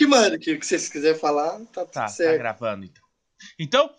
que 0.00 0.06
manda, 0.06 0.38
que 0.38 0.54
o 0.54 0.58
que 0.58 0.64
vocês 0.64 0.88
quiserem 0.88 1.20
falar, 1.20 1.58
tá 1.66 1.84
tudo 1.84 1.92
Tá, 1.92 2.02
tá 2.02 2.08
certo. 2.08 2.38
gravando 2.38 2.86
então. 2.86 3.04
Então, 3.58 3.90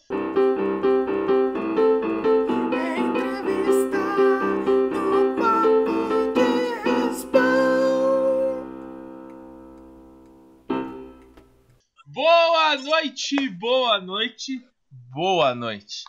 boa 12.05 12.77
noite, 12.77 13.49
boa 13.49 14.01
noite, 14.01 14.65
boa 14.91 15.53
noite. 15.53 16.03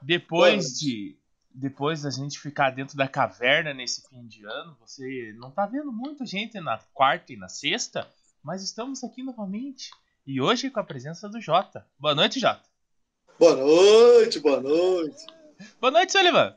Depois 0.00 0.54
Boa 0.54 0.62
noite. 0.62 0.78
de 0.78 1.22
depois 1.54 2.00
da 2.02 2.10
gente 2.10 2.38
ficar 2.38 2.70
dentro 2.70 2.96
da 2.96 3.06
caverna 3.06 3.74
nesse 3.74 4.08
fim 4.08 4.26
de 4.26 4.42
ano, 4.44 4.74
você 4.80 5.34
não 5.36 5.50
tá 5.50 5.66
vendo 5.66 5.92
muita 5.92 6.24
gente 6.24 6.58
na 6.60 6.78
quarta 6.94 7.32
e 7.32 7.36
na 7.36 7.48
sexta, 7.48 8.08
mas 8.42 8.62
estamos 8.62 9.02
aqui 9.04 9.22
novamente. 9.22 9.90
E 10.26 10.40
hoje 10.40 10.70
com 10.70 10.80
a 10.80 10.84
presença 10.84 11.28
do 11.28 11.40
Jota. 11.40 11.86
Boa 11.98 12.14
noite, 12.14 12.38
Jota. 12.40 12.62
Boa 13.38 13.56
noite, 13.56 14.40
boa 14.40 14.60
noite. 14.60 15.26
Boa 15.80 15.90
noite, 15.90 16.12
Sullivan. 16.12 16.56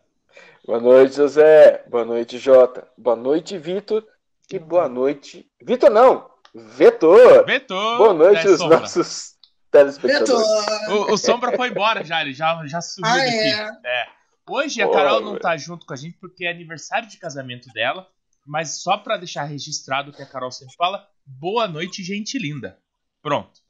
Boa 0.65 0.79
noite, 0.79 1.15
José. 1.15 1.83
Boa 1.87 2.05
noite, 2.05 2.37
Jota. 2.37 2.87
Boa 2.97 3.15
noite, 3.15 3.57
Vitor. 3.57 4.05
E 4.51 4.59
boa 4.59 4.87
noite. 4.87 5.49
Vitor, 5.61 5.89
não! 5.89 6.29
Vetor! 6.53 7.45
Vetor. 7.45 7.97
Boa 7.97 8.13
noite, 8.13 8.45
É, 8.47 8.49
os 8.51 8.59
Sombra. 8.59 8.79
nossos 8.79 9.35
telespectadores. 9.71 10.29
Beto! 10.75 10.91
O, 10.91 11.13
o 11.13 11.17
Sombra 11.17 11.55
foi 11.55 11.69
embora 11.69 12.03
já, 12.03 12.21
ele 12.21 12.33
já, 12.33 12.65
já 12.67 12.79
sumiu 12.81 13.09
Ah, 13.11 13.15
daqui. 13.17 13.31
é? 13.35 14.01
É. 14.03 14.07
Hoje 14.47 14.81
a 14.81 14.89
Carol 14.91 15.21
não 15.21 15.39
tá 15.39 15.57
junto 15.57 15.85
com 15.85 15.93
a 15.93 15.97
gente 15.97 16.17
porque 16.19 16.45
é 16.45 16.51
aniversário 16.51 17.09
de 17.09 17.17
casamento 17.17 17.67
dela, 17.73 18.07
mas 18.45 18.81
só 18.83 18.95
pra 18.97 19.17
deixar 19.17 19.43
registrado 19.43 20.11
o 20.11 20.13
que 20.13 20.21
a 20.21 20.25
Carol 20.27 20.51
sempre 20.51 20.75
fala, 20.75 21.07
boa 21.25 21.67
noite, 21.67 22.03
gente 22.03 22.37
linda. 22.37 22.77
Pronto. 23.21 23.63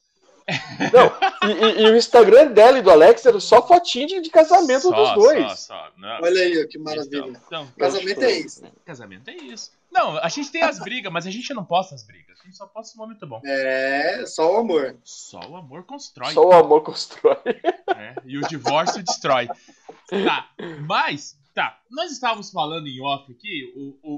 Não, 0.93 1.49
e, 1.49 1.53
e- 1.81 1.83
e 1.85 1.89
o 1.89 1.97
Instagram 1.97 2.51
dela 2.51 2.77
e 2.77 2.81
do 2.83 2.91
Alex 2.91 3.25
era 3.25 3.39
só 3.39 3.65
fotinho 3.65 4.21
de, 4.21 4.29
casamento 4.29 4.83
Só, 4.83 4.91
dos 4.91 5.13
dois. 5.23 5.51
Só, 5.59 5.73
só. 5.73 5.91
Não. 5.97 6.21
Olha 6.21 6.41
aí, 6.41 6.67
que 6.67 6.77
maravilha. 6.77 7.17
Então, 7.29 7.41
então, 7.47 7.67
Casamento 7.77 8.21
é 8.23 8.31
isso. 8.31 8.63
casamento 8.85 9.29
é 9.29 9.35
isso. 9.35 9.71
Não, 9.91 10.17
a 10.17 10.29
gente 10.29 10.51
tem 10.51 10.61
as 10.61 10.77
brigas, 10.79 11.11
mas 11.11 11.25
a 11.25 11.31
gente 11.31 11.51
não 11.53 11.65
posta 11.65 11.95
as 11.95 12.03
brigas. 12.03 12.39
A 12.41 12.43
gente 12.45 12.57
só 12.57 12.67
posta 12.67 12.95
o 12.95 13.01
momento 13.01 13.25
bom. 13.25 13.41
É, 13.43 14.23
só 14.27 14.53
o 14.53 14.57
amor. 14.57 14.95
Só 15.03 15.39
o 15.49 15.55
amor 15.55 15.83
constrói. 15.83 16.33
Só 16.33 16.45
o 16.47 16.53
amor 16.53 16.83
constrói. 16.83 17.37
né? 17.95 18.15
E 18.25 18.37
o 18.37 18.47
divórcio 18.47 19.01
destrói. 19.01 19.47
Tá, 20.07 20.51
mas, 20.85 21.35
tá, 21.55 21.81
nós 21.89 22.11
estávamos 22.11 22.51
falando 22.51 22.85
em 22.87 23.01
off 23.01 23.31
aqui, 23.31 23.73
o, 23.75 23.97
o, 24.03 24.15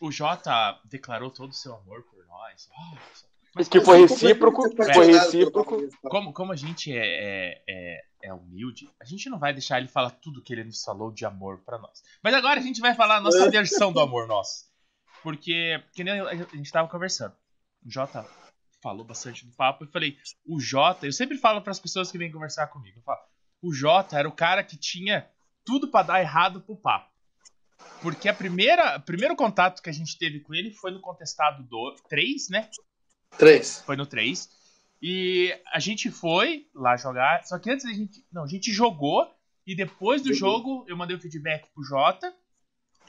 o, 0.00 0.06
o 0.06 0.10
Jota 0.10 0.78
declarou 0.86 1.30
todo 1.30 1.50
o 1.50 1.54
seu 1.54 1.74
amor 1.74 2.04
nós. 2.30 2.68
Nossa. 2.70 3.28
Mas 3.54 3.68
Que 3.68 3.80
foi 3.80 3.98
Eu 3.98 4.06
recíproco, 4.06 4.62
fico 4.68 4.84
foi 4.94 5.06
recíproco. 5.06 5.88
Como, 6.02 6.32
como 6.32 6.52
a 6.52 6.56
gente 6.56 6.96
é, 6.96 7.02
é, 7.04 7.62
é, 7.68 8.00
é 8.22 8.34
humilde, 8.34 8.88
a 9.00 9.04
gente 9.04 9.28
não 9.28 9.38
vai 9.38 9.52
deixar 9.52 9.78
ele 9.78 9.88
falar 9.88 10.10
tudo 10.10 10.42
que 10.42 10.52
ele 10.52 10.64
nos 10.64 10.82
falou 10.82 11.10
de 11.10 11.24
amor 11.24 11.58
pra 11.64 11.78
nós. 11.78 12.02
Mas 12.22 12.32
agora 12.34 12.60
a 12.60 12.62
gente 12.62 12.80
vai 12.80 12.94
falar 12.94 13.16
a 13.16 13.20
nossa 13.20 13.50
versão 13.50 13.92
do 13.92 14.00
amor 14.00 14.26
nosso. 14.28 14.70
Porque, 15.22 15.82
que 15.92 16.04
nem 16.04 16.20
a 16.20 16.34
gente 16.34 16.72
tava 16.72 16.88
conversando. 16.88 17.34
O 17.84 17.90
Jota 17.90 18.24
falou 18.82 19.04
bastante 19.04 19.44
no 19.44 19.52
papo. 19.52 19.84
Eu 19.84 19.88
falei, 19.88 20.16
o 20.46 20.60
Jota, 20.60 21.06
eu 21.06 21.12
sempre 21.12 21.36
falo 21.36 21.60
pras 21.60 21.80
pessoas 21.80 22.10
que 22.10 22.18
vêm 22.18 22.32
conversar 22.32 22.68
comigo. 22.68 22.98
Eu 22.98 23.02
falo, 23.02 23.20
o 23.62 23.72
Jota 23.72 24.18
era 24.18 24.28
o 24.28 24.32
cara 24.32 24.64
que 24.64 24.76
tinha 24.76 25.28
tudo 25.64 25.90
pra 25.90 26.02
dar 26.02 26.20
errado 26.20 26.60
pro 26.62 26.76
papo. 26.76 27.09
Porque 28.02 28.28
a 28.28 28.34
primeira, 28.34 28.96
o 28.96 29.02
primeiro 29.02 29.36
contato 29.36 29.82
que 29.82 29.90
a 29.90 29.92
gente 29.92 30.16
teve 30.18 30.40
com 30.40 30.54
ele 30.54 30.72
foi 30.72 30.90
no 30.90 31.00
contestado 31.00 31.62
do 31.64 31.94
3, 32.08 32.48
né? 32.48 32.70
Três. 33.36 33.82
Foi 33.84 33.96
no 33.96 34.06
3. 34.06 34.48
E 35.02 35.54
a 35.72 35.78
gente 35.78 36.10
foi 36.10 36.66
lá 36.74 36.96
jogar. 36.96 37.44
Só 37.44 37.58
que 37.58 37.70
antes 37.70 37.86
a 37.86 37.92
gente. 37.92 38.24
Não, 38.32 38.44
a 38.44 38.48
gente 38.48 38.72
jogou. 38.72 39.30
E 39.66 39.74
depois 39.74 40.22
do 40.22 40.32
Jogou. 40.32 40.58
jogo, 40.58 40.84
eu 40.88 40.96
mandei 40.96 41.16
o 41.16 41.20
feedback 41.20 41.68
pro 41.72 41.84
Jota. 41.84 42.34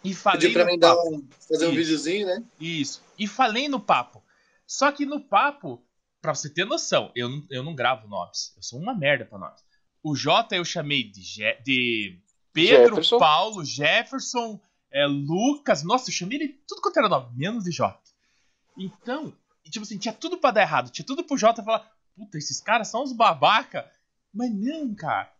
E 0.03 0.13
falei. 0.13 0.41
Pediu 0.41 0.53
pra 0.53 0.65
no 0.65 0.71
mim 0.71 0.79
dar 0.79 0.95
um, 0.95 1.27
fazer 1.47 1.65
um 1.65 1.69
Isso. 1.69 1.77
videozinho, 1.77 2.27
né? 2.27 2.43
Isso. 2.59 3.01
E 3.17 3.27
falei 3.27 3.67
no 3.67 3.79
papo. 3.79 4.23
Só 4.67 4.91
que 4.91 5.05
no 5.05 5.19
papo, 5.19 5.83
pra 6.21 6.33
você 6.33 6.49
ter 6.49 6.65
noção, 6.65 7.11
eu 7.15 7.29
não, 7.29 7.45
eu 7.49 7.63
não 7.63 7.75
gravo 7.75 8.07
nomes. 8.07 8.53
Eu 8.55 8.63
sou 8.63 8.79
uma 8.79 8.93
merda 8.93 9.25
pra 9.25 9.39
nós. 9.39 9.59
O 10.03 10.15
Jota 10.15 10.55
eu 10.55 10.65
chamei 10.65 11.03
de, 11.03 11.21
de 11.63 12.19
Pedro, 12.53 12.95
Jefferson. 12.95 13.17
Paulo, 13.17 13.65
Jefferson, 13.65 14.59
é, 14.91 15.05
Lucas. 15.05 15.83
Nossa, 15.83 16.09
eu 16.09 16.13
chamei 16.13 16.37
ele 16.37 16.59
tudo 16.67 16.81
quanto 16.81 16.97
era 16.97 17.09
nome, 17.09 17.35
menos 17.35 17.63
de 17.63 17.71
Jota. 17.71 17.99
Então, 18.77 19.33
tipo 19.65 19.83
assim, 19.83 19.97
tinha 19.97 20.13
tudo 20.13 20.37
pra 20.37 20.51
dar 20.51 20.61
errado. 20.61 20.89
Tinha 20.91 21.05
tudo 21.05 21.23
pro 21.23 21.37
Jota 21.37 21.63
falar: 21.63 21.91
Puta, 22.15 22.37
esses 22.37 22.59
caras 22.59 22.87
são 22.87 23.03
uns 23.03 23.13
babaca. 23.13 23.89
Mas 24.33 24.51
não, 24.53 24.93
cara. 24.95 25.31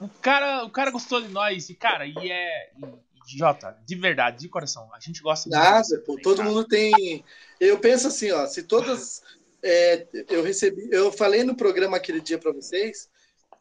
O 0.00 0.08
cara, 0.08 0.64
o 0.64 0.70
cara 0.70 0.90
gostou 0.90 1.20
de 1.20 1.28
nós. 1.28 1.68
E, 1.68 1.74
cara, 1.74 2.06
e 2.06 2.30
é. 2.30 2.72
E, 2.76 3.38
Jota, 3.38 3.78
de 3.86 3.94
verdade, 3.94 4.38
de 4.38 4.48
coração, 4.48 4.88
a 4.94 4.98
gente 4.98 5.20
gosta 5.20 5.48
de 5.48 5.54
Nada, 5.54 5.98
pô. 5.98 6.12
também, 6.12 6.22
Todo 6.22 6.42
mundo 6.42 6.64
tem. 6.64 7.24
Eu 7.60 7.78
penso 7.78 8.08
assim, 8.08 8.30
ó. 8.32 8.46
Se 8.46 8.62
todas. 8.62 9.22
é, 9.62 10.06
eu 10.28 10.42
recebi. 10.42 10.88
Eu 10.90 11.12
falei 11.12 11.44
no 11.44 11.54
programa 11.54 11.96
aquele 11.96 12.20
dia 12.20 12.38
pra 12.38 12.52
vocês. 12.52 13.08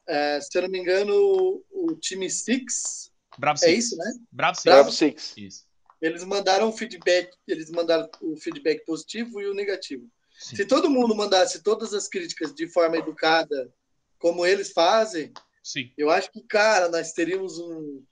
É, 0.10 0.42
se 0.42 0.58
eu 0.58 0.64
não 0.64 0.70
me 0.70 0.80
engano, 0.80 1.14
o, 1.14 1.64
o 1.70 1.96
time 1.96 2.30
Six. 2.30 3.12
Bravo 3.38 3.60
É 3.64 3.68
Six. 3.68 3.86
isso, 3.86 3.98
né? 3.98 4.12
Bravo 4.32 4.56
Six. 4.56 4.64
Bravo 4.64 4.92
Six. 4.92 5.34
Isso. 5.38 5.66
Eles 6.02 6.24
mandaram 6.24 6.72
feedback. 6.72 7.32
Eles 7.48 7.70
mandaram 7.70 8.10
o 8.22 8.36
feedback 8.36 8.84
positivo 8.86 9.40
e 9.40 9.46
o 9.48 9.54
negativo. 9.54 10.10
Sim. 10.40 10.56
Se 10.56 10.66
todo 10.66 10.90
mundo 10.90 11.16
mandasse 11.16 11.62
todas 11.62 11.94
as 11.94 12.08
críticas 12.08 12.54
de 12.54 12.68
forma 12.68 12.98
educada, 12.98 13.72
como 14.18 14.46
eles 14.46 14.72
fazem, 14.72 15.32
Sim. 15.64 15.92
eu 15.98 16.10
acho 16.10 16.32
que, 16.32 16.42
cara, 16.42 16.90
nós 16.90 17.14
teríamos 17.14 17.60
um, 17.60 18.04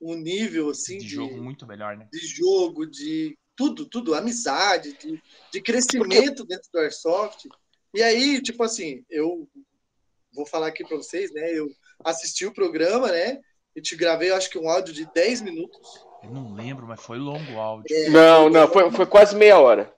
um 0.00 0.14
nível 0.16 0.68
assim 0.70 0.98
de 0.98 1.06
de, 1.06 1.14
jogo 1.14 1.42
muito 1.42 1.66
melhor, 1.66 1.96
né? 1.96 2.08
de 2.12 2.26
jogo, 2.26 2.84
de 2.84 3.38
tudo, 3.56 3.86
tudo, 3.86 4.14
amizade, 4.14 4.92
de, 4.98 5.22
de 5.52 5.62
crescimento 5.62 6.44
dentro 6.44 6.68
do 6.72 6.78
Airsoft. 6.78 7.48
E 7.94 8.02
aí, 8.02 8.42
tipo 8.42 8.62
assim, 8.62 9.04
eu 9.08 9.48
vou 10.38 10.46
falar 10.46 10.68
aqui 10.68 10.84
para 10.86 10.96
vocês, 10.96 11.32
né? 11.32 11.52
Eu 11.52 11.68
assisti 12.04 12.46
o 12.46 12.54
programa, 12.54 13.10
né? 13.10 13.38
E 13.74 13.80
te 13.82 13.96
gravei, 13.96 14.30
eu 14.30 14.36
acho 14.36 14.48
que 14.48 14.58
um 14.58 14.68
áudio 14.68 14.94
de 14.94 15.04
10 15.12 15.42
minutos. 15.42 16.06
Eu 16.22 16.30
não 16.30 16.54
lembro, 16.54 16.86
mas 16.86 17.00
foi 17.00 17.18
longo 17.18 17.52
o 17.52 17.58
áudio. 17.60 17.94
É, 17.94 18.08
Não, 18.10 18.48
não, 18.48 18.66
foi, 18.68 18.90
foi 18.90 19.06
quase 19.06 19.36
meia 19.36 19.58
hora. 19.58 19.92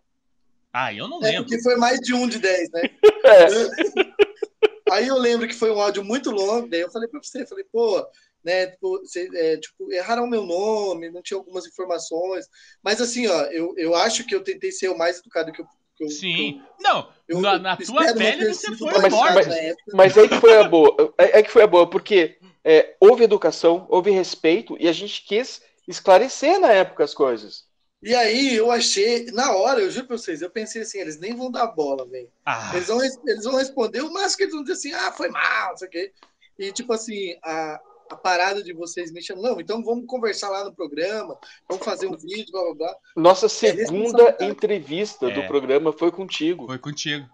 Ah, 0.72 0.92
eu 0.92 1.08
não 1.08 1.18
É, 1.22 1.30
lembro. 1.32 1.44
porque 1.44 1.62
foi 1.62 1.76
mais 1.76 1.98
de 2.00 2.14
um 2.14 2.26
de 2.28 2.38
10, 2.38 2.70
né? 2.72 2.82
É. 3.24 3.46
Aí 4.90 5.06
eu 5.06 5.16
lembro 5.18 5.46
que 5.46 5.54
foi 5.54 5.70
um 5.70 5.80
áudio 5.80 6.02
muito 6.02 6.30
longo, 6.30 6.68
daí 6.68 6.80
eu 6.80 6.90
falei 6.90 7.08
pra 7.08 7.20
você, 7.22 7.46
falei, 7.46 7.64
pô, 7.70 8.04
né, 8.42 8.66
tipo, 8.68 8.98
você, 8.98 9.28
é, 9.34 9.56
tipo, 9.56 9.92
erraram 9.92 10.26
meu 10.26 10.44
nome, 10.44 11.10
não 11.10 11.22
tinha 11.22 11.38
algumas 11.38 11.64
informações, 11.66 12.46
mas 12.82 13.00
assim, 13.00 13.26
ó, 13.28 13.42
eu, 13.46 13.72
eu 13.76 13.94
acho 13.94 14.26
que 14.26 14.34
eu 14.34 14.42
tentei 14.42 14.72
ser 14.72 14.88
o 14.88 14.98
mais 14.98 15.18
educado 15.20 15.52
que 15.52 15.60
eu... 15.62 15.66
Eu 16.00 16.08
Sim. 16.08 16.62
Não, 16.80 17.08
eu- 17.28 17.40
na, 17.40 17.58
na 17.58 17.76
tua 17.78 18.14
pele 18.14 18.52
você 18.54 18.74
foi 18.76 18.92
mas- 18.98 19.12
forte. 19.14 19.34
mas-. 19.48 19.74
Mas 19.92 20.18
aí 20.18 20.28
que 20.28 20.40
foi 20.40 20.56
a 20.56 20.64
boa. 20.64 21.14
É, 21.18 21.38
é 21.38 21.42
que 21.42 21.50
foi 21.50 21.62
a 21.62 21.66
boa, 21.66 21.88
porque 21.88 22.38
é, 22.64 22.96
houve 22.98 23.22
educação, 23.24 23.86
houve 23.88 24.10
respeito 24.10 24.76
e 24.80 24.88
a 24.88 24.92
gente 24.92 25.22
quis 25.24 25.60
esclarecer 25.86 26.58
na 26.58 26.72
época 26.72 27.04
as 27.04 27.12
coisas. 27.14 27.68
E 28.02 28.14
aí 28.14 28.56
eu 28.56 28.70
achei, 28.70 29.26
na 29.26 29.52
hora, 29.54 29.80
eu 29.80 29.90
juro 29.90 30.06
pra 30.06 30.16
vocês, 30.16 30.40
eu 30.40 30.48
pensei 30.48 30.80
assim, 30.80 30.98
eles 31.00 31.20
nem 31.20 31.34
vão 31.36 31.50
dar 31.50 31.66
bola, 31.66 32.06
velho. 32.06 32.30
Ah, 32.46 32.70
Eles 32.74 32.86
vão, 32.88 32.98
eles 33.04 33.44
vão 33.44 33.56
responder, 33.56 34.00
o 34.00 34.10
máximo 34.10 34.38
que 34.38 34.42
eles 34.44 34.54
vão 34.54 34.62
dizer 34.62 34.72
assim, 34.72 34.92
ah, 34.94 35.12
foi 35.12 35.28
mal, 35.28 35.70
não 35.70 35.76
sei 35.76 35.88
o 35.88 35.90
quê. 35.90 36.12
E 36.58 36.72
tipo 36.72 36.94
assim, 36.94 37.36
a, 37.44 37.78
a 38.10 38.16
parada 38.16 38.62
de 38.62 38.72
vocês 38.72 39.12
me 39.12 39.22
chamam, 39.22 39.42
não, 39.42 39.60
então 39.60 39.82
vamos 39.84 40.04
conversar 40.06 40.50
lá 40.50 40.64
no 40.64 40.74
programa, 40.74 41.38
vamos 41.68 41.84
fazer 41.84 42.06
um 42.08 42.16
vídeo, 42.16 42.50
blá 42.50 42.62
blá 42.64 42.74
blá. 42.74 42.96
Nossa 43.16 43.48
segunda 43.48 43.82
responsabilidade. 43.82 44.44
entrevista 44.50 45.30
É. 45.30 45.34
do 45.34 45.46
programa 45.46 45.92
foi 45.92 46.10
contigo. 46.10 46.66
foi 46.66 46.78
contigo. 46.78 47.28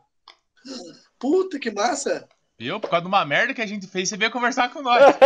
Puta 1.18 1.58
que 1.58 1.70
massa! 1.70 2.28
Viu? 2.58 2.80
Por 2.80 2.88
causa 2.88 3.02
de 3.02 3.08
uma 3.08 3.24
merda 3.24 3.52
que 3.52 3.60
a 3.60 3.66
gente 3.66 3.86
fez, 3.86 4.08
você 4.08 4.16
veio 4.16 4.30
conversar 4.30 4.72
com 4.72 4.82
nós. 4.82 5.02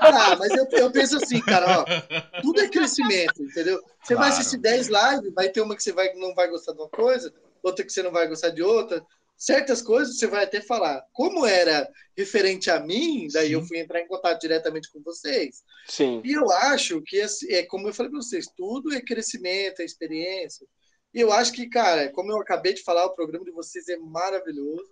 Ah, 0.00 0.36
mas 0.36 0.50
eu, 0.52 0.66
eu 0.72 0.90
penso 0.90 1.16
assim, 1.16 1.40
cara, 1.40 1.80
ó, 1.80 2.40
tudo 2.40 2.60
é 2.60 2.68
crescimento, 2.68 3.42
entendeu? 3.42 3.80
Você 4.02 4.14
vai 4.14 4.28
Claro. 4.28 4.40
assistir 4.40 4.56
10 4.58 4.88
lives, 4.88 5.34
vai 5.34 5.48
ter 5.48 5.60
uma 5.60 5.74
que 5.76 5.82
você 5.82 5.92
vai, 5.92 6.12
não 6.14 6.34
vai 6.34 6.48
gostar 6.48 6.72
de 6.72 6.78
uma 6.78 6.88
coisa, 6.88 7.32
outra 7.62 7.84
que 7.84 7.92
você 7.92 8.02
não 8.02 8.10
vai 8.12 8.26
gostar 8.28 8.50
de 8.50 8.62
outra. 8.62 9.04
Certas 9.38 9.80
coisas 9.80 10.18
você 10.18 10.26
vai 10.26 10.42
até 10.42 10.60
falar. 10.60 11.00
Como 11.12 11.46
era 11.46 11.88
referente 12.16 12.68
a 12.70 12.80
mim, 12.80 13.28
daí 13.32 13.48
Sim. 13.48 13.52
eu 13.52 13.64
fui 13.64 13.78
entrar 13.78 14.00
em 14.00 14.08
contato 14.08 14.40
diretamente 14.40 14.90
com 14.90 15.00
vocês. 15.00 15.62
Sim. 15.86 16.20
E 16.24 16.32
eu 16.32 16.50
acho 16.50 17.00
que, 17.02 17.24
é 17.48 17.62
como 17.62 17.88
eu 17.88 17.94
falei 17.94 18.10
para 18.10 18.20
vocês, 18.20 18.46
tudo 18.56 18.92
é 18.92 19.00
crescimento, 19.00 19.80
é 19.80 19.84
experiência. 19.84 20.66
E 21.14 21.20
eu 21.20 21.32
acho 21.32 21.52
que, 21.52 21.68
cara, 21.68 22.10
como 22.10 22.32
eu 22.32 22.38
acabei 22.38 22.74
de 22.74 22.82
falar, 22.82 23.06
o 23.06 23.14
programa 23.14 23.44
de 23.44 23.52
vocês 23.52 23.88
é 23.88 23.96
maravilhoso, 23.96 24.90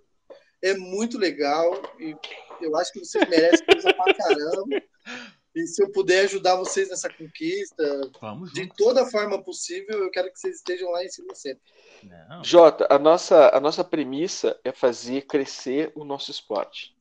é 0.62 0.74
muito 0.74 1.18
legal, 1.18 1.82
e 1.98 2.16
eu 2.60 2.76
acho 2.76 2.92
que 2.92 3.00
vocês 3.00 3.28
merecem 3.28 3.66
coisa 3.66 3.92
pra 3.92 4.14
caramba. 4.14 4.82
E 5.56 5.66
se 5.66 5.82
eu 5.82 5.90
puder 5.90 6.26
ajudar 6.26 6.54
vocês 6.56 6.90
nessa 6.90 7.08
conquista, 7.08 8.10
Vamos 8.20 8.52
de 8.52 8.64
junto. 8.64 8.74
toda 8.76 9.06
forma 9.06 9.42
possível, 9.42 10.00
eu 10.04 10.10
quero 10.10 10.30
que 10.30 10.38
vocês 10.38 10.56
estejam 10.56 10.90
lá 10.90 11.02
em 11.02 11.08
cima 11.08 11.34
sempre. 11.34 11.62
Não, 12.02 12.44
Jota, 12.44 12.86
a 12.90 12.98
nossa, 12.98 13.48
a 13.56 13.58
nossa 13.58 13.82
premissa 13.82 14.60
é 14.62 14.70
fazer 14.70 15.22
crescer 15.22 15.90
o 15.94 16.04
nosso 16.04 16.30
esporte. 16.30 16.94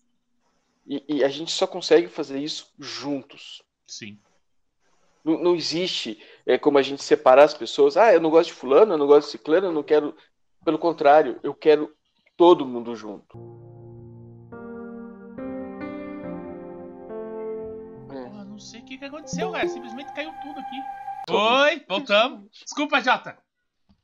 E, 0.88 1.04
e 1.10 1.24
a 1.24 1.28
gente 1.28 1.52
só 1.52 1.68
consegue 1.68 2.08
fazer 2.08 2.40
isso 2.40 2.74
juntos. 2.80 3.62
sim. 3.86 4.18
Não, 5.22 5.40
não 5.40 5.56
existe 5.56 6.24
é, 6.46 6.56
como 6.56 6.78
a 6.78 6.84
gente 6.84 7.04
separar 7.04 7.44
as 7.46 7.54
pessoas. 7.56 7.98
Ah, 7.98 8.14
eu 8.14 8.22
não 8.22 8.30
gosto 8.30 8.50
de 8.50 8.54
fulano, 8.54 8.94
eu 8.94 8.98
não 8.98 9.08
gosto 9.08 9.26
de 9.26 9.32
ciclano, 9.32 9.68
eu 9.68 9.72
não 9.72 9.82
quero. 9.82 10.16
Pelo 10.64 10.78
contrário, 10.78 11.40
eu 11.42 11.52
quero 11.52 11.94
todo 12.38 12.66
mundo 12.66 12.96
junto. 12.96 13.36
Não 18.56 18.60
sei 18.62 18.80
o 18.80 18.86
que, 18.86 18.98
que 18.98 19.04
aconteceu, 19.06 19.52
cara. 19.52 19.68
Simplesmente 19.68 20.14
caiu 20.14 20.32
tudo 20.42 20.58
aqui. 20.60 20.78
Oi, 21.30 21.84
voltamos. 21.90 22.50
Desculpa, 22.64 23.02
Jota. 23.02 23.38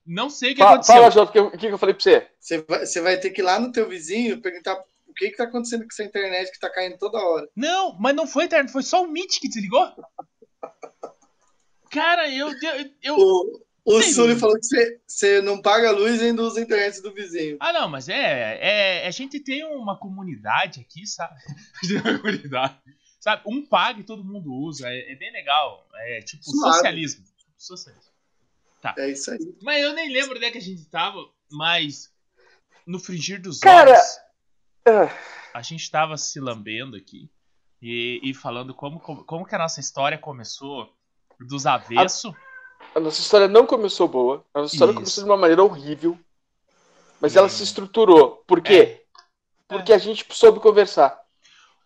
Não 0.06 0.30
sei 0.30 0.51
o 0.51 0.56
que 0.56 0.59
Fala, 0.59 0.71
aconteceu. 0.74 0.95
fala 0.95 1.09
Jota, 1.12 1.42
o 1.42 1.51
que, 1.51 1.57
que 1.57 1.68
eu 1.68 1.77
falei 1.77 1.95
pra 1.95 2.03
você? 2.03 2.27
Você 2.38 2.57
vai, 2.63 2.86
você 2.86 3.01
vai 3.01 3.18
ter 3.18 3.30
que 3.30 3.39
ir 3.42 3.44
lá 3.45 3.59
no 3.59 3.71
teu 3.71 3.88
vizinho 3.88 4.42
perguntar 4.42 4.74
o 5.07 5.13
que 5.13 5.25
está 5.25 5.45
acontecendo 5.45 5.81
com 5.83 5.88
essa 5.89 6.03
internet 6.03 6.48
que 6.50 6.56
está 6.56 6.69
caindo 6.69 6.98
toda 6.98 7.18
hora. 7.18 7.48
Não, 7.56 7.95
mas 8.00 8.13
não 8.13 8.27
foi 8.27 8.44
internet, 8.45 8.71
foi 8.74 8.83
só 8.83 9.03
o 9.03 9.07
Meet 9.07 9.39
que 9.39 9.48
desligou. 9.48 9.89
Cara, 11.89 12.30
eu. 12.30 12.50
eu, 12.50 12.89
eu- 13.03 13.15
O, 13.18 13.62
o 13.86 14.01
Sim. 14.01 14.13
Sully 14.13 14.36
falou 14.36 14.56
que 14.59 14.65
você, 14.65 15.00
você 15.07 15.42
não 15.42 15.62
paga 15.62 15.89
a 15.89 15.92
luz 15.92 16.21
e 16.21 16.25
ainda 16.25 16.42
usa 16.42 16.59
a 16.59 16.63
internet 16.63 17.01
do 17.01 17.13
vizinho. 17.13 17.57
Ah, 17.59 17.74
não, 17.74 17.88
mas 17.89 18.07
é, 18.09 19.03
é. 19.03 19.07
A 19.07 19.12
gente 19.12 19.39
tem 19.39 19.63
uma 19.65 19.98
comunidade 19.98 20.80
aqui, 20.81 21.06
sabe? 21.07 21.36
A 21.36 21.86
gente 21.86 22.01
tem 22.01 22.12
uma 22.12 22.19
comunidade. 22.19 22.75
Sabe? 23.22 23.44
Um 23.46 23.64
paga 23.64 24.00
e 24.00 24.04
todo 24.04 24.24
mundo 24.24 24.52
usa. 24.52 24.90
É, 24.90 25.12
é 25.12 25.16
bem 25.16 25.32
legal. 25.32 25.88
É 25.94 26.22
tipo 26.22 26.44
Suave. 26.44 26.76
socialismo. 26.76 27.24
Socialismo. 27.56 28.12
É 28.98 29.10
isso 29.10 29.30
aí. 29.30 29.56
Mas 29.62 29.82
eu 29.84 29.94
nem 29.94 30.12
lembro 30.12 30.36
onde 30.36 30.46
é 30.46 30.52
que 30.52 30.58
a 30.58 30.62
gente 30.62 30.84
tava, 30.86 31.30
mas. 31.50 32.12
No 32.84 33.00
frigir 33.00 33.40
dos 33.40 33.60
Cara, 33.60 33.92
olhos. 33.92 34.20
Ah, 34.88 35.16
a 35.54 35.62
gente 35.62 35.90
tava 35.92 36.18
se 36.18 36.40
lambendo 36.40 36.98
aqui 36.98 37.30
e, 37.80 38.20
e 38.24 38.34
falando 38.34 38.74
como, 38.74 39.00
como, 39.00 39.24
como 39.24 39.46
que 39.46 39.54
a 39.54 39.60
nossa 39.60 39.80
história 39.80 40.18
começou 40.18 40.92
dos 41.40 41.68
avessos. 41.68 42.34
a 42.96 43.00
nossa 43.00 43.22
história 43.22 43.48
não 43.48 43.68
começou 43.68 44.08
boa. 44.08 44.44
A 44.52 44.62
nossa 44.62 44.74
história 44.74 44.92
Isso. 44.94 45.00
começou 45.00 45.24
de 45.24 45.30
uma 45.30 45.38
maneira 45.38 45.64
horrível. 45.64 46.20
Mas 47.20 47.36
Hum. 47.36 47.40
ela 47.40 47.50
se 47.50 47.62
estruturou. 47.62 48.38
Por 48.48 48.62
quê? 48.62 49.06
Porque 49.68 49.94
a 49.94 50.00
gente 50.00 50.26
soube 50.32 50.60
conversar. 50.60 51.21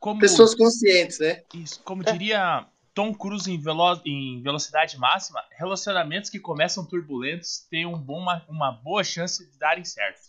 Como, 0.06 0.20
Pessoas 0.20 0.54
conscientes, 0.54 1.18
né? 1.18 1.42
isso, 1.56 1.82
como 1.82 2.04
diria 2.04 2.70
Tom 2.94 3.12
Cruise 3.12 3.52
em, 3.52 3.60
velo, 3.60 4.00
em 4.06 4.40
velocidade 4.40 5.00
máxima, 5.00 5.44
relacionamentos 5.58 6.30
que 6.30 6.40
começam 6.40 6.86
turbulentos 6.86 7.66
têm 7.72 7.88
um 7.88 7.98
bom, 7.98 8.20
uma, 8.20 8.46
uma 8.48 8.72
boa 8.72 9.04
chance 9.04 9.44
de 9.44 9.58
darem 9.58 9.84
certo. 9.84 10.22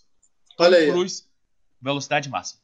Tom 0.57 0.65
Olha 0.65 0.79
aí. 0.79 0.89
ó. 0.89 0.95
Cruise, 0.95 1.25
velocidade 1.79 2.31
máxima. 2.31 2.63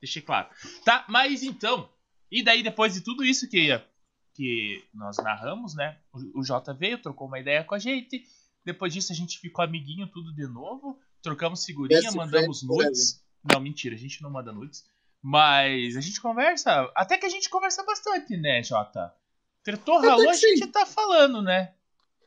Deixei 0.00 0.20
claro. 0.20 0.48
Tá, 0.84 1.04
mas 1.08 1.44
então, 1.44 1.88
e 2.28 2.42
daí 2.42 2.64
depois 2.64 2.94
de 2.94 3.00
tudo 3.00 3.24
isso 3.24 3.48
que, 3.48 3.80
que 4.34 4.84
nós 4.92 5.18
narramos, 5.18 5.76
né? 5.76 5.98
O, 6.12 6.40
o 6.40 6.44
Jota 6.44 6.74
veio, 6.74 7.00
trocou 7.00 7.28
uma 7.28 7.38
ideia 7.38 7.62
com 7.62 7.76
a 7.76 7.78
gente. 7.78 8.24
Depois 8.64 8.92
disso 8.92 9.12
a 9.12 9.14
gente 9.14 9.38
ficou 9.38 9.64
amiguinho 9.64 10.08
tudo 10.08 10.34
de 10.34 10.48
novo. 10.48 10.98
Trocamos 11.22 11.64
figurinha, 11.64 12.10
mandamos 12.10 12.58
friend 12.58 12.86
nudes. 12.86 13.24
Não, 13.44 13.60
mentira, 13.60 13.94
a 13.94 13.98
gente 13.98 14.20
não 14.20 14.32
manda 14.32 14.50
nudes. 14.50 14.84
Mas 15.22 15.96
a 15.96 16.00
gente 16.00 16.20
conversa. 16.20 16.90
Até 16.94 17.18
que 17.18 17.26
a 17.26 17.28
gente 17.28 17.48
conversa 17.50 17.82
bastante, 17.84 18.36
né, 18.36 18.62
Jota? 18.62 19.12
Tretou, 19.62 19.98
Até 19.98 20.08
ralou, 20.08 20.24
que 20.24 20.30
a 20.30 20.34
gente 20.34 20.64
sim. 20.64 20.70
tá 20.70 20.86
falando, 20.86 21.42
né? 21.42 21.72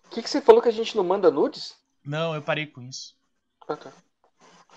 O 0.05 0.09
que, 0.09 0.21
que 0.21 0.29
você 0.29 0.41
falou 0.41 0.61
que 0.61 0.69
a 0.69 0.73
gente 0.73 0.95
não 0.95 1.03
manda 1.03 1.31
nudes? 1.31 1.75
Não, 2.03 2.35
eu 2.35 2.41
parei 2.41 2.67
com 2.67 2.81
isso. 2.81 3.15
Ah, 3.67 3.77
tá. 3.77 3.91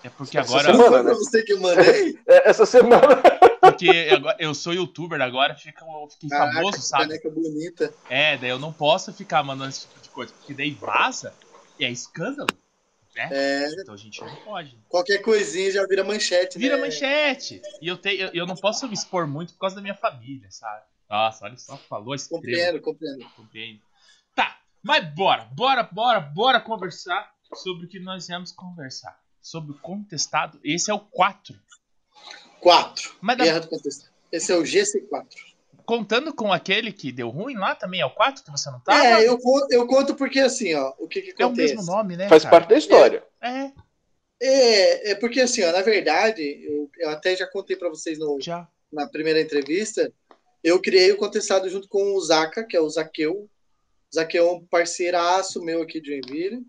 É 0.03 0.09
porque 0.09 0.37
Essa 0.37 0.49
agora. 0.59 0.71
Semana, 0.73 1.03
né? 1.03 1.13
você 1.13 1.43
que 1.43 1.53
eu 1.53 1.59
mandei? 1.61 2.19
É, 2.27 2.49
Essa 2.49 2.65
semana. 2.65 3.21
Porque 3.59 3.89
agora- 4.13 4.37
eu 4.39 4.53
sou 4.53 4.73
youtuber 4.73 5.19
agora, 5.21 5.55
fica, 5.55 5.83
eu 5.83 6.07
fiquei 6.09 6.29
Caraca, 6.29 6.53
famoso, 6.53 6.77
que 6.77 6.83
sabe? 6.83 7.07
caneca 7.07 7.29
bonita. 7.29 7.93
É, 8.09 8.37
daí 8.37 8.49
eu 8.49 8.59
não 8.59 8.71
posso 8.71 9.11
ficar 9.11 9.43
mandando 9.43 9.69
esse 9.71 9.81
tipo 9.87 9.99
de 10.01 10.09
coisa, 10.09 10.33
porque 10.33 10.53
daí 10.53 10.71
vaza 10.71 11.33
e 11.79 11.83
é 11.85 11.89
escândalo, 11.91 12.47
né? 13.15 13.29
É, 13.31 13.69
Então 13.81 13.93
a 13.93 13.97
gente 13.97 14.19
não 14.21 14.35
pode. 14.43 14.77
qualquer 14.89 15.19
coisinha 15.19 15.71
já 15.71 15.85
vira 15.87 16.03
manchete. 16.03 16.57
Vira 16.57 16.75
né? 16.75 16.83
manchete. 16.83 17.61
E 17.81 17.87
eu, 17.87 17.97
tenho, 17.97 18.21
eu, 18.21 18.29
eu 18.33 18.45
não 18.45 18.55
posso 18.55 18.87
me 18.87 18.93
expor 18.93 19.25
muito 19.27 19.53
por 19.53 19.59
causa 19.59 19.75
da 19.75 19.81
minha 19.81 19.95
família, 19.95 20.49
sabe? 20.51 20.83
Nossa, 21.09 21.45
olha 21.45 21.57
só, 21.57 21.77
falou 21.77 22.13
estrela. 22.15 22.41
Compreendo, 22.41 22.81
compreendo. 22.81 23.25
Compreende. 23.35 23.81
Tá, 24.35 24.59
mas 24.83 25.05
bora, 25.13 25.45
bora, 25.53 25.83
bora, 25.83 26.19
bora 26.19 26.59
conversar 26.59 27.31
sobre 27.53 27.85
o 27.85 27.89
que 27.89 27.99
nós 27.99 28.27
viemos 28.27 28.51
conversar. 28.51 29.17
Sobre 29.41 29.71
o 29.71 29.79
contestado. 29.79 30.59
Esse 30.63 30.89
é 30.89 30.93
o 30.93 30.99
4. 30.99 31.55
Quatro. 32.59 33.15
Mas 33.21 33.37
da- 33.37 33.43
Guerra 33.43 33.59
do 33.59 33.67
Contestado. 33.67 34.11
Esse 34.31 34.51
é 34.51 34.55
o 34.55 34.63
GC4. 34.63 35.27
Contando 35.85 36.33
com 36.33 36.51
aquele 36.51 36.91
que 36.91 37.11
deu 37.11 37.29
ruim 37.29 37.55
lá 37.55 37.75
também, 37.75 38.01
é 38.01 38.05
o 38.05 38.09
4 38.13 38.43
que 38.43 38.51
você 38.51 38.69
não 38.71 38.79
tava? 38.79 39.05
É, 39.05 39.27
eu 39.27 39.37
conto, 39.37 39.67
eu 39.71 39.87
conto 39.87 40.15
porque 40.15 40.39
assim, 40.39 40.73
ó, 40.75 40.93
o 40.99 41.07
que 41.07 41.21
que 41.21 41.41
É 41.41 41.45
o 41.45 41.49
acontece? 41.49 41.75
mesmo 41.75 41.91
nome, 41.91 42.17
né? 42.17 42.27
Faz 42.29 42.43
cara? 42.43 42.57
parte 42.57 42.69
da 42.69 42.77
história. 42.77 43.23
É, 43.41 43.71
É, 44.41 45.11
é 45.11 45.15
porque 45.15 45.41
assim, 45.41 45.63
ó, 45.63 45.71
na 45.71 45.81
verdade, 45.81 46.41
eu, 46.63 46.89
eu 46.99 47.09
até 47.09 47.35
já 47.35 47.47
contei 47.47 47.75
pra 47.75 47.89
vocês 47.89 48.19
no, 48.19 48.39
já. 48.41 48.67
na 48.91 49.07
primeira 49.07 49.39
entrevista, 49.39 50.11
eu 50.63 50.81
criei 50.81 51.11
o 51.11 51.17
Contestado 51.17 51.69
junto 51.69 51.87
com 51.87 52.15
o 52.15 52.21
Zaca, 52.21 52.63
que 52.65 52.75
é 52.75 52.81
o 52.81 52.89
Zaqueu. 52.89 53.33
O 54.11 54.15
Zaqueu 54.15 54.47
é 54.47 54.51
um 54.51 54.65
parceiraço 54.65 55.61
meu 55.63 55.81
aqui 55.81 56.01
de 56.01 56.07
Joinville. 56.09 56.65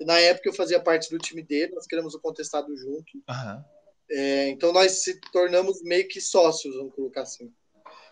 E 0.00 0.04
na 0.04 0.18
época 0.18 0.48
eu 0.48 0.52
fazia 0.52 0.78
parte 0.80 1.08
do 1.08 1.18
time 1.18 1.42
dele, 1.42 1.74
nós 1.74 1.86
criamos 1.86 2.14
o 2.14 2.20
Contestado 2.20 2.76
junto. 2.76 3.12
Aham. 3.28 3.64
É, 4.10 4.48
então 4.50 4.72
nós 4.72 5.02
se 5.02 5.18
tornamos 5.32 5.82
meio 5.82 6.06
que 6.06 6.20
sócios, 6.20 6.76
vamos 6.76 6.94
colocar 6.94 7.22
assim. 7.22 7.50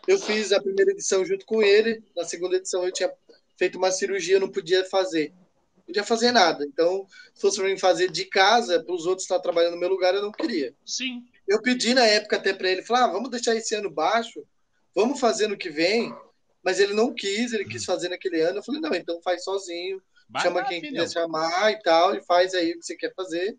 Eu 0.06 0.18
fiz 0.18 0.52
a 0.52 0.60
primeira 0.60 0.90
edição 0.90 1.24
junto 1.24 1.46
com 1.46 1.62
ele, 1.62 2.02
na 2.16 2.24
segunda 2.24 2.56
edição 2.56 2.84
eu 2.84 2.92
tinha 2.92 3.12
feito 3.56 3.78
uma 3.78 3.90
cirurgia, 3.90 4.36
eu 4.36 4.40
não 4.40 4.50
podia 4.50 4.84
fazer. 4.84 5.32
Não 5.76 5.84
podia 5.84 6.04
fazer 6.04 6.32
nada. 6.32 6.64
Então, 6.64 7.06
se 7.34 7.40
fosse 7.40 7.58
para 7.58 7.68
mim 7.68 7.78
fazer 7.78 8.10
de 8.10 8.24
casa, 8.24 8.82
para 8.82 8.94
os 8.94 9.06
outros 9.06 9.24
estar 9.24 9.38
trabalhando 9.40 9.74
no 9.74 9.80
meu 9.80 9.88
lugar, 9.88 10.14
eu 10.14 10.22
não 10.22 10.32
queria. 10.32 10.74
Sim. 10.84 11.24
Eu 11.46 11.60
pedi 11.60 11.94
na 11.94 12.04
época 12.04 12.36
até 12.36 12.52
para 12.52 12.70
ele, 12.70 12.82
falar, 12.82 13.04
ah, 13.04 13.12
vamos 13.12 13.30
deixar 13.30 13.54
esse 13.54 13.74
ano 13.74 13.90
baixo, 13.90 14.44
vamos 14.94 15.20
fazer 15.20 15.46
no 15.46 15.56
que 15.56 15.70
vem. 15.70 16.14
Mas 16.62 16.80
ele 16.80 16.94
não 16.94 17.14
quis, 17.14 17.52
ele 17.52 17.66
quis 17.66 17.84
fazer 17.84 18.08
naquele 18.08 18.40
ano. 18.40 18.58
Eu 18.58 18.62
falei, 18.62 18.80
não, 18.80 18.94
então 18.94 19.20
faz 19.22 19.44
sozinho 19.44 20.02
chama 20.40 20.64
quem 20.64 20.80
quiser 20.80 21.08
chamar 21.08 21.72
e 21.72 21.82
tal, 21.82 22.14
e 22.14 22.22
faz 22.22 22.54
aí 22.54 22.72
o 22.72 22.78
que 22.78 22.84
você 22.84 22.96
quer 22.96 23.12
fazer 23.14 23.56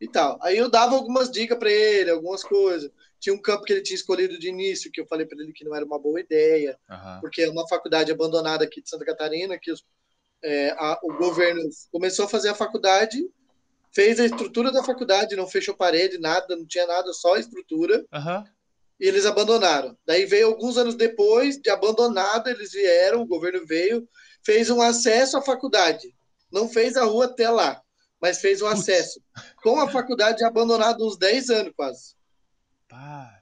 e 0.00 0.08
tal. 0.08 0.38
Aí 0.42 0.56
eu 0.56 0.70
dava 0.70 0.94
algumas 0.94 1.30
dicas 1.30 1.58
para 1.58 1.70
ele, 1.70 2.10
algumas 2.10 2.42
coisas. 2.42 2.90
Tinha 3.24 3.34
um 3.34 3.40
campo 3.40 3.64
que 3.64 3.72
ele 3.72 3.80
tinha 3.80 3.94
escolhido 3.94 4.38
de 4.38 4.50
início, 4.50 4.92
que 4.92 5.00
eu 5.00 5.06
falei 5.06 5.24
para 5.24 5.42
ele 5.42 5.50
que 5.50 5.64
não 5.64 5.74
era 5.74 5.82
uma 5.82 5.98
boa 5.98 6.20
ideia, 6.20 6.78
Aham. 6.90 7.20
porque 7.22 7.40
é 7.40 7.48
uma 7.48 7.66
faculdade 7.66 8.12
abandonada 8.12 8.62
aqui 8.64 8.82
de 8.82 8.90
Santa 8.90 9.02
Catarina, 9.02 9.58
que 9.58 9.72
os- 9.72 9.82
é, 10.42 10.72
a- 10.72 11.00
o 11.02 11.14
governo 11.14 11.62
começou 11.90 12.26
a 12.26 12.28
fazer 12.28 12.50
a 12.50 12.54
faculdade, 12.54 13.26
fez 13.94 14.20
a 14.20 14.26
estrutura 14.26 14.70
da 14.70 14.84
faculdade, 14.84 15.34
não 15.36 15.46
fechou 15.48 15.74
parede, 15.74 16.18
nada, 16.18 16.54
não 16.54 16.66
tinha 16.66 16.86
nada, 16.86 17.14
só 17.14 17.36
a 17.36 17.40
estrutura, 17.40 18.04
Aham. 18.12 18.44
e 19.00 19.08
eles 19.08 19.24
abandonaram. 19.24 19.96
Daí 20.04 20.26
veio 20.26 20.48
alguns 20.48 20.76
anos 20.76 20.94
depois 20.94 21.56
de 21.56 21.70
abandonada, 21.70 22.50
eles 22.50 22.72
vieram, 22.72 23.22
o 23.22 23.26
governo 23.26 23.64
veio, 23.66 24.06
fez 24.44 24.68
um 24.68 24.82
acesso 24.82 25.38
à 25.38 25.40
faculdade. 25.40 26.14
Não 26.52 26.68
fez 26.68 26.94
a 26.94 27.04
rua 27.04 27.24
até 27.24 27.48
lá, 27.48 27.80
mas 28.20 28.38
fez 28.42 28.60
um 28.60 28.68
Putz. 28.68 28.80
acesso. 28.80 29.22
Com 29.62 29.80
a 29.80 29.88
faculdade 29.88 30.44
abandonada 30.44 31.02
uns 31.02 31.16
10 31.16 31.48
anos 31.48 31.72
quase. 31.74 32.14
Pá, 32.94 33.40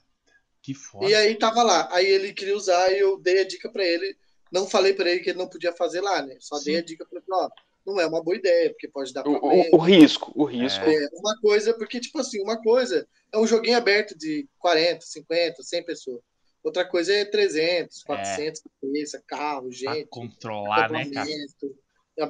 que 0.62 0.72
foda. 0.72 1.04
E 1.10 1.14
aí 1.14 1.34
tava 1.38 1.62
lá. 1.62 1.88
Aí 1.92 2.06
ele 2.06 2.32
queria 2.32 2.56
usar 2.56 2.90
e 2.90 2.98
eu 2.98 3.18
dei 3.20 3.40
a 3.40 3.46
dica 3.46 3.70
para 3.70 3.84
ele. 3.84 4.16
Não 4.50 4.66
falei 4.66 4.94
para 4.94 5.10
ele 5.10 5.20
que 5.20 5.30
ele 5.30 5.38
não 5.38 5.48
podia 5.48 5.72
fazer 5.74 6.00
lá, 6.00 6.22
né? 6.22 6.36
Só 6.40 6.56
dei 6.60 6.74
Sim. 6.74 6.80
a 6.80 6.82
dica 6.82 7.04
para 7.06 7.18
ele, 7.18 7.26
ó, 7.30 7.48
não 7.86 8.00
é 8.00 8.06
uma 8.06 8.22
boa 8.22 8.36
ideia, 8.36 8.70
porque 8.70 8.88
pode 8.88 9.12
dar 9.12 9.20
O, 9.22 9.24
problema. 9.38 9.64
o- 9.72 9.76
o 9.76 9.78
risco, 9.78 10.32
o 10.34 10.44
risco. 10.44 10.84
É, 10.84 11.08
uma 11.14 11.38
coisa, 11.40 11.74
porque, 11.74 12.00
tipo 12.00 12.18
assim, 12.18 12.40
uma 12.42 12.60
coisa 12.62 13.06
é 13.32 13.38
um 13.38 13.46
joguinho 13.46 13.76
aberto 13.76 14.16
de 14.16 14.48
40, 14.58 15.04
50, 15.04 15.62
100 15.62 15.82
pessoas. 15.84 16.20
Outra 16.62 16.84
coisa 16.86 17.12
é 17.12 17.24
300, 17.24 18.02
400 18.04 18.62
cabeça, 18.80 19.22
carro, 19.26 19.68
Pra 19.68 19.94
gente, 19.94 20.08
controlar, 20.08 20.90
né, 20.90 21.10
cara? 21.10 21.28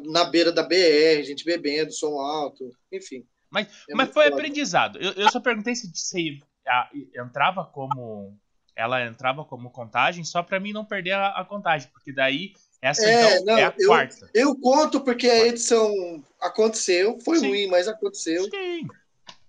na 0.07 0.25
beira 0.25 0.51
da 0.53 0.63
BR, 0.63 1.23
gente 1.25 1.45
bebendo, 1.45 1.93
som 1.93 2.19
alto, 2.19 2.71
enfim. 2.91 3.27
Mas, 3.51 3.69
É 3.91 3.95
mas 3.95 4.11
foi 4.11 4.25
foda. 4.25 4.37
aprendizado. 4.37 4.99
Eu, 4.99 5.13
eu 5.13 5.31
só 5.31 5.39
perguntei 5.41 5.75
se, 5.75 5.91
se 5.95 6.41
a- 6.67 6.91
entrava 7.17 7.65
como. 7.65 8.37
Ela 8.75 9.05
entrava 9.07 9.45
como 9.45 9.71
contagem 9.71 10.25
só 10.25 10.43
pra 10.43 10.59
mim 10.59 10.73
não 10.73 10.85
perder 10.85 11.13
a, 11.13 11.29
a 11.29 11.45
contagem. 11.45 11.91
Porque 11.93 12.11
daí, 12.13 12.55
essa 12.81 13.05
É, 13.05 13.35
então 13.37 13.45
não, 13.45 13.59
é 13.59 13.65
a 13.67 13.75
eu- 13.79 13.87
quarta. 13.89 14.31
Eu 14.33 14.57
conto 14.59 15.01
porque 15.03 15.29
a 15.29 15.47
edição 15.47 15.93
aconteceu, 16.41 17.19
foi 17.21 17.39
Sim. 17.39 17.49
ruim, 17.49 17.67
mas 17.67 17.87
aconteceu. 17.87 18.45
Sim. 18.45 18.87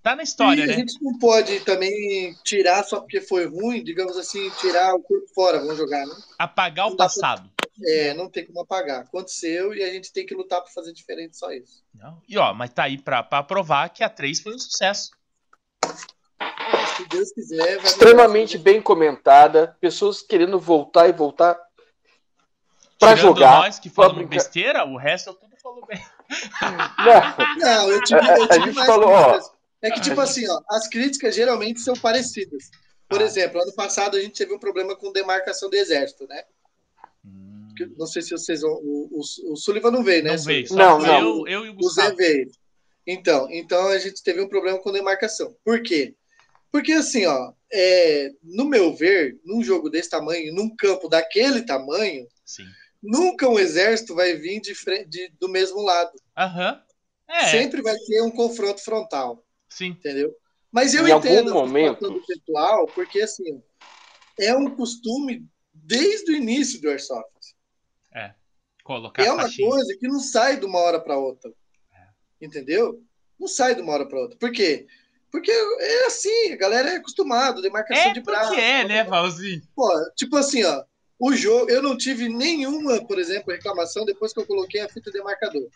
Tá 0.01 0.17
na 0.17 0.23
história, 0.23 0.63
e 0.63 0.67
né? 0.67 0.73
a 0.73 0.75
gente 0.75 1.01
não 1.01 1.17
pode 1.17 1.61
também 1.61 2.35
tirar 2.43 2.83
só 2.83 2.99
porque 2.99 3.21
foi 3.21 3.45
ruim, 3.47 3.81
digamos 3.81 4.17
assim, 4.17 4.49
tirar 4.59 4.93
o 4.93 5.01
corpo 5.01 5.25
fora, 5.33 5.59
vamos 5.59 5.77
jogar, 5.77 6.05
né? 6.05 6.13
Apagar 6.37 6.87
o 6.87 6.89
Não 6.89 6.97
pra- 6.97 7.05
passado. 7.05 7.49
É, 7.85 8.13
não 8.13 8.29
tem 8.29 8.45
como 8.45 8.59
apagar. 8.59 9.03
Aconteceu 9.03 9.73
e 9.73 9.81
a 9.81 9.89
gente 9.93 10.11
tem 10.11 10.25
que 10.25 10.35
lutar 10.35 10.61
para 10.61 10.73
fazer 10.73 10.91
diferente, 10.91 11.37
só 11.37 11.49
isso. 11.53 11.81
Não. 11.95 12.21
E 12.27 12.37
ó, 12.37 12.53
mas 12.53 12.71
tá 12.71 12.83
aí 12.83 12.97
pra, 13.01 13.23
pra 13.23 13.41
provar 13.41 13.87
que 13.89 14.03
a 14.03 14.09
3 14.09 14.41
foi 14.41 14.53
um 14.53 14.59
sucesso. 14.59 15.11
Se 16.97 17.05
Deus 17.07 17.31
quiser, 17.31 17.77
vai 17.77 17.85
Extremamente 17.85 18.57
bem 18.57 18.81
comentada, 18.81 19.75
pessoas 19.79 20.21
querendo 20.21 20.59
voltar 20.59 21.07
e 21.07 21.11
voltar 21.11 21.55
pra 22.99 23.09
Tirando 23.15 23.17
jogar. 23.21 23.59
nós 23.61 23.79
que 23.79 23.89
falamos 23.89 24.17
brincar. 24.17 24.35
besteira, 24.35 24.85
o 24.85 24.97
resto 24.97 25.33
tudo 25.33 25.55
falou 25.61 25.85
bem. 25.85 26.01
Não, 26.61 27.57
Não, 27.57 27.89
eu 27.89 28.03
tive, 28.03 28.19
A- 28.21 28.37
eu 28.37 28.43
a 28.43 28.47
tive 28.47 28.65
gente 28.65 28.75
mais 28.75 28.87
falou, 28.87 29.09
ó. 29.09 29.39
É 29.81 29.91
que, 29.91 29.99
tipo 30.01 30.19
assim, 30.21 30.47
ó, 30.49 30.61
as 30.69 30.87
críticas 30.87 31.35
geralmente 31.35 31.79
são 31.81 31.93
parecidas. 31.95 32.69
Por 33.09 33.21
Ah. 33.21 33.25
exemplo, 33.25 33.61
ano 33.61 33.73
passado 33.73 34.15
a 34.15 34.21
gente 34.21 34.33
teve 34.37 34.53
um 34.53 34.59
problema 34.59 34.95
com 34.95 35.11
demarcação 35.11 35.69
do 35.69 35.75
exército, 35.75 36.25
né? 36.27 36.43
Hum, 37.25 37.67
Não 37.97 38.05
sei 38.07 38.21
se 38.21 38.31
vocês 38.31 38.61
vão. 38.61 38.71
O, 38.71 39.09
o, 39.11 39.51
o 39.53 39.55
Sullivan 39.57 39.91
não 39.91 40.03
veio, 40.03 40.23
né? 40.23 40.35
não 40.37 40.43
veio. 40.43 40.67
Não, 40.71 40.99
não. 40.99 41.19
Eu, 41.19 41.47
eu 41.47 41.65
e 41.65 41.69
o 41.69 41.73
O 41.73 41.89
Zé 41.89 42.03
Gustavo. 42.03 42.15
veio. 42.15 42.51
Então, 43.05 43.47
então 43.51 43.87
a 43.89 43.97
gente 43.99 44.23
teve 44.23 44.41
um 44.41 44.47
problema 44.47 44.79
com 44.79 44.91
demarcação. 44.91 45.53
Por 45.65 45.81
quê? 45.83 46.15
Porque 46.73 46.91
assim, 46.91 47.23
ó, 47.27 47.53
é, 47.71 48.31
no 48.41 48.65
meu 48.65 48.95
ver, 48.95 49.39
num 49.45 49.63
jogo 49.63 49.91
desse 49.91 50.09
tamanho, 50.09 50.51
num 50.55 50.75
campo 50.75 51.07
daquele 51.07 51.61
tamanho, 51.61 52.27
Sim. 52.43 52.65
nunca 53.01 53.47
um 53.47 53.59
exército 53.59 54.15
vai 54.15 54.33
vir 54.33 54.59
de 54.59 54.73
frente, 54.73 55.07
de- 55.07 55.29
do 55.39 55.47
mesmo 55.47 55.81
lado. 55.83 56.11
Aham. 56.35 56.81
É, 57.29 57.45
Sempre 57.45 57.83
vai 57.83 57.95
ter 58.07 58.21
um 58.23 58.31
confronto 58.31 58.81
frontal, 58.83 59.45
sim. 59.69 59.89
entendeu? 59.89 60.35
Mas 60.71 60.95
eu 60.95 61.07
Em 61.07 61.11
algum 61.11 61.27
entendo 61.27 61.51
a 61.51 61.53
momento- 61.53 62.09
do 62.09 62.25
pessoal, 62.25 62.87
porque 62.87 63.21
assim, 63.21 63.61
é 64.39 64.55
um 64.55 64.75
costume 64.75 65.47
desde 65.71 66.31
o 66.31 66.35
início 66.35 66.81
do 66.81 66.89
Airsoft. 66.89 67.29
Colocar 68.83 69.23
É 69.23 69.31
uma 69.31 69.43
faixinha. 69.43 69.69
coisa 69.69 69.95
que 69.97 70.07
não 70.07 70.19
sai 70.19 70.59
de 70.59 70.65
uma 70.65 70.77
hora 70.79 70.99
para 70.99 71.17
outra. 71.17 71.53
Entendeu? 72.41 73.01
Não 73.39 73.47
sai 73.47 73.75
de 73.75 73.81
uma 73.81 73.93
hora 73.93 74.05
para 74.07 74.19
outra. 74.19 74.37
Por 74.37 74.51
quê? 74.51 74.85
Porque 74.85 75.02
é 75.37 76.05
assim, 76.05 76.51
a 76.51 76.57
galera 76.57 76.89
é 76.89 76.95
acostumada, 76.97 77.61
demarcação 77.61 78.03
É 78.03 78.13
de 78.13 78.21
braço. 78.21 78.49
porque 78.49 78.61
é, 78.61 78.83
né, 78.83 79.03
Valzinho? 79.03 79.61
Pô, 79.75 79.89
tipo 80.15 80.35
assim, 80.37 80.63
ó, 80.63 80.83
o 81.19 81.33
jogo, 81.33 81.69
eu 81.69 81.81
não 81.81 81.97
tive 81.97 82.29
nenhuma, 82.29 83.05
por 83.05 83.17
exemplo, 83.19 83.53
reclamação 83.53 84.05
depois 84.05 84.33
que 84.33 84.39
eu 84.39 84.45
coloquei 84.45 84.81
a 84.81 84.89
fita 84.89 85.11
demarcadora. 85.11 85.67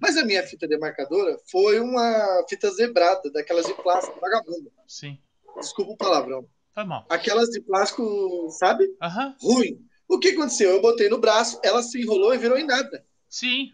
Mas 0.00 0.16
a 0.16 0.24
minha 0.24 0.42
fita 0.42 0.66
demarcadora 0.66 1.38
foi 1.50 1.80
uma 1.80 2.44
fita 2.48 2.70
zebrada, 2.70 3.30
daquelas 3.32 3.66
de 3.66 3.74
plástico 3.74 4.18
vagabunda. 4.20 4.70
Sim. 4.86 5.18
Desculpa 5.58 5.92
o 5.92 5.96
palavrão. 5.96 6.46
Foi 6.72 6.84
mal. 6.84 7.04
Aquelas 7.10 7.48
de 7.48 7.60
plástico, 7.60 8.48
sabe? 8.50 8.86
Aham. 9.02 9.34
Ruim. 9.40 9.84
O 10.08 10.18
que 10.18 10.28
aconteceu? 10.30 10.70
Eu 10.70 10.80
botei 10.80 11.08
no 11.08 11.18
braço, 11.18 11.60
ela 11.62 11.82
se 11.82 12.00
enrolou 12.00 12.34
e 12.34 12.38
virou 12.38 12.58
em 12.58 12.66
nada. 12.66 13.04
Sim. 13.28 13.72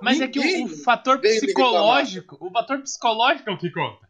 Mas 0.00 0.20
é 0.20 0.28
que 0.28 0.38
Ninguém 0.38 0.64
o, 0.64 0.66
o 0.66 0.76
fator 0.82 1.20
psicológico, 1.20 2.38
o 2.40 2.50
fator 2.50 2.80
psicológico 2.82 3.48
é 3.50 3.52
o 3.52 3.58
que 3.58 3.70
conta. 3.70 4.08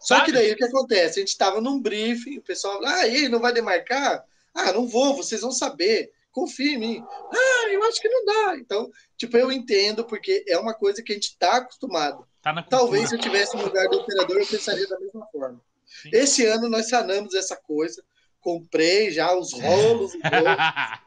Só 0.00 0.24
que 0.24 0.32
daí 0.32 0.52
o 0.52 0.56
que 0.56 0.64
acontece? 0.64 1.18
A 1.18 1.20
gente 1.20 1.28
estava 1.28 1.60
num 1.60 1.80
briefing, 1.80 2.38
o 2.38 2.42
pessoal, 2.42 2.80
ah, 2.84 3.06
e 3.06 3.16
aí, 3.16 3.28
não 3.28 3.40
vai 3.40 3.52
demarcar? 3.52 4.24
Ah, 4.54 4.72
não 4.72 4.86
vou, 4.86 5.14
vocês 5.14 5.40
vão 5.40 5.50
saber. 5.50 6.12
Confia 6.32 6.74
em 6.74 6.78
mim. 6.78 7.04
Ah, 7.32 7.68
eu 7.70 7.82
acho 7.84 8.00
que 8.00 8.08
não 8.08 8.24
dá. 8.24 8.56
Então, 8.56 8.90
tipo, 9.16 9.36
eu 9.36 9.50
entendo, 9.50 10.04
porque 10.04 10.44
é 10.46 10.58
uma 10.58 10.74
coisa 10.74 11.02
que 11.02 11.12
a 11.12 11.14
gente 11.14 11.30
está 11.30 11.56
acostumado. 11.56 12.26
Tá. 12.42 12.62
Talvez 12.62 13.08
se 13.08 13.16
eu 13.16 13.20
tivesse 13.20 13.56
no 13.56 13.64
lugar 13.64 13.88
do 13.88 13.98
operador, 13.98 14.38
eu 14.38 14.46
pensaria 14.46 14.86
da 14.86 14.98
mesma 15.00 15.26
forma. 15.26 15.60
Sim. 15.84 16.10
Esse 16.12 16.46
ano 16.46 16.68
nós 16.68 16.88
sanamos 16.88 17.34
essa 17.34 17.56
coisa. 17.56 18.04
Comprei 18.40 19.10
já 19.10 19.34
os 19.34 19.52
rolos, 19.52 20.14
os 20.14 20.20
rolos, 20.22 20.56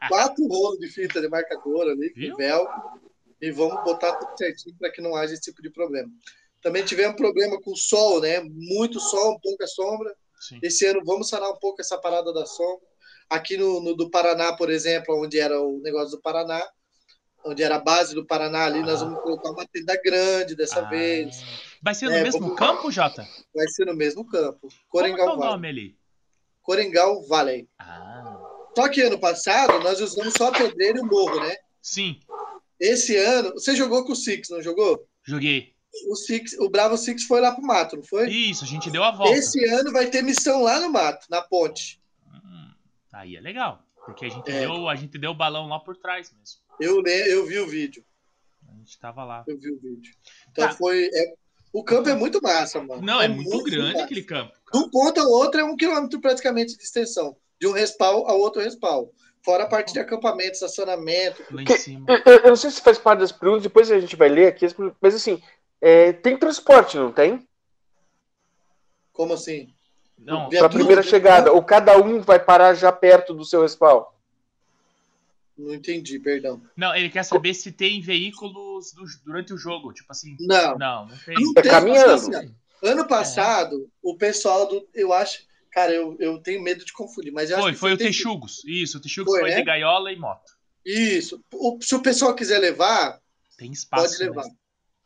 quatro 0.08 0.46
rolos 0.46 0.78
de 0.78 0.88
fita 0.88 1.20
demarcadora 1.20 1.92
ali, 1.92 2.10
com 2.10 2.36
velcro, 2.36 3.00
e 3.40 3.50
vamos 3.50 3.82
botar 3.84 4.12
tudo 4.16 4.36
certinho 4.36 4.76
para 4.78 4.90
que 4.90 5.00
não 5.00 5.16
haja 5.16 5.32
esse 5.32 5.42
tipo 5.42 5.62
de 5.62 5.70
problema. 5.70 6.10
Também 6.62 6.84
tivemos 6.84 7.16
problema 7.16 7.60
com 7.60 7.72
o 7.72 7.76
sol, 7.76 8.20
né? 8.20 8.40
Muito 8.40 9.00
sol, 9.00 9.38
pouca 9.42 9.66
sombra. 9.66 10.14
Sim. 10.40 10.58
Esse 10.62 10.86
ano 10.86 11.00
vamos 11.04 11.28
sanar 11.28 11.50
um 11.50 11.56
pouco 11.58 11.80
essa 11.80 11.98
parada 11.98 12.32
da 12.32 12.46
sombra. 12.46 12.86
Aqui 13.28 13.56
no, 13.56 13.80
no 13.80 13.94
do 13.96 14.10
Paraná, 14.10 14.52
por 14.54 14.70
exemplo, 14.70 15.20
onde 15.22 15.38
era 15.38 15.60
o 15.60 15.80
negócio 15.82 16.10
do 16.16 16.20
Paraná, 16.20 16.62
onde 17.44 17.62
era 17.62 17.76
a 17.76 17.80
base 17.80 18.14
do 18.14 18.24
Paraná 18.26 18.66
ali, 18.66 18.80
nós 18.80 19.02
Ah. 19.02 19.06
vamos 19.06 19.20
colocar 19.22 19.50
uma 19.50 19.66
tenda 19.66 20.00
grande 20.02 20.54
dessa 20.54 20.80
Ah, 20.80 20.88
vez. 20.88 21.36
Vai 21.82 21.94
ser 21.94 22.06
no 22.06 22.12
É, 22.12 22.22
mesmo 22.22 22.40
vamos- 22.40 22.56
campo, 22.58 22.90
Jota? 22.92 23.26
Vai 23.54 23.66
ser 23.68 23.84
no 23.86 23.94
mesmo 23.94 24.24
campo. 24.24 24.68
Como 24.88 25.04
que 25.04 25.10
é 25.10 25.16
Coringal 25.16 25.34
o 25.34 25.38
Valley. 25.38 25.50
nome 25.52 25.68
ali? 25.68 25.96
Coringal 26.62 27.22
Valley. 27.26 27.68
Ah, 27.78 28.38
Só 28.76 28.88
que 28.88 29.02
ano 29.02 29.18
passado 29.18 29.78
nós 29.80 30.00
usamos 30.00 30.32
só 30.34 30.48
a 30.48 30.52
pedreira 30.52 30.98
e 30.98 31.02
o 31.02 31.06
morro, 31.06 31.40
né? 31.40 31.56
sim. 31.80 32.20
Esse 32.80 33.16
ano, 33.16 33.52
você 33.52 33.76
jogou 33.76 34.04
com 34.04 34.12
o 34.12 34.16
Six, 34.16 34.48
não 34.50 34.60
jogou? 34.60 35.06
Joguei. 35.24 35.72
O 36.08 36.16
Six, 36.16 36.54
o 36.58 36.68
Bravo 36.70 36.96
Six 36.96 37.24
foi 37.24 37.40
lá 37.40 37.52
pro 37.52 37.62
mato, 37.62 37.96
não 37.96 38.02
foi? 38.02 38.30
Isso, 38.30 38.64
a 38.64 38.66
gente 38.66 38.90
deu 38.90 39.04
a 39.04 39.10
volta. 39.10 39.34
Esse 39.36 39.62
ano 39.66 39.92
vai 39.92 40.06
ter 40.08 40.22
missão 40.22 40.62
lá 40.62 40.80
no 40.80 40.90
mato, 40.90 41.26
na 41.30 41.42
ponte. 41.42 42.00
Hum, 42.32 42.70
aí 43.12 43.36
é 43.36 43.40
legal. 43.40 43.82
Porque 44.06 44.24
a 44.24 44.28
gente, 44.28 44.50
É. 44.50 44.60
deu, 44.60 44.88
a 44.88 44.94
gente 44.96 45.16
deu 45.18 45.30
o 45.30 45.34
balão 45.34 45.68
lá 45.68 45.78
por 45.78 45.96
trás 45.96 46.32
mesmo. 46.32 46.58
Eu, 46.80 47.02
eu 47.06 47.46
vi 47.46 47.58
o 47.58 47.66
vídeo. 47.66 48.04
A 48.68 48.72
gente 48.74 48.98
tava 48.98 49.22
lá. 49.22 49.44
Eu 49.46 49.58
vi 49.58 49.70
o 49.70 49.78
vídeo. 49.80 50.12
Então 50.50 50.68
Tá. 50.68 50.74
foi. 50.74 51.04
é- 51.12 51.34
o 51.72 51.84
campo 51.84 52.08
é 52.08 52.14
muito 52.14 52.40
massa, 52.42 52.82
mano. 52.82 53.00
Não, 53.02 53.20
é, 53.20 53.28
muito, 53.28 53.62
grande 53.64 53.92
massa. 53.92 54.04
aquele 54.04 54.22
campo. 54.24 54.52
De 54.72 54.78
um 54.78 54.90
ponto 54.90 55.20
ao 55.20 55.28
outro 55.28 55.60
é 55.60 55.64
um 55.64 55.76
quilômetro 55.76 56.20
praticamente 56.20 56.76
de 56.76 56.82
extensão. 56.82 57.36
De 57.60 57.66
um 57.66 57.72
respawn 57.72 58.26
ao 58.26 58.38
outro 58.40 58.60
respawn. 58.60 59.06
Fora 59.44 59.64
a 59.64 59.68
parte 59.68 59.92
de 59.92 59.98
acampamento, 60.00 60.52
estacionamento. 60.52 61.42
Lá 61.50 61.62
em 61.62 61.66
cima. 61.78 62.06
Eu, 62.08 62.16
eu- 62.32 62.38
eu 62.40 62.48
não 62.48 62.56
sei 62.56 62.70
se 62.70 62.80
faz 62.80 62.98
parte 62.98 63.20
das 63.20 63.32
perguntas, 63.32 63.62
depois 63.62 63.90
a 63.90 64.00
gente 64.00 64.16
vai 64.16 64.28
ler 64.28 64.46
aqui, 64.48 64.66
mas 65.00 65.14
assim, 65.14 65.40
é, 65.82 66.12
tem 66.12 66.36
transporte, 66.38 66.96
não 66.96 67.12
tem? 67.12 67.46
Como 69.12 69.34
assim? 69.34 69.68
Não, 70.18 70.48
Para 70.48 70.66
a 70.66 70.70
primeira 70.70 71.02
né? 71.02 71.06
chegada, 71.08 71.52
ou 71.52 71.62
cada 71.62 71.98
um 71.98 72.20
vai 72.20 72.38
parar 72.38 72.74
já 72.74 72.92
perto 72.92 73.34
do 73.34 73.44
seu 73.44 73.62
respawn? 73.62 74.04
Não 75.58 75.74
entendi, 75.74 76.18
perdão. 76.18 76.62
não, 76.76 76.94
ele 76.94 77.10
quer 77.10 77.24
saber 77.24 77.52
se 77.54 77.70
tem 77.72 78.00
veículos 78.00 78.92
do- 78.92 79.04
durante 79.24 79.52
o 79.52 79.58
jogo. 79.58 79.92
Tipo 79.92 80.10
assim. 80.10 80.36
Não. 80.40 80.78
Não, 80.78 81.06
não 81.06 81.16
tem. 81.18 81.34
Não 81.34 81.52
É 81.56 81.62
tem, 81.62 81.70
caminhando. 81.70 82.12
assim, 82.12 82.54
Ano 82.82 83.06
passado, 83.06 83.88
o 84.02 84.16
pessoal 84.16 84.66
do. 84.66 84.88
Eu 84.94 85.12
acho. 85.12 85.44
Cara, 85.70 85.92
eu, 85.92 86.16
eu 86.18 86.38
tenho 86.38 86.62
medo 86.62 86.84
de 86.84 86.92
confundir, 86.92 87.32
mas 87.32 87.50
eu 87.50 87.56
acho 87.56 87.64
Foi, 87.64 87.72
que 87.72 87.78
foi 87.78 87.92
o 87.92 87.98
Texugo. 87.98 88.46
Texugos. 88.46 88.64
Isso, 88.64 88.98
o 88.98 89.00
Texugos 89.00 89.32
Foi, 89.32 89.40
foi, 89.40 89.50
né? 89.50 89.56
de 89.56 89.62
gaiola 89.64 90.10
e 90.12 90.16
moto. 90.16 90.52
Isso. 90.84 91.40
O- 91.52 91.78
se 91.80 91.94
o 91.94 92.02
pessoal 92.02 92.34
quiser 92.34 92.58
levar, 92.58 93.20
Tem 93.56 93.70
espaço. 93.72 94.04
pode 94.18 94.24
levar. 94.24 94.44
né? 94.44 94.50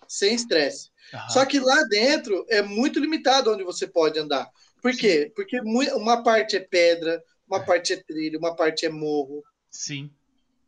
Sem 0.09 0.35
estresse. 0.35 0.91
Aham. 1.13 1.29
Só 1.29 1.45
que 1.45 1.59
lá 1.59 1.83
dentro 1.85 2.45
é 2.49 2.63
muito 2.63 2.99
limitado 2.99 3.53
onde 3.53 3.65
você 3.65 3.87
pode 3.87 4.19
andar. 4.19 4.51
Por 4.83 4.97
quê? 4.97 5.33
Porque 5.35 5.61
uma 5.61 6.23
parte 6.23 6.57
é 6.57 6.61
pedra, 6.61 7.23
uma 7.49 7.65
parte 7.65 7.93
é 7.93 7.97
trilho, 7.97 8.39
uma 8.39 8.55
parte 8.55 8.87
é 8.87 8.89
morro. 8.89 9.43
Sim. 9.71 10.11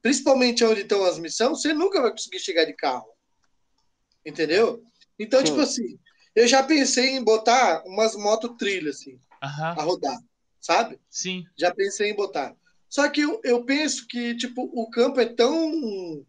Principalmente 0.02 0.64
onde 0.64 0.83
estão 0.83 1.04
as 1.04 1.18
missões, 1.18 1.61
você 1.61 1.73
nunca 1.73 2.00
vai 2.00 2.11
conseguir 2.11 2.38
chegar 2.38 2.64
de 2.64 2.73
carro. 2.73 3.09
Entendeu? 4.25 4.83
Então, 5.18 5.40
Sim. 5.40 5.47
tipo 5.47 5.61
assim, 5.61 5.99
eu 6.35 6.47
já 6.47 6.62
pensei 6.62 7.11
em 7.11 7.25
botar 7.25 7.83
umas 7.85 8.14
moto 8.14 8.57
trilha, 8.57 8.90
assim, 8.90 9.18
Aham. 9.42 9.75
a 9.76 9.83
rodar, 9.83 10.18
sabe? 10.61 11.00
Sim. 11.11 11.45
Já 11.57 11.75
pensei 11.75 12.11
em 12.11 12.14
botar. 12.14 12.54
Só 12.88 13.09
que 13.09 13.21
eu, 13.21 13.40
eu 13.45 13.64
penso 13.64 14.07
que, 14.07 14.35
tipo, 14.37 14.62
o 14.73 14.88
campo 14.88 15.21
é 15.21 15.26
tão. 15.26 16.25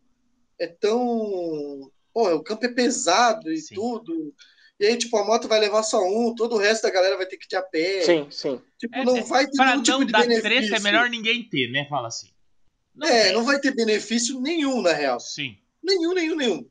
É 0.60 0.68
tão. 0.68 1.92
Pô, 2.20 2.36
o 2.36 2.44
campo 2.44 2.66
é 2.66 2.70
pesado 2.70 3.50
e 3.50 3.58
Sim. 3.58 3.76
tudo. 3.76 4.34
E 4.78 4.86
aí, 4.86 4.98
tipo, 4.98 5.16
a 5.16 5.26
moto 5.26 5.48
vai 5.48 5.58
levar 5.58 5.84
só 5.84 6.02
um, 6.06 6.36
todo 6.36 6.56
o 6.56 6.58
resto 6.58 6.84
da 6.84 6.90
galera 6.90 7.16
vai 7.16 7.26
ter 7.26 7.38
que 7.38 7.56
ir 7.56 7.58
a 7.58 7.62
pé. 7.62 8.02
Sim, 8.02 8.28
sim. 8.30 8.62
Tipo, 8.78 8.94
É, 8.94 9.06
não 9.06 9.16
é, 9.16 9.22
vai 9.22 9.46
ter 9.46 9.56
Pra 9.56 9.68
nenhum 9.68 9.84
tipo 9.84 10.00
não 10.00 10.06
de 10.06 10.12
dar 10.12 10.22
benefício. 10.24 10.44
treta, 10.44 10.76
é 10.76 10.80
melhor 10.82 11.10
ninguém 11.10 11.48
ter, 11.48 11.72
né? 11.72 11.88
Fala 11.90 12.10
assim. 12.10 12.28
Não 12.94 13.08
é, 13.08 13.24
tem. 13.24 13.34
não 13.34 13.46
vai 13.46 13.58
ter 13.58 13.74
benefício 13.74 14.42
nenhum, 14.42 14.82
na 14.82 14.92
real. 14.92 15.18
Sim. 15.18 15.56
Nenhum, 15.82 16.14
nenhum, 16.14 16.36
nenhum. 16.36 16.70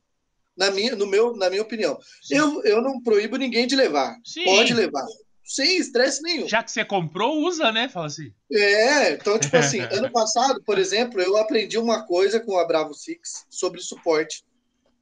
Na 0.54 0.70
minha, 0.70 0.94
no 0.94 1.06
meu, 1.06 1.34
na 1.34 1.48
minha 1.48 1.62
opinião. 1.62 1.98
Sim. 2.20 2.34
Eu, 2.36 2.62
eu 2.64 2.82
não 2.82 3.00
proíbo 3.00 3.36
ninguém 3.36 3.66
de 3.66 3.74
levar. 3.74 4.18
Sim. 4.22 4.44
Pode 4.44 4.74
levar. 4.74 5.06
Sem 5.44 5.78
estresse 5.78 6.20
nenhum. 6.22 6.46
Já 6.46 6.62
que 6.62 6.70
você 6.70 6.84
comprou, 6.84 7.42
usa, 7.42 7.72
né? 7.72 7.88
Fala 7.88 8.06
assim. 8.08 8.30
É, 8.52 9.12
então, 9.12 9.38
tipo 9.38 9.56
assim, 9.56 9.80
ano 9.80 10.12
passado, 10.12 10.62
por 10.62 10.78
exemplo, 10.78 11.22
eu 11.22 11.38
aprendi 11.38 11.78
uma 11.78 12.04
coisa 12.04 12.38
com 12.38 12.58
a 12.58 12.66
Bravo 12.66 12.92
Six 12.92 13.46
sobre 13.48 13.80
suporte. 13.80 14.44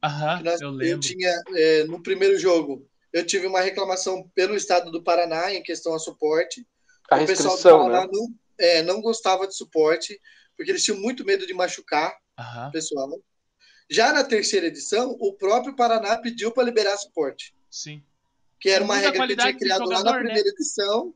Aham, 0.07 0.37
que 0.39 0.43
nós- 0.43 0.61
eu 0.61 0.67
eu 0.69 0.73
lembro. 0.73 0.99
tinha, 0.99 1.41
é, 1.55 1.83
no 1.85 2.01
primeiro 2.01 2.37
jogo, 2.37 2.87
eu 3.13 3.25
tive 3.25 3.47
uma 3.47 3.61
reclamação 3.61 4.29
pelo 4.35 4.55
estado 4.55 4.91
do 4.91 5.03
Paraná 5.03 5.53
em 5.53 5.63
questão 5.63 5.93
a 5.93 5.99
suporte. 5.99 6.65
A 7.09 7.17
o 7.17 7.25
pessoal 7.25 7.49
do 7.49 7.51
restrição, 7.55 7.79
Paraná 7.79 8.01
né? 8.05 8.09
não, 8.11 8.27
é, 8.59 8.83
não 8.83 9.01
gostava 9.01 9.47
de 9.47 9.55
suporte, 9.55 10.19
porque 10.55 10.71
eles 10.71 10.83
tinham 10.83 10.99
muito 10.99 11.25
medo 11.25 11.45
de 11.47 11.53
machucar 11.53 12.15
Aham, 12.39 12.67
o 12.67 12.71
pessoal. 12.71 13.09
Já 13.89 14.11
na 14.11 14.23
terceira 14.23 14.67
edição, 14.67 15.15
o 15.19 15.33
próprio 15.33 15.75
Paraná 15.75 16.17
pediu 16.17 16.51
para 16.51 16.63
liberar 16.63 16.97
suporte. 16.97 17.53
sim. 17.69 18.03
que 18.59 18.69
era 18.69 18.83
uma 18.83 18.95
Muda 18.95 19.07
a 19.07 19.11
regra 19.11 19.27
que 19.27 19.33
eu 19.33 19.37
tinha 19.37 19.57
criado 19.57 19.83
lá 19.85 19.89
na 19.89 19.97
jogador, 19.99 20.13
né? 20.17 20.23
primeira 20.25 20.49
edição, 20.49 21.13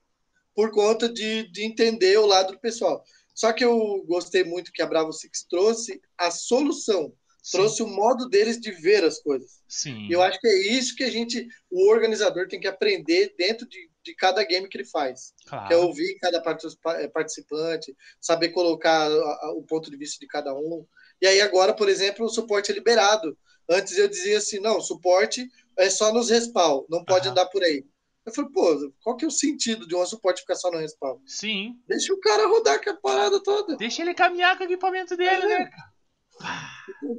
por 0.56 0.70
conta 0.72 1.10
de, 1.10 1.52
de 1.52 1.64
entender 1.64 2.18
o 2.20 2.26
lado 2.26 2.54
do 2.54 2.60
pessoal. 2.60 3.04
Só 3.34 3.52
que 3.52 3.66
eu 3.66 4.04
gostei 4.06 4.44
muito 4.44 4.72
que 4.72 4.82
a 4.82 4.86
Bravo 4.86 5.12
Six 5.12 5.46
trouxe 5.50 6.00
a 6.18 6.30
solução, 6.30 7.12
Sim. 7.42 7.58
trouxe 7.58 7.82
o 7.82 7.88
modo 7.88 8.30
deles 8.30 8.60
de 8.60 8.72
ver 8.72 9.04
as 9.04 9.20
coisas. 9.20 9.62
Sim. 9.68 10.08
E 10.08 10.12
eu 10.12 10.22
acho 10.22 10.40
que 10.40 10.48
é 10.48 10.74
isso 10.74 10.96
que 10.96 11.04
a 11.04 11.10
gente, 11.10 11.48
o 11.70 11.90
organizador, 11.90 12.48
tem 12.48 12.60
que 12.60 12.68
aprender 12.68 13.34
dentro 13.38 13.68
de, 13.68 13.90
de 14.04 14.16
cada 14.16 14.44
game 14.44 14.68
que 14.68 14.78
ele 14.78 14.86
faz. 14.86 15.34
Claro. 15.48 15.68
Que 15.68 15.74
é 15.74 15.78
ouvir 15.78 16.20
cada 16.20 16.38
eh, 16.38 17.08
participante, 17.08 17.96
saber 18.20 18.50
colocar 18.50 19.10
o 19.56 19.64
ponto 19.64 19.90
de 19.90 19.98
vista 19.98 20.20
de 20.20 20.28
cada 20.28 20.54
um. 20.54 20.86
E 21.20 21.28
aí 21.28 21.42
agora, 21.42 21.74
por 21.74 21.90
exemplo, 21.90 22.26
o 22.26 22.30
suporte 22.30 22.72
é 22.72 22.76
liberado. 22.76 23.36
Antes 23.70 23.98
eu 23.98 24.08
dizia 24.08 24.38
assim, 24.38 24.60
não, 24.60 24.80
suporte 24.80 25.50
é 25.78 25.90
só 25.90 26.14
nos 26.14 26.30
respawn, 26.30 26.86
não 26.90 27.04
pode 27.04 27.28
Aham. 27.28 27.32
andar 27.32 27.46
por 27.48 27.64
aí. 27.64 27.86
Eu 28.24 28.32
falei, 28.32 28.52
pô, 28.52 28.94
qual 29.02 29.18
que 29.18 29.26
é 29.26 29.28
o 29.28 29.32
sentido 29.32 29.88
de 29.88 29.96
um 29.96 30.06
suporte 30.06 30.42
ficar 30.42 30.56
só 30.56 30.70
no 30.70 30.78
respawn? 30.78 31.18
Sim. 31.26 31.80
Deixa 31.88 32.14
o 32.14 32.20
cara 32.20 32.48
rodar 32.48 32.84
com 32.84 32.92
a 32.92 32.96
parada 32.96 33.42
toda. 33.42 33.76
Deixa 33.78 34.04
ele 34.04 34.14
caminhar 34.14 34.56
com 34.58 34.64
o 34.64 34.68
equipamento 34.68 35.18
dele, 35.18 35.48
né? 35.48 35.66
cara? 35.66 35.92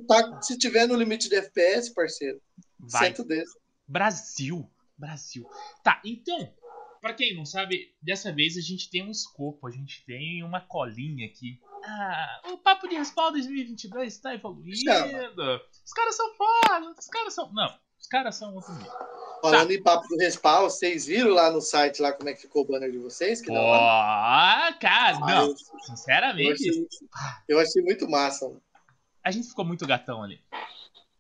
Tá, 0.09 0.41
se 0.43 0.57
tiver 0.59 0.87
no 0.87 0.95
limite 0.95 1.29
de 1.29 1.37
FPS, 1.37 1.93
parceiro, 1.95 2.41
Vai. 2.79 3.12
desse. 3.12 3.57
Brasil. 3.87 4.71
Brasil. 4.97 5.49
Tá, 5.83 6.00
então, 6.05 6.52
pra 7.00 7.14
quem 7.14 7.37
não 7.37 7.45
sabe, 7.45 7.95
dessa 8.00 8.33
vez 8.33 8.57
a 8.57 8.61
gente 8.61 8.88
tem 8.91 9.02
um 9.07 9.11
escopo, 9.11 9.67
a 9.67 9.71
gente 9.71 10.05
tem 10.07 10.43
uma 10.45 10.61
colinha 10.61 11.26
aqui. 11.26 11.59
Ah, 11.85 12.41
o 12.52 12.59
Papo 12.59 12.87
de 12.88 12.95
Respawn 12.95 13.33
2022 13.33 14.19
tá 14.19 14.35
evoluindo. 14.35 14.76
Chama. 14.76 15.61
Os 15.85 15.93
caras 15.93 16.17
são 16.17 16.35
foda, 16.35 16.95
os 16.99 17.07
caras 17.09 17.35
são... 17.35 17.52
Não, 17.52 17.75
os 18.00 18.07
caras 18.07 18.37
são 18.37 18.55
outro 18.55 18.73
nível. 18.75 18.93
Falando 19.43 19.73
em 19.73 19.83
papo 19.83 20.07
do 20.07 20.17
respawn, 20.19 20.62
vocês 20.71 21.07
viram 21.07 21.31
lá 21.31 21.50
no 21.50 21.61
site 21.61 22.00
lá 22.00 22.12
como 22.12 22.29
é 22.29 22.35
que 22.35 22.43
ficou 22.43 22.62
o 22.62 22.64
banner 22.64 22.93
de 22.93 22.99
vocês? 22.99 23.41
Que 23.41 23.49
Pô, 23.49 23.55
hora. 23.55 24.73
cara, 24.75 25.19
não, 25.19 25.47
eu- 25.47 25.49
Eu 25.49 25.57
sinceramente, 25.81 26.52
achei, 26.71 26.87
eu 27.49 27.59
achei 27.59 27.83
muito 27.83 28.09
massa. 28.09 28.47
mano. 28.49 28.62
A 29.25 29.31
gente 29.31 29.49
ficou 29.49 29.64
muito 29.64 29.87
gatão 29.87 30.23
ali. 30.23 30.41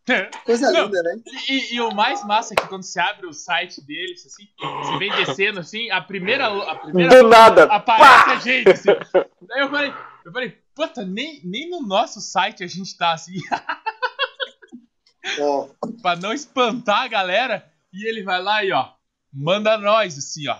Coisa 0.44 0.70
Não. 0.72 0.86
linda, 0.86 1.02
né? 1.02 1.16
E, 1.48 1.74
e 1.76 1.80
o 1.80 1.94
mais 1.94 2.24
massa 2.24 2.54
é 2.54 2.56
que 2.56 2.66
quando 2.66 2.82
você 2.82 2.98
abre 2.98 3.26
o 3.26 3.32
site 3.32 3.80
deles, 3.80 4.26
assim, 4.26 4.48
você 4.58 4.98
vem 4.98 5.12
descendo 5.12 5.60
assim, 5.60 5.90
a 5.90 6.00
primeira, 6.00 6.46
a 6.48 6.74
primeira 6.76 7.22
Do 7.22 7.28
nada. 7.28 7.64
aparece 7.64 8.30
a 8.30 8.36
gente, 8.40 8.70
assim. 8.70 8.90
Daí 9.42 9.60
eu 9.60 9.70
falei, 9.70 9.94
eu 10.24 10.32
falei, 10.32 10.58
puta, 10.74 11.04
nem, 11.04 11.40
nem 11.44 11.70
no 11.70 11.82
nosso 11.82 12.20
site 12.20 12.64
a 12.64 12.66
gente 12.66 12.96
tá 12.96 13.12
assim, 13.12 13.38
Ó, 15.40 15.68
pra 16.02 16.16
não 16.16 16.32
espantar 16.32 17.02
a 17.02 17.08
galera. 17.08 17.70
E 17.92 18.08
ele 18.08 18.22
vai 18.22 18.42
lá 18.42 18.64
e 18.64 18.72
ó, 18.72 18.88
manda 19.32 19.76
nós, 19.76 20.16
assim, 20.18 20.48
ó. 20.48 20.56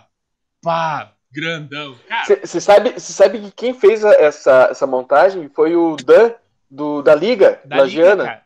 Pá, 0.61 1.15
grandão. 1.33 1.97
Cara, 2.07 2.47
Você 2.47 2.61
sabe, 2.61 3.01
cê 3.01 3.13
sabe 3.13 3.41
que 3.41 3.51
quem 3.51 3.75
fez 3.75 4.05
essa, 4.05 4.69
essa 4.71 4.87
montagem 4.87 5.49
foi 5.49 5.75
o 5.75 5.97
Dan 5.97 6.33
do, 6.73 7.03
da 7.03 7.15
Liga 7.15 7.61
da 7.65 7.77
Liga, 7.85 8.03
Lagiana. 8.03 8.25
cara. 8.25 8.43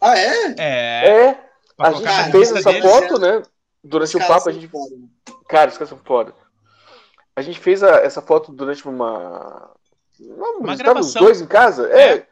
Ah, 0.00 0.18
é? 0.18 0.54
É, 0.58 1.06
É, 1.28 1.44
a 1.78 1.92
gente 1.92 2.30
fez 2.32 2.50
essa 2.50 2.72
deles. 2.72 2.90
foto, 2.90 3.18
né? 3.20 3.42
Durante 3.84 4.16
Os 4.16 4.24
o 4.24 4.26
papo, 4.26 4.48
a 4.48 4.52
gente. 4.52 4.68
foda, 4.68 4.96
né? 4.96 5.06
Cara, 5.48 5.68
os 5.70 5.74
caras 5.76 5.88
são 5.88 5.98
foda. 5.98 6.34
A 7.36 7.42
gente 7.42 7.58
fez 7.60 7.82
a- 7.82 7.98
essa 8.00 8.20
foto 8.22 8.52
durante 8.52 8.86
uma. 8.88 9.70
Uma, 10.20 10.48
Uma 10.58 10.76
gravação. 10.76 11.22
dois 11.22 11.40
em 11.40 11.46
casa? 11.46 11.88
É. 11.92 12.14
é. 12.18 12.26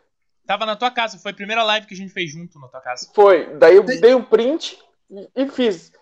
Tava 0.47 0.65
na 0.67 0.75
tua 0.77 0.91
casa, 0.91 1.19
foi 1.19 1.31
a 1.33 1.35
primeira 1.35 1.63
live 1.63 1.87
que 1.87 1.95
a 1.95 1.97
gente 1.97 2.13
fez 2.13 2.31
junto 2.33 2.59
na 2.59 2.69
tua 2.69 2.81
casa. 2.81 3.09
Foi. 3.15 3.47
Daí 3.57 3.77
eu 3.77 3.83
dei 3.85 4.15
um 4.15 4.23
print 4.23 4.79
e, 5.11 5.29
e 5.37 5.49
fiz. 5.49 5.93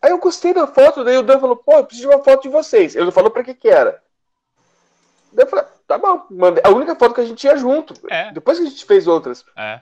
Aí 0.00 0.10
eu 0.10 0.18
gostei 0.18 0.52
da 0.54 0.66
foto, 0.66 1.04
daí 1.04 1.16
o 1.18 1.22
Dan 1.22 1.38
falou, 1.38 1.56
pô, 1.56 1.72
eu 1.74 1.84
preciso 1.84 2.08
de 2.08 2.14
uma 2.14 2.24
foto 2.24 2.42
de 2.42 2.48
vocês. 2.48 2.94
Ele 2.96 3.04
não 3.04 3.12
falou 3.12 3.30
pra 3.30 3.44
que 3.44 3.54
que 3.54 3.68
era. 3.68 4.02
Daí 5.32 5.44
eu 5.46 5.50
falei, 5.50 5.64
tá 5.86 5.98
bom. 5.98 6.26
Mandei. 6.30 6.62
A 6.64 6.70
única 6.70 6.94
foto 6.96 7.14
que 7.14 7.20
a 7.20 7.24
gente 7.24 7.38
tinha 7.38 7.56
junto. 7.56 7.94
É. 8.10 8.32
Depois 8.32 8.58
que 8.58 8.64
a 8.66 8.68
gente 8.68 8.84
fez 8.84 9.06
outras. 9.06 9.44
É. 9.56 9.80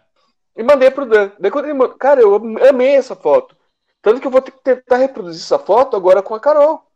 E 0.56 0.62
mandei 0.62 0.90
pro 0.90 1.06
Dan. 1.06 1.30
Daí 1.38 1.50
quando 1.50 1.66
ele 1.66 1.74
mandou, 1.74 1.96
cara, 1.96 2.20
eu 2.20 2.34
am- 2.34 2.58
amei 2.68 2.96
essa 2.96 3.14
foto. 3.16 3.56
Tanto 4.02 4.20
que 4.20 4.26
eu 4.26 4.30
vou 4.30 4.40
ter 4.42 4.50
que 4.52 4.62
tentar 4.62 4.96
reproduzir 4.96 5.42
essa 5.42 5.58
foto 5.58 5.96
agora 5.96 6.22
com 6.22 6.34
a 6.34 6.40
Carol. 6.40 6.86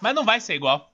Mas 0.00 0.14
não 0.14 0.24
vai 0.24 0.40
ser 0.40 0.54
igual. 0.54 0.90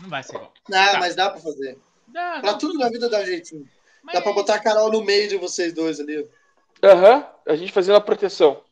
Não 0.00 0.08
vai 0.08 0.22
ser 0.22 0.36
igual. 0.36 0.52
Não, 0.68 0.92
Tá. 0.92 0.98
mas 1.00 1.14
dá 1.16 1.30
pra 1.30 1.40
fazer. 1.40 1.78
Dá, 2.06 2.38
Pra 2.40 2.52
não, 2.52 2.58
tudo 2.58 2.78
na 2.78 2.88
vida 2.88 3.08
dá 3.10 3.18
um 3.20 3.24
jeitinho. 3.26 3.68
mas- 4.02 4.14
Dá 4.14 4.22
pra 4.22 4.32
botar 4.32 4.54
a 4.54 4.58
Carol 4.62 4.90
no 4.92 5.02
meio 5.02 5.28
de 5.28 5.36
vocês 5.36 5.72
dois 5.72 5.98
ali. 5.98 6.28
Aham. 6.82 7.26
A 7.46 7.56
gente 7.56 7.72
fazendo 7.72 7.96
a 7.96 8.00
proteção. 8.00 8.62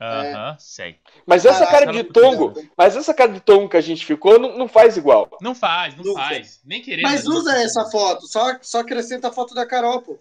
Aham, 0.00 0.56
sei. 0.60 1.00
Mas 1.26 1.44
essa 1.44 1.66
Caraca, 1.66 1.86
cara 1.86 1.92
de 1.92 2.02
não- 2.04 2.12
tongo, 2.12 2.70
mas 2.76 2.94
essa 2.96 3.12
cara 3.12 3.32
de 3.32 3.40
tongo 3.40 3.68
que 3.68 3.76
a 3.76 3.80
gente 3.80 4.06
ficou 4.06 4.38
não, 4.38 4.56
não 4.56 4.68
faz 4.68 4.96
igual. 4.96 5.28
Não 5.40 5.54
faz, 5.56 5.96
não 5.96 6.04
Não 6.04 6.14
faz. 6.14 6.60
Nem 6.64 6.80
querendo. 6.80 7.02
Mas 7.02 7.26
usa 7.26 7.52
essa 7.60 7.84
foto, 7.90 8.26
só, 8.28 8.56
só 8.62 8.80
acrescenta 8.80 9.28
a 9.28 9.32
foto 9.32 9.54
da 9.54 9.66
Carol, 9.66 10.00
pô. 10.02 10.18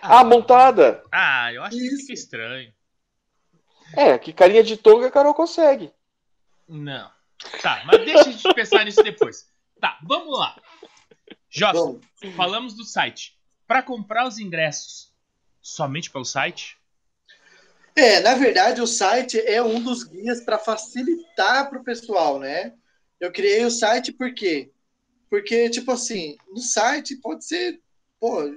Ah, 0.00 0.24
montada. 0.24 1.04
Ah, 1.12 1.52
eu 1.52 1.62
acho 1.62 1.76
que 1.76 1.86
Isso. 1.86 1.96
fica 2.02 2.12
estranho. 2.14 2.72
É, 3.94 4.16
que 4.18 4.32
carinha 4.32 4.62
de 4.62 4.76
tongo 4.78 5.04
a 5.04 5.10
Carol 5.10 5.34
consegue. 5.34 5.92
Não. 6.66 7.10
Tá, 7.60 7.82
mas 7.84 7.98
deixa 8.04 8.20
a 8.20 8.32
gente 8.32 8.42
pensar 8.54 8.84
nisso 8.84 9.02
depois. 9.02 9.50
Tá, 9.78 9.98
vamos 10.02 10.38
lá. 10.38 10.56
Jota, 11.50 11.98
falamos 12.36 12.74
do 12.74 12.84
site. 12.84 13.36
Pra 13.66 13.82
comprar 13.82 14.26
os 14.26 14.38
ingressos 14.38 15.12
somente 15.60 16.10
pelo 16.10 16.24
site? 16.24 16.78
É, 17.94 18.20
na 18.20 18.34
verdade, 18.34 18.80
o 18.80 18.86
site 18.86 19.38
é 19.40 19.62
um 19.62 19.82
dos 19.82 20.04
guias 20.04 20.40
para 20.40 20.58
facilitar 20.58 21.68
para 21.68 21.78
o 21.78 21.84
pessoal, 21.84 22.38
né? 22.38 22.72
Eu 23.18 23.32
criei 23.32 23.64
o 23.64 23.70
site 23.70 24.12
por 24.12 24.32
quê? 24.34 24.70
Porque, 25.28 25.68
tipo 25.70 25.92
assim, 25.92 26.36
no 26.48 26.60
site 26.60 27.16
pode 27.16 27.44
ser, 27.44 27.80
pô, 28.18 28.52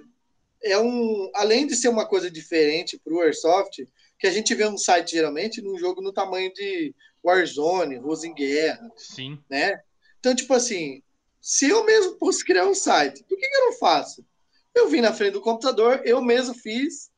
é 0.64 0.80
um, 0.80 1.30
além 1.36 1.68
de 1.68 1.76
ser 1.76 1.90
uma 1.90 2.08
coisa 2.08 2.32
diferente 2.32 3.00
para 3.04 3.14
o 3.14 3.22
Airsoft, 3.22 3.86
que 4.18 4.28
a 4.28 4.32
gente 4.32 4.56
vê 4.56 4.66
um 4.66 4.78
site 4.78 5.12
geralmente 5.12 5.62
num 5.62 5.78
jogo 5.78 6.02
no 6.02 6.14
tamanho 6.14 6.52
de 6.54 6.96
Warzone, 7.24 7.98
Ruas 7.98 8.24
em 8.24 8.34
Guerra, 8.34 8.90
Sim. 8.96 9.38
né? 9.50 9.82
Então, 10.20 10.34
tipo 10.34 10.54
assim, 10.54 11.04
se 11.42 11.68
eu 11.68 11.86
mesmo 11.86 12.18
fosse 12.18 12.44
criar 12.44 12.66
um 12.66 12.74
site, 12.74 13.24
por 13.28 13.38
que, 13.38 13.48
que 13.48 13.58
eu 13.58 13.66
não 13.66 13.74
faço? 13.74 14.26
Eu 14.74 14.88
vim 14.88 15.02
na 15.02 15.14
frente 15.14 15.34
do 15.34 15.42
computador, 15.42 16.02
eu 16.06 16.22
mesmo 16.22 16.54
fiz, 16.54 17.12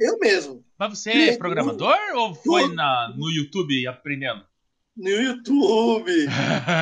eu 0.00 0.18
mesmo. 0.18 0.64
Mas 0.78 0.98
você 0.98 1.10
E- 1.12 1.28
é 1.30 1.36
programador 1.36 1.96
ou 2.16 2.34
foi 2.34 2.74
na, 2.74 3.14
no 3.16 3.30
YouTube 3.30 3.86
aprendendo? 3.86 4.44
no 4.96 5.08
YouTube. 5.08 6.10
E 6.12 6.28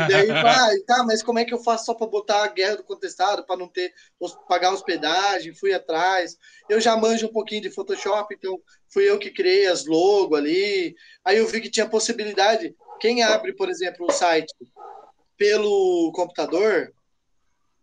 daí 0.08 0.26
vai, 0.42 0.76
tá, 0.80 1.04
mas 1.04 1.22
como 1.22 1.38
é 1.38 1.44
que 1.44 1.54
eu 1.54 1.62
faço 1.62 1.84
só 1.84 1.94
para 1.94 2.06
botar 2.06 2.42
a 2.44 2.48
guerra 2.48 2.76
do 2.76 2.82
contestado, 2.82 3.44
para 3.44 3.56
não 3.56 3.68
ter 3.68 3.92
pagar 4.48 4.72
hospedagem? 4.72 5.54
Fui 5.54 5.72
atrás. 5.72 6.36
Eu 6.68 6.80
já 6.80 6.96
manjo 6.96 7.26
um 7.26 7.32
pouquinho 7.32 7.62
de 7.62 7.70
Photoshop, 7.70 8.34
então 8.34 8.58
fui 8.92 9.08
eu 9.08 9.18
que 9.18 9.30
criei 9.30 9.66
as 9.68 9.86
logo 9.86 10.34
ali. 10.34 10.96
Aí 11.24 11.38
eu 11.38 11.46
vi 11.46 11.60
que 11.60 11.70
tinha 11.70 11.88
possibilidade. 11.88 12.74
Quem 13.00 13.22
abre, 13.22 13.52
por 13.54 13.68
exemplo, 13.68 14.06
o 14.06 14.12
site 14.12 14.52
pelo 15.36 16.10
computador, 16.12 16.92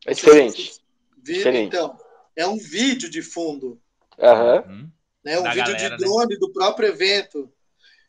É 0.06 0.13
diferente. 0.13 0.82
Viram, 1.24 1.38
Diferente. 1.39 1.67
então, 1.67 1.98
é 2.36 2.45
um 2.45 2.58
vídeo 2.58 3.10
de 3.10 3.21
fundo, 3.21 3.80
Aham. 4.19 4.63
Hum, 4.67 4.89
né? 5.25 5.39
Um 5.39 5.43
Da 5.43 5.49
vídeo 5.49 5.73
galera, 5.73 5.97
de 5.97 6.03
drone 6.03 6.38
do 6.38 6.53
próprio 6.53 6.88
evento. 6.89 7.51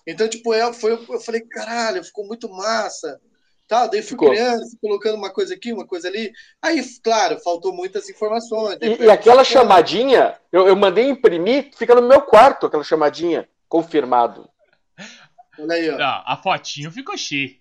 Então, 0.07 0.29
tipo, 0.29 0.55
eu, 0.55 0.73
foi, 0.73 0.93
eu 0.93 1.21
falei, 1.21 1.41
caralho, 1.41 2.05
ficou 2.05 2.27
muito 2.27 2.49
massa. 2.49 3.21
Tá, 3.67 3.89
daí 3.89 4.01
fui 4.01 4.11
Ficou. 4.11 4.31
criando, 4.31 4.63
colocando 4.81 5.17
uma 5.17 5.31
coisa 5.31 5.55
aqui, 5.55 5.73
uma 5.73 5.85
coisa 5.85 6.07
ali. 6.07 6.33
Aí, 6.63 6.81
claro, 7.03 7.41
faltou 7.41 7.73
muitas 7.73 8.09
informações. 8.09 8.79
E, 8.81 9.03
e 9.03 9.11
aquela 9.11 9.43
chamadinha, 9.43 10.39
eu, 10.53 10.69
eu 10.69 10.77
mandei 10.77 11.09
imprimir, 11.09 11.71
fica 11.77 11.93
no 11.93 12.03
meu 12.03 12.23
quarto 12.23 12.67
aquela 12.67 12.85
chamadinha. 12.85 13.49
Confirmado. 13.69 14.49
Olha 15.59 15.75
aí, 15.75 15.91
ó. 15.91 15.97
ó, 15.97 16.23
a 16.25 16.37
fotinho 16.37 16.93
ficou 16.93 17.17
chique. 17.17 17.61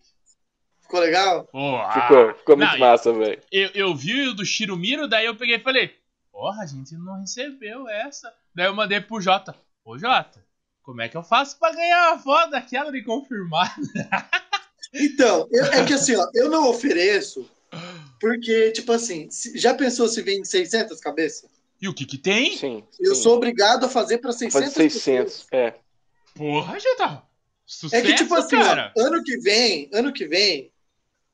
Ficou 0.79 0.99
legal? 0.99 1.49
Ah, 1.51 2.01
Ficou, 2.01 2.35
ficou 2.35 2.57
muito 2.57 2.71
não, 2.73 2.79
massa, 2.79 3.11
velho. 3.11 3.41
eu, 3.51 3.69
eu 3.73 3.95
vi 3.95 4.27
o 4.27 4.35
do 4.35 4.45
Shirumiro, 4.45 5.07
daí 5.07 5.25
eu 5.25 5.35
peguei 5.35 5.55
e 5.55 5.63
falei, 5.63 5.95
porra, 6.31 6.61
a 6.61 6.67
gente 6.67 6.93
não 6.95 7.19
recebeu 7.21 7.89
essa. 7.89 8.31
Daí 8.55 8.67
eu 8.67 8.73
mandei 8.75 9.01
pro 9.01 9.19
Jota. 9.21 9.53
Ô 9.83 9.97
Jota, 9.97 10.43
como 10.81 11.01
é 11.01 11.09
que 11.09 11.17
eu 11.17 11.23
faço 11.23 11.59
pra 11.59 11.71
ganhar 11.71 12.13
uma 12.13 12.19
foto 12.19 12.51
daquela 12.51 12.91
de 12.91 13.03
confirmar? 13.03 13.75
Então, 14.93 15.49
eu- 15.51 15.65
é 15.65 15.83
que 15.85 15.93
assim, 15.93 16.15
ó, 16.15 16.25
eu 16.33 16.49
não 16.49 16.69
ofereço, 16.69 17.49
porque, 18.19 18.71
tipo 18.71 18.93
assim, 18.93 19.29
se- 19.29 19.57
já 19.57 19.73
pensou 19.73 20.07
se 20.07 20.21
vem 20.21 20.41
600 20.45 21.01
cabeças? 21.01 21.49
E 21.81 21.89
o 21.89 21.93
que 21.93 22.05
que 22.05 22.17
tem? 22.17 22.55
Sim. 22.55 22.81
Eu 22.99 23.13
sim. 23.13 23.23
sou 23.23 23.35
obrigado 23.35 23.85
a 23.85 23.89
fazer 23.89 24.19
para 24.19 24.31
600 24.31 24.73
Fazer 24.73 24.89
600. 24.89 25.47
É. 25.51 25.73
Porra, 26.33 26.79
Jota. 26.79 27.23
É 27.91 28.01
que, 28.01 28.13
tipo 28.13 28.33
assim, 28.35 28.55
ó, 28.55 28.63
cara. 28.63 28.93
ano 28.95 29.21
que 29.21 29.37
vem, 29.39 29.89
ano 29.91 30.13
que 30.13 30.25
vem, 30.27 30.71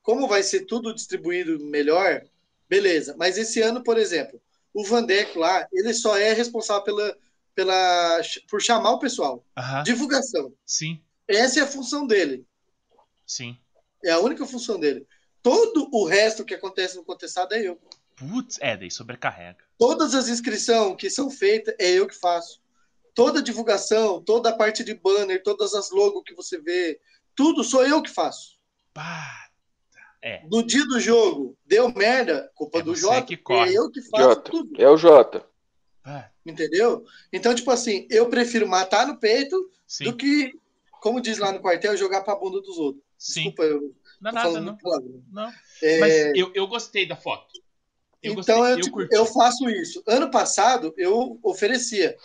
como 0.02 0.26
vai 0.26 0.42
ser 0.42 0.62
tudo 0.62 0.92
distribuído 0.92 1.60
melhor, 1.66 2.24
beleza. 2.68 3.14
Mas 3.16 3.38
esse 3.38 3.60
ano, 3.60 3.82
por 3.84 3.96
exemplo, 3.96 4.40
o 4.74 4.84
Vandeco 4.84 5.38
lá, 5.38 5.66
ele 5.72 5.92
só 5.92 6.16
é 6.16 6.32
responsável 6.32 6.84
pela, 6.84 7.16
pela, 7.54 8.20
por 8.48 8.60
chamar 8.60 8.92
o 8.92 8.98
pessoal. 8.98 9.44
Divulgação. 9.84 10.52
sim. 10.66 11.02
Essa 11.28 11.60
é 11.60 11.62
a 11.62 11.66
função 11.66 12.06
dele. 12.06 12.44
Sim. 13.26 13.56
É 14.04 14.10
a 14.10 14.18
única 14.18 14.44
função 14.44 14.78
dele. 14.78 15.06
Todo 15.42 15.88
o 15.92 16.04
resto 16.04 16.44
que 16.44 16.54
acontece 16.54 16.96
no 16.96 17.04
contestado 17.04 17.54
é 17.54 17.62
eu. 17.62 17.80
Putz, 18.16 18.58
é, 18.60 18.76
daí 18.76 18.90
sobrecarrega. 18.90 19.58
Todas 19.78 20.14
as 20.14 20.28
inscrições 20.28 20.96
que 20.96 21.08
são 21.08 21.30
feitas 21.30 21.74
é 21.78 21.90
eu 21.90 22.06
que 22.06 22.14
faço. 22.14 22.60
Toda 23.14 23.40
a 23.40 23.42
divulgação, 23.42 24.22
toda 24.22 24.50
a 24.50 24.56
parte 24.56 24.84
de 24.84 24.94
banner, 24.94 25.42
todas 25.42 25.74
as 25.74 25.90
logos 25.90 26.22
que 26.24 26.34
você 26.34 26.60
vê, 26.60 27.00
tudo 27.34 27.64
sou 27.64 27.84
eu 27.86 28.02
que 28.02 28.10
faço. 28.10 28.58
Pá. 28.92 29.41
É. 30.22 30.44
No 30.48 30.62
dia 30.62 30.84
do 30.86 31.00
jogo, 31.00 31.56
deu 31.66 31.92
merda, 31.92 32.48
culpa 32.54 32.78
É 32.78 32.82
do 32.82 32.94
Jota, 32.94 33.22
que 33.22 33.36
que 33.36 33.42
corre. 33.42 33.74
é 33.74 33.78
eu 33.78 33.90
que 33.90 34.00
faço 34.02 34.22
Jota. 34.22 34.50
tudo, 34.50 34.80
É 34.80 34.88
o 34.88 34.96
Jota. 34.96 35.44
Pá. 36.02 36.30
entendeu? 36.46 37.04
Então, 37.32 37.54
tipo 37.54 37.70
assim, 37.70 38.06
eu 38.10 38.28
prefiro 38.28 38.66
matar 38.68 39.06
no 39.06 39.18
peito 39.18 39.68
Sim. 39.86 40.04
do 40.04 40.16
que, 40.16 40.52
como 41.00 41.20
diz 41.20 41.38
lá 41.38 41.50
no 41.52 41.60
quartel, 41.60 41.96
jogar 41.96 42.22
pra 42.22 42.36
bunda 42.36 42.60
dos 42.60 42.78
outros. 42.78 43.04
Sim. 43.18 43.34
Desculpa, 43.50 43.62
eu 43.64 43.94
Não 44.20 44.30
é 44.30 44.32
tô 44.32 44.34
nada, 44.36 44.40
falando 44.48 44.78
não. 44.82 45.22
Não. 45.44 45.52
É, 45.82 45.98
Mas 45.98 46.12
eu, 46.36 46.50
eu 46.54 46.66
gostei 46.68 47.04
da 47.06 47.16
foto. 47.16 47.52
Eu 48.22 48.32
então, 48.34 48.58
gostei, 48.58 48.74
eu, 48.74 48.76
eu 48.76 48.80
tipo, 48.80 49.14
eu 49.14 49.26
faço 49.26 49.68
isso. 49.68 50.02
Ano 50.06 50.30
passado, 50.30 50.94
eu 50.96 51.38
oferecia. 51.42 52.16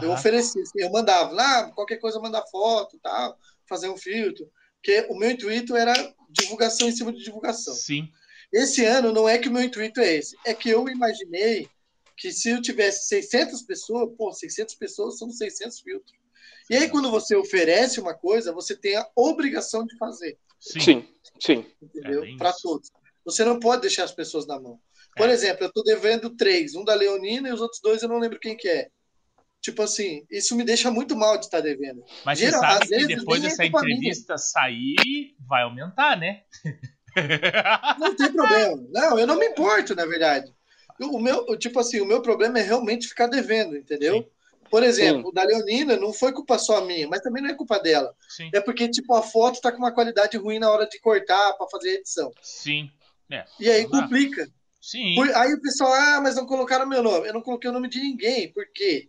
Eu 0.00 0.12
oferecia, 0.12 0.62
assim, 0.62 0.80
eu 0.80 0.90
mandava 0.90 1.32
lá, 1.32 1.70
qualquer 1.72 1.96
coisa 1.96 2.20
mandar 2.20 2.46
foto, 2.46 2.96
tal, 3.02 3.36
fazer 3.66 3.88
um 3.88 3.96
filtro, 3.96 4.48
porque 4.82 5.06
o 5.10 5.14
meu 5.14 5.30
intuito 5.30 5.76
era 5.76 5.92
divulgação 6.30 6.88
em 6.88 6.92
cima 6.92 7.12
de 7.12 7.22
divulgação. 7.22 7.74
Sim. 7.74 8.08
Esse 8.52 8.84
ano 8.84 9.12
não 9.12 9.28
é 9.28 9.38
que 9.38 9.48
o 9.48 9.52
meu 9.52 9.62
intuito 9.62 10.00
é 10.00 10.14
esse, 10.16 10.36
é 10.44 10.54
que 10.54 10.70
eu 10.70 10.88
imaginei 10.88 11.68
que 12.16 12.32
se 12.32 12.50
eu 12.50 12.60
tivesse 12.60 13.06
600 13.08 13.62
pessoas, 13.62 14.10
pô, 14.16 14.32
600 14.32 14.74
pessoas 14.74 15.18
são 15.18 15.30
600 15.30 15.80
filtros. 15.80 16.18
E 16.68 16.76
aí 16.76 16.88
quando 16.88 17.10
você 17.10 17.36
oferece 17.36 18.00
uma 18.00 18.14
coisa, 18.14 18.52
você 18.52 18.76
tem 18.76 18.96
a 18.96 19.06
obrigação 19.14 19.84
de 19.86 19.96
fazer, 19.96 20.38
Sim. 20.58 20.80
Sim, 20.80 21.06
sim. 21.38 21.66
entendeu? 21.82 22.24
É 22.24 22.36
Para 22.36 22.52
todos. 22.52 22.90
Você 23.24 23.44
não 23.44 23.58
pode 23.60 23.82
deixar 23.82 24.04
as 24.04 24.12
pessoas 24.12 24.46
na 24.46 24.58
mão. 24.60 24.78
Por 25.16 25.28
É. 25.28 25.32
exemplo, 25.32 25.64
eu 25.64 25.68
estou 25.68 25.82
devendo 25.84 26.30
três, 26.36 26.74
um 26.74 26.84
da 26.84 26.94
Leonina 26.94 27.48
e 27.48 27.52
os 27.52 27.60
outros 27.60 27.80
dois 27.80 28.02
eu 28.02 28.08
não 28.08 28.18
lembro 28.18 28.38
quem 28.38 28.56
que 28.56 28.68
é. 28.68 28.88
Tipo 29.60 29.82
assim, 29.82 30.24
isso 30.30 30.56
me 30.56 30.64
deixa 30.64 30.90
muito 30.90 31.14
mal 31.14 31.36
de 31.36 31.44
estar 31.44 31.60
devendo. 31.60 32.02
Mas 32.24 32.38
Geral, 32.38 32.60
você 32.60 32.66
sabe 32.66 32.84
que 32.86 32.88
vezes 32.96 33.08
depois 33.18 33.40
é 33.44 33.48
dessa 33.48 33.62
minha. 33.62 33.68
entrevista 33.78 34.38
sair, 34.38 35.34
vai 35.46 35.62
aumentar, 35.62 36.16
né? 36.16 36.42
Não 37.98 38.14
tem 38.16 38.32
problema. 38.32 38.82
Não, 38.90 39.18
eu 39.18 39.26
não 39.26 39.38
me 39.38 39.46
importo, 39.46 39.94
na 39.94 40.06
verdade. 40.06 40.52
O 41.00 41.18
meu, 41.18 41.44
tipo 41.58 41.78
assim, 41.80 42.00
o 42.00 42.06
meu 42.06 42.20
problema 42.22 42.58
é 42.58 42.62
realmente 42.62 43.08
ficar 43.08 43.26
devendo, 43.26 43.76
entendeu? 43.76 44.14
Sim. 44.22 44.26
Por 44.70 44.82
exemplo, 44.84 45.22
Sim. 45.22 45.28
o 45.28 45.32
da 45.32 45.42
Leonina 45.42 45.96
não 45.96 46.12
foi 46.12 46.32
culpa 46.32 46.56
só 46.58 46.84
minha, 46.84 47.08
mas 47.08 47.20
também 47.22 47.42
não 47.42 47.50
é 47.50 47.54
culpa 47.54 47.78
dela. 47.80 48.14
Sim. 48.28 48.50
É 48.54 48.60
porque, 48.60 48.88
tipo, 48.88 49.12
a 49.14 49.22
foto 49.22 49.60
tá 49.60 49.72
com 49.72 49.78
uma 49.78 49.92
qualidade 49.92 50.36
ruim 50.36 50.58
na 50.60 50.70
hora 50.70 50.86
de 50.86 51.00
cortar 51.00 51.54
para 51.54 51.66
fazer 51.68 51.90
a 51.90 51.94
edição. 51.94 52.30
Sim. 52.40 52.88
É. 53.30 53.44
E 53.58 53.68
aí 53.68 53.88
complica. 53.88 54.48
Sim. 54.80 55.14
Por- 55.16 55.34
aí 55.34 55.52
o 55.54 55.60
pessoal, 55.60 55.92
ah, 55.92 56.20
mas 56.22 56.36
não 56.36 56.46
colocaram 56.46 56.86
meu 56.86 57.02
nome. 57.02 57.26
Eu 57.28 57.34
não 57.34 57.42
coloquei 57.42 57.68
o 57.68 57.72
nome 57.72 57.88
de 57.88 57.98
ninguém. 58.00 58.52
Por 58.52 58.64
quê? 58.72 59.08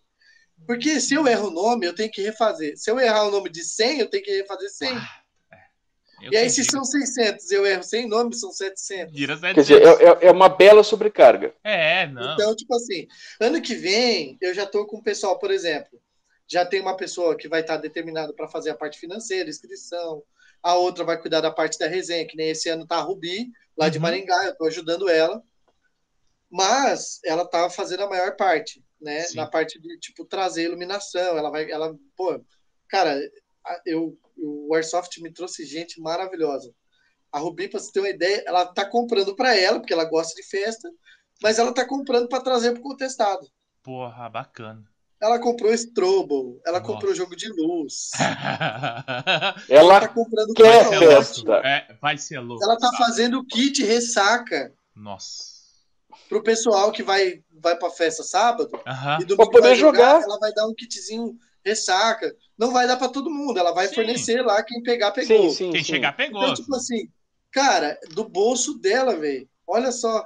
Porque 0.67 0.99
se 0.99 1.13
eu 1.13 1.27
erro 1.27 1.47
o 1.47 1.51
nome, 1.51 1.85
eu 1.85 1.93
tenho 1.95 2.11
que 2.11 2.21
refazer. 2.21 2.77
Se 2.77 2.89
eu 2.89 2.99
errar 2.99 3.25
o 3.27 3.31
nome 3.31 3.49
de 3.49 3.63
100, 3.63 3.99
eu 3.99 4.09
tenho 4.09 4.23
que 4.23 4.31
refazer 4.31 4.69
100. 4.69 4.89
Ah, 4.97 5.21
é. 5.53 6.29
E 6.31 6.37
aí, 6.37 6.49
se 6.49 6.63
são 6.63 6.83
600 6.83 7.49
eu 7.51 7.65
erro 7.65 7.83
100 7.83 8.07
nomes, 8.07 8.39
são 8.39 8.51
700. 8.51 9.13
Vira 9.13 9.37
Quer 9.37 9.53
dizer, 9.55 9.81
700. 9.81 9.99
é, 9.99 10.25
é- 10.25 10.27
é 10.27 10.31
uma 10.31 10.47
bela 10.47 10.83
sobrecarga. 10.83 11.53
É, 11.63 12.07
não. 12.07 12.33
Então, 12.33 12.55
tipo 12.55 12.73
assim, 12.75 13.07
ano 13.39 13.61
que 13.61 13.73
vem, 13.75 14.37
eu 14.39 14.53
já 14.53 14.65
tô 14.65 14.85
com 14.85 14.97
o 14.97 15.03
pessoal, 15.03 15.37
por 15.39 15.49
exemplo, 15.51 15.99
já 16.47 16.65
tem 16.65 16.79
uma 16.79 16.95
pessoa 16.95 17.35
que 17.35 17.47
vai 17.47 17.61
estar 17.61 17.77
determinada 17.77 18.33
para 18.33 18.47
fazer 18.47 18.69
a 18.69 18.75
parte 18.75 18.99
financeira, 18.99 19.49
inscrição, 19.49 20.21
a 20.61 20.75
outra 20.75 21.03
vai 21.03 21.19
cuidar 21.19 21.41
da 21.41 21.49
parte 21.51 21.79
da 21.79 21.87
resenha, 21.87 22.27
que 22.27 22.37
nem 22.37 22.49
esse 22.51 22.69
ano 22.69 22.85
tá 22.85 22.97
a 22.97 23.01
Rubi, 23.01 23.49
lá 23.75 23.89
de 23.89 23.97
Uhum. 23.97 24.03
Maringá, 24.03 24.45
eu 24.45 24.55
tô 24.55 24.65
ajudando 24.65 25.09
ela. 25.09 25.41
Mas 26.49 27.19
ela 27.25 27.45
tá 27.45 27.69
fazendo 27.69 28.03
a 28.03 28.09
maior 28.09 28.35
parte, 28.35 28.83
né? 29.01 29.21
Sim. 29.21 29.37
Na 29.37 29.47
parte 29.47 29.79
de, 29.79 29.97
tipo, 29.99 30.23
trazer 30.25 30.63
iluminação, 30.63 31.37
ela 31.37 31.49
vai, 31.49 31.69
ela, 31.69 31.95
pô, 32.15 32.39
cara, 32.87 33.19
eu, 33.85 34.17
o 34.37 34.73
Airsoft 34.75 35.17
me 35.21 35.31
trouxe 35.33 35.65
gente 35.65 35.99
maravilhosa. 35.99 36.73
A 37.31 37.39
Rubi, 37.39 37.67
pra 37.69 37.79
você 37.79 37.91
ter 37.91 37.99
uma 38.01 38.09
ideia, 38.09 38.43
ela 38.45 38.65
tá 38.65 38.85
comprando 38.85 39.35
para 39.35 39.55
ela, 39.57 39.79
porque 39.79 39.93
ela 39.93 40.05
gosta 40.05 40.35
de 40.35 40.47
festa, 40.47 40.89
mas 41.41 41.57
ela 41.57 41.73
tá 41.73 41.85
comprando 41.87 42.27
para 42.27 42.43
trazer 42.43 42.73
pro 42.73 42.81
contestado. 42.81 43.47
Porra, 43.81 44.29
bacana. 44.29 44.83
Ela 45.21 45.37
comprou 45.39 45.71
Strobel, 45.73 46.59
ela 46.65 46.79
Nossa. 46.79 46.91
comprou 46.93 47.13
jogo 47.13 47.35
de 47.35 47.47
luz, 47.49 48.09
vai 48.17 48.27
ela 49.69 49.99
tá 49.99 50.05
Ela 50.05 50.07
comprando 50.07 50.53
quer 50.55 50.89
festa. 50.99 51.53
É, 51.63 51.93
vai 52.01 52.17
ser 52.17 52.39
louco. 52.39 52.63
ela 52.63 52.75
tá 52.75 52.89
fazendo 52.97 53.45
kit 53.45 53.83
ressaca 53.83 54.73
Nossa. 54.95 55.50
Pro 56.29 56.43
pessoal 56.43 56.91
que 56.91 57.03
vai 57.03 57.43
vai 57.51 57.77
para 57.77 57.89
festa 57.91 58.23
sábado 58.23 58.69
Aham. 58.87 59.17
e 59.21 59.25
domingo 59.25 59.35
Pra 59.37 59.45
poder 59.45 59.67
vai 59.69 59.75
jogar, 59.75 60.13
jogar. 60.15 60.23
ela 60.23 60.39
vai 60.39 60.53
dar 60.53 60.67
um 60.67 60.73
kitzinho 60.73 61.37
ressaca. 61.63 62.35
Não 62.57 62.71
vai 62.71 62.87
dar 62.87 62.97
para 62.97 63.09
todo 63.09 63.29
mundo, 63.29 63.59
ela 63.59 63.71
vai 63.71 63.87
Sim. 63.87 63.95
fornecer 63.95 64.41
lá 64.41 64.63
quem 64.63 64.81
pegar 64.81 65.11
pegou. 65.11 65.49
sim, 65.49 65.55
sim, 65.55 65.71
Quem 65.71 65.83
sim. 65.83 65.93
chegar 65.93 66.15
pegou. 66.15 66.41
Então, 66.41 66.53
tipo 66.55 66.75
assim, 66.75 67.07
cara, 67.51 67.99
do 68.11 68.27
bolso 68.27 68.79
dela, 68.79 69.15
velho. 69.15 69.47
Olha 69.67 69.91
só, 69.91 70.25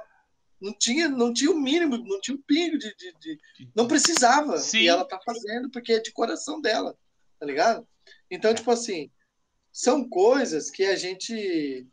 não 0.60 0.72
tinha, 0.72 1.08
não 1.08 1.32
tinha 1.32 1.50
o 1.50 1.58
mínimo, 1.60 1.98
não 1.98 2.20
tinha 2.20 2.34
o 2.36 2.42
pingo 2.42 2.78
de, 2.78 2.88
de- 2.96 3.14
de- 3.20 3.38
não 3.74 3.86
precisava. 3.86 4.56
Sim. 4.58 4.78
E 4.78 4.88
ela 4.88 5.04
tá 5.04 5.20
fazendo 5.24 5.70
porque 5.70 5.92
é 5.92 6.00
de 6.00 6.10
coração 6.12 6.58
dela, 6.60 6.96
tá 7.38 7.44
ligado? 7.44 7.86
Então, 8.30 8.54
tipo 8.54 8.70
assim, 8.70 9.10
são 9.70 10.08
coisas 10.08 10.70
que 10.70 10.84
a 10.86 10.96
gente 10.96 11.86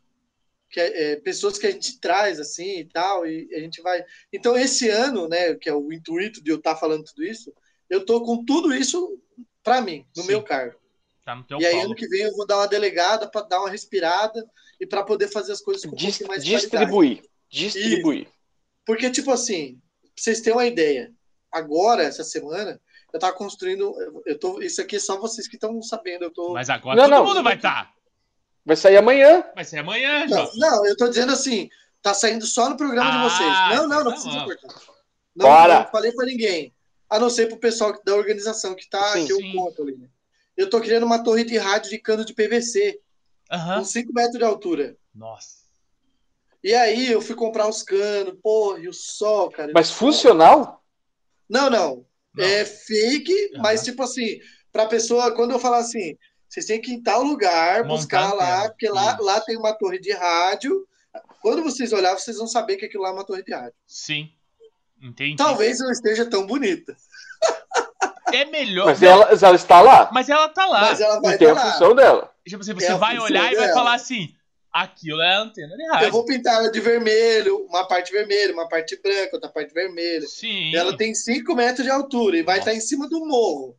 que 0.74 0.80
é, 0.80 1.12
é, 1.12 1.16
pessoas 1.20 1.56
que 1.56 1.68
a 1.68 1.70
gente 1.70 2.00
traz 2.00 2.40
assim 2.40 2.80
e 2.80 2.84
tal 2.84 3.24
e 3.24 3.48
a 3.54 3.60
gente 3.60 3.80
vai. 3.80 4.04
Então, 4.32 4.56
esse 4.56 4.88
ano, 4.90 5.28
né, 5.28 5.54
que 5.54 5.68
é 5.68 5.72
o 5.72 5.92
intuito 5.92 6.42
de 6.42 6.50
eu 6.50 6.56
estar 6.56 6.74
falando 6.74 7.04
tudo 7.04 7.22
isso, 7.22 7.54
eu 7.88 8.04
tô 8.04 8.24
com 8.24 8.44
tudo 8.44 8.74
isso 8.74 9.16
para 9.62 9.80
mim, 9.80 10.04
no 10.16 10.22
Sim. 10.22 10.28
meu 10.28 10.42
cargo. 10.42 10.76
Tá 11.24 11.36
no 11.36 11.44
teu 11.44 11.60
E 11.60 11.64
aí, 11.64 11.78
ano 11.80 11.94
que 11.94 12.08
vem, 12.08 12.22
eu 12.22 12.34
vou 12.34 12.44
dar 12.44 12.56
uma 12.56 12.66
delegada 12.66 13.30
para 13.30 13.46
dar 13.46 13.60
uma 13.60 13.70
respirada 13.70 14.44
e 14.80 14.84
para 14.84 15.04
poder 15.04 15.28
fazer 15.28 15.52
as 15.52 15.60
coisas 15.60 15.84
com 15.84 15.92
um 15.92 15.94
Dis- 15.94 16.18
pouquinho 16.18 16.28
mais 16.28 16.42
de 16.44 16.50
qualidade. 16.50 16.70
distribuir. 16.76 17.22
Distribuir. 17.48 18.26
Porque, 18.84 19.08
tipo 19.10 19.30
assim, 19.30 19.80
pra 20.02 20.10
vocês 20.16 20.40
terem 20.40 20.58
uma 20.58 20.66
ideia, 20.66 21.12
agora, 21.52 22.02
essa 22.02 22.24
semana, 22.24 22.80
eu 23.12 23.20
tava 23.20 23.32
construindo. 23.36 23.94
Eu 24.26 24.36
tô, 24.36 24.60
isso 24.60 24.82
aqui 24.82 24.96
é 24.96 24.98
só 24.98 25.20
vocês 25.20 25.46
que 25.46 25.54
estão 25.54 25.80
sabendo. 25.82 26.24
Eu 26.24 26.32
tô. 26.32 26.52
Mas 26.52 26.68
agora 26.68 26.96
Não, 26.96 27.04
todo 27.08 27.14
não. 27.16 27.24
mundo 27.26 27.44
vai 27.44 27.54
estar. 27.54 27.94
Vai 28.64 28.76
sair 28.76 28.96
amanhã. 28.96 29.44
Vai 29.54 29.64
ser 29.64 29.78
amanhã, 29.78 30.26
não, 30.26 30.50
não, 30.56 30.86
eu 30.86 30.96
tô 30.96 31.08
dizendo 31.08 31.32
assim, 31.32 31.68
tá 32.00 32.14
saindo 32.14 32.46
só 32.46 32.68
no 32.70 32.76
programa 32.76 33.10
Ah, 33.10 33.16
de 33.16 33.34
vocês. 33.34 33.78
Não, 33.78 33.88
não, 33.88 34.04
não 34.04 34.04
tá 34.04 34.10
precisa 34.12 34.44
cortar. 34.44 34.94
Não, 35.36 35.46
Bora. 35.46 35.80
não 35.80 35.90
falei 35.90 36.12
pra 36.12 36.24
ninguém. 36.26 36.74
A 37.10 37.18
não 37.18 37.28
ser 37.28 37.46
pro 37.48 37.58
pessoal 37.58 37.92
da 38.04 38.14
organização 38.14 38.74
que 38.74 38.88
tá, 38.88 39.12
Sim. 39.12 39.26
que 39.26 39.32
eu 39.32 39.36
Sim. 39.36 39.52
conto 39.52 39.82
ali. 39.82 39.96
né? 39.96 40.08
Eu 40.56 40.70
tô 40.70 40.80
criando 40.80 41.04
uma 41.04 41.22
torre 41.22 41.44
de 41.44 41.58
rádio 41.58 41.90
de 41.90 41.98
cano 41.98 42.24
de 42.24 42.32
PVC, 42.32 43.00
Aham. 43.50 43.78
com 43.80 43.84
5 43.84 44.12
metros 44.14 44.38
de 44.38 44.44
altura. 44.44 44.96
Nossa. 45.14 45.64
E 46.62 46.72
aí 46.74 47.10
eu 47.12 47.20
fui 47.20 47.34
comprar 47.36 47.68
os 47.68 47.82
canos, 47.82 48.34
porra, 48.42 48.78
e 48.78 48.88
o 48.88 48.92
sol, 48.92 49.50
cara. 49.50 49.70
Mas 49.74 49.90
funcional? 49.90 50.82
Não, 51.48 51.68
não. 51.68 52.06
Não. 52.34 52.44
É 52.44 52.64
fake, 52.64 53.50
Aham. 53.54 53.62
mas 53.62 53.82
tipo 53.84 54.02
assim, 54.02 54.38
pra 54.72 54.86
pessoa, 54.86 55.34
quando 55.34 55.50
eu 55.52 55.58
falar 55.58 55.78
assim, 55.78 56.16
vocês 56.54 56.66
têm 56.66 56.80
que 56.80 56.92
ir 56.92 56.94
em 56.94 57.02
tal 57.02 57.22
lugar, 57.22 57.82
Montar 57.84 57.94
buscar 57.96 58.32
lá, 58.34 58.68
porque 58.68 58.88
lá, 58.88 59.16
lá 59.20 59.40
tem 59.40 59.56
uma 59.56 59.72
torre 59.72 59.98
de 59.98 60.12
rádio. 60.12 60.86
Quando 61.42 61.62
vocês 61.62 61.92
olharem, 61.92 62.18
vocês 62.18 62.36
vão 62.38 62.46
saber 62.46 62.76
que 62.76 62.86
aquilo 62.86 63.02
lá 63.02 63.10
é 63.10 63.12
uma 63.12 63.24
torre 63.26 63.42
de 63.42 63.52
rádio. 63.52 63.74
Sim. 63.86 64.30
Entendi. 65.02 65.36
Talvez 65.36 65.78
não 65.80 65.90
esteja 65.90 66.24
tão 66.24 66.46
bonita, 66.46 66.96
É 68.32 68.44
melhor. 68.46 68.86
Mas 68.86 69.02
ela, 69.02 69.24
ela 69.30 69.54
está 69.56 69.80
lá. 69.80 70.08
Mas 70.12 70.28
ela 70.28 70.48
tá 70.48 70.66
lá. 70.66 70.80
mas 70.82 71.00
ela 71.00 71.20
vai 71.20 71.34
E 71.34 71.38
tem 71.38 71.48
estar 71.48 71.60
a 71.60 71.64
lá. 71.64 71.72
função 71.72 71.94
dela. 71.94 72.30
Tipo 72.48 72.62
assim, 72.62 72.72
você 72.74 72.86
É 72.86 72.94
vai 72.94 73.18
olhar 73.18 73.52
e 73.52 73.56
vai 73.56 73.66
dela. 73.66 73.74
falar 73.78 73.94
assim: 73.94 74.28
aquilo 74.72 75.20
é 75.20 75.34
a 75.34 75.40
antena 75.40 75.76
de 75.76 75.82
Eu 75.84 75.92
rádio. 75.92 76.10
vou 76.12 76.24
pintar 76.24 76.54
ela 76.54 76.70
de 76.70 76.80
vermelho, 76.80 77.66
uma 77.68 77.86
parte 77.86 78.10
vermelha, 78.12 78.52
uma 78.54 78.68
parte 78.68 78.96
branca, 79.02 79.30
outra 79.34 79.48
parte 79.50 79.72
vermelha. 79.74 80.26
Sim. 80.26 80.74
Ela 80.74 80.96
tem 80.96 81.14
5 81.14 81.54
metros 81.54 81.84
de 81.84 81.90
altura 81.90 82.38
e 82.38 82.42
vai 82.42 82.56
Nossa. 82.58 82.70
estar 82.70 82.78
em 82.78 82.86
cima 82.86 83.08
do 83.08 83.24
morro. 83.26 83.76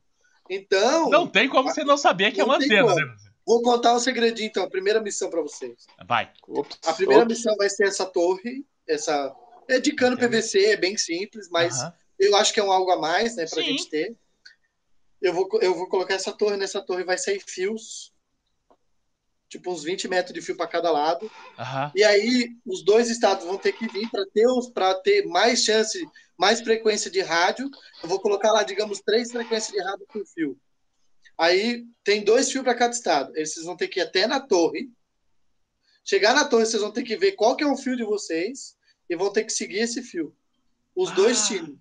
Então, 0.49 1.09
Não 1.09 1.27
tem 1.27 1.49
como 1.49 1.69
você 1.69 1.83
não 1.83 1.97
saber 1.97 2.31
que 2.31 2.39
é 2.39 2.43
Não 2.43 2.51
uma 2.51 2.59
tem 2.59 2.67
antena, 2.67 2.93
né? 2.95 3.15
Vou 3.45 3.61
contar 3.61 3.93
um 3.93 3.99
segredinho, 3.99 4.47
então. 4.47 4.63
A 4.63 4.69
primeira 4.69 4.99
missão 5.01 5.29
para 5.29 5.41
vocês. 5.41 5.85
Vai. 6.07 6.31
Ops, 6.47 6.79
A 6.85 6.93
primeira 6.93 7.23
ops. 7.23 7.37
missão 7.37 7.55
vai 7.57 7.69
ser 7.69 7.87
essa 7.87 8.05
torre, 8.05 8.65
essa 8.87 9.35
é 9.67 9.79
de 9.79 9.91
cano. 9.93 10.17
PVC, 10.17 10.65
é 10.65 10.77
bem 10.77 10.97
simples, 10.97 11.47
mas 11.49 11.79
Aham. 11.79 11.93
eu 12.19 12.35
acho 12.35 12.53
que 12.53 12.59
é 12.59 12.63
um 12.63 12.71
algo 12.71 12.91
a 12.91 12.97
mais, 12.99 13.35
né, 13.35 13.45
pra 13.47 13.61
Sim. 13.61 13.69
gente 13.69 13.89
ter. 13.89 14.15
Eu 15.21 15.33
vou, 15.33 15.47
eu 15.61 15.75
vou 15.75 15.87
colocar 15.87 16.15
essa 16.15 16.31
torre, 16.31 16.57
nessa 16.57 16.81
torre 16.81 17.03
vai 17.03 17.17
sair 17.17 17.39
fios, 17.39 18.11
tipo 19.57 19.71
uns 19.71 19.83
20 19.83 20.07
metros 20.07 20.33
de 20.33 20.41
fio 20.41 20.55
para 20.55 20.67
cada 20.67 20.91
lado. 20.91 21.29
Aham. 21.57 21.91
E 21.95 22.03
aí 22.03 22.55
os 22.65 22.83
dois 22.83 23.09
estados 23.09 23.45
vão 23.45 23.57
ter 23.57 23.73
que 23.73 23.87
vir 23.87 24.09
para 24.09 24.25
ter 24.27 24.45
ter 25.03 25.25
mais 25.25 25.63
chance, 25.63 26.07
mais 26.37 26.61
frequência 26.61 27.09
de 27.09 27.21
rádio. 27.21 27.69
Eu 28.03 28.09
vou 28.09 28.19
colocar 28.19 28.51
lá, 28.51 28.63
digamos, 28.63 28.99
três 29.01 29.31
frequências 29.31 29.71
de 29.71 29.81
rádio 29.81 30.05
por 30.11 30.25
fio. 30.25 30.59
Aí 31.37 31.85
tem 32.03 32.23
dois 32.23 32.51
fios 32.51 32.63
para 32.63 32.75
cada 32.75 32.93
estado. 32.93 33.31
Eles 33.35 33.55
vão 33.63 33.75
ter 33.75 33.87
que 33.87 33.99
ir 33.99 34.03
até 34.03 34.25
na 34.27 34.39
torre. 34.39 34.89
Chegar 36.03 36.33
na 36.35 36.45
torre, 36.45 36.65
vocês 36.65 36.81
vão 36.81 36.91
ter 36.91 37.03
que 37.03 37.17
ver 37.17 37.33
qual 37.33 37.55
que 37.55 37.63
é 37.63 37.67
o 37.67 37.75
fio 37.77 37.95
de 37.97 38.03
vocês 38.03 38.77
e 39.09 39.15
vão 39.15 39.31
ter 39.31 39.43
que 39.43 39.51
seguir 39.51 39.79
esse 39.79 40.01
fio. 40.03 40.35
Os 40.95 41.11
dois 41.11 41.43
Ah. 41.43 41.47
times. 41.47 41.77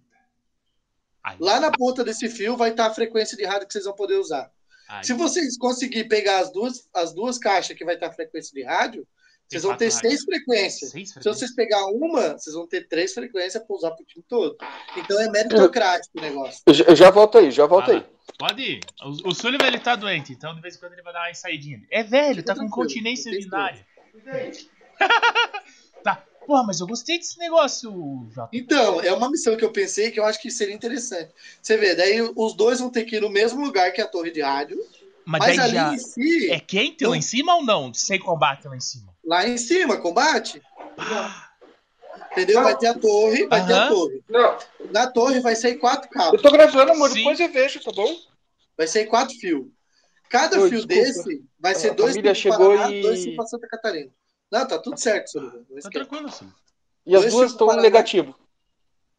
Aí, 1.22 1.36
Lá 1.40 1.58
na 1.58 1.70
ponta 1.70 2.04
desse 2.04 2.28
fio 2.28 2.56
vai 2.56 2.70
estar 2.70 2.86
a 2.86 2.94
frequência 2.94 3.36
de 3.36 3.44
rádio 3.44 3.66
que 3.66 3.72
vocês 3.72 3.84
vão 3.84 3.94
poder 3.94 4.16
usar. 4.16 4.52
Aí. 4.88 5.04
Se 5.04 5.12
vocês 5.12 5.56
conseguirem 5.58 6.08
pegar 6.08 6.38
as 6.40 6.52
duas, 6.52 6.88
as 6.94 7.14
duas 7.14 7.38
caixas 7.38 7.76
que 7.76 7.84
vai 7.84 7.94
estar 7.94 8.08
a 8.08 8.12
frequência 8.12 8.52
de 8.54 8.62
rádio, 8.64 9.02
Tem 9.48 9.60
vocês 9.60 9.62
vão 9.62 9.76
ter 9.76 9.90
seis 9.90 10.24
frequências. 10.24 10.90
Seis 10.90 11.08
Se 11.08 11.14
frequências? 11.14 11.38
vocês 11.38 11.54
pegar 11.54 11.84
uma, 11.86 12.32
vocês 12.38 12.54
vão 12.54 12.66
ter 12.66 12.88
três 12.88 13.12
frequências 13.12 13.62
para 13.64 13.76
usar 13.76 13.90
para 13.92 14.02
o 14.02 14.06
time 14.06 14.24
todo. 14.28 14.56
Então 14.96 15.20
é 15.20 15.30
meritocrático 15.30 16.18
o 16.18 16.20
negócio. 16.20 16.62
Eu 16.66 16.74
já- 16.74 16.84
eu 17.08 17.12
volto 17.12 17.38
aí, 17.38 17.50
já 17.50 17.66
volto 17.66 17.86
Vai 17.86 17.96
aí. 17.96 18.06
Pode 18.38 18.62
ir. 18.62 18.80
O, 19.02 19.28
o 19.30 19.34
Sullivan 19.34 19.66
ele 19.66 19.78
tá 19.78 19.94
doente, 19.96 20.32
então 20.32 20.54
de 20.54 20.60
vez 20.60 20.76
em 20.76 20.80
quando 20.80 20.94
ele 20.94 21.02
vai 21.02 21.12
dar 21.12 21.28
uma 21.28 21.34
saidinha. 21.34 21.80
É 21.90 22.02
velho, 22.02 22.36
Fica 22.36 22.54
tá 22.54 22.60
com 22.60 22.68
continência 22.70 23.30
urinária. 23.30 23.86
tá. 26.02 26.24
Porra, 26.46 26.64
mas 26.64 26.80
eu 26.80 26.86
gostei 26.86 27.18
desse 27.18 27.38
negócio, 27.38 27.90
Jota. 28.30 28.50
Então, 28.52 29.00
é 29.00 29.12
uma 29.12 29.30
missão 29.30 29.56
que 29.56 29.64
eu 29.64 29.72
pensei 29.72 30.10
que 30.10 30.20
eu 30.20 30.24
acho 30.24 30.40
que 30.40 30.50
seria 30.50 30.74
interessante. 30.74 31.32
Você 31.62 31.76
vê, 31.76 31.94
daí 31.94 32.20
os 32.36 32.54
dois 32.54 32.80
vão 32.80 32.90
ter 32.90 33.04
que 33.04 33.16
ir 33.16 33.20
no 33.20 33.30
mesmo 33.30 33.64
lugar 33.64 33.92
que 33.92 34.00
a 34.00 34.06
torre 34.06 34.30
de 34.30 34.40
rádio, 34.42 34.78
Mas, 35.26 35.40
mas, 35.40 35.56
daí 35.56 35.58
ali 35.60 35.72
já. 35.72 35.94
em 35.94 35.98
si, 35.98 36.50
É 36.50 36.60
quente 36.60 37.06
lá 37.06 37.16
em 37.16 37.22
cima 37.22 37.54
ou 37.56 37.64
não? 37.64 37.92
Sem 37.94 38.18
combate 38.18 38.68
lá 38.68 38.76
em 38.76 38.80
cima? 38.80 39.14
lá 39.24 39.48
em 39.48 39.56
cima, 39.56 39.96
combate, 39.96 40.60
entendeu? 42.32 42.62
Vai 42.62 42.76
ter 42.76 42.88
a 42.88 42.94
torre, 42.94 43.46
vai 43.46 43.66
ter 43.66 43.72
a 43.72 43.88
torre. 43.88 44.22
Não, 44.28 44.58
Na 44.92 45.06
torre 45.10 45.40
vai 45.40 45.56
sair 45.56 45.76
quatro 45.78 46.08
eu 46.08 46.10
cabos, 46.12 46.42
tô 46.42 46.50
gravando, 46.50 46.92
amor. 46.92 47.08
Sim. 47.08 47.16
Depois 47.16 47.40
eu 47.40 47.48
vejo, 47.50 47.80
tá 47.82 47.90
bom? 47.92 48.16
vai 48.76 48.86
sair 48.86 49.06
quatro 49.06 49.34
fios. 49.36 49.66
Cada 50.28 50.60
Oi, 50.60 50.68
fio 50.68 50.84
desculpa. 50.84 50.94
desse 50.94 51.44
vai 51.58 51.74
ser 51.74 51.90
A 51.90 51.94
dois 51.94 52.16
chegou 52.36 52.58
Paraná, 52.74 52.90
e- 52.90 53.02
dois 53.02 53.22
fios 53.22 53.36
para 53.36 53.46
Santa 53.46 53.68
Catarina. 53.68 54.10
Não, 54.58 54.66
tá 54.68 54.78
tudo 54.78 54.98
certo, 54.98 55.30
Sullivan. 55.30 55.64
Não 55.68 55.80
Tá 55.80 55.90
tranquilo, 55.90 56.30
Sullivan. 56.30 56.56
E 57.06 57.16
as 57.16 57.30
duas 57.30 57.50
estão 57.50 57.66
negativo. 57.76 58.34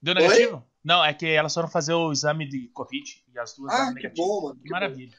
Deu 0.01 0.15
negativo? 0.15 0.65
Não, 0.83 1.03
é 1.03 1.13
que 1.13 1.25
elas 1.27 1.53
foram 1.53 1.67
fazer 1.67 1.93
o 1.93 2.11
exame 2.11 2.47
de 2.47 2.67
Covid 2.69 3.23
e 3.33 3.39
as 3.39 3.53
duas 3.55 3.73
Ah, 3.73 3.87
que 3.87 3.95
negativo. 3.95 4.27
bom, 4.27 4.41
mano. 4.43 4.55
Que 4.55 4.61
que 4.63 4.69
bom. 4.69 4.73
maravilha. 4.73 5.17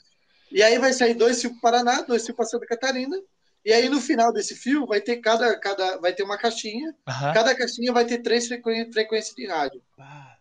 E 0.50 0.62
aí 0.62 0.78
vai 0.78 0.92
sair 0.92 1.14
dois 1.14 1.40
fios 1.40 1.52
para 1.60 1.82
Paraná, 1.82 2.02
dois 2.02 2.24
fios 2.24 2.36
para 2.36 2.46
Santa 2.46 2.66
Catarina. 2.66 3.16
E 3.64 3.72
aí 3.72 3.88
no 3.88 4.00
final 4.00 4.32
desse 4.32 4.54
fio 4.54 4.86
vai 4.86 5.00
ter 5.00 5.16
cada, 5.16 5.58
cada 5.58 5.98
vai 5.98 6.12
ter 6.14 6.22
uma 6.22 6.38
caixinha. 6.38 6.94
Cada 7.04 7.52
caixinha 7.54 7.92
vai 7.92 8.04
ter 8.06 8.18
três 8.18 8.46
frequências 8.46 9.34
de 9.34 9.46
rádio. 9.46 9.82
Ah, 9.98 10.36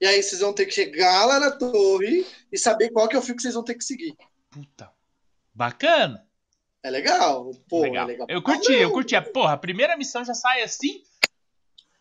E 0.00 0.06
aí 0.06 0.22
vocês 0.22 0.40
vão 0.42 0.52
ter 0.52 0.66
que 0.66 0.72
chegar 0.72 1.24
lá 1.24 1.40
na 1.40 1.50
torre 1.50 2.26
e 2.52 2.58
saber 2.58 2.90
qual 2.90 3.08
que 3.08 3.16
é 3.16 3.18
o 3.18 3.22
fio 3.22 3.34
que 3.34 3.40
vocês 3.42 3.54
vão 3.54 3.64
ter 3.64 3.74
que 3.74 3.84
seguir. 3.84 4.14
puta. 4.50 4.90
Bacana. 5.54 6.26
É 6.82 6.90
legal? 6.90 7.50
Pô, 7.68 7.82
legal. 7.82 8.04
é 8.04 8.12
legal. 8.12 8.26
Eu 8.30 8.42
curti, 8.42 8.72
eu 8.72 8.90
curti. 8.90 9.20
Porra, 9.32 9.52
a 9.52 9.56
primeira 9.58 9.96
missão 9.96 10.24
já 10.24 10.34
sai 10.34 10.62
assim. 10.62 11.02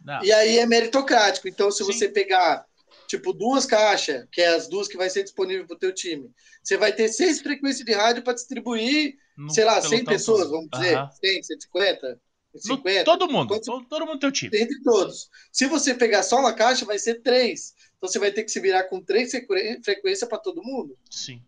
Não. 0.04 0.24
E 0.24 0.32
aí 0.32 0.58
é 0.60 0.66
meritocrático. 0.66 1.48
Então, 1.48 1.70
se 1.70 1.84
Sim. 1.84 1.92
você 1.92 2.08
pegar, 2.08 2.66
tipo, 3.08 3.34
duas 3.34 3.66
caixas, 3.66 4.26
que 4.32 4.42
é 4.42 4.48
as 4.48 4.68
duas 4.70 4.88
que 4.88 4.96
vai 4.98 5.10
ser 5.10 5.24
disponível 5.24 5.66
para 5.68 5.76
o 5.76 5.80
teu 5.80 5.94
time, 5.94 6.32
você 6.64 6.78
vai 6.78 6.94
ter 6.94 7.10
seis 7.10 7.42
frequências 7.42 7.86
de 7.86 7.92
rádio 7.94 8.24
para 8.24 8.34
distribuir, 8.34 9.16
No 9.38 9.50
sei 9.50 9.66
lá, 9.66 9.82
100 9.82 9.90
pelotão 9.90 10.14
pessoas, 10.14 10.42
todo. 10.44 10.52
vamos 10.52 10.70
dizer, 10.72 10.96
Aham. 10.98 11.12
100, 11.12 11.44
150, 11.44 12.22
No- 12.54 12.62
50. 12.62 13.04
todo 13.04 13.30
mundo. 13.30 13.50
Quanto- 13.50 13.66
Todo, 13.66 13.86
todo 13.86 14.06
mundo 14.06 14.20
teu 14.20 14.32
time. 14.32 14.58
entre 14.58 14.82
todos. 14.82 15.30
Se 15.52 15.66
você 15.66 15.94
pegar 15.94 16.24
só 16.24 16.40
uma 16.40 16.54
caixa, 16.54 16.86
vai 16.86 16.98
ser 16.98 17.16
três. 17.22 17.74
Então 17.98 18.10
você 18.10 18.18
vai 18.18 18.32
ter 18.32 18.44
que 18.46 18.52
se 18.52 18.62
virar 18.62 18.86
com 18.86 19.02
três 19.02 19.30
frequ- 19.32 19.84
frequências 19.84 20.30
para 20.30 20.38
todo 20.38 20.64
mundo, 20.64 20.98
Sim. 21.12 21.42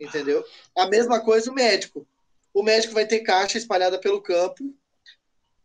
entendeu? 0.00 0.44
A 0.76 0.86
mesma 0.86 1.18
coisa 1.20 1.50
o 1.50 1.54
médico. 1.54 2.06
O 2.56 2.62
médico 2.62 2.94
vai 2.94 3.06
ter 3.06 3.20
caixa 3.20 3.58
espalhada 3.58 4.00
pelo 4.00 4.22
campo. 4.22 4.64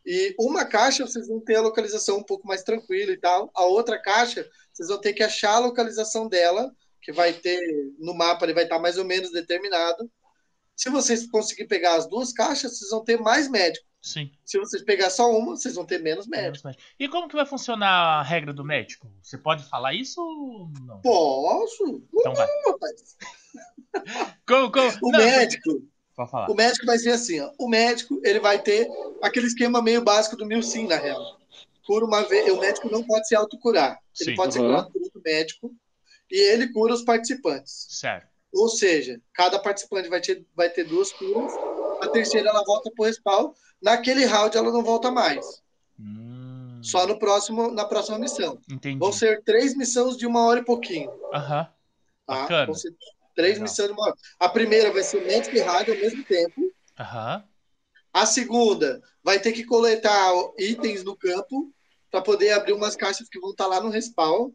E 0.05 0.35
uma 0.37 0.65
caixa 0.65 1.07
vocês 1.07 1.25
vão 1.25 1.39
ter 1.39 1.55
a 1.55 1.61
localização 1.61 2.17
um 2.17 2.23
pouco 2.23 2.45
mais 2.45 2.63
tranquila 2.63 3.13
e 3.13 3.17
tal. 3.17 3.49
A 3.55 3.63
outra 3.63 3.97
caixa, 3.97 4.45
vocês 4.73 4.89
vão 4.89 4.99
ter 4.99 5.13
que 5.13 5.23
achar 5.23 5.53
a 5.53 5.59
localização 5.59 6.27
dela, 6.27 6.69
que 7.01 7.13
vai 7.13 7.31
ter 7.31 7.61
no 7.97 8.13
mapa, 8.13 8.43
ele 8.43 8.53
vai 8.53 8.65
estar 8.65 8.77
mais 8.77 8.97
ou 8.97 9.05
menos 9.05 9.31
determinado. 9.31 10.11
Se 10.75 10.89
vocês 10.89 11.25
conseguirem 11.31 11.69
pegar 11.69 11.95
as 11.95 12.09
duas 12.09 12.33
caixas, 12.33 12.77
vocês 12.77 12.91
vão 12.91 13.05
ter 13.05 13.17
mais 13.17 13.49
médico. 13.49 13.87
Sim. 14.01 14.29
Se 14.43 14.59
vocês 14.59 14.83
pegar 14.83 15.11
só 15.11 15.31
uma, 15.31 15.55
vocês 15.55 15.75
vão 15.75 15.85
ter 15.85 15.99
menos 15.99 16.27
médico. 16.27 16.43
Menos 16.43 16.63
médico. 16.63 16.83
E 16.99 17.07
como 17.07 17.29
que 17.29 17.35
vai 17.37 17.45
funcionar 17.45 18.19
a 18.19 18.21
regra 18.21 18.51
do 18.51 18.65
médico? 18.65 19.09
Você 19.21 19.37
pode 19.37 19.63
falar 19.69 19.93
isso 19.93 20.19
ou 20.19 20.69
não? 20.85 20.99
Posso? 20.99 22.03
Então 22.13 22.33
vai. 22.33 22.47
Como, 24.47 24.71
como? 24.71 24.89
O 25.03 25.11
Não, 25.11 25.19
médico, 25.19 25.85
Pode 26.21 26.31
falar. 26.31 26.49
o 26.51 26.55
médico 26.55 26.85
vai 26.85 26.97
ser 26.97 27.11
assim, 27.11 27.39
ó. 27.39 27.51
O 27.59 27.67
médico, 27.67 28.19
ele 28.23 28.39
vai 28.39 28.61
ter 28.61 28.87
aquele 29.21 29.47
esquema 29.47 29.81
meio 29.81 30.03
básico 30.03 30.35
do 30.37 30.45
mil 30.45 30.61
sim, 30.61 30.87
na 30.87 30.95
real. 30.97 31.39
Cura 31.85 32.05
uma 32.05 32.21
vez, 32.23 32.51
o 32.51 32.59
médico 32.59 32.89
não 32.91 33.03
pode 33.03 33.27
se 33.27 33.35
autocurar. 33.35 33.99
Ele 34.19 34.31
Sim. 34.31 34.35
pode 34.35 34.53
ser 34.53 34.59
Uhum. 34.59 34.67
curado 34.67 34.91
por 34.91 35.01
outro 35.01 35.21
médico 35.25 35.71
e 36.29 36.39
ele 36.51 36.71
cura 36.71 36.93
os 36.93 37.03
participantes. 37.03 37.87
Certo. 37.89 38.27
Ou 38.53 38.69
seja, 38.69 39.19
cada 39.33 39.57
participante 39.59 40.09
vai 40.09 40.21
ter, 40.21 40.45
vai 40.55 40.69
ter 40.69 40.83
duas 40.83 41.11
curas. 41.13 41.51
A 42.01 42.07
terceira 42.07 42.49
ela 42.49 42.63
volta 42.63 42.91
pro 42.95 43.05
respawn. 43.05 43.51
Naquele 43.81 44.25
round 44.25 44.55
ela 44.55 44.71
não 44.71 44.83
volta 44.83 45.09
mais. 45.09 45.61
Hum, 45.99 46.79
Só 46.83 47.05
no 47.07 47.17
próximo, 47.17 47.71
na 47.71 47.85
próxima 47.85 48.17
missão. 48.19 48.59
Entendi. 48.71 48.99
Vão 48.99 49.11
ser 49.11 49.41
três 49.43 49.75
missões 49.75 50.17
de 50.17 50.25
uma 50.27 50.45
hora 50.45 50.59
e 50.59 50.65
pouquinho. 50.65 51.11
Aham. 51.33 51.65
Tá? 51.65 51.73
Bacana. 52.27 52.65
Vão 52.67 52.75
ser 52.75 52.93
três 53.41 53.53
Legal. 53.53 53.63
missões 53.63 53.87
de 53.87 53.93
uma 53.93 54.03
hora. 54.03 54.15
A 54.39 54.49
primeira 54.49 54.91
vai 54.91 55.03
ser 55.03 55.21
médico 55.25 55.55
e 55.55 55.59
rádio 55.59 55.93
ao 55.93 55.99
mesmo 55.99 56.23
tempo. 56.23 56.71
Aham. 56.99 57.43
A 58.13 58.25
segunda 58.25 59.01
vai 59.23 59.39
ter 59.39 59.51
que 59.51 59.63
coletar 59.63 60.31
itens 60.59 61.03
no 61.03 61.15
campo 61.15 61.73
para 62.11 62.21
poder 62.21 62.51
abrir 62.51 62.73
umas 62.73 62.95
caixas 62.95 63.27
que 63.29 63.39
vão 63.39 63.51
estar 63.51 63.67
lá 63.67 63.81
no 63.81 63.89
respawn. 63.89 64.51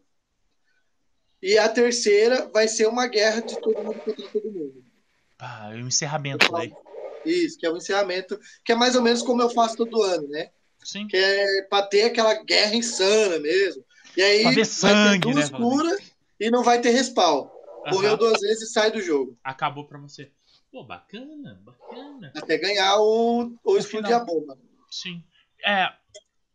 E 1.41 1.57
a 1.57 1.67
terceira 1.67 2.49
vai 2.53 2.67
ser 2.67 2.87
uma 2.87 3.07
guerra 3.07 3.41
de 3.41 3.59
todo 3.59 3.83
mundo 3.83 3.99
contra 3.99 4.27
todo 4.29 4.51
mundo. 4.51 4.83
Ah, 5.39 5.71
e 5.75 5.81
o 5.81 5.87
encerramento 5.87 6.51
daí. 6.51 6.71
Isso, 7.25 7.57
que 7.57 7.65
é 7.65 7.71
o 7.71 7.77
encerramento, 7.77 8.39
que 8.63 8.71
é 8.71 8.75
mais 8.75 8.95
ou 8.95 9.01
menos 9.01 9.21
como 9.21 9.41
eu 9.41 9.49
faço 9.49 9.75
todo 9.75 10.01
ano, 10.01 10.27
né? 10.29 10.49
Sim. 10.83 11.07
Que 11.07 11.17
é 11.17 11.63
para 11.63 11.85
ter 11.85 12.03
aquela 12.03 12.33
guerra 12.43 12.75
insana 12.75 13.39
mesmo. 13.39 13.83
E 14.15 14.21
aí 14.21 14.43
Pra 14.43 14.51
vai 14.51 14.65
sangue, 14.65 15.27
ter 15.27 15.33
duas 15.33 15.51
né, 15.51 15.57
curas 15.57 16.01
e 16.39 16.49
não 16.49 16.63
vai 16.63 16.79
ter 16.79 16.91
respawn. 16.91 17.56
Morreu 17.85 18.09
Aham. 18.11 18.17
duas 18.17 18.39
vezes 18.41 18.69
e 18.69 18.73
sai 18.73 18.91
do 18.91 19.01
jogo. 19.01 19.37
Acabou 19.43 19.85
pra 19.85 19.97
você. 19.97 20.31
Pô, 20.71 20.83
bacana, 20.83 21.61
bacana. 21.63 22.31
Até 22.35 22.57
ganhar 22.57 22.97
o, 22.99 23.55
ou 23.63 23.77
explodir 23.77 24.13
a 24.15 24.19
bomba. 24.19 24.57
Sim. 24.91 25.23
É, 25.65 25.89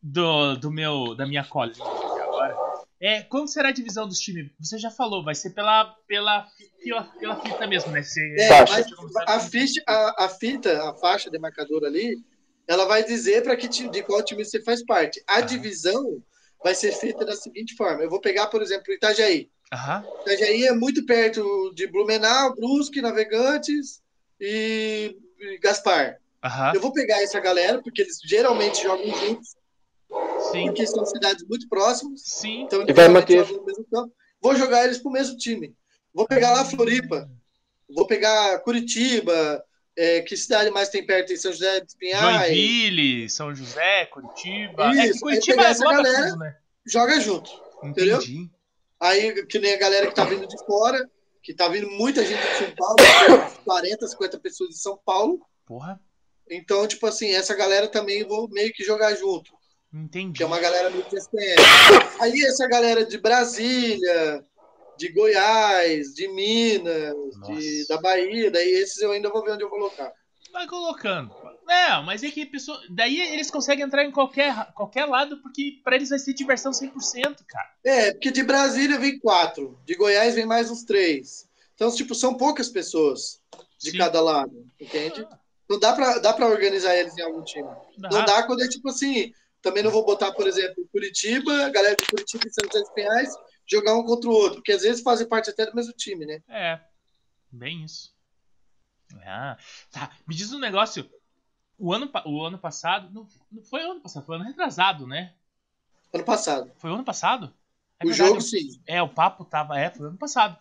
do, 0.02 0.56
do 0.56 0.70
meu, 0.70 1.14
da 1.14 1.26
minha 1.26 1.44
colinha 1.44 1.84
aqui 1.84 2.20
agora. 2.20 2.56
É, 3.00 3.22
como 3.22 3.48
será 3.48 3.70
a 3.70 3.72
divisão 3.72 4.06
dos 4.06 4.18
times? 4.20 4.50
Você 4.60 4.78
já 4.78 4.90
falou, 4.90 5.24
vai 5.24 5.34
ser 5.34 5.50
pela, 5.50 5.86
pela, 6.06 6.46
pela, 6.84 7.04
pela 7.04 7.40
fita 7.40 7.66
mesmo, 7.66 7.90
né? 7.90 8.02
Você, 8.02 8.20
É, 8.38 8.60
mas 8.68 8.86
a, 9.26 9.40
ficha, 9.40 9.82
a, 9.88 10.24
a 10.24 10.28
fita, 10.28 10.88
a 10.90 10.94
faixa 10.94 11.28
demarcadora 11.30 11.86
ali, 11.88 12.22
ela 12.68 12.84
vai 12.84 13.02
dizer 13.02 13.42
para 13.42 13.56
que 13.56 13.68
time, 13.68 13.90
de 13.90 14.02
qual 14.04 14.22
time 14.22 14.44
você 14.44 14.62
faz 14.62 14.84
parte. 14.84 15.22
A 15.26 15.36
Ah. 15.36 15.40
divisão 15.40 16.22
vai 16.62 16.74
ser 16.76 16.92
feita 16.92 17.24
da 17.24 17.34
seguinte 17.34 17.74
forma. 17.74 18.02
Eu 18.04 18.10
vou 18.10 18.20
pegar, 18.20 18.46
por 18.46 18.62
exemplo, 18.62 18.84
o 18.88 18.92
Itajaí. 18.94 19.50
Aham. 19.72 20.04
Itajaí 20.20 20.64
é 20.66 20.72
muito 20.72 21.04
perto 21.06 21.72
de 21.74 21.86
Blumenau, 21.86 22.54
Brusque, 22.54 23.00
Navegantes 23.00 24.02
e, 24.40 25.16
e 25.40 25.58
Gaspar. 25.58 26.18
Aham. 26.44 26.72
Eu 26.74 26.80
vou 26.80 26.92
pegar 26.92 27.22
essa 27.22 27.40
galera, 27.40 27.80
porque 27.82 28.02
eles 28.02 28.18
geralmente 28.24 28.82
jogam 28.82 29.06
juntos, 29.18 29.54
Sim. 30.50 30.66
porque 30.66 30.86
são 30.86 31.04
cidades 31.06 31.44
muito 31.48 31.68
próximas. 31.68 32.20
Sim. 32.22 32.62
Então, 32.62 32.84
E 32.86 32.92
vai 32.92 33.08
manter- 33.08 33.38
jogam 33.44 33.56
no 33.60 33.64
mesmo 33.66 33.84
campo. 33.90 34.12
Vou 34.40 34.54
jogar 34.56 34.84
eles 34.84 34.98
pro 34.98 35.10
mesmo 35.10 35.36
time. 35.36 35.74
Vou 36.12 36.26
pegar 36.26 36.50
lá 36.52 36.64
Floripa. 36.64 37.30
Vou 37.88 38.06
pegar 38.06 38.58
Curitiba. 38.60 39.64
é, 39.96 40.22
que 40.22 40.34
cidade 40.38 40.70
mais 40.70 40.88
tem 40.88 41.04
perto? 41.04 41.28
Tem 41.28 41.36
São 41.36 41.52
José 41.52 41.80
dos 41.80 41.94
Pinhais. 41.94 42.46
Joinville, 42.48 43.28
São 43.28 43.54
José, 43.54 44.06
Curitiba. 44.06 44.90
Isso, 44.90 45.00
é 45.00 45.02
que 45.04 45.12
aí 45.12 45.20
Curitiba 45.20 45.62
é 45.62 45.66
essa 45.66 45.84
galera- 45.84 46.28
tudo, 46.30 46.38
né? 46.38 46.56
Joga 46.86 47.20
junto. 47.20 47.50
Entendeu? 47.84 48.18
Aí, 49.02 49.44
que 49.46 49.58
nem 49.58 49.74
a 49.74 49.78
galera 49.78 50.06
que 50.06 50.14
tá 50.14 50.24
vindo 50.24 50.46
de 50.46 50.56
fora, 50.64 51.10
que 51.42 51.52
tá 51.52 51.66
vindo 51.66 51.90
muita 51.90 52.24
gente 52.24 52.40
de 52.40 52.56
São 52.56 52.74
Paulo, 52.76 52.96
40, 53.64 54.06
50 54.06 54.38
pessoas 54.38 54.70
de 54.70 54.78
São 54.78 54.96
Paulo. 55.04 55.44
Porra, 55.66 56.00
Então, 56.48 56.86
tipo 56.86 57.04
assim, 57.08 57.32
essa 57.32 57.52
galera 57.56 57.88
também 57.88 58.22
vou 58.22 58.48
meio 58.48 58.72
que 58.72 58.84
jogar 58.84 59.12
junto. 59.16 59.50
entendi. 59.92 60.36
que 60.36 60.42
é 60.44 60.46
uma 60.46 60.60
galera 60.60 60.88
muito 60.90 61.16
que. 61.16 61.56
Aí 62.20 62.44
essa 62.44 62.68
galera 62.68 63.04
de 63.04 63.18
Brasília, 63.18 64.44
de 64.96 65.08
Goiás, 65.08 66.14
de 66.14 66.28
Minas, 66.28 67.12
de, 67.48 67.86
da 67.88 68.00
Bahia, 68.00 68.52
daí 68.52 68.70
esses 68.70 69.02
eu 69.02 69.10
ainda 69.10 69.30
vou 69.30 69.42
ver 69.42 69.50
onde 69.50 69.64
eu 69.64 69.68
vou 69.68 69.80
colocar. 69.80 70.12
Vai 70.52 70.68
colocando. 70.68 71.34
É, 71.68 72.02
mas 72.02 72.22
é 72.22 72.30
que 72.30 72.44
pessoa. 72.44 72.80
Daí 72.90 73.20
eles 73.20 73.50
conseguem 73.50 73.84
entrar 73.84 74.04
em 74.04 74.10
qualquer, 74.10 74.72
qualquer 74.74 75.06
lado, 75.06 75.38
porque 75.42 75.80
pra 75.84 75.96
eles 75.96 76.10
vai 76.10 76.18
ser 76.18 76.34
diversão 76.34 76.72
100%, 76.72 77.44
cara. 77.46 77.70
É, 77.84 78.12
porque 78.12 78.30
de 78.30 78.42
Brasília 78.42 78.98
vem 78.98 79.18
quatro, 79.18 79.78
de 79.84 79.94
Goiás 79.94 80.34
vem 80.34 80.46
mais 80.46 80.70
uns 80.70 80.84
três, 80.84 81.48
Então, 81.74 81.94
tipo, 81.94 82.14
são 82.14 82.36
poucas 82.36 82.68
pessoas 82.68 83.40
de 83.78 83.90
Sim. 83.92 83.98
cada 83.98 84.20
lado, 84.20 84.66
entende? 84.80 85.26
Não 85.68 85.78
dá 85.78 85.92
pra, 85.92 86.18
dá 86.18 86.32
pra 86.32 86.46
organizar 86.46 86.94
eles 86.96 87.16
em 87.16 87.22
algum 87.22 87.42
time. 87.42 87.68
Não 87.96 88.24
dá 88.24 88.42
quando 88.42 88.62
é 88.62 88.68
tipo 88.68 88.88
assim. 88.88 89.32
Também 89.62 89.82
não 89.84 89.92
vou 89.92 90.04
botar, 90.04 90.32
por 90.32 90.48
exemplo, 90.48 90.88
Curitiba, 90.90 91.66
a 91.66 91.70
galera 91.70 91.94
de 91.94 92.04
Curitiba 92.04 92.42
e 92.46 92.52
São 92.52 92.66
José 92.66 92.80
dos 92.80 92.92
Pinhais, 92.94 93.32
jogar 93.64 93.94
um 93.94 94.04
contra 94.04 94.28
o 94.28 94.32
outro, 94.32 94.56
porque 94.56 94.72
às 94.72 94.82
vezes 94.82 95.02
fazem 95.02 95.28
parte 95.28 95.50
até 95.50 95.64
do 95.64 95.74
mesmo 95.74 95.92
time, 95.92 96.26
né? 96.26 96.42
É, 96.48 96.80
bem 97.50 97.84
isso. 97.84 98.12
Ah, 99.24 99.56
tá. 99.92 100.10
Me 100.26 100.34
diz 100.34 100.52
um 100.52 100.58
negócio. 100.58 101.08
O 101.78 101.92
ano, 101.92 102.10
o 102.26 102.44
ano 102.44 102.58
passado. 102.58 103.10
Não, 103.12 103.26
não 103.50 103.62
foi 103.62 103.82
ano 103.82 104.00
passado, 104.00 104.24
foi 104.24 104.36
ano 104.36 104.44
retrasado, 104.44 105.06
né? 105.06 105.34
Ano 106.12 106.24
passado. 106.24 106.70
Foi 106.76 106.90
o 106.90 106.94
ano 106.94 107.04
passado? 107.04 107.52
É 107.98 108.04
o 108.04 108.08
verdade, 108.08 108.28
jogo, 108.28 108.40
sim. 108.40 108.80
É, 108.86 109.02
o 109.02 109.08
papo 109.08 109.44
tava. 109.44 109.78
É, 109.78 109.90
foi 109.90 110.06
ano 110.08 110.18
passado. 110.18 110.58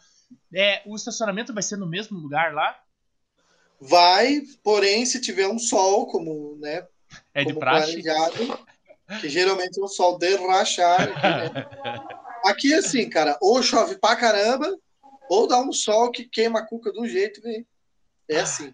É, 0.54 0.82
o 0.86 0.95
estacionamento 0.95 1.54
vai 1.54 1.63
ser 1.63 1.78
no 1.78 1.88
mesmo 1.88 2.17
lugar 2.17 2.54
lá? 2.54 2.80
Vai, 3.80 4.41
porém, 4.63 5.06
se 5.06 5.19
tiver 5.19 5.47
um 5.47 5.58
sol, 5.58 6.08
como, 6.08 6.56
né, 6.60 6.88
É 7.34 7.43
de 7.43 7.54
praxe? 7.54 8.02
que 9.19 9.28
geralmente 9.28 9.80
é 9.80 9.84
um 9.84 9.88
sol 9.88 10.17
de 10.17 10.36
rachar. 10.38 11.02
Aqui, 11.02 11.12
né? 11.84 12.08
Aqui, 12.45 12.74
assim, 12.74 13.10
cara, 13.10 13.38
ou 13.41 13.62
chove 13.62 13.97
pra 13.97 14.15
caramba, 14.15 14.78
ou 15.30 15.47
dá 15.47 15.60
um 15.60 15.74
sol 15.74 16.12
que 16.12 16.26
queima 16.26 16.60
a 16.60 16.65
cuca 16.65 16.91
um 16.95 17.08
jeito, 17.08 17.41
velho. 17.41 17.65
É 18.30 18.39
assim. 18.39 18.74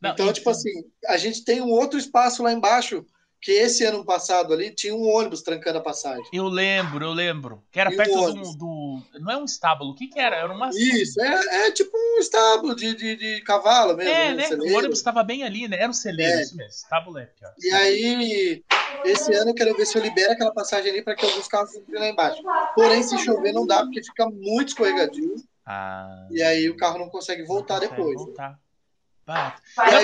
Não, 0.00 0.10
então, 0.12 0.28
e- 0.28 0.32
tipo 0.32 0.50
assim, 0.50 0.70
a 1.06 1.16
gente 1.16 1.44
tem 1.44 1.60
um 1.60 1.70
outro 1.70 1.98
espaço 1.98 2.42
lá 2.42 2.52
embaixo, 2.52 3.04
que 3.42 3.52
esse 3.52 3.84
ano 3.86 4.04
passado 4.04 4.52
ali 4.52 4.70
tinha 4.70 4.94
um 4.94 5.06
ônibus 5.08 5.40
trancando 5.40 5.78
a 5.78 5.82
passagem. 5.82 6.22
Eu 6.30 6.46
lembro, 6.46 7.02
eu 7.06 7.12
lembro. 7.12 7.62
Que 7.72 7.80
era 7.80 7.90
E 7.90 7.96
perto 7.96 8.12
do, 8.34 8.52
do. 8.56 9.02
Não 9.18 9.32
é 9.32 9.36
um 9.38 9.44
estábulo, 9.46 9.92
o 9.92 9.94
que, 9.94 10.08
que 10.08 10.18
era? 10.20 10.36
Era 10.36 10.52
uma. 10.52 10.68
Isso, 10.68 11.18
é, 11.22 11.66
é 11.66 11.70
tipo 11.70 11.90
um 11.96 12.18
estábulo 12.18 12.76
de, 12.76 12.94
de, 12.94 13.16
de 13.16 13.40
cavalo 13.42 13.96
mesmo. 13.96 14.12
É, 14.12 14.34
né? 14.34 14.46
celeiro. 14.46 14.74
O 14.74 14.78
ônibus 14.78 14.98
estava 14.98 15.22
bem 15.22 15.42
ali, 15.42 15.66
né? 15.68 15.78
Era 15.80 15.88
um 15.88 15.94
celeiro, 15.94 16.38
É. 16.38 16.42
isso 16.42 16.54
mesmo. 16.54 16.70
Estábulo 16.70 17.18
é 17.18 17.24
pior. 17.26 17.54
E 17.58 17.70
aí, 17.72 18.62
esse 19.06 19.32
ano 19.34 19.50
eu 19.50 19.54
quero 19.54 19.74
ver 19.74 19.86
se 19.86 19.96
eu 19.96 20.02
libero 20.02 20.32
aquela 20.32 20.52
passagem 20.52 20.90
ali 20.90 21.00
para 21.02 21.14
que 21.14 21.24
alguns 21.24 21.48
carros 21.48 21.74
entrem 21.74 21.98
lá 21.98 22.08
embaixo. 22.08 22.42
Porém, 22.74 23.02
se 23.02 23.16
chover, 23.18 23.52
não 23.52 23.66
dá, 23.66 23.82
porque 23.84 24.02
fica 24.02 24.26
muito 24.28 24.68
escorregadio. 24.68 25.36
Ah, 25.64 26.26
E 26.30 26.42
aí 26.42 26.68
o 26.68 26.76
carro 26.76 26.98
não 26.98 27.08
consegue 27.08 27.42
voltar 27.44 27.80
não 27.80 27.88
consegue 27.88 27.96
depois. 28.02 28.16
Voltar. 28.26 28.50
Bah, 28.50 28.58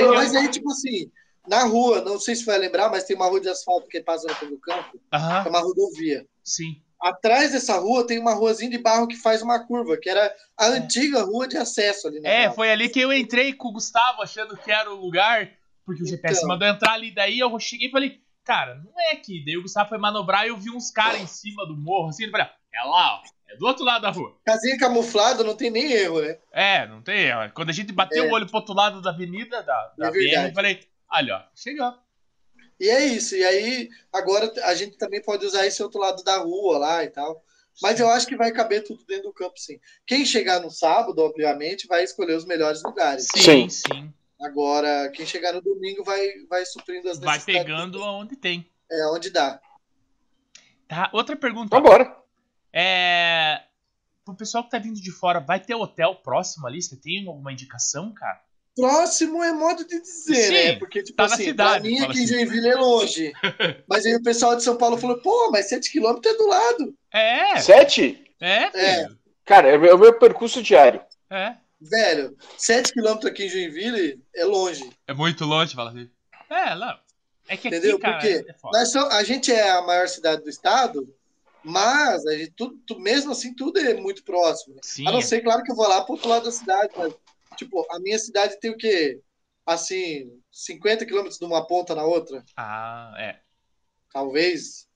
Eu- 0.01 0.15
mas 0.15 0.35
aí, 0.35 0.49
tipo 0.49 0.71
assim, 0.71 1.11
na 1.49 1.65
rua, 1.65 2.01
não 2.03 2.19
sei 2.19 2.35
se 2.35 2.45
vai 2.45 2.59
lembrar, 2.59 2.91
mas 2.91 3.05
tem 3.05 3.17
uma 3.17 3.27
rua 3.27 3.41
de 3.41 3.49
asfalto 3.49 3.89
que 3.89 4.01
passa 4.03 4.27
do 4.47 4.59
campo, 4.59 5.01
é 5.12 5.17
Aham, 5.17 5.49
uma 5.49 5.61
rodovia. 5.61 6.27
sim. 6.45 6.83
Atrás 6.99 7.53
dessa 7.53 7.77
rua 7.79 8.07
tem 8.07 8.19
uma 8.19 8.33
ruazinha 8.33 8.71
de 8.71 8.79
barro 8.79 9.07
que 9.07 9.17
faz 9.17 9.43
uma 9.43 9.65
curva, 9.67 9.99
que 9.99 10.09
era 10.09 10.35
a 10.57 10.67
antiga 10.69 11.23
rua 11.25 11.47
de 11.47 11.57
acesso 11.59 12.09
ali 12.09 12.21
na 12.21 12.29
É, 12.29 12.47
rua. 12.47 12.55
foi 12.55 12.71
ali 12.73 12.89
que 12.89 12.99
eu 12.99 13.12
entrei 13.12 13.53
com 13.53 13.69
o 13.69 13.73
Gustavo 13.73 14.23
achando 14.23 14.57
que 14.57 14.73
era 14.73 14.91
o 14.91 14.97
lugar, 14.97 15.51
porque 15.85 16.03
o 16.03 16.07
GPS 16.07 16.39
Então. 16.39 16.49
mandou 16.49 16.67
entrar 16.67 16.95
ali. 16.95 17.11
Daí 17.15 17.39
eu 17.39 17.57
cheguei 17.61 17.89
e 17.89 17.91
falei, 17.91 18.19
cara, 18.43 18.77
não 18.77 18.99
é 18.99 19.12
aqui. 19.12 19.45
Daí 19.45 19.59
o 19.59 19.62
Gustavo 19.62 19.91
foi 19.91 19.99
manobrar 19.99 20.47
e 20.47 20.49
eu 20.49 20.57
vi 20.57 20.71
uns 20.71 20.91
caras 20.91 21.21
em 21.21 21.27
cima 21.27 21.67
do 21.67 21.77
morro, 21.77 22.09
assim. 22.09 22.25
Eu 22.25 22.31
falei, 22.31 22.47
é 22.47 22.83
lá, 22.85 23.17
ó. 23.17 23.23
É 23.48 23.56
do 23.56 23.66
outro 23.66 23.85
lado 23.85 24.02
da 24.02 24.11
rua. 24.11 24.37
Casinha 24.44 24.76
camuflada, 24.78 25.44
não 25.44 25.54
tem 25.56 25.70
nem 25.70 25.92
erro, 25.92 26.20
né? 26.20 26.38
É, 26.52 26.87
não 26.88 27.00
tem. 27.02 27.32
ó. 27.32 27.48
Quando 27.50 27.70
a 27.70 27.72
gente 27.72 27.92
bateu 27.92 28.24
É. 28.24 28.28
o 28.28 28.32
olho 28.32 28.46
pro 28.46 28.56
outro 28.56 28.74
lado 28.74 29.00
da 29.00 29.11
avenida, 29.11 29.62
da, 29.62 29.92
da 29.96 30.09
É 30.09 30.11
BR, 30.11 30.48
eu 30.48 30.54
falei, 30.54 30.80
olha, 31.12 31.37
ó, 31.37 31.42
chegou. 31.54 31.94
E 32.78 32.88
é 32.90 33.04
isso. 33.06 33.35
E 33.37 33.44
aí, 33.44 33.88
agora 34.12 34.52
a 34.64 34.74
gente 34.74 34.98
também 34.98 35.22
pode 35.22 35.46
usar 35.46 35.66
esse 35.66 35.82
outro 35.82 36.00
lado 36.00 36.22
da 36.24 36.38
rua 36.38 36.78
lá 36.78 37.04
e 37.04 37.09
tal. 37.09 37.42
Mas 37.82 38.00
eu 38.00 38.09
acho 38.09 38.26
que 38.26 38.37
vai 38.37 38.50
caber 38.52 38.82
tudo 38.85 39.04
dentro 39.06 39.24
do 39.24 39.32
campo, 39.35 39.59
sim. 39.59 39.78
Quem 40.06 40.24
chegar 40.24 40.61
no 40.61 40.70
sábado, 40.70 41.18
obviamente, 41.20 41.87
vai 41.87 42.02
escolher 42.02 42.35
os 42.35 42.44
melhores 42.46 42.82
lugares. 42.82 43.26
Sim, 43.35 43.68
Sim. 43.68 43.68
sim. 43.68 44.14
Agora, 44.40 45.11
quem 45.14 45.24
chegar 45.26 45.52
no 45.52 45.61
domingo 45.62 46.02
vai, 46.04 46.26
vai 46.48 46.64
suprindo 46.66 47.09
as 47.09 47.18
Vai 47.18 47.35
necessidades. 47.37 47.64
pegando 47.66 48.02
aonde 48.02 48.37
tem. 48.37 48.70
É, 48.90 49.06
onde 49.09 49.30
dá. 49.30 49.61
Tá, 50.88 51.11
outra 51.12 51.37
pergunta. 51.37 51.74
Vambora. 51.74 52.16
É. 52.72 53.61
Pro 54.24 54.35
pessoal 54.35 54.64
que 54.64 54.70
tá 54.70 54.79
vindo 54.79 55.00
de 55.00 55.11
fora, 55.12 55.38
vai 55.40 55.61
ter 55.61 55.74
hotel 55.74 56.14
próximo 56.16 56.66
ali? 56.66 56.83
Você 56.83 56.96
tem 56.96 57.26
alguma 57.26 57.52
indicação, 57.52 58.12
cara? 58.12 58.40
Próximo 58.74 59.42
é 59.42 59.52
modo 59.52 59.87
de 59.87 60.00
dizer, 60.00 60.35
Sim, 60.35 60.52
né? 60.52 60.76
Porque, 60.76 61.02
tipo 61.02 61.16
tá 61.16 61.29
na 61.29 61.35
assim, 61.35 61.44
cidade, 61.44 61.81
pra 61.81 61.90
mim 61.90 62.00
aqui 62.00 62.18
em 62.20 62.24
assim. 62.24 62.26
Joinville 62.26 62.68
é 62.68 62.74
longe. 62.74 63.33
mas 63.88 64.05
aí 64.05 64.14
o 64.16 64.22
pessoal 64.22 64.57
de 64.57 64.62
São 64.64 64.76
Paulo 64.76 64.98
falou, 64.98 65.18
pô, 65.22 65.50
mas 65.50 65.70
7km 65.70 66.20
é 66.26 66.35
do 66.37 66.46
lado. 66.46 66.94
É, 67.12 67.57
Sete? 67.61 68.22
é, 68.40 68.64
É. 69.02 69.09
Cara, 69.44 69.68
é 69.68 69.76
o 69.76 69.81
meu- 69.81 69.90
é 69.90 69.94
o 69.94 69.98
meu 69.98 70.18
percurso 70.18 70.61
diário. 70.62 71.00
É. 71.31 71.55
Velho, 71.81 72.37
7km 72.59 73.26
aqui 73.26 73.44
em 73.44 73.48
Joinville 73.48 74.20
é 74.35 74.44
longe. 74.44 74.90
É 75.07 75.14
muito 75.14 75.44
longe, 75.44 75.74
fala 75.74 75.90
assim. 75.90 76.11
É, 76.50 76.74
não. 76.74 76.98
É 77.48 77.57
que 77.57 77.68
aqui, 77.68 77.76
Entendeu? 77.76 77.98
cara, 77.98 78.14
Por 78.18 78.20
quê? 78.22 78.44
é. 78.48 78.55
Nós 78.72 78.90
só- 78.90 79.09
a 79.11 79.22
gente 79.22 79.52
é 79.52 79.70
a 79.70 79.83
maior 79.83 80.09
cidade 80.09 80.42
do 80.42 80.50
estado, 80.50 81.09
mas 81.66 82.24
a 82.26 82.37
gente, 82.37 82.52
tudo, 82.52 82.79
tu- 82.87 82.98
mesmo 83.00 83.33
assim 83.33 83.55
tudo 83.55 83.79
é 83.79 83.94
muito 83.94 84.22
próximo. 84.24 84.74
né? 84.76 84.81
Sim, 84.85 85.07
A 85.09 85.12
não 85.12 85.20
ser, 85.20 85.40
claro, 85.42 85.62
que 85.62 85.70
eu 85.72 85.76
vou 85.76 85.88
lá 85.88 86.02
pro 86.05 86.14
outro 86.14 86.29
lado 86.29 86.44
da 86.44 86.52
cidade, 86.52 86.92
mas, 86.96 87.12
tipo, 87.57 87.85
a 87.90 87.98
minha 87.98 88.18
cidade 88.18 88.59
tem 88.61 88.70
o 88.70 88.76
quê? 88.76 89.20
Assim, 89.66 90.31
50 90.52 91.05
quilômetros 91.05 91.38
de 91.38 91.44
uma 91.44 91.66
ponta 91.66 91.94
na 91.94 92.05
outra, 92.05 92.44
Ah, 92.57 93.12
é. 93.18 93.40
talvez. 94.12 94.87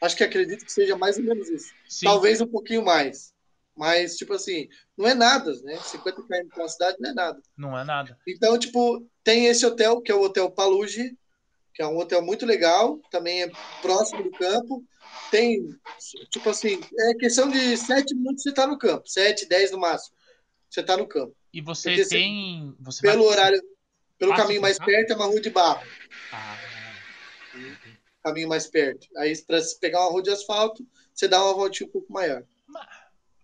Acho 0.00 0.16
que 0.16 0.22
acredito 0.24 0.64
que 0.64 0.72
seja 0.72 0.96
mais 0.96 1.16
ou 1.18 1.24
menos 1.24 1.48
isso. 1.48 1.72
Sim. 1.88 2.06
Talvez 2.06 2.40
um 2.40 2.46
pouquinho 2.46 2.84
mais. 2.84 3.32
Mas, 3.76 4.16
tipo 4.16 4.32
assim, 4.32 4.68
não 4.96 5.06
é 5.08 5.14
nada, 5.14 5.52
né? 5.62 5.76
50 5.78 6.22
km 6.22 6.48
para 6.52 6.62
uma 6.62 6.68
cidade 6.68 6.96
não 7.00 7.10
é 7.10 7.14
nada. 7.14 7.42
Não 7.56 7.78
é 7.78 7.84
nada. 7.84 8.18
Então, 8.26 8.58
tipo, 8.58 9.08
tem 9.24 9.46
esse 9.46 9.64
hotel, 9.64 10.00
que 10.00 10.10
é 10.10 10.14
o 10.14 10.22
Hotel 10.22 10.50
Paluge, 10.50 11.16
que 11.78 11.82
é 11.82 11.86
um 11.86 11.96
hotel 11.96 12.20
muito 12.20 12.44
legal, 12.44 12.98
também 13.08 13.44
é 13.44 13.52
próximo 13.80 14.24
do 14.24 14.32
campo. 14.32 14.84
Tem, 15.30 15.64
tipo 16.28 16.50
assim, 16.50 16.80
é 16.98 17.14
questão 17.14 17.48
de 17.48 17.76
7 17.76 18.16
minutos 18.16 18.42
você 18.42 18.52
tá 18.52 18.66
no 18.66 18.76
campo, 18.76 19.08
7, 19.08 19.46
10 19.46 19.70
no 19.70 19.78
máximo. 19.78 20.16
Você 20.68 20.82
tá 20.82 20.96
no 20.96 21.06
campo. 21.06 21.36
E 21.52 21.60
você 21.60 21.90
Porque 21.94 22.08
tem. 22.08 22.74
Você 22.80 23.00
Pelo 23.02 23.22
vai- 23.26 23.32
horário, 23.32 23.62
pelo 24.18 24.32
Passa 24.32 24.42
caminho 24.42 24.60
mais 24.60 24.76
perto 24.76 25.12
é 25.12 25.14
uma 25.14 25.26
rua 25.26 25.40
de 25.40 25.50
barro, 25.50 25.86
Ah, 26.32 26.58
caminho 28.24 28.48
mais 28.48 28.66
perto. 28.66 29.06
Aí, 29.16 29.40
para 29.46 29.60
pegar 29.80 30.00
uma 30.00 30.10
rua 30.10 30.22
de 30.22 30.30
asfalto, 30.30 30.84
você 31.14 31.28
dá 31.28 31.40
uma 31.44 31.54
voltinha 31.54 31.88
um 31.88 31.92
pouco 31.92 32.12
maior. 32.12 32.42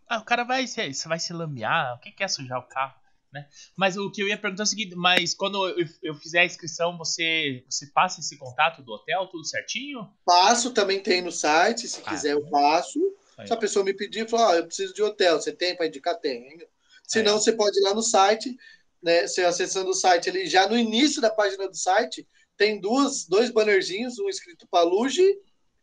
Ah, 0.09 0.18
o 0.18 0.25
cara 0.25 0.42
vai 0.42 0.66
se, 0.66 0.92
você 0.92 1.07
vai 1.07 1.20
se 1.20 1.33
lamear, 1.33 1.94
o 1.94 2.01
que 2.01 2.11
que 2.11 2.25
é 2.25 2.29
sujar 2.29 2.59
o 2.59 2.64
carro, 2.64 2.94
né? 3.35 3.49
Mas 3.77 3.97
o 3.97 4.11
que 4.12 4.23
eu 4.23 4.29
ia 4.29 4.38
perguntar 4.38 4.62
é 4.62 4.64
o 4.64 4.66
seguinte, 4.66 4.94
mas 4.94 5.35
quando 5.35 5.68
eu, 5.68 5.87
eu 6.03 6.14
fizer 6.14 6.40
a 6.40 6.44
inscrição, 6.44 6.97
você, 6.97 7.64
você 7.68 7.87
passa 7.88 8.20
esse 8.20 8.38
contato 8.38 8.81
do 8.81 8.92
hotel, 8.92 9.27
tudo 9.27 9.44
certinho? 9.44 10.09
Passo 10.25 10.70
também 10.70 11.03
tem 11.03 11.20
no 11.20 11.33
site, 11.33 11.88
se 11.88 12.01
Ah, 12.05 12.11
quiser 12.11 12.35
eu 12.35 12.47
passo. 12.49 13.01
Aí. 13.37 13.49
Se 13.49 13.53
a 13.53 13.57
pessoa 13.57 13.85
me 13.85 13.92
pedir, 13.92 14.29
falar, 14.31 14.51
ó, 14.51 14.55
eu 14.55 14.66
preciso 14.66 14.94
de 14.94 15.03
hotel, 15.03 15.40
você 15.40 15.51
tem 15.51 15.77
para 15.77 15.88
indicar? 15.88 16.14
Tem. 16.20 16.57
Se 17.03 17.23
não, 17.23 17.38
você 17.38 17.53
pode 17.53 17.77
ir 17.77 17.83
lá 17.83 17.92
no 17.92 18.03
site, 18.03 18.57
né? 19.03 19.27
Você 19.27 19.42
acessando 19.42 19.90
o 19.90 19.94
site 19.94 20.31
ali, 20.31 20.47
já 20.47 20.68
no 20.68 20.79
início 20.79 21.20
da 21.20 21.29
página 21.31 21.68
do 21.68 21.77
site, 21.77 22.27
tem 22.57 22.81
duas, 22.81 23.27
dois 23.27 23.51
bannerzinhos, 23.51 24.16
um 24.20 24.29
escrito 24.29 24.68
Paluge 24.68 25.37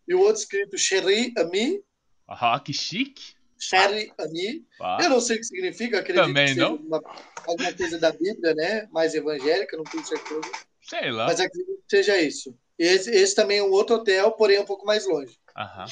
e 0.07 0.15
o 0.15 0.21
outro 0.21 0.41
escrito 0.41 0.77
Sherry 0.77 1.33
Ami. 1.37 1.83
Ah, 2.25 2.57
que 2.61 2.71
chique. 2.71 3.35
Sherry 3.61 4.11
Ami. 4.19 4.65
Ah, 4.81 4.97
Eu 5.01 5.09
não 5.09 5.21
sei 5.21 5.35
o 5.37 5.39
que 5.39 5.45
significa, 5.45 5.99
acredito 5.99 6.23
Também 6.25 6.45
que 6.45 6.53
seja 6.55 6.67
não. 6.69 6.75
uma- 6.77 7.01
alguma 7.47 7.73
coisa 7.73 7.99
da 7.99 8.11
Bíblia, 8.11 8.53
né? 8.55 8.87
Mais 8.91 9.13
evangélica, 9.13 9.77
não 9.77 9.83
tenho 9.83 10.03
certeza. 10.05 10.41
sei 10.81 11.11
lá. 11.11 11.27
Mas 11.27 11.39
acredito 11.39 11.77
que 11.87 11.95
seja 11.97 12.17
isso. 12.19 12.57
Esse, 12.77 13.11
esse 13.11 13.35
também 13.35 13.59
é 13.59 13.63
um 13.63 13.69
outro 13.71 13.97
hotel, 13.97 14.31
porém 14.31 14.59
um 14.59 14.65
pouco 14.65 14.85
mais 14.85 15.05
longe. 15.07 15.37
Aham. 15.55 15.85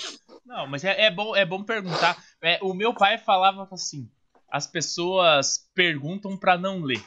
Não, 0.46 0.66
mas 0.68 0.84
é, 0.84 1.04
é 1.06 1.12
bom, 1.12 1.36
é 1.36 1.46
bom 1.46 1.64
perguntar. 1.64 2.18
É, 2.42 2.58
o 2.64 2.74
meu 2.74 2.94
pai 2.96 3.18
falava 3.20 3.68
assim: 3.72 4.10
as 4.50 4.66
pessoas 4.66 5.70
perguntam 5.76 6.36
pra 6.36 6.58
não 6.58 6.82
ler. 6.82 7.04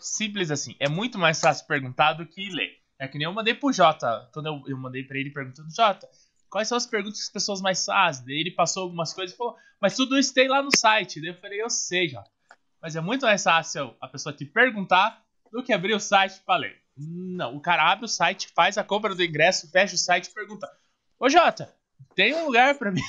Simples 0.00 0.50
assim. 0.50 0.74
É 0.80 0.88
muito 0.88 1.18
mais 1.18 1.40
fácil 1.40 1.66
perguntar 1.66 2.14
do 2.14 2.26
que 2.26 2.48
ler. 2.50 2.78
É 2.98 3.06
que 3.06 3.18
nem 3.18 3.26
eu 3.26 3.32
mandei 3.32 3.54
pro 3.54 3.72
Jota. 3.72 4.28
Quando 4.32 4.46
eu, 4.46 4.62
eu 4.68 4.76
mandei 4.78 5.04
pra 5.04 5.18
ele 5.18 5.30
perguntando, 5.30 5.68
Jota, 5.74 6.08
quais 6.50 6.68
são 6.68 6.76
as 6.76 6.86
perguntas 6.86 7.18
que 7.18 7.26
as 7.26 7.32
pessoas 7.32 7.60
mais 7.60 7.84
fazem? 7.84 8.24
Daí 8.26 8.40
ele 8.40 8.50
passou 8.50 8.84
algumas 8.84 9.12
coisas 9.12 9.34
e 9.34 9.36
falou, 9.36 9.56
mas 9.80 9.96
tudo 9.96 10.18
isso 10.18 10.32
tem 10.34 10.48
lá 10.48 10.62
no 10.62 10.70
site. 10.76 11.20
Daí 11.20 11.30
eu 11.30 11.34
falei, 11.34 11.62
eu 11.62 11.70
sei, 11.70 12.08
Jota. 12.08 12.30
Mas 12.80 12.96
é 12.96 13.00
muito 13.00 13.26
mais 13.26 13.42
fácil 13.42 13.94
a 14.00 14.08
pessoa 14.08 14.32
te 14.32 14.44
perguntar 14.44 15.22
do 15.52 15.62
que 15.62 15.72
abrir 15.72 15.94
o 15.94 16.00
site 16.00 16.40
pra 16.44 16.56
ler. 16.56 16.76
Não, 16.96 17.56
o 17.56 17.60
cara 17.60 17.90
abre 17.90 18.04
o 18.04 18.08
site, 18.08 18.48
faz 18.54 18.76
a 18.76 18.84
compra 18.84 19.14
do 19.14 19.22
ingresso, 19.22 19.70
fecha 19.70 19.94
o 19.94 19.98
site 19.98 20.26
e 20.26 20.34
pergunta: 20.34 20.68
Ô 21.18 21.28
Jota, 21.28 21.72
tem 22.14 22.34
um 22.34 22.46
lugar 22.46 22.76
pra 22.76 22.90
mim 22.92 23.00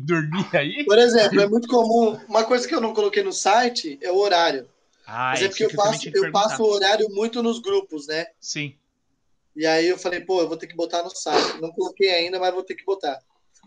dormir 0.00 0.46
aí? 0.56 0.84
Por 0.84 0.98
exemplo, 0.98 1.40
é 1.40 1.48
muito 1.48 1.68
comum. 1.68 2.18
Uma 2.28 2.44
coisa 2.44 2.66
que 2.66 2.74
eu 2.74 2.80
não 2.80 2.92
coloquei 2.92 3.22
no 3.22 3.32
site 3.32 3.98
é 4.02 4.10
o 4.10 4.16
horário. 4.18 4.68
Ah, 5.06 5.30
Mas 5.30 5.42
é 5.42 5.48
porque 5.48 5.64
eu 5.64 5.70
que 5.70 5.76
também 5.76 5.92
passo, 5.92 6.08
eu 6.12 6.32
passo 6.32 6.62
o 6.62 6.66
horário 6.66 7.08
muito 7.10 7.42
nos 7.42 7.60
grupos, 7.60 8.06
né? 8.08 8.26
Sim. 8.40 8.76
E 9.58 9.66
aí 9.66 9.88
eu 9.88 9.98
falei, 9.98 10.20
pô, 10.20 10.40
eu 10.40 10.46
vou 10.46 10.56
ter 10.56 10.68
que 10.68 10.76
botar 10.76 11.02
no 11.02 11.10
site. 11.10 11.60
Não 11.60 11.72
coloquei 11.72 12.10
ainda, 12.10 12.38
mas 12.38 12.54
vou 12.54 12.62
ter 12.62 12.76
que 12.76 12.84
botar. 12.84 13.18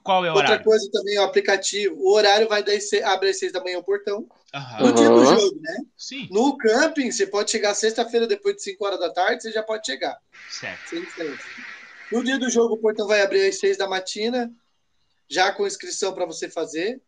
Qual 0.01 0.23
é 0.25 0.29
o 0.31 0.33
Outra 0.35 0.51
horário? 0.51 0.63
coisa 0.63 0.89
também, 0.89 1.19
o 1.19 1.23
aplicativo. 1.23 1.95
O 1.97 2.13
horário 2.13 2.47
vai 2.47 2.63
das 2.63 2.91
abre 3.03 3.29
às 3.29 3.37
seis 3.37 3.51
da 3.51 3.61
manhã 3.61 3.77
o 3.77 3.83
portão. 3.83 4.25
Aham. 4.53 4.85
No 4.85 4.93
dia 4.93 5.09
do 5.09 5.25
jogo, 5.25 5.59
né? 5.59 5.77
Sim, 5.97 6.29
No 6.31 6.57
camping, 6.57 7.11
você 7.11 7.27
pode 7.27 7.51
chegar 7.51 7.75
sexta-feira 7.75 8.25
depois 8.25 8.55
de 8.55 8.63
5 8.63 8.85
horas 8.85 8.99
da 8.99 9.11
tarde, 9.11 9.43
você 9.43 9.51
já 9.51 9.61
pode 9.63 9.85
chegar. 9.85 10.17
certo. 10.49 10.89
sem 10.89 11.01
diferença. 11.01 11.43
No 12.09 12.23
dia 12.23 12.39
do 12.39 12.49
jogo, 12.49 12.75
o 12.75 12.77
portão 12.77 13.05
vai 13.05 13.21
abrir 13.21 13.45
às 13.47 13.59
6 13.59 13.77
da 13.77 13.87
matina, 13.87 14.49
já 15.29 15.51
com 15.51 15.67
inscrição 15.67 16.13
para 16.13 16.25
você 16.25 16.49
fazer. 16.49 17.01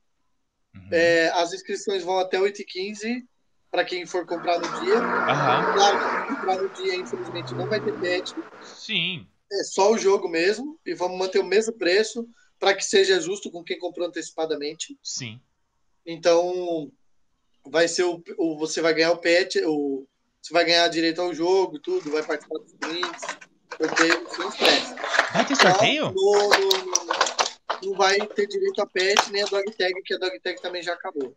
Uhum. 0.76 0.90
É, 0.92 1.30
as 1.36 1.54
inscrições 1.54 2.04
vão 2.04 2.20
até 2.20 2.38
8h15 2.38 3.26
para 3.74 3.84
quem 3.84 4.06
for 4.06 4.24
comprar 4.28 4.60
no 4.60 4.82
dia. 4.82 5.00
Aham. 5.00 5.74
Claro 5.74 5.98
que 5.98 6.28
quem 6.28 6.36
comprar 6.36 6.58
no 6.62 6.70
dia, 6.70 6.96
infelizmente, 6.96 7.56
não 7.56 7.68
vai 7.68 7.82
ter 7.82 8.00
pet. 8.00 8.36
Sim. 8.62 9.26
É 9.52 9.64
só 9.64 9.92
o 9.92 9.98
jogo 9.98 10.30
mesmo. 10.30 10.80
E 10.86 10.94
vamos 10.94 11.18
manter 11.18 11.40
o 11.40 11.44
mesmo 11.44 11.74
preço 11.74 12.30
para 12.60 12.76
que 12.76 12.86
seja 12.86 13.20
justo 13.20 13.50
com 13.50 13.64
quem 13.64 13.80
comprou 13.80 14.08
antecipadamente. 14.08 14.96
Sim. 15.02 15.42
Então, 16.06 16.92
vai 17.66 17.88
ser 17.88 18.04
o, 18.04 18.22
o- 18.38 18.56
você 18.60 18.80
vai 18.80 18.94
ganhar 18.94 19.12
o 19.12 19.18
pet, 19.18 19.60
o, 19.66 20.06
você 20.40 20.54
vai 20.54 20.66
ganhar 20.66 20.88
direito 20.90 21.20
ao 21.20 21.34
jogo, 21.34 21.80
tudo, 21.80 22.12
vai 22.12 22.22
participar 22.22 22.60
dos 22.60 22.74
brindes, 22.74 23.22
sorteio, 23.76 24.30
sem 24.30 24.48
estresse. 24.50 24.96
Vai 25.34 25.46
ter 25.48 25.56
sorteio? 25.56 26.12
no- 26.12 26.50
no- 26.50 27.88
não 27.90 27.98
vai 27.98 28.20
ter 28.28 28.46
direito 28.46 28.80
a 28.84 28.86
pet 28.86 29.32
nem 29.32 29.42
a 29.42 29.46
dog 29.48 29.66
tag, 29.72 29.94
que 30.04 30.14
a 30.14 30.18
dog 30.20 30.40
tag 30.42 30.62
também 30.62 30.84
já 30.84 30.94
acabou. 30.94 31.36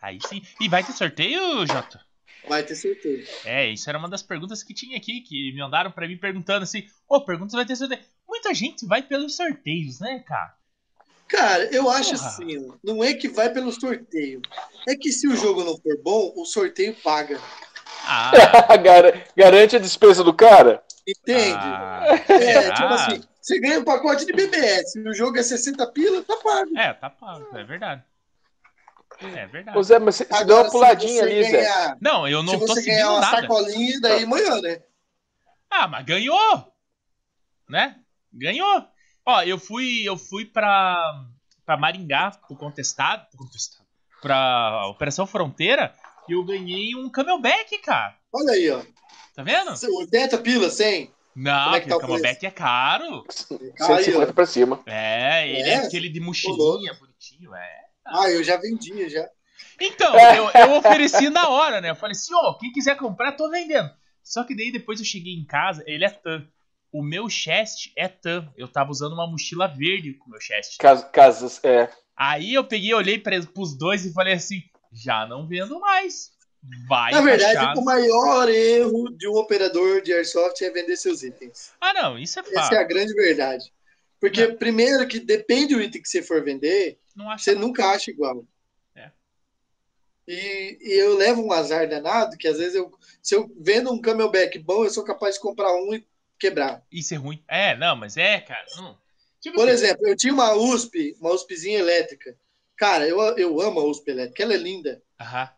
Aí 0.00 0.18
sim. 0.26 0.42
E 0.60 0.68
vai 0.68 0.84
ter 0.84 0.92
sorteio, 0.92 1.66
Jota? 1.66 2.00
Vai 2.48 2.62
ter 2.62 2.76
sorteio. 2.76 3.24
É, 3.44 3.68
isso 3.68 3.88
era 3.88 3.98
uma 3.98 4.08
das 4.08 4.22
perguntas 4.22 4.62
que 4.62 4.72
tinha 4.72 4.96
aqui, 4.96 5.20
que 5.20 5.52
me 5.52 5.60
mandaram 5.60 5.90
pra 5.90 6.06
mim 6.08 6.16
perguntando 6.16 6.62
assim: 6.62 6.86
Ô, 7.08 7.20
pergunta 7.20 7.50
se 7.50 7.56
vai 7.56 7.66
ter 7.66 7.76
sorteio. 7.76 8.00
Muita 8.26 8.54
gente 8.54 8.86
vai 8.86 9.02
pelos 9.02 9.36
sorteios, 9.36 10.00
né, 10.00 10.22
cara? 10.26 10.54
Cara, 11.28 11.64
eu 11.74 11.90
acho 11.90 12.14
Porra. 12.14 12.26
assim, 12.26 12.70
ó, 12.70 12.74
não 12.82 13.04
é 13.04 13.12
que 13.12 13.28
vai 13.28 13.50
pelo 13.52 13.70
sorteio. 13.70 14.40
É 14.88 14.96
que 14.96 15.12
se 15.12 15.28
o 15.28 15.36
jogo 15.36 15.62
não 15.62 15.76
for 15.76 16.02
bom, 16.02 16.32
o 16.34 16.44
sorteio 16.46 16.94
paga. 17.02 17.38
Ah, 18.06 18.32
Gar- 18.82 19.24
Garante 19.36 19.76
a 19.76 19.78
despesa 19.78 20.24
do 20.24 20.32
cara? 20.32 20.82
Entende? 21.06 21.54
ah, 21.54 22.04
é, 22.28 22.72
tipo 22.72 22.86
assim, 22.86 23.22
você 23.40 23.60
ganha 23.60 23.80
um 23.80 23.84
pacote 23.84 24.24
de 24.26 24.32
BBS, 24.32 24.98
o 25.00 25.14
jogo 25.14 25.38
é 25.38 25.42
60 25.42 25.86
pila, 25.92 26.22
tá 26.22 26.36
pago. 26.36 26.78
É, 26.78 26.92
tá 26.94 27.10
pago, 27.10 27.46
é 27.56 27.64
verdade. 27.64 28.02
É 29.20 29.46
verdade. 29.46 29.76
Ô 29.78 29.82
Zé, 29.82 29.98
mas 29.98 30.16
você, 30.16 30.24
você 30.24 30.44
deu 30.44 30.56
Agora, 30.56 30.62
uma 30.64 30.70
puladinha 30.70 31.08
se 31.10 31.18
você 31.18 31.24
ali, 31.24 31.44
Zé. 31.44 31.50
ganhar, 31.50 31.96
Não, 32.00 32.28
eu 32.28 32.42
não 32.42 32.54
se 32.54 32.60
tô 32.60 32.66
você 32.68 32.74
seguindo 32.82 32.94
ganhar 32.96 33.10
uma 33.10 33.20
nada. 33.20 33.40
sacolinha, 33.42 34.00
daí 34.00 34.22
amanhã, 34.24 34.60
né? 34.60 34.82
Ah, 35.70 35.88
mas 35.88 36.04
ganhou! 36.04 36.72
Né? 37.68 37.96
Ganhou! 38.32 38.84
Ó, 39.26 39.42
eu 39.42 39.58
fui, 39.58 40.02
eu 40.04 40.16
fui 40.16 40.44
pra, 40.46 40.96
pra 41.66 41.76
Maringá, 41.76 42.30
pro 42.46 42.56
contestado, 42.56 43.26
pro 43.30 43.38
contestado, 43.38 43.84
pra 44.22 44.86
Operação 44.86 45.26
Fronteira, 45.26 45.92
e 46.28 46.32
eu 46.32 46.44
ganhei 46.44 46.94
um 46.94 47.10
camelback, 47.10 47.76
cara. 47.78 48.16
Olha 48.32 48.52
aí, 48.52 48.70
ó. 48.70 48.80
Tá 49.34 49.42
vendo? 49.42 49.72
80 49.98 50.38
pila, 50.38 50.70
100. 50.70 51.12
Não, 51.36 51.74
é 51.74 51.80
tá 51.80 51.96
o 51.96 52.00
camelback 52.00 52.44
é 52.46 52.50
caro. 52.50 53.24
Aí, 53.50 53.72
ó. 53.80 53.84
150 53.96 54.32
pra 54.32 54.46
cima. 54.46 54.80
É, 54.86 55.46
ele 55.48 55.68
é, 55.68 55.74
É? 55.74 55.76
aquele 55.86 56.08
de 56.08 56.20
mochilinha, 56.20 56.94
bonitinho, 56.94 57.54
é. 57.54 57.87
Ah, 58.08 58.30
eu 58.30 58.42
já 58.42 58.56
vendia, 58.56 59.08
já. 59.08 59.28
Então, 59.80 60.14
eu, 60.34 60.50
eu 60.50 60.72
ofereci 60.76 61.30
na 61.30 61.48
hora, 61.48 61.80
né? 61.80 61.90
Eu 61.90 61.96
falei 61.96 62.12
assim, 62.12 62.34
ó, 62.34 62.54
quem 62.58 62.72
quiser 62.72 62.96
comprar, 62.96 63.32
tô 63.32 63.50
vendendo. 63.50 63.90
Só 64.22 64.44
que 64.44 64.54
daí 64.56 64.70
depois 64.72 64.98
eu 64.98 65.04
cheguei 65.06 65.34
em 65.34 65.44
casa, 65.44 65.82
ele 65.86 66.04
é 66.04 66.10
tan. 66.10 66.46
O 66.92 67.02
meu 67.02 67.28
chest 67.28 67.92
é 67.96 68.08
tan. 68.08 68.48
Eu 68.56 68.66
tava 68.68 68.90
usando 68.90 69.12
uma 69.12 69.26
mochila 69.26 69.66
verde 69.68 70.14
com 70.14 70.26
o 70.26 70.30
meu 70.30 70.40
chest. 70.40 70.76
Cas- 70.78 71.04
Casas, 71.12 71.60
é. 71.64 71.88
Aí 72.16 72.54
eu 72.54 72.64
peguei, 72.64 72.92
olhei 72.94 73.18
pra, 73.18 73.40
pros 73.42 73.76
dois 73.76 74.04
e 74.04 74.12
falei 74.12 74.34
assim, 74.34 74.62
já 74.92 75.26
não 75.26 75.46
vendo 75.46 75.78
mais. 75.80 76.30
Vai 76.88 77.12
Na 77.12 77.20
verdade, 77.20 77.56
achar- 77.56 77.76
o 77.76 77.84
maior 77.84 78.48
erro 78.48 79.10
de 79.16 79.28
um 79.28 79.36
operador 79.36 80.02
de 80.02 80.12
airsoft 80.12 80.60
é 80.62 80.70
vender 80.70 80.96
seus 80.96 81.22
itens. 81.22 81.70
Ah, 81.80 81.92
não, 81.94 82.18
isso 82.18 82.38
é 82.38 82.42
Essa 82.42 82.50
é 82.50 82.54
fato. 82.54 82.74
a 82.76 82.82
grande 82.82 83.14
verdade. 83.14 83.64
Porque, 84.20 84.48
primeiro, 84.48 85.06
que 85.06 85.20
depende 85.20 85.76
do 85.76 85.80
item 85.80 86.02
que 86.02 86.08
você 86.08 86.20
for 86.20 86.42
vender, 86.42 86.98
Não 87.18 87.28
acho 87.28 87.42
você 87.44 87.54
nunca 87.56 87.84
acha 87.90 88.12
igual. 88.12 88.46
É. 88.94 89.10
E, 90.28 90.78
e 90.80 90.92
eu 91.00 91.16
levo 91.16 91.42
um 91.42 91.50
azar 91.50 91.88
danado, 91.88 92.36
que 92.36 92.46
às 92.46 92.58
vezes 92.58 92.76
eu, 92.76 92.96
se 93.20 93.34
eu 93.34 93.52
vendo 93.58 93.92
um 93.92 94.00
camelback 94.00 94.56
bom, 94.60 94.84
eu 94.84 94.90
sou 94.90 95.02
capaz 95.02 95.34
de 95.34 95.40
comprar 95.40 95.72
um 95.74 95.92
e 95.92 96.06
quebrar. 96.38 96.86
isso 96.92 97.14
é 97.14 97.16
ruim. 97.16 97.42
É, 97.48 97.76
não, 97.76 97.96
mas 97.96 98.16
é, 98.16 98.40
cara. 98.40 98.64
Tipo 99.40 99.56
Por 99.56 99.68
assim, 99.68 99.84
exemplo, 99.84 100.06
eu 100.06 100.16
tinha 100.16 100.32
uma 100.32 100.54
USP, 100.54 101.16
uma 101.20 101.32
USPzinha 101.34 101.80
elétrica. 101.80 102.38
Cara, 102.76 103.08
eu, 103.08 103.18
eu 103.36 103.60
amo 103.60 103.80
a 103.80 103.84
USP 103.84 104.08
elétrica, 104.12 104.44
ela 104.44 104.54
é 104.54 104.56
linda. 104.56 105.02
aham. 105.20 105.50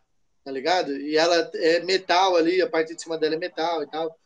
tá 0.43 0.51
ligado? 0.51 0.97
E 0.97 1.15
ela 1.15 1.51
é 1.53 1.79
metal 1.81 2.35
ali, 2.35 2.59
a 2.59 2.67
parte 2.69 2.95
de 2.95 3.01
cima 3.03 3.19
dela 3.19 3.35
é 3.35 3.37
metal 3.37 3.83
e 3.83 3.87
tal. 3.87 4.19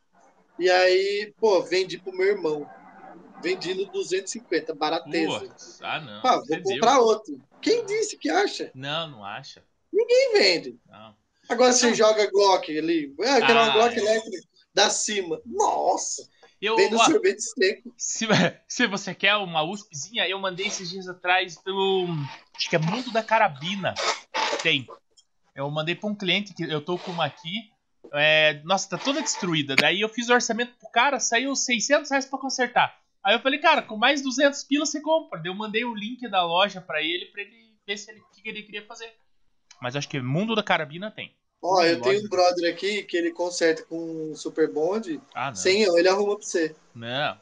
E 0.58 0.70
aí, 0.70 1.34
pô, 1.38 1.62
vendi 1.62 1.98
pro 1.98 2.16
meu 2.16 2.28
irmão. 2.28 2.66
Vendi 3.42 3.74
no 3.76 3.86
250, 3.92 4.74
barateza. 4.74 5.54
Ah, 5.82 6.00
não. 6.00 6.22
Pá, 6.22 6.38
vou 6.38 6.46
deu. 6.48 6.62
comprar 6.64 7.00
outro. 7.00 7.40
Quem 7.62 7.86
disse 7.86 8.18
que 8.18 8.30
acha? 8.30 8.72
Não, 8.74 9.08
não 9.10 9.24
acha. 9.26 9.64
Quem 9.92 10.34
vende? 10.34 10.80
Não. 10.90 11.16
Agora 11.48 11.72
você 11.74 11.94
joga 11.94 12.30
Glock 12.32 12.76
ali. 12.78 13.14
Ah, 13.22 13.40
eu 13.40 13.46
quero 13.46 13.54
uma 13.60 13.66
Ah, 13.70 13.74
Glock 13.74 13.96
é. 13.96 14.00
elétrica 14.00 14.48
da 14.74 14.90
cima. 14.90 15.40
Nossa! 15.46 16.28
Eu, 16.62 16.76
Vem 16.76 16.90
no 16.90 16.98
ó, 16.98 17.06
sorvete 17.06 17.42
seco. 17.42 17.94
Se, 17.98 18.26
se 18.68 18.88
você 18.88 19.14
quer 19.14 19.36
uma 19.36 19.62
USPzinha, 19.62 20.28
eu 20.28 20.40
mandei 20.40 20.68
esses 20.68 20.90
dias 20.90 21.08
atrás 21.08 21.58
pelo. 21.62 22.08
Acho 22.56 22.70
que 22.70 22.76
é 22.76 22.80
Mundo 22.80 23.12
da 23.12 23.22
Carabina. 23.22 23.94
Tem. 24.64 24.88
Eu 25.54 25.70
mandei 25.70 25.94
pra 25.96 26.10
um 26.10 26.16
cliente 26.16 26.54
que 26.54 26.64
eu 26.64 26.82
tô 26.82 26.98
com 26.98 27.12
uma 27.12 27.26
aqui. 27.26 27.70
é, 28.14 28.62
nossa, 28.64 28.90
tá 28.90 28.98
toda 28.98 29.22
destruída. 29.22 29.76
Daí 29.76 30.02
eu 30.02 30.10
fiz 30.10 30.30
o 30.30 30.34
orçamento 30.34 30.74
pro 30.80 30.90
cara, 30.90 31.20
saiu 31.20 31.56
600 31.56 32.10
reais 32.10 32.26
pra 32.26 32.40
consertar. 32.40 32.98
Aí 33.26 33.34
eu 33.34 33.40
falei, 33.40 33.60
cara, 33.60 33.82
com 33.82 33.98
mais 33.98 34.22
200 34.22 34.64
pilas 34.66 34.90
você 34.90 35.02
compra. 35.02 35.40
Daí 35.40 35.50
eu 35.52 35.56
mandei 35.56 35.84
o 35.84 35.96
link 35.96 36.28
da 36.30 36.44
loja 36.46 36.80
pra 36.80 37.02
ele, 37.02 37.26
pra 37.26 37.42
ele 37.42 37.74
ver 37.88 37.98
se 37.98 38.12
ele, 38.12 38.20
o 38.20 38.26
que 38.32 38.48
ele 38.48 38.62
queria 38.62 38.86
fazer. 38.86 39.12
Mas 39.82 39.96
acho 39.96 40.08
que 40.08 40.20
Mundo 40.22 40.56
da 40.56 40.62
Carabina 40.62 41.10
tem. 41.10 41.36
Ó, 41.62 41.82
eu 41.84 42.00
tenho 42.00 42.24
um 42.24 42.30
brother 42.30 42.72
aqui 42.72 43.02
que 43.04 43.18
ele 43.18 43.32
conserta 43.32 43.84
com 43.84 44.32
um 44.32 44.36
Super 44.36 44.72
Bond. 44.72 45.20
Ah, 45.34 45.48
não. 45.48 45.56
Sem 45.56 45.82
eu, 45.82 45.98
ele 45.98 46.08
arruma 46.08 46.36
pra 46.38 46.46
você. 46.46 46.76
Não. 46.94 47.38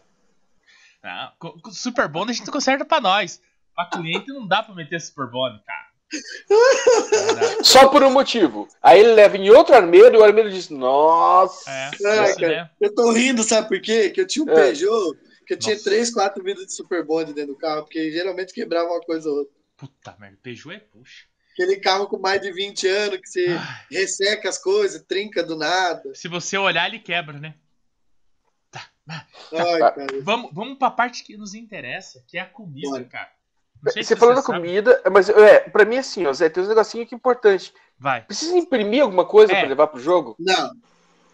Não. 1.03 1.31
Com, 1.37 1.51
com 1.59 1.71
Super 1.71 2.07
Bond 2.07 2.31
a 2.31 2.33
gente 2.33 2.49
conserta 2.49 2.85
pra 2.85 3.01
nós. 3.01 3.41
Pra 3.75 3.85
cliente 3.87 4.27
não 4.27 4.47
dá 4.47 4.63
pra 4.63 4.73
meter 4.73 5.01
Super 5.01 5.27
Bond, 5.29 5.61
cara. 5.65 5.83
Só 7.63 7.89
por 7.89 8.03
um 8.03 8.11
motivo. 8.11 8.69
Aí 8.81 8.99
ele 8.99 9.13
leva 9.13 9.35
em 9.35 9.49
outro 9.49 9.75
armeiro 9.75 10.15
e 10.15 10.17
o 10.19 10.23
armeiro 10.23 10.49
diz: 10.49 10.69
Nossa. 10.69 11.69
É, 11.69 11.87
Ah, 11.87 12.35
cara. 12.39 12.71
Eu 12.79 12.93
tô 12.95 13.11
rindo, 13.11 13.43
sabe 13.43 13.67
por 13.67 13.81
quê? 13.81 14.09
Que 14.11 14.21
eu 14.21 14.27
tinha 14.27 14.45
um 14.45 14.49
É. 14.49 14.53
Peugeot, 14.53 15.17
que 15.45 15.53
eu 15.53 15.59
tinha 15.59 15.75
Nossa. 15.75 15.89
três, 15.89 16.11
quatro 16.11 16.43
vidas 16.43 16.65
de 16.65 16.73
Super 16.73 17.03
Bond 17.05 17.33
dentro 17.33 17.53
do 17.53 17.59
carro, 17.59 17.83
porque 17.83 18.11
geralmente 18.11 18.53
quebrava 18.53 18.89
uma 18.89 19.01
coisa 19.01 19.29
ou 19.29 19.37
outra. 19.39 19.53
Puta 19.77 20.15
merda, 20.19 20.37
Peugeot 20.41 20.75
é 20.75 20.79
puxa. 20.79 21.25
Aquele 21.53 21.75
carro 21.77 22.07
com 22.07 22.17
mais 22.17 22.41
de 22.41 22.51
20 22.51 22.87
anos 22.87 23.19
que 23.19 23.27
você 23.27 23.45
Ai, 23.49 23.85
resseca 23.91 24.49
as 24.49 24.57
coisas, 24.57 25.03
trinca 25.07 25.43
do 25.43 25.55
nada. 25.55 26.13
Se 26.15 26.27
você 26.27 26.57
olhar, 26.57 26.87
ele 26.87 26.97
quebra, 26.99 27.37
né? 27.39 27.53
Ai, 29.07 29.79
cara. 29.79 30.07
Vamos, 30.21 30.51
vamos 30.53 30.77
pra 30.77 30.89
parte 30.89 31.23
que 31.23 31.35
nos 31.37 31.53
interessa, 31.53 32.23
que 32.27 32.37
é 32.37 32.41
a 32.41 32.45
comida, 32.45 32.89
Bora. 32.89 33.03
cara. 33.03 33.29
Se 33.89 34.01
Você 34.03 34.15
falou 34.15 34.33
da 34.33 34.41
comida, 34.41 35.01
mas 35.11 35.27
é, 35.27 35.59
pra 35.69 35.83
mim 35.83 35.97
assim, 35.97 36.25
ó, 36.25 36.31
Zé, 36.31 36.47
tem 36.47 36.63
uns 36.63 36.69
negocinhos 36.69 37.07
que 37.09 37.13
é 37.13 37.17
importante. 37.17 37.73
Vai. 37.99 38.21
Precisa 38.23 38.55
imprimir 38.57 39.03
alguma 39.03 39.25
coisa 39.25 39.51
É. 39.51 39.59
pra 39.59 39.67
levar 39.69 39.87
pro 39.87 39.99
jogo? 39.99 40.35
Não, 40.39 40.71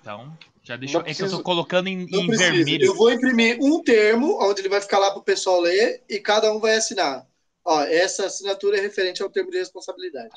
Então, 0.02 0.38
já 0.70 0.78
deixou. 0.78 1.02
Não 1.02 1.08
É 1.08 1.14
que 1.14 1.24
eu 1.24 1.30
tô 1.30 1.42
colocando 1.42 1.88
em, 1.88 2.06
não 2.10 2.22
em 2.22 2.28
vermelho. 2.30 2.86
Eu 2.86 2.96
vou 2.96 3.12
imprimir 3.12 3.58
um 3.60 3.82
termo, 3.82 4.38
onde 4.42 4.62
ele 4.62 4.70
vai 4.70 4.80
ficar 4.82 5.00
lá 5.00 5.12
pro 5.12 5.24
pessoal 5.24 5.60
ler, 5.60 6.04
e 6.08 6.20
cada 6.20 6.52
um 6.54 6.60
vai 6.60 6.76
assinar. 6.76 7.28
Ó, 7.66 7.82
essa 7.82 8.26
assinatura 8.28 8.78
é 8.78 8.82
referente 8.82 9.22
ao 9.22 9.30
termo 9.30 9.50
de 9.52 9.58
responsabilidade. 9.58 10.36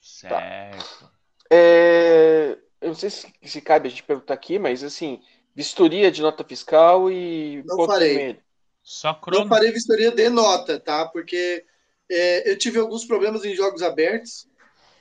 Certo. 0.00 1.10
É, 1.50 2.58
eu 2.80 2.88
não 2.88 2.94
sei 2.94 3.10
se, 3.10 3.32
se 3.44 3.60
cabe 3.60 3.86
a 3.88 3.90
gente 3.90 4.02
perguntar 4.02 4.34
aqui, 4.34 4.58
mas 4.58 4.82
assim, 4.82 5.20
vistoria 5.54 6.10
de 6.10 6.22
nota 6.22 6.44
fiscal 6.44 7.10
e 7.10 7.62
Não 7.64 7.86
farei. 7.86 8.14
vermelho. 8.14 8.42
Só 8.82 9.12
Não 9.12 9.20
crono. 9.20 9.48
farei 9.48 9.70
vistoria 9.70 10.10
de 10.10 10.28
nota, 10.28 10.80
tá? 10.80 11.06
Porque 11.06 11.64
é, 12.10 12.50
eu 12.50 12.58
tive 12.58 12.78
alguns 12.78 13.04
problemas 13.04 13.44
em 13.44 13.54
jogos 13.54 13.82
abertos, 13.82 14.48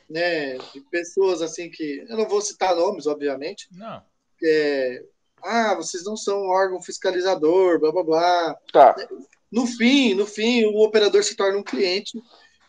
né? 0.10 0.58
De 0.74 0.82
pessoas 0.92 1.42
assim 1.42 1.70
que. 1.70 2.06
Eu 2.08 2.18
não 2.18 2.28
vou 2.28 2.42
citar 2.42 2.76
nomes, 2.76 3.08
obviamente. 3.08 3.68
Não. 3.72 4.04
É, 4.44 5.04
ah, 5.44 5.76
vocês 5.76 6.04
não 6.04 6.16
são 6.16 6.44
um 6.44 6.50
órgão 6.50 6.82
fiscalizador, 6.82 7.80
blá 7.80 7.92
blá 7.92 8.04
blá. 8.04 8.56
Tá. 8.72 8.96
No 9.52 9.66
fim, 9.66 10.14
no 10.14 10.26
fim, 10.26 10.66
o 10.66 10.84
operador 10.84 11.24
se 11.24 11.36
torna 11.36 11.58
um 11.58 11.64
cliente 11.64 12.22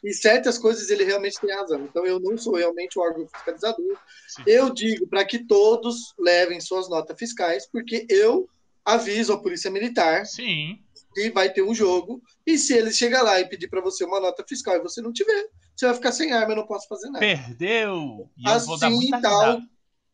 e 0.03 0.13
certas 0.13 0.59
coisas 0.59 0.91
ele 0.91 1.05
realmente 1.05 1.41
tem 1.41 1.55
razão. 1.55 1.85
Então 1.85 2.07
eu 2.07 2.21
não 2.21 2.37
sou 2.39 2.55
realmente 2.55 2.99
o 2.99 3.03
órgão 3.03 3.27
fiscalizador. 3.27 3.97
Sim. 4.29 4.43
Eu 4.47 4.71
digo 4.71 5.07
para 5.07 5.25
que 5.25 5.41
todos 5.41 6.15
levem 6.19 6.61
suas 6.61 6.89
notas 6.89 7.19
fiscais, 7.19 7.67
porque 7.71 8.07
eu 8.09 8.49
aviso 8.85 9.33
a 9.33 9.43
Polícia 9.43 9.71
Militar 9.71 10.25
Sim. 10.25 10.79
que 11.15 11.31
vai 11.31 11.53
ter 11.53 11.63
um 11.63 11.75
jogo, 11.75 12.23
e 12.47 12.57
se 12.57 12.75
ele 12.75 12.93
chegar 12.93 13.23
lá 13.23 13.39
e 13.41 13.49
pedir 13.49 13.69
para 13.69 13.81
você 13.81 14.05
uma 14.05 14.21
nota 14.21 14.45
fiscal 14.49 14.77
e 14.77 14.81
você 14.83 15.03
não 15.03 15.13
tiver, 15.13 15.49
você 15.77 15.87
vai 15.87 15.95
ficar 15.95 16.13
sem 16.13 16.33
arma, 16.33 16.53
eu 16.53 16.57
não 16.57 16.67
posso 16.67 16.89
fazer 16.89 17.09
nada. 17.09 17.19
Perdeu! 17.19 18.29
E 18.37 18.49
eu 18.49 18.61
vou 18.61 18.79
dar 18.79 18.87
Assim, 18.87 18.97
muita 18.97 19.21
tal, 19.21 19.41
risada. 19.41 19.69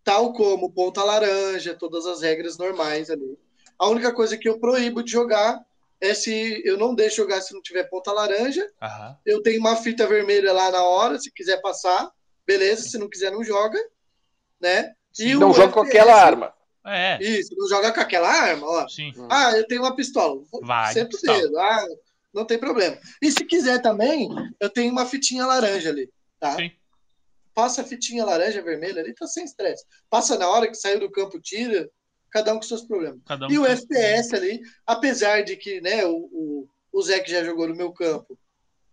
Tal 0.05 0.33
como 0.33 0.71
ponta 0.71 1.03
laranja, 1.03 1.75
todas 1.75 2.07
as 2.07 2.21
regras 2.23 2.59
normais 2.59 3.11
ali. 3.11 3.39
A 3.79 3.89
única 3.89 4.13
coisa 4.13 4.37
que 4.37 4.49
eu 4.49 4.61
proíbo 4.61 5.03
de 5.03 5.11
jogar 5.11 5.65
é 6.01 6.13
se 6.15 6.63
eu 6.65 6.77
não 6.77 6.95
deixo 6.95 7.17
jogar 7.17 7.41
se 7.41 7.55
não 7.55 7.63
tiver 7.63 7.85
ponta 7.85 8.13
laranja. 8.13 8.71
Aham. 8.81 9.17
Eu 9.25 9.43
tenho 9.43 9.59
uma 9.59 9.75
fita 9.77 10.07
vermelha 10.07 10.53
lá 10.53 10.71
na 10.71 10.83
hora, 10.85 11.19
se 11.19 11.33
quiser 11.33 11.61
passar, 11.63 12.11
beleza. 12.47 12.83
Se 12.83 12.99
não 12.99 13.09
quiser, 13.09 13.31
não 13.33 13.43
joga, 13.43 13.79
né? 14.61 14.93
E 15.19 15.35
Não 15.35 15.53
joga 15.55 15.73
com 15.73 15.81
FPS 15.81 15.99
aquela 15.99 16.23
arma. 16.23 16.55
É, 16.87 17.19
Isso, 17.23 17.55
não 17.57 17.67
joga 17.67 17.91
com 17.93 18.01
aquela 18.01 18.29
arma, 18.29 18.67
ó. 18.67 18.89
sim. 18.89 19.11
Ah, 19.31 19.53
eu 19.57 19.67
tenho 19.67 19.81
uma 19.81 19.97
pistola. 19.97 20.43
Vai, 20.61 20.93
Senta 20.93 21.17
o 21.17 21.21
pistola. 21.21 21.41
dedo. 21.41 21.59
Ah, 21.59 21.87
não 22.33 22.45
tem 22.45 22.59
problema. 22.59 22.99
E 23.23 23.31
se 23.31 23.43
quiser 23.47 23.81
também, 23.81 24.29
eu 24.61 24.69
tenho 24.69 24.93
uma 24.93 25.07
fitinha 25.07 25.47
laranja 25.47 25.89
ali, 25.89 26.11
tá? 26.39 26.57
Sim. 26.57 26.71
Passa 27.55 27.83
a 27.83 27.85
fitinha 27.85 28.25
laranja, 28.25 28.63
vermelha 28.63 29.01
ali, 29.01 29.15
tá 29.15 29.27
sem 29.27 29.45
estresse. 29.45 29.85
Passa 30.11 30.37
na 30.37 30.49
hora 30.49 30.67
que 30.69 30.75
saiu 30.75 31.01
do 31.01 31.11
campo, 31.11 31.41
tira, 31.41 31.89
cada 32.31 32.53
um 32.53 32.57
com 32.57 32.63
seus 32.63 32.83
problemas. 32.83 33.21
Cada 33.25 33.47
um 33.47 33.51
E 33.51 33.59
o 33.59 33.65
FPS 33.67 34.35
ali, 34.35 34.61
apesar 34.87 35.43
de 35.43 35.57
que 35.57 35.81
né, 35.81 36.05
o, 36.05 36.17
o, 36.33 36.69
o 36.93 37.03
Zé 37.03 37.21
que 37.21 37.31
já 37.31 37.45
jogou 37.45 37.69
no 37.69 37.77
meu 37.77 37.93
campo 37.93 38.37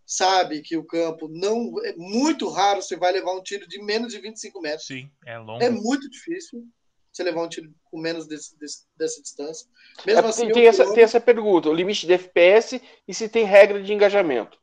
sabe 0.05 0.61
que 0.61 0.75
o 0.77 0.83
campo 0.85 1.27
não 1.29 1.73
é 1.85 1.95
muito 1.95 2.49
raro 2.49 2.81
você 2.81 2.95
vai 2.97 3.13
levar 3.13 3.33
um 3.33 3.41
tiro 3.41 3.67
de 3.67 3.81
menos 3.81 4.11
de 4.11 4.19
25 4.19 4.61
metros. 4.61 4.85
Sim, 4.85 5.09
é 5.25 5.37
longo. 5.37 5.63
É 5.63 5.69
muito 5.69 6.09
difícil 6.09 6.63
você 7.11 7.23
levar 7.23 7.43
um 7.43 7.49
tiro 7.49 7.73
com 7.85 7.97
menos 7.99 8.27
desse, 8.27 8.57
desse- 8.59 8.85
dessa 8.95 9.21
distância. 9.21 9.67
É, 9.99 10.05
Mesmo 10.07 10.27
assim, 10.27 10.43
tem, 10.45 10.53
tem 10.53 10.67
essa, 10.67 10.93
tem 10.93 11.03
essa 11.03 11.19
pergunta: 11.19 11.69
o 11.69 11.73
limite 11.73 12.05
de 12.05 12.13
FPS 12.13 12.81
e 13.07 13.13
se 13.13 13.27
tem 13.27 13.45
regra 13.45 13.81
de 13.81 13.91
engajamento. 13.93 14.60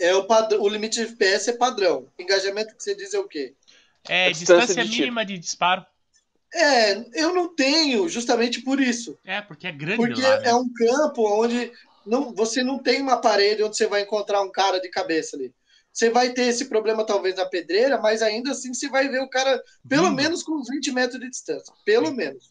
É 0.00 0.14
o, 0.14 0.24
padrão, 0.24 0.60
o 0.62 0.68
limite 0.68 0.96
de 1.04 1.12
FPS 1.12 1.50
é 1.50 1.52
padrão. 1.56 2.08
Engajamento 2.18 2.74
que 2.76 2.82
você 2.82 2.94
diz 2.94 3.12
é 3.14 3.18
o 3.18 3.28
quê? 3.28 3.54
É, 4.08 4.26
A 4.26 4.30
distância 4.30 4.66
distância 4.66 4.84
de 4.84 4.90
tiro. 4.90 5.02
mínima 5.04 5.24
de 5.24 5.38
disparo. 5.38 5.84
É, 6.52 6.96
eu 7.14 7.32
não 7.32 7.54
tenho 7.54 8.08
justamente 8.08 8.62
por 8.62 8.80
isso. 8.80 9.16
É, 9.24 9.40
porque 9.40 9.66
é 9.66 9.72
grande 9.72 9.96
Porque 9.96 10.20
lá, 10.22 10.40
né? 10.40 10.48
é 10.48 10.54
um 10.54 10.68
campo 10.72 11.22
onde 11.42 11.70
não, 12.06 12.34
você 12.34 12.62
não 12.62 12.78
tem 12.78 13.00
uma 13.00 13.20
parede 13.20 13.62
onde 13.62 13.76
você 13.76 13.86
vai 13.86 14.02
encontrar 14.02 14.42
um 14.42 14.50
cara 14.50 14.80
de 14.80 14.88
cabeça 14.88 15.36
ali. 15.36 15.54
Você 15.92 16.08
vai 16.10 16.30
ter 16.32 16.42
esse 16.46 16.68
problema 16.68 17.04
talvez 17.04 17.36
na 17.36 17.46
pedreira, 17.46 18.00
mas 18.00 18.22
ainda 18.22 18.52
assim 18.52 18.72
você 18.72 18.88
vai 18.88 19.08
ver 19.08 19.20
o 19.20 19.28
cara 19.28 19.62
pelo 19.88 20.04
Vindo. 20.08 20.16
menos 20.16 20.42
com 20.42 20.52
uns 20.56 20.68
20 20.68 20.92
metros 20.92 21.20
de 21.20 21.28
distância. 21.28 21.72
Pelo 21.84 22.06
Sim. 22.06 22.14
menos. 22.14 22.48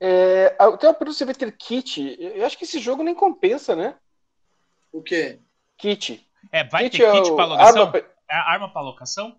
É, 0.00 0.54
a- 0.58 0.76
tem 0.76 0.88
uma 0.88 0.94
pergunta: 0.94 1.12
você 1.18 1.24
vai 1.26 1.34
ter 1.34 1.52
kit? 1.56 2.16
Eu 2.18 2.44
acho 2.44 2.56
que 2.58 2.64
esse 2.64 2.78
jogo 2.78 3.02
nem 3.02 3.14
compensa, 3.14 3.76
né? 3.76 3.96
O 4.92 5.02
quê? 5.02 5.38
Kit. 5.78 6.26
É, 6.52 6.64
vai 6.64 6.84
kit 6.90 6.98
ter 6.98 7.04
é 7.04 7.12
kit 7.12 7.30
o- 7.30 7.34
pra 7.36 7.44
alocação? 7.44 7.82
arma 7.86 7.98
É 8.28 8.34
arma 8.34 8.72
pra 8.72 8.80
locação? 8.82 9.36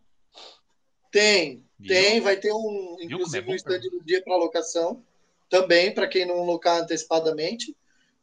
Tem, 1.12 1.64
Viu? 1.80 1.88
tem, 1.90 2.22
vai 2.22 2.38
ter 2.38 2.54
um, 2.54 2.98
é 3.00 3.06
inclusive 3.06 3.46
bom, 3.46 3.52
um 3.52 3.56
stand 3.56 3.80
do 3.82 4.04
dia 4.04 4.22
para 4.24 4.36
locação 4.38 5.04
também, 5.50 5.94
para 5.94 6.08
quem 6.08 6.26
não 6.26 6.44
locar 6.46 6.82
antecipadamente. 6.82 7.76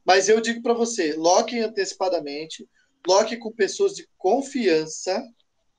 Mas 0.05 0.29
eu 0.29 0.41
digo 0.41 0.63
para 0.63 0.73
você, 0.73 1.15
loque 1.15 1.59
antecipadamente, 1.59 2.67
loque 3.07 3.37
com 3.37 3.53
pessoas 3.53 3.95
de 3.95 4.09
confiança, 4.17 5.23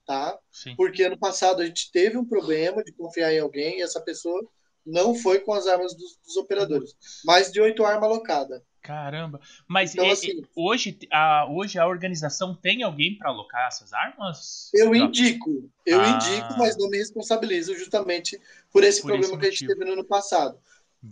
tá? 0.06 0.38
Sim. 0.52 0.76
Porque 0.76 1.04
ano 1.04 1.18
passado 1.18 1.62
a 1.62 1.66
gente 1.66 1.92
teve 1.92 2.16
um 2.18 2.26
problema 2.26 2.84
de 2.84 2.92
confiar 2.92 3.34
em 3.34 3.40
alguém 3.40 3.80
e 3.80 3.82
essa 3.82 4.00
pessoa 4.02 4.48
não 4.86 5.16
foi 5.16 5.40
com 5.40 5.52
as 5.54 5.66
armas 5.68 5.96
dos, 5.96 6.16
dos 6.24 6.38
operadores. 6.38 6.96
Mais 7.26 7.52
de 7.52 7.60
oito 7.60 7.84
armas 7.84 8.04
alocadas. 8.10 8.62
Caramba. 8.82 9.40
Mas 9.68 9.94
Então, 9.94 10.06
é- 10.06 10.12
assim- 10.12 10.42
é- 10.42 10.44
hoje, 10.56 10.98
a, 11.12 11.48
hoje 11.50 11.78
a 11.78 11.86
organização 11.88 12.56
tem 12.56 12.84
alguém 12.84 13.18
pra 13.18 13.30
alocar 13.30 13.68
essas 13.68 13.92
armas? 13.94 14.70
Eu 14.74 14.96
indico, 14.96 15.70
eu 15.86 16.00
Ah. 16.02 16.08
indico, 16.10 16.58
mas 16.58 16.78
não 16.78 16.90
me 16.90 16.98
responsabilizo 16.98 17.76
justamente 17.78 18.40
por 18.72 18.84
esse 18.84 19.02
Por 19.02 19.10
problema 19.10 19.34
esse 19.34 19.40
que 19.42 19.48
a 19.48 19.52
gente 19.52 19.68
teve 19.68 19.86
no 19.86 19.94
ano 19.94 20.06
passado. 20.06 20.58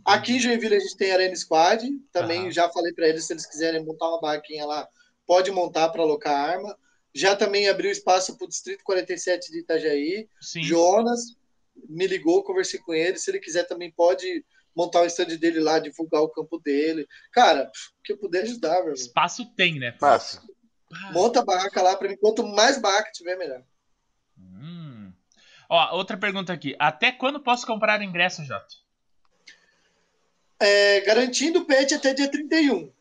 Aqui 0.04 0.34
em 0.34 0.40
Joinville 0.40 0.76
a 0.76 0.80
gente 0.80 0.98
tem 0.98 1.12
Arena 1.12 1.36
Squad, 1.36 1.88
também 2.12 2.42
Aham. 2.42 2.52
já 2.52 2.70
falei 2.70 2.94
para 2.94 3.08
eles 3.08 3.26
se 3.26 3.34
eles 3.34 3.46
quiserem 3.46 3.84
montar 3.86 4.10
uma 4.10 4.20
barraquinha 4.20 4.66
lá, 4.66 4.88
pode 5.26 5.50
montar 5.52 5.90
para 5.90 6.02
alocar 6.02 6.34
arma. 6.36 6.78
Já 7.14 7.36
também 7.36 7.68
abriu 7.70 7.90
espaço 7.90 8.38
para 8.38 8.46
o 8.46 8.48
Distrito 8.50 8.84
47 8.84 9.52
de 9.52 9.60
Itajaí. 9.60 10.28
Sim. 10.42 10.62
Jonas 10.62 11.36
me 11.90 12.06
ligou, 12.06 12.44
conversei 12.44 12.80
com 12.80 12.94
ele. 12.94 13.18
Se 13.18 13.32
ele 13.32 13.40
quiser 13.40 13.64
também 13.66 13.90
pode 13.92 14.44
montar 14.78 15.02
o 15.02 15.06
stand 15.08 15.36
dele 15.38 15.60
lá, 15.60 15.80
divulgar 15.80 16.22
o 16.22 16.30
campo 16.30 16.60
dele. 16.60 17.08
Cara, 17.32 17.72
o 18.00 18.04
que 18.04 18.14
eu 18.14 18.18
puder 18.18 18.44
ajudar, 18.44 18.74
meu 18.76 18.80
irmão. 18.82 18.94
Espaço 18.94 19.44
tem, 19.56 19.80
né? 19.80 19.98
Massa. 20.00 20.44
Ah, 20.94 21.12
Monta 21.12 21.40
a 21.40 21.46
barraca 21.46 21.82
lá 21.82 21.98
para 21.98 22.08
mim. 22.08 22.16
Quanto 22.16 22.46
mais 22.46 22.80
barraca 22.80 23.12
tiver, 23.12 23.36
melhor. 23.36 23.64
hum. 24.38 25.12
Ó, 25.68 25.98
outra 25.98 26.16
pergunta 26.16 26.54
aqui. 26.54 26.76
Até 26.78 27.12
quando 27.12 27.42
posso 27.42 27.66
comprar 27.66 28.02
ingresso, 28.04 28.46
Jota? 28.46 28.68
É, 30.60 31.02
garantindo 31.02 31.60
o 31.60 31.66
pet 31.66 31.94
até 31.94 32.14
dia 32.14 32.30
31. 32.30 32.92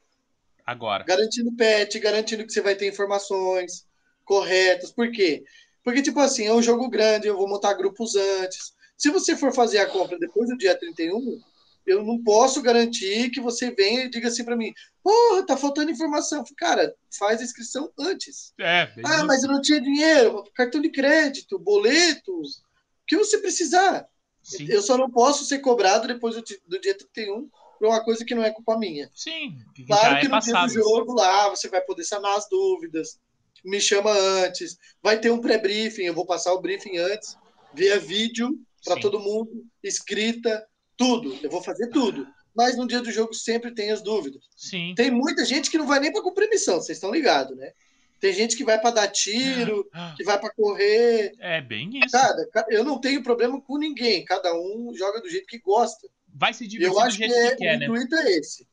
Agora. 0.64 1.05
Garantindo 1.05 1.51
o 1.51 1.57
pet, 1.57 1.99
garantindo 2.01 2.45
que 2.45 2.53
você 2.53 2.61
vai 2.61 2.74
ter 2.74 2.89
informações 2.89 3.87
corretas. 4.24 4.91
Por 4.91 5.12
quê? 5.12 5.45
Porque, 5.85 6.03
tipo 6.03 6.18
assim, 6.18 6.47
é 6.47 6.53
um 6.53 6.62
jogo 6.62 6.89
grande, 6.89 7.29
eu 7.29 7.37
vou 7.37 7.49
montar 7.49 7.74
grupos 7.74 8.16
antes. 8.16 8.74
Se 8.97 9.11
você 9.11 9.37
for 9.37 9.53
fazer 9.55 9.79
a 9.79 9.87
compra 9.87 10.18
depois 10.18 10.49
do 10.49 10.57
dia 10.57 10.74
31, 10.77 11.41
eu 11.87 12.03
não 12.03 12.22
posso 12.22 12.61
garantir 12.61 13.30
que 13.30 13.41
você 13.41 13.70
venha 13.70 14.05
e 14.05 14.11
diga 14.11 14.28
assim 14.28 14.45
para 14.45 14.57
mim: 14.57 14.72
porra, 15.03 15.47
tá 15.47 15.57
faltando 15.57 15.91
informação. 15.91 16.43
Cara, 16.57 16.95
faz 17.18 17.41
a 17.41 17.45
inscrição 17.45 17.91
antes. 17.99 18.53
É, 18.59 18.93
Ah, 19.05 19.24
mas 19.24 19.43
eu 19.43 19.51
não 19.51 19.61
tinha 19.61 19.80
dinheiro, 19.80 20.43
cartão 20.55 20.80
de 20.80 20.91
crédito, 20.91 21.59
boletos, 21.59 22.57
o 22.59 22.62
que 23.07 23.16
você 23.16 23.39
precisar. 23.39 24.07
Sim. 24.43 24.66
Eu 24.68 24.82
só 24.82 24.97
não 24.97 25.11
posso 25.11 25.45
ser 25.45 25.59
cobrado 25.59 26.07
depois 26.07 26.34
do, 26.37 26.43
do 26.66 26.80
dia 26.80 26.97
31 26.97 27.49
por 27.78 27.89
uma 27.89 28.03
coisa 28.05 28.24
que 28.24 28.34
não 28.34 28.43
é 28.45 28.51
culpa 28.51 28.78
minha. 28.78 29.11
Sim, 29.14 29.57
Claro 29.87 30.20
que 30.20 30.26
é 30.26 30.28
no 30.28 30.41
dia 30.41 30.53
passado. 30.53 30.68
do 30.68 30.74
jogo 30.74 31.12
lá 31.14 31.49
você 31.51 31.68
vai 31.68 31.80
poder 31.80 32.05
sanar 32.05 32.37
as 32.37 32.49
dúvidas. 32.49 33.18
Me 33.64 33.80
chama 33.80 34.12
antes. 34.12 34.78
Vai 35.03 35.20
ter 35.20 35.30
um 35.30 35.41
pré-briefing, 35.41 36.05
eu 36.05 36.14
vou 36.14 36.24
passar 36.24 36.53
o 36.53 36.61
briefing 36.61 36.97
antes, 36.99 37.37
via 37.74 37.99
vídeo 37.99 38.57
para 38.84 39.01
todo 39.01 39.18
mundo, 39.18 39.64
escrita, 39.82 40.64
tudo. 40.97 41.38
Eu 41.42 41.51
vou 41.51 41.62
fazer 41.62 41.88
tudo. 41.88 42.26
Mas 42.55 42.76
no 42.76 42.86
dia 42.86 43.01
do 43.03 43.11
jogo 43.12 43.34
sempre 43.34 43.70
tem 43.74 43.90
as 43.90 44.01
dúvidas. 44.03 44.42
Sim. 44.57 44.94
Tem 44.97 45.11
muita 45.11 45.44
gente 45.44 45.70
que 45.70 45.76
não 45.78 45.86
vai 45.86 46.01
nem 46.01 46.11
para 46.12 46.22
cumprir 46.22 46.49
missão, 46.49 46.76
vocês 46.80 46.97
estão 46.97 47.11
ligados, 47.12 47.57
né? 47.57 47.72
Tem 48.18 48.32
gente 48.32 48.57
que 48.57 48.64
vai 48.64 48.80
para 48.80 48.92
dar 48.92 49.09
tiro, 49.09 49.86
que 50.16 50.24
vai 50.24 50.40
para 50.40 50.51
correr. 50.55 51.34
É 51.38 51.61
bem 51.61 51.90
isso. 51.99 52.11
Cada, 52.12 52.49
ca- 52.49 52.64
eu 52.70 52.82
não 52.82 52.99
tenho 52.99 53.22
problema 53.22 53.61
com 53.61 53.76
ninguém. 53.76 54.24
Cada 54.24 54.55
um 54.55 54.90
joga 54.94 55.20
do 55.20 55.28
jeito 55.28 55.47
que 55.47 55.59
gosta. 55.59 56.09
Vai 56.34 56.55
se 56.55 56.66
divertir 56.66 56.88
Eu 56.90 56.94
do 56.99 57.07
acho 57.07 57.18
que, 57.18 57.28
jeito 57.28 57.38
é, 57.47 57.51
que 57.51 57.57
quer, 57.57 57.76
o 57.76 57.78
né? 57.78 57.84
intuito 57.86 58.14
é 58.16 58.32
esse. 58.32 58.66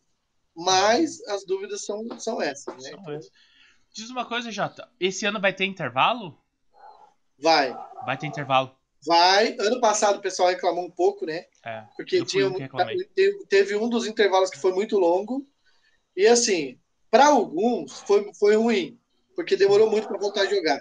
Mas 0.56 1.22
as 1.28 1.46
dúvidas 1.46 1.84
são, 1.86 2.08
são 2.20 2.42
essas, 2.42 2.74
né? 2.76 2.90
São 2.92 3.00
Então, 3.02 3.14
essas. 3.16 3.32
Diz 3.92 4.10
uma 4.10 4.26
coisa, 4.26 4.50
Jota. 4.50 4.88
Esse 4.98 5.26
ano 5.26 5.42
vai 5.42 5.52
ter 5.54 5.66
intervalo? 5.66 6.38
vai, 7.38 7.76
Vai 8.06 8.18
ter 8.18 8.28
intervalo. 8.28 8.74
Vai. 9.06 9.56
Ano 9.60 9.80
passado 9.80 10.18
o 10.18 10.22
pessoal 10.22 10.50
reclamou 10.50 10.86
um 10.86 10.92
pouco, 10.92 11.26
né? 11.26 11.46
É. 11.66 11.84
Porque 11.96 12.24
tinha, 12.26 12.52
teve, 13.50 13.76
um 13.76 13.90
dos 13.90 14.06
intervalos 14.06 14.50
que 14.50 14.60
foi 14.60 14.72
muito 14.74 14.98
longo. 14.98 15.48
E 16.16 16.28
assim, 16.28 16.78
para 17.10 17.28
alguns 17.28 18.00
foi, 18.02 18.32
foi 18.34 18.56
ruim, 18.56 19.00
porque 19.36 19.56
demorou 19.56 19.90
muito 19.90 20.08
para 20.08 20.20
voltar 20.20 20.42
a 20.42 20.46
jogar. 20.46 20.80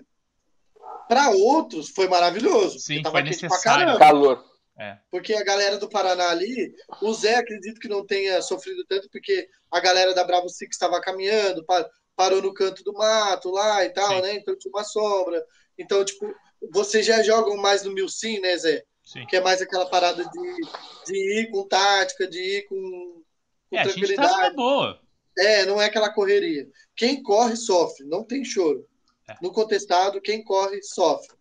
Para 1.08 1.30
outros 1.30 1.90
foi 1.90 2.08
maravilhoso. 2.08 2.78
Sim, 2.78 3.02
porque 3.02 3.10
foi 3.10 3.22
necessário. 3.22 3.98
Calor. 3.98 4.44
É. 4.78 4.98
Porque 5.10 5.34
a 5.34 5.44
galera 5.44 5.76
do 5.76 5.88
Paraná 5.88 6.30
ali, 6.30 6.74
o 7.02 7.12
Zé 7.12 7.36
acredito 7.36 7.78
que 7.78 7.88
não 7.88 8.06
tenha 8.06 8.40
sofrido 8.40 8.84
tanto, 8.86 9.08
porque 9.10 9.46
a 9.70 9.80
galera 9.80 10.14
da 10.14 10.24
Bravo 10.24 10.48
Six 10.48 10.74
estava 10.74 11.00
caminhando, 11.00 11.64
pa- 11.64 11.88
parou 12.16 12.40
no 12.40 12.54
canto 12.54 12.82
do 12.82 12.92
mato 12.92 13.50
lá 13.50 13.84
e 13.84 13.90
tal, 13.90 14.08
Sim. 14.16 14.22
né? 14.22 14.34
Então 14.34 14.56
tinha 14.56 14.72
uma 14.72 14.84
sombra. 14.84 15.44
Então, 15.78 16.02
tipo, 16.04 16.26
vocês 16.70 17.04
já 17.06 17.22
jogam 17.22 17.56
mais 17.56 17.82
no 17.82 17.92
Milsim, 17.92 18.38
né, 18.40 18.56
Zé? 18.56 18.84
Sim. 19.04 19.26
Que 19.26 19.36
é 19.36 19.40
mais 19.40 19.60
aquela 19.60 19.86
parada 19.86 20.22
de, 20.24 21.06
de 21.06 21.40
ir 21.40 21.50
com 21.50 21.66
tática, 21.66 22.26
de 22.28 22.38
ir 22.38 22.62
com, 22.68 23.22
com 23.70 23.76
É, 23.76 23.78
tá 23.78 23.84
numa 23.84 23.92
tranquilidade. 23.92 24.56
boa. 24.56 25.00
É, 25.38 25.64
não 25.64 25.80
é 25.80 25.86
aquela 25.86 26.12
correria. 26.12 26.68
Quem 26.94 27.22
corre, 27.22 27.56
sofre, 27.56 28.06
não 28.06 28.22
tem 28.22 28.44
choro. 28.44 28.86
É. 29.28 29.34
No 29.42 29.50
contestado, 29.52 30.20
quem 30.20 30.44
corre, 30.44 30.82
sofre. 30.82 31.34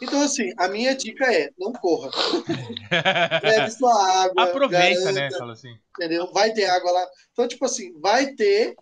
Então, 0.00 0.20
assim, 0.20 0.52
a 0.58 0.68
minha 0.68 0.94
dica 0.94 1.24
é: 1.32 1.50
não 1.58 1.72
corra. 1.72 2.10
Leve 3.42 3.70
sua 3.70 4.22
água. 4.24 4.44
Aproveita, 4.44 5.06
né? 5.06 5.12
garanta, 5.12 5.38
Fala 5.38 5.52
assim. 5.52 5.74
Entendeu? 5.96 6.30
Vai 6.32 6.52
ter 6.52 6.66
água 6.66 6.90
lá. 6.92 7.06
Então, 7.32 7.48
tipo 7.48 7.64
assim, 7.64 7.98
vai 7.98 8.34
ter, 8.34 8.76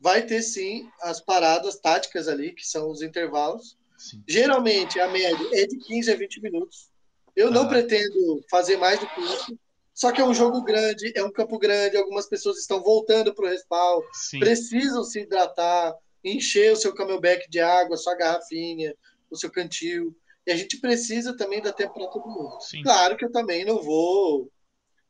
vai 0.00 0.22
ter 0.22 0.42
sim 0.42 0.88
as 1.02 1.20
paradas 1.20 1.78
táticas 1.78 2.28
ali, 2.28 2.52
que 2.54 2.66
são 2.66 2.90
os 2.90 3.02
intervalos. 3.02 3.76
Sim. 3.98 4.22
Geralmente 4.26 4.98
a 5.00 5.08
média 5.08 5.46
é 5.52 5.66
de 5.66 5.76
15 5.78 6.10
a 6.12 6.16
20 6.16 6.40
minutos. 6.40 6.88
Eu 7.36 7.50
não 7.50 7.62
Ah. 7.64 7.68
pretendo 7.68 8.42
fazer 8.50 8.76
mais 8.76 9.00
do 9.00 9.06
que 9.08 9.20
isso. 9.20 9.58
Só 9.92 10.12
que 10.12 10.20
é 10.20 10.24
um 10.24 10.32
jogo 10.32 10.62
grande, 10.62 11.12
é 11.16 11.24
um 11.24 11.32
campo 11.32 11.58
grande, 11.58 11.96
algumas 11.96 12.28
pessoas 12.28 12.58
estão 12.58 12.80
voltando 12.80 13.34
para 13.34 13.44
o 13.46 13.48
respawn, 13.48 14.00
Sim. 14.12 14.38
precisam 14.38 15.02
se 15.02 15.20
hidratar, 15.22 15.92
encher 16.24 16.72
o 16.72 16.76
seu 16.76 16.94
camelback 16.94 17.50
de 17.50 17.58
água, 17.58 17.96
sua 17.96 18.14
garrafinha, 18.14 18.94
o 19.28 19.36
seu 19.36 19.50
cantil. 19.50 20.16
E 20.46 20.52
a 20.52 20.56
gente 20.56 20.78
precisa 20.80 21.36
também 21.36 21.60
dar 21.60 21.72
tempo 21.72 21.94
para 21.94 22.06
todo 22.06 22.28
mundo. 22.28 22.60
Sim. 22.60 22.82
Claro 22.82 23.16
que 23.16 23.24
eu 23.24 23.32
também 23.32 23.64
não 23.64 23.82
vou, 23.82 24.48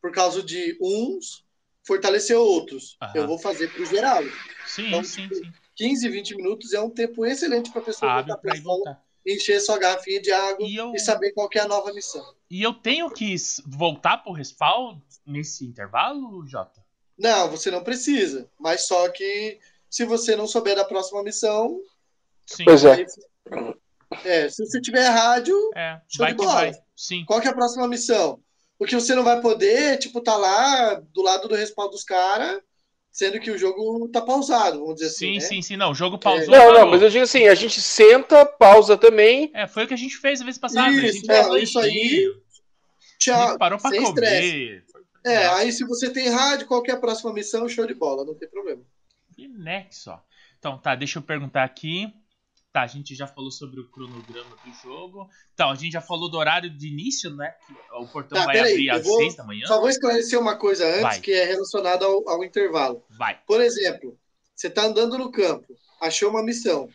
por 0.01 0.11
causa 0.11 0.43
de 0.43 0.77
uns, 0.81 1.45
fortalecer 1.87 2.37
outros. 2.39 2.97
Aham. 3.03 3.13
Eu 3.15 3.27
vou 3.27 3.39
fazer 3.39 3.69
para 3.69 3.83
o 3.83 3.85
geral. 3.85 4.23
Sim, 4.65 4.89
Então, 4.89 5.05
sim, 5.05 5.23
tipo, 5.29 5.35
sim. 5.35 5.53
15, 5.79 6.09
20 6.09 6.37
minutos 6.37 6.73
é 6.75 6.81
um 6.81 6.91
tempo 6.91 7.25
excelente 7.25 7.71
para 7.71 7.81
a 7.81 7.85
pessoa 7.85 8.13
Abre 8.13 8.27
voltar 8.33 8.41
pra 8.43 8.51
para 8.51 8.59
ir 8.59 8.61
a 8.61 8.65
voltar. 8.65 9.05
encher 9.27 9.61
sua 9.61 9.79
garrafinha 9.79 10.21
de 10.21 10.31
água 10.33 10.67
E 10.67 10.77
eu, 10.77 10.93
e 10.95 10.99
saber 10.99 11.33
qual 11.33 11.49
que 11.49 11.59
é 11.59 11.63
a 11.63 11.69
nova 11.69 11.93
missão. 11.95 12.25
e 12.51 12.63
eu 12.63 12.75
tenho 12.75 13.11
que 13.11 13.35
voltar 13.67 14.19
pro 14.19 14.33
respawn 14.33 14.99
nesse 15.27 15.65
intervalo, 15.65 16.47
Jota? 16.47 16.85
Não, 17.19 17.51
você 17.51 17.71
não 17.71 17.83
precisa. 17.83 18.49
Mas 18.61 18.87
só 18.87 19.09
que 19.09 19.59
se 19.91 20.05
você 20.05 20.37
não 20.37 20.47
souber 20.47 20.77
da 20.77 20.85
próxima 20.85 21.23
missão, 21.23 21.81
Sim. 22.47 22.65
Pois 22.65 22.85
é. 22.85 23.05
é, 24.25 24.49
se 24.49 24.65
você 24.65 24.81
tiver 24.81 25.07
rádio, 25.09 25.55
É, 25.75 26.01
Show 26.09 26.25
vai 26.25 26.33
de 26.33 26.39
que 26.39 26.45
bola. 26.45 26.55
vai. 26.61 26.73
Sim. 26.97 27.25
qual 27.27 27.41
que 27.41 27.47
é 27.47 27.51
a 27.51 27.55
próxima 27.55 27.87
missão? 27.87 28.41
Porque 28.79 28.95
você 28.95 29.15
não 29.15 29.25
vai 29.25 29.41
poder, 29.41 29.99
tipo, 29.99 30.21
tá 30.21 30.37
lá 30.37 30.95
do 31.13 31.23
lado 31.23 31.49
do 31.49 31.55
respaldo 31.55 31.93
dos 31.93 32.05
caras, 32.05 32.61
sendo 33.19 33.41
que 33.41 33.51
o 33.51 33.59
jogo 33.59 34.09
tá 34.13 34.23
pausado, 34.23 34.79
vamos 34.79 34.95
dizer 34.95 35.09
Sim, 35.11 35.31
assim. 35.31 35.35
né? 35.35 35.41
sim, 35.41 35.63
sim. 35.63 35.77
Não, 35.77 35.91
o 35.91 35.95
jogo 35.95 36.17
pausou. 36.17 36.47
Não, 36.55 36.73
não, 36.73 36.87
mas 36.89 37.03
eu 37.03 37.11
digo 37.11 37.25
assim, 37.25 37.49
a 37.49 37.55
gente 37.57 37.81
senta, 37.81 38.47
pausa 38.47 38.97
também. 38.97 39.51
É, 39.53 39.67
foi 39.67 39.83
o 39.83 39.89
que 39.89 39.95
a 39.95 39.97
gente 39.99 40.17
fez 40.19 40.41
a 40.41 40.45
vez 40.45 40.57
passada. 40.57 40.87
a 40.87 40.91
Isso, 40.93 41.17
gente 41.17 41.29
é, 41.29 41.59
isso 41.59 41.79
aí, 41.81 42.33
Tchau. 43.19 43.59
parou 43.59 43.77
pra 43.77 43.91
sem 43.91 44.05
comer. 44.05 44.41
estresse. 44.41 44.83
É, 45.27 45.47
aí 45.49 45.73
se 45.73 45.85
você 45.85 46.09
tem 46.11 46.29
rádio, 46.29 46.69
qual 46.69 46.81
que 46.81 46.93
é 46.93 46.95
a 46.95 47.01
próxima 47.01 47.33
missão? 47.33 47.69
Show 47.69 47.89
de 47.89 47.95
bola, 47.95 48.25
não 48.25 48.37
tem 48.37 48.49
problema. 48.49 48.83
E 49.37 49.49
nexo, 49.49 50.13
ó. 50.13 50.21
Então, 50.57 50.79
tá, 50.79 50.95
deixa 50.95 51.19
eu 51.19 51.23
perguntar 51.23 51.65
aqui. 51.65 52.13
Tá, 52.73 52.83
a 52.83 52.87
gente 52.87 53.15
já 53.15 53.27
falou 53.27 53.51
sobre 53.51 53.81
o 53.81 53.89
cronograma 53.89 54.55
do 54.65 54.73
jogo. 54.83 55.29
Então, 55.55 55.71
a 55.71 55.75
gente 55.75 55.93
já 55.93 56.03
falou 56.03 56.31
do 56.31 56.37
horário 56.37 56.69
de 56.69 56.89
início, 56.89 57.35
né? 57.35 57.55
Que 57.67 57.73
o 57.95 58.07
portão 58.07 58.39
Tá, 58.39 58.45
vai 58.45 58.59
abrir 58.59 58.91
às 58.91 59.05
vou- 59.05 59.19
6 59.21 59.37
da 59.37 59.45
manhã. 59.45 59.67
Só 59.67 59.81
vou 59.81 59.89
esclarecer 59.89 60.39
uma 60.39 60.55
coisa 60.57 60.87
antes, 60.87 61.03
Vai. 61.03 61.21
que 61.21 61.33
é 61.33 61.45
relacionada 61.45 62.05
ao, 62.05 62.29
ao 62.29 62.45
intervalo. 62.45 63.03
Vai. 63.17 63.41
Por 63.47 63.61
exemplo, 63.63 64.19
você 64.55 64.67
está 64.67 64.85
andando 64.85 65.17
no 65.17 65.31
campo, 65.33 65.75
achou 66.01 66.29
uma 66.29 66.43
missão. 66.43 66.91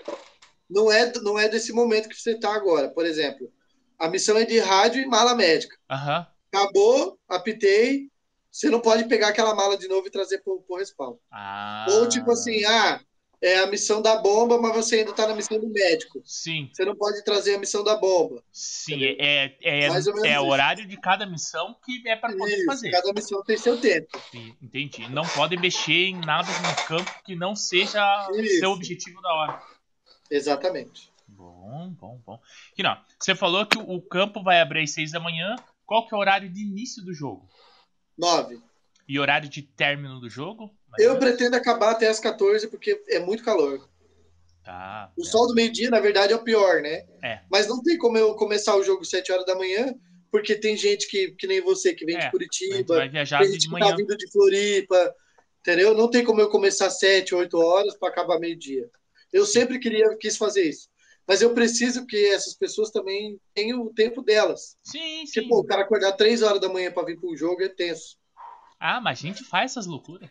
Não 0.69 0.91
é, 0.91 1.11
não 1.21 1.39
é 1.39 1.49
desse 1.49 1.73
momento 1.73 2.07
que 2.07 2.15
você 2.15 2.33
está 2.33 2.53
agora. 2.53 2.89
Por 2.89 3.03
exemplo, 3.05 3.51
a 3.97 4.07
missão 4.07 4.37
é 4.37 4.45
de 4.45 4.59
rádio 4.59 5.01
e 5.01 5.07
mala 5.07 5.33
médica. 5.33 5.75
Aham. 5.89 6.27
Acabou, 6.53 7.17
apitei, 7.27 8.11
você 8.51 8.69
não 8.69 8.79
pode 8.79 9.05
pegar 9.05 9.29
aquela 9.29 9.55
mala 9.55 9.75
de 9.75 9.87
novo 9.87 10.05
e 10.07 10.11
trazer 10.11 10.37
para 10.43 10.53
o 10.53 10.77
respawn. 10.77 11.17
Ah, 11.31 11.87
Ou 11.89 12.07
tipo 12.07 12.31
assim, 12.31 12.63
ah, 12.63 13.01
é 13.43 13.59
a 13.59 13.67
missão 13.67 14.01
da 14.01 14.15
bomba, 14.17 14.59
mas 14.59 14.73
você 14.73 14.99
ainda 14.99 15.11
está 15.11 15.27
na 15.27 15.35
missão 15.35 15.59
do 15.59 15.67
médico. 15.67 16.21
Sim, 16.23 16.69
Você 16.71 16.85
não 16.85 16.95
pode 16.95 17.23
trazer 17.25 17.55
a 17.55 17.59
missão 17.59 17.83
da 17.83 17.95
bomba. 17.97 18.41
sim. 18.51 19.03
É, 19.19 19.55
é, 19.61 19.89
Mais 19.89 20.05
menos 20.05 20.23
é 20.23 20.39
o 20.39 20.47
horário 20.47 20.87
de 20.87 20.95
cada 20.97 21.25
missão 21.25 21.75
que 21.83 22.07
é 22.07 22.15
para 22.15 22.31
poder 22.35 22.55
Isso, 22.55 22.65
fazer. 22.65 22.89
cada 22.91 23.11
missão 23.13 23.43
tem 23.43 23.57
seu 23.57 23.79
tempo. 23.79 24.07
Sim, 24.31 24.55
Entendi. 24.61 25.09
Não 25.09 25.23
pode 25.27 25.57
mexer 25.57 26.05
em 26.07 26.15
nada 26.25 26.47
no 26.47 26.87
campo 26.87 27.11
que 27.25 27.35
não 27.35 27.55
seja 27.55 28.01
Isso. 28.33 28.59
seu 28.59 28.71
objetivo 28.71 29.21
da 29.21 29.33
hora. 29.33 29.61
Exatamente. 30.31 31.11
Bom, 31.27 31.89
bom, 31.99 32.21
bom. 32.25 32.39
Aqui 32.71 32.81
não. 32.81 32.97
Você 33.19 33.35
falou 33.35 33.65
que 33.65 33.77
o 33.77 34.01
campo 34.01 34.41
vai 34.41 34.61
abrir 34.61 34.83
às 34.83 34.91
6 34.91 35.11
da 35.11 35.19
manhã. 35.19 35.55
Qual 35.85 36.07
que 36.07 36.15
é 36.15 36.17
o 36.17 36.21
horário 36.21 36.49
de 36.49 36.61
início 36.61 37.03
do 37.03 37.13
jogo? 37.13 37.47
Nove. 38.17 38.61
E 39.07 39.19
horário 39.19 39.49
de 39.49 39.61
término 39.61 40.19
do 40.19 40.29
jogo? 40.29 40.73
Eu 40.99 41.17
pretendo 41.17 41.55
acabar 41.55 41.91
até 41.91 42.07
as 42.07 42.19
14 42.19 42.67
porque 42.67 43.01
é 43.09 43.19
muito 43.19 43.43
calor. 43.43 43.89
Tá. 44.63 45.11
O 45.17 45.21
é. 45.21 45.25
sol 45.25 45.47
do 45.47 45.53
meio-dia, 45.53 45.89
na 45.89 45.99
verdade, 45.99 46.33
é 46.33 46.35
o 46.35 46.43
pior, 46.43 46.81
né? 46.81 47.05
É. 47.21 47.41
Mas 47.51 47.67
não 47.67 47.81
tem 47.81 47.97
como 47.97 48.17
eu 48.17 48.35
começar 48.35 48.75
o 48.75 48.83
jogo 48.83 49.03
7 49.03 49.31
horas 49.31 49.45
da 49.45 49.55
manhã, 49.55 49.93
porque 50.31 50.55
tem 50.55 50.77
gente 50.77 51.07
que, 51.07 51.31
que 51.31 51.45
nem 51.45 51.61
você, 51.61 51.93
que 51.93 52.05
vem 52.05 52.15
É, 52.15 52.25
de 52.25 52.31
Curitiba, 52.31 52.95
vai 52.95 53.09
viajar 53.09 53.39
tem 53.39 53.47
de 53.47 53.53
gente 53.53 53.67
que 53.67 53.71
manhã. 53.73 53.89
tá 53.89 53.95
vindo 53.95 54.17
de 54.17 54.31
Floripa, 54.31 55.15
entendeu? 55.59 55.93
Não 55.93 56.09
tem 56.09 56.23
como 56.23 56.39
eu 56.39 56.49
começar 56.49 56.89
7, 56.89 57.35
8 57.35 57.57
horas 57.57 57.95
para 57.97 58.09
acabar 58.09 58.39
meio-dia. 58.39 58.89
Eu 59.31 59.45
sempre 59.45 59.79
queria, 59.79 60.15
quis 60.17 60.37
fazer 60.37 60.63
isso. 60.63 60.89
Mas 61.27 61.41
eu 61.41 61.53
preciso 61.53 62.05
que 62.05 62.17
essas 62.27 62.53
pessoas 62.53 62.89
também 62.89 63.39
tenham 63.53 63.81
o 63.81 63.93
tempo 63.93 64.21
delas. 64.21 64.77
Sim, 64.83 65.25
sim. 65.25 65.47
pô, 65.47 65.59
o 65.59 65.65
cara 65.65 65.81
acordar 65.81 66.13
3 66.13 66.41
horas 66.41 66.59
da 66.59 66.69
manhã 66.69 66.91
para 66.91 67.05
vir 67.05 67.19
pro 67.19 67.35
jogo 67.35 67.63
é 67.63 67.69
tenso. 67.69 68.17
Ah, 68.79 68.99
mas 68.99 69.19
a 69.19 69.21
gente 69.21 69.43
faz 69.43 69.71
essas 69.71 69.85
loucuras. 69.85 70.29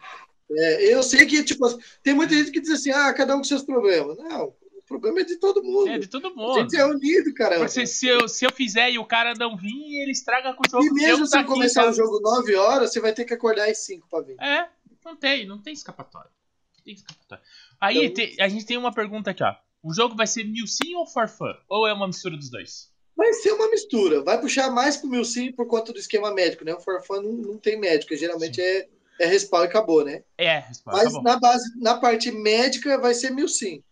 É, 0.57 0.95
eu 0.95 1.03
sei 1.03 1.25
que, 1.27 1.43
tipo, 1.45 1.67
tem 2.03 2.15
muita 2.15 2.35
gente 2.35 2.51
que 2.51 2.61
diz 2.61 2.71
assim, 2.71 2.91
ah, 2.91 3.13
cada 3.13 3.35
um 3.35 3.39
com 3.39 3.45
seus 3.45 3.63
problemas. 3.63 4.17
Não, 4.19 4.47
o 4.75 4.83
problema 4.87 5.21
é 5.21 5.25
de 5.25 5.37
todo 5.37 5.63
mundo. 5.63 5.89
É 5.89 5.99
de 5.99 6.07
todo 6.09 6.27
A 6.29 6.31
mundo. 6.35 6.61
gente 6.61 6.77
é 6.77 6.85
unido. 6.85 7.33
Porque 7.35 7.87
se, 7.87 8.07
eu, 8.07 8.29
se 8.29 8.45
eu 8.45 8.53
fizer 8.53 8.91
e 8.91 8.99
o 8.99 9.05
cara 9.05 9.35
não 9.39 9.57
vir, 9.57 10.01
ele 10.03 10.11
estraga 10.13 10.53
com 10.55 10.63
o 10.67 10.71
jogo. 10.71 10.85
E 10.87 10.93
mesmo 11.03 11.25
se 11.27 11.33
tá 11.33 11.41
aqui, 11.41 11.49
começar 11.49 11.85
tá? 11.85 11.91
o 11.91 11.95
jogo 11.95 12.21
9 12.21 12.55
horas, 12.57 12.93
você 12.93 13.01
vai 13.01 13.13
ter 13.13 13.25
que 13.25 13.35
acordar 13.35 13.69
às 13.71 13.79
5 13.85 14.07
para 14.11 14.23
vir. 14.25 14.37
É, 14.41 14.69
não 15.05 15.17
tem, 15.17 15.47
não 15.47 15.59
tem 15.63 15.73
escapatória. 15.73 16.31
Não 16.77 16.85
tem 16.85 16.95
escapatória. 16.95 17.45
Aí 17.81 18.05
Então- 18.07 18.15
te- 18.27 18.37
a 18.41 18.49
gente 18.49 18.67
tem 18.67 18.77
uma 18.77 18.93
pergunta 18.93 19.31
aqui, 19.31 19.43
ó. 19.43 19.55
O 19.83 19.93
jogo 19.95 20.15
vai 20.15 20.27
ser 20.29 20.45
mil 20.45 20.67
sim 20.67 20.95
ou 20.95 21.07
for 21.07 21.27
fun? 21.29 21.53
Ou 21.69 21.89
é 21.89 21.93
uma 21.93 22.07
mistura 22.07 22.37
dos 22.37 22.49
dois? 22.51 22.91
Vai 23.17 23.33
ser 23.35 23.53
uma 23.53 23.69
mistura. 23.69 24.23
Vai 24.23 24.41
puxar 24.41 24.71
mais 24.71 24.97
pro 24.97 25.09
mil 25.11 25.25
sim 25.25 25.51
por 25.53 25.67
conta 25.67 25.93
do 25.93 25.99
esquema 25.99 26.33
médico, 26.33 26.65
né? 26.65 26.73
O 26.75 26.81
Forfã 26.81 27.21
não, 27.21 27.33
não 27.33 27.59
tem 27.59 27.79
médico, 27.79 28.15
geralmente 28.17 28.61
é, 28.61 28.89
é 29.21 29.27
respawn 29.27 29.63
e 29.63 29.67
acabou, 29.67 30.05
né? 30.05 30.23
É, 30.39 30.59
resposta. 30.59 31.05
Mas 31.05 31.13
bom. 31.13 31.23
na 31.23 31.39
base, 31.39 31.79
na 31.81 31.99
parte 31.99 32.31
médica 32.31 32.99
vai 32.99 33.15
ser 33.15 33.31
mil 33.31 33.49
sim. 33.49 33.83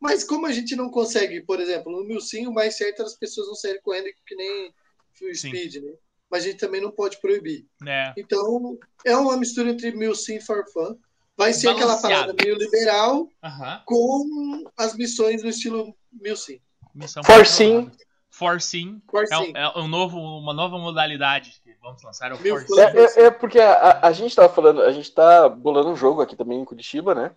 Mas 0.00 0.24
como 0.24 0.46
a 0.46 0.52
gente 0.52 0.74
não 0.74 0.90
consegue, 0.90 1.40
por 1.42 1.60
exemplo, 1.60 1.92
no 1.92 2.04
mil 2.04 2.20
sim, 2.20 2.46
o 2.46 2.52
mais 2.52 2.76
certo 2.76 3.02
é 3.02 3.04
as 3.04 3.16
pessoas 3.16 3.46
não 3.46 3.54
saírem 3.54 3.80
correndo 3.82 4.08
que 4.26 4.34
nem 4.34 4.68
o 4.68 5.34
Sim. 5.34 5.48
speed, 5.48 5.76
né? 5.76 5.92
Mas 6.30 6.44
a 6.44 6.46
gente 6.48 6.58
também 6.58 6.80
não 6.80 6.90
pode 6.90 7.20
proibir. 7.20 7.66
É, 7.86 8.12
Então, 8.16 8.76
é 9.04 9.14
uma 9.16 9.36
mistura 9.36 9.70
entre 9.70 9.92
mil 9.92 10.14
sim 10.14 10.36
e 10.36 10.40
forfã. 10.40 10.96
Vai 11.36 11.52
ser 11.52 11.68
aquela 11.68 11.94
Balanceado. 11.96 12.14
parada 12.14 12.34
meio 12.42 12.56
liberal 12.56 13.28
aham. 13.42 13.82
com 13.86 14.64
as 14.76 14.94
missões 14.96 15.42
no 15.42 15.50
estilo 15.50 15.94
mil 16.12 16.36
sim. 16.36 16.58
Missão 16.94 17.22
For 17.24 17.46
sim. 17.46 17.90
For 18.34 18.60
sim. 18.62 19.00
For 19.10 19.24
É, 19.30 19.38
um- 19.38 19.52
é 19.54 19.78
um 19.78 19.86
novo, 19.88 20.18
uma 20.18 20.54
nova 20.54 20.78
modalidade 20.78 21.60
que 21.62 21.74
vamos 21.82 22.02
lançar. 22.02 22.30
É 22.30 22.34
o 22.34 22.40
Mil 22.40 22.56
For 22.58 22.66
fãs. 22.66 22.90
sim. 23.14 23.20
É, 23.20 23.24
é- 23.24 23.26
é 23.26 23.30
porque 23.30 23.60
a, 23.60 24.06
a- 24.06 24.12
gente 24.12 24.34
tava 24.34 24.48
falando, 24.52 24.80
a 24.82 24.90
gente 24.90 25.12
tá 25.12 25.48
bolando 25.50 25.90
um 25.90 25.96
jogo 25.96 26.22
aqui 26.22 26.34
também 26.34 26.58
em 26.58 26.64
Curitiba, 26.64 27.14
né? 27.14 27.32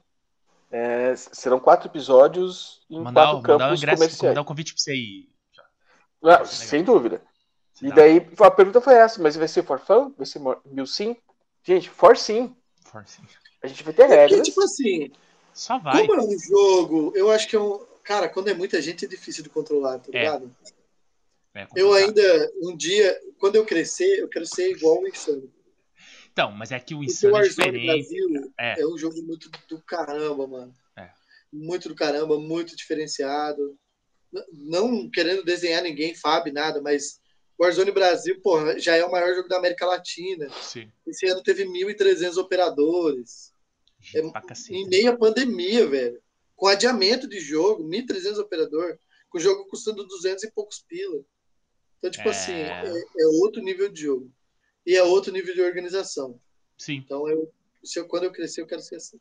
É, 0.71 1.13
serão 1.15 1.59
quatro 1.59 1.89
episódios 1.89 2.81
em 2.89 2.99
Mandar, 2.99 3.25
quatro 3.25 3.35
mandar 3.37 3.55
um 3.55 3.59
campos 3.59 3.79
ingresso, 3.81 3.97
comerciais. 3.97 4.29
mandar 4.31 4.41
um 4.41 4.45
convite 4.45 4.73
pra 4.73 4.81
você 4.81 4.91
aí. 4.91 5.29
Ah, 6.23 6.45
sem 6.45 6.83
dúvida. 6.83 7.21
E 7.81 7.89
Dá. 7.89 7.95
daí 7.95 8.25
a 8.39 8.51
pergunta 8.51 8.79
foi 8.81 8.93
essa, 8.95 9.21
mas 9.21 9.35
vai 9.35 9.47
ser 9.49 9.63
for 9.63 9.79
fun? 9.79 10.13
Vai 10.17 10.25
ser 10.25 10.41
mil 10.65 10.85
sim? 10.87 11.15
Gente, 11.61 11.89
for 11.89 12.15
sim. 12.17 12.55
For 12.85 13.03
sim. 13.05 13.21
A 13.61 13.67
gente 13.67 13.83
vai 13.83 13.93
ter 13.93 14.03
Porque, 14.03 14.15
regras. 14.15 14.47
tipo 14.47 14.63
assim, 14.63 15.11
Só 15.53 15.77
vai. 15.77 16.07
como 16.07 16.21
é 16.21 16.23
um 16.23 16.39
jogo, 16.39 17.11
eu 17.15 17.29
acho 17.31 17.47
que 17.49 17.55
é 17.55 17.59
um. 17.59 17.79
Cara, 18.03 18.29
quando 18.29 18.47
é 18.49 18.53
muita 18.53 18.81
gente 18.81 19.03
é 19.03 19.07
difícil 19.07 19.43
de 19.43 19.49
controlar, 19.49 19.99
tá 19.99 20.09
É. 20.13 20.19
ligado? 20.19 20.55
É 20.65 20.69
Eu 21.61 21.67
complicado. 21.67 21.95
ainda, 21.97 22.51
um 22.61 22.75
dia, 22.75 23.19
quando 23.39 23.55
eu 23.55 23.65
crescer, 23.65 24.19
eu 24.19 24.27
quero 24.27 24.45
ser 24.45 24.71
igual 24.71 25.01
o 25.01 25.07
Insano. 25.07 25.51
Então, 26.31 26.51
mas 26.51 26.71
é 26.71 26.79
que 26.79 26.93
o 26.93 26.97
Porque 26.97 27.11
o 27.11 27.13
Insano 27.13 27.35
é 27.35 27.39
Warzone 27.39 27.71
diferente. 27.71 27.85
Brasil 27.85 28.53
É. 28.59 28.81
é. 28.81 28.87
um 28.87 28.97
jogo 28.97 29.21
muito 29.23 29.49
do 29.69 29.81
caramba, 29.83 30.45
mano. 30.47 30.75
É. 30.97 31.09
Muito 31.51 31.87
do 31.87 31.95
caramba, 31.95 32.37
muito 32.39 32.75
diferenciado. 32.75 33.77
Não 34.51 35.09
querendo 35.09 35.45
desenhar 35.45 35.81
ninguém, 35.81 36.13
Fábio, 36.13 36.51
nada, 36.51 36.81
mas 36.81 37.21
Warzone 37.57 37.91
Brasil, 37.91 38.41
porra, 38.41 38.77
já 38.77 38.97
é 38.97 39.05
o 39.05 39.11
maior 39.11 39.33
jogo 39.33 39.47
da 39.47 39.57
América 39.57 39.85
Latina. 39.85 40.49
Sim. 40.61 40.91
Esse 41.07 41.25
ano 41.27 41.41
teve 41.41 41.63
1.300 41.63 42.35
operadores. 42.37 43.53
Gente, 44.01 44.17
É- 44.35 44.73
Em 44.75 44.87
meio 44.89 45.11
à 45.11 45.17
pandemia, 45.17 45.87
velho. 45.87 46.21
Com 46.53 46.67
adiamento 46.67 47.29
de 47.29 47.39
jogo, 47.39 47.81
1.300 47.83 48.37
operador, 48.39 48.99
com 49.29 49.37
o 49.37 49.41
jogo 49.41 49.65
custando 49.69 50.05
200 50.05 50.43
e 50.43 50.51
poucos 50.51 50.79
pila. 50.85 51.23
Então, 51.97 52.11
tipo 52.11 52.27
É. 52.27 52.31
assim, 52.31 52.53
é, 52.53 52.83
é 52.87 53.25
outro 53.43 53.61
nível 53.61 53.91
de 53.91 54.01
jogo. 54.01 54.31
E 54.85 54.95
é 54.95 55.03
outro 55.03 55.31
nível 55.31 55.53
de 55.53 55.61
organização. 55.61 56.39
Sim. 56.77 56.95
Então, 57.05 57.27
eu, 57.27 57.51
se 57.83 57.99
eu, 57.99 58.07
quando 58.07 58.23
eu 58.23 58.31
crescer, 58.31 58.61
eu 58.61 58.67
quero 58.67 58.81
ser 58.81 58.97
assim. 58.97 59.19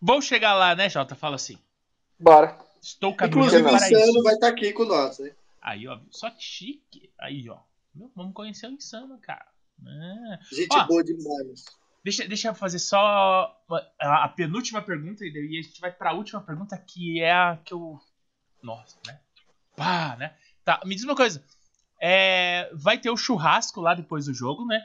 Vou 0.00 0.20
chegar 0.22 0.54
lá, 0.54 0.74
né, 0.74 0.88
Jota? 0.88 1.14
Fala 1.14 1.36
assim. 1.36 1.58
Bora. 2.18 2.58
Estou 2.80 3.14
caminhando 3.14 3.46
Inclusive, 3.46 3.62
o 3.62 3.68
para 3.76 3.86
Insano 3.88 4.10
isso. 4.12 4.22
vai 4.22 4.34
estar 4.34 4.48
aqui 4.48 4.72
com 4.72 4.84
nós, 4.84 5.18
né? 5.18 5.34
Aí, 5.60 5.86
ó. 5.88 5.98
Só 6.10 6.30
que 6.30 6.42
chique. 6.42 7.10
Aí, 7.18 7.48
ó. 7.50 7.58
Meu, 7.94 8.10
vamos 8.14 8.32
conhecer 8.34 8.66
o 8.68 8.70
Insano, 8.72 9.18
cara. 9.18 9.46
Ah, 9.84 10.38
Gente 10.52 10.68
Ó. 10.74 10.86
boa 10.86 11.04
demais. 11.04 11.64
deixa, 12.02 12.26
deixa 12.26 12.48
eu 12.48 12.54
fazer 12.54 12.78
só 12.78 13.58
a, 14.00 14.24
a 14.24 14.28
penúltima 14.28 14.80
pergunta 14.80 15.22
e 15.24 15.30
daí 15.32 15.58
a 15.58 15.62
gente 15.62 15.80
vai 15.80 15.92
para 15.92 16.10
a 16.10 16.14
última 16.14 16.40
pergunta 16.40 16.78
que 16.78 17.20
é 17.20 17.32
a 17.32 17.58
que 17.62 17.74
eu. 17.74 17.98
Nossa, 18.62 18.96
né? 19.06 19.20
Pá, 19.76 20.16
né? 20.18 20.34
Tá, 20.64 20.80
me 20.86 20.94
diz 20.94 21.04
uma 21.04 21.14
coisa. 21.16 21.44
É, 22.00 22.68
vai 22.74 22.98
ter 22.98 23.10
o 23.10 23.16
churrasco 23.16 23.80
lá 23.80 23.94
depois 23.94 24.26
do 24.26 24.34
jogo, 24.34 24.64
né? 24.66 24.80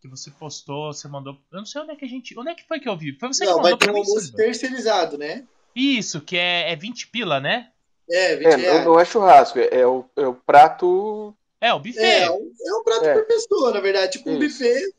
que 0.00 0.08
você 0.08 0.32
postou, 0.32 0.92
você 0.92 1.06
mandou. 1.06 1.34
Eu 1.52 1.58
não 1.58 1.64
sei 1.64 1.80
onde 1.80 1.92
é 1.92 1.96
que 1.96 2.04
a 2.04 2.08
gente. 2.08 2.36
Onde 2.36 2.50
é 2.50 2.54
que 2.56 2.66
foi 2.66 2.80
que 2.80 2.88
eu 2.88 2.96
vi? 2.96 3.16
Foi 3.20 3.28
você 3.32 3.44
Não, 3.44 3.54
que 3.58 3.62
vai 3.62 3.70
mandou 3.70 3.78
ter 3.78 3.84
pra 3.84 3.92
um 3.92 3.96
mim, 4.02 4.08
almoço 4.08 4.32
terceirizado, 4.34 5.16
né? 5.16 5.44
Isso, 5.76 6.20
que 6.20 6.36
é, 6.36 6.72
é 6.72 6.74
20 6.74 7.06
pila, 7.06 7.38
né? 7.38 7.70
É, 8.10 8.34
20 8.34 8.46
É, 8.46 8.56
reais. 8.56 8.84
não, 8.84 8.94
não 8.94 9.00
é 9.00 9.04
churrasco, 9.04 9.60
é, 9.60 9.68
é 9.70 9.86
o, 9.86 10.04
é 10.16 10.26
o 10.26 10.34
prato. 10.34 11.32
É, 11.60 11.72
o 11.72 11.78
buffet. 11.78 12.00
É, 12.04 12.28
um- 12.28 12.50
é 12.66 12.74
um 12.74 12.82
prato 12.82 13.04
É. 13.04 13.14
por 13.14 13.26
pessoa, 13.28 13.70
na 13.72 13.78
verdade. 13.78 14.18
Tipo, 14.18 14.30
um 14.30 14.42
Isso. 14.42 14.58
buffet. 14.58 14.92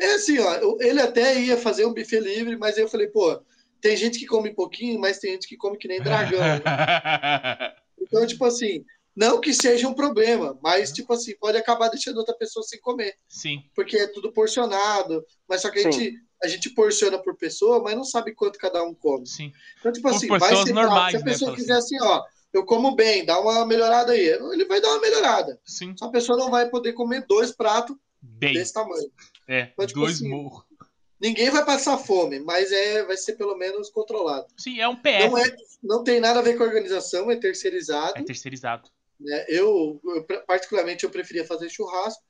É 0.00 0.14
assim, 0.14 0.40
ó. 0.40 0.76
Ele 0.80 1.00
até 1.00 1.40
ia 1.40 1.56
fazer 1.56 1.86
um 1.86 1.94
buffet 1.94 2.18
livre, 2.18 2.56
mas 2.56 2.76
aí 2.76 2.82
eu 2.82 2.88
falei, 2.88 3.06
pô, 3.06 3.40
tem 3.80 3.96
gente 3.96 4.18
que 4.18 4.26
come 4.26 4.52
pouquinho, 4.52 4.98
mas 4.98 5.20
tem 5.20 5.34
gente 5.34 5.46
que 5.46 5.56
come 5.56 5.78
que 5.78 5.86
nem 5.86 6.02
dragão. 6.02 6.40
né? 6.40 6.58
Então, 8.00 8.26
tipo 8.26 8.44
assim, 8.44 8.84
não 9.18 9.40
que 9.40 9.52
seja 9.52 9.88
um 9.88 9.94
problema, 9.94 10.56
mas, 10.62 10.92
tipo 10.92 11.12
assim, 11.12 11.36
pode 11.36 11.58
acabar 11.58 11.88
deixando 11.88 12.18
outra 12.18 12.36
pessoa 12.36 12.62
sem 12.62 12.80
comer. 12.80 13.16
Sim. 13.28 13.64
Porque 13.74 13.96
é 13.96 14.06
tudo 14.06 14.32
porcionado, 14.32 15.26
mas 15.48 15.62
só 15.62 15.70
que 15.70 15.80
a 15.80 15.82
gente, 15.82 16.14
a 16.40 16.46
gente 16.46 16.70
porciona 16.70 17.18
por 17.18 17.36
pessoa, 17.36 17.82
mas 17.82 17.96
não 17.96 18.04
sabe 18.04 18.32
quanto 18.32 18.60
cada 18.60 18.80
um 18.84 18.94
come. 18.94 19.26
Sim. 19.26 19.52
Então, 19.80 19.90
tipo 19.90 20.08
Por 20.08 20.14
assim, 20.14 20.28
vai 20.28 20.64
ser 20.64 20.72
normais, 20.72 21.10
se 21.10 21.16
a 21.16 21.18
né, 21.18 21.32
pessoa 21.32 21.48
fala 21.48 21.56
quiser 21.56 21.76
assim, 21.76 22.00
ó, 22.00 22.22
eu 22.52 22.64
como 22.64 22.94
bem, 22.94 23.24
dá 23.24 23.40
uma 23.40 23.66
melhorada 23.66 24.12
aí. 24.12 24.24
Ele 24.24 24.64
vai 24.66 24.80
dar 24.80 24.90
uma 24.90 25.00
melhorada. 25.00 25.60
Sim. 25.64 25.96
Só 25.98 26.04
a 26.04 26.12
pessoa 26.12 26.38
não 26.38 26.48
vai 26.48 26.68
poder 26.70 26.92
comer 26.92 27.26
dois 27.26 27.50
pratos 27.50 27.96
Bem. 28.22 28.54
desse 28.54 28.72
tamanho. 28.72 29.10
É, 29.48 29.72
Mas, 29.76 29.88
tipo 29.88 29.98
dois 29.98 30.14
assim, 30.14 30.28
murros. 30.28 30.62
Ninguém 31.20 31.50
vai 31.50 31.64
passar 31.64 31.98
fome, 31.98 32.38
mas 32.38 32.70
é, 32.70 33.02
vai 33.02 33.16
ser 33.16 33.32
pelo 33.32 33.56
menos 33.56 33.90
controlado. 33.90 34.46
Sim, 34.56 34.78
é 34.80 34.86
um 34.86 34.94
PF. 34.94 35.28
Não, 35.28 35.38
é, 35.38 35.56
não 35.82 36.04
tem 36.04 36.20
nada 36.20 36.38
a 36.38 36.42
ver 36.42 36.56
com 36.56 36.62
a 36.62 36.66
organização, 36.66 37.28
é 37.32 37.34
terceirizado. 37.34 38.16
É 38.16 38.22
terceirizado. 38.22 38.88
Né? 39.20 39.44
Eu, 39.48 40.00
eu, 40.04 40.26
particularmente, 40.46 41.04
eu 41.04 41.10
preferia 41.10 41.44
fazer 41.46 41.68
churrasco, 41.68 42.22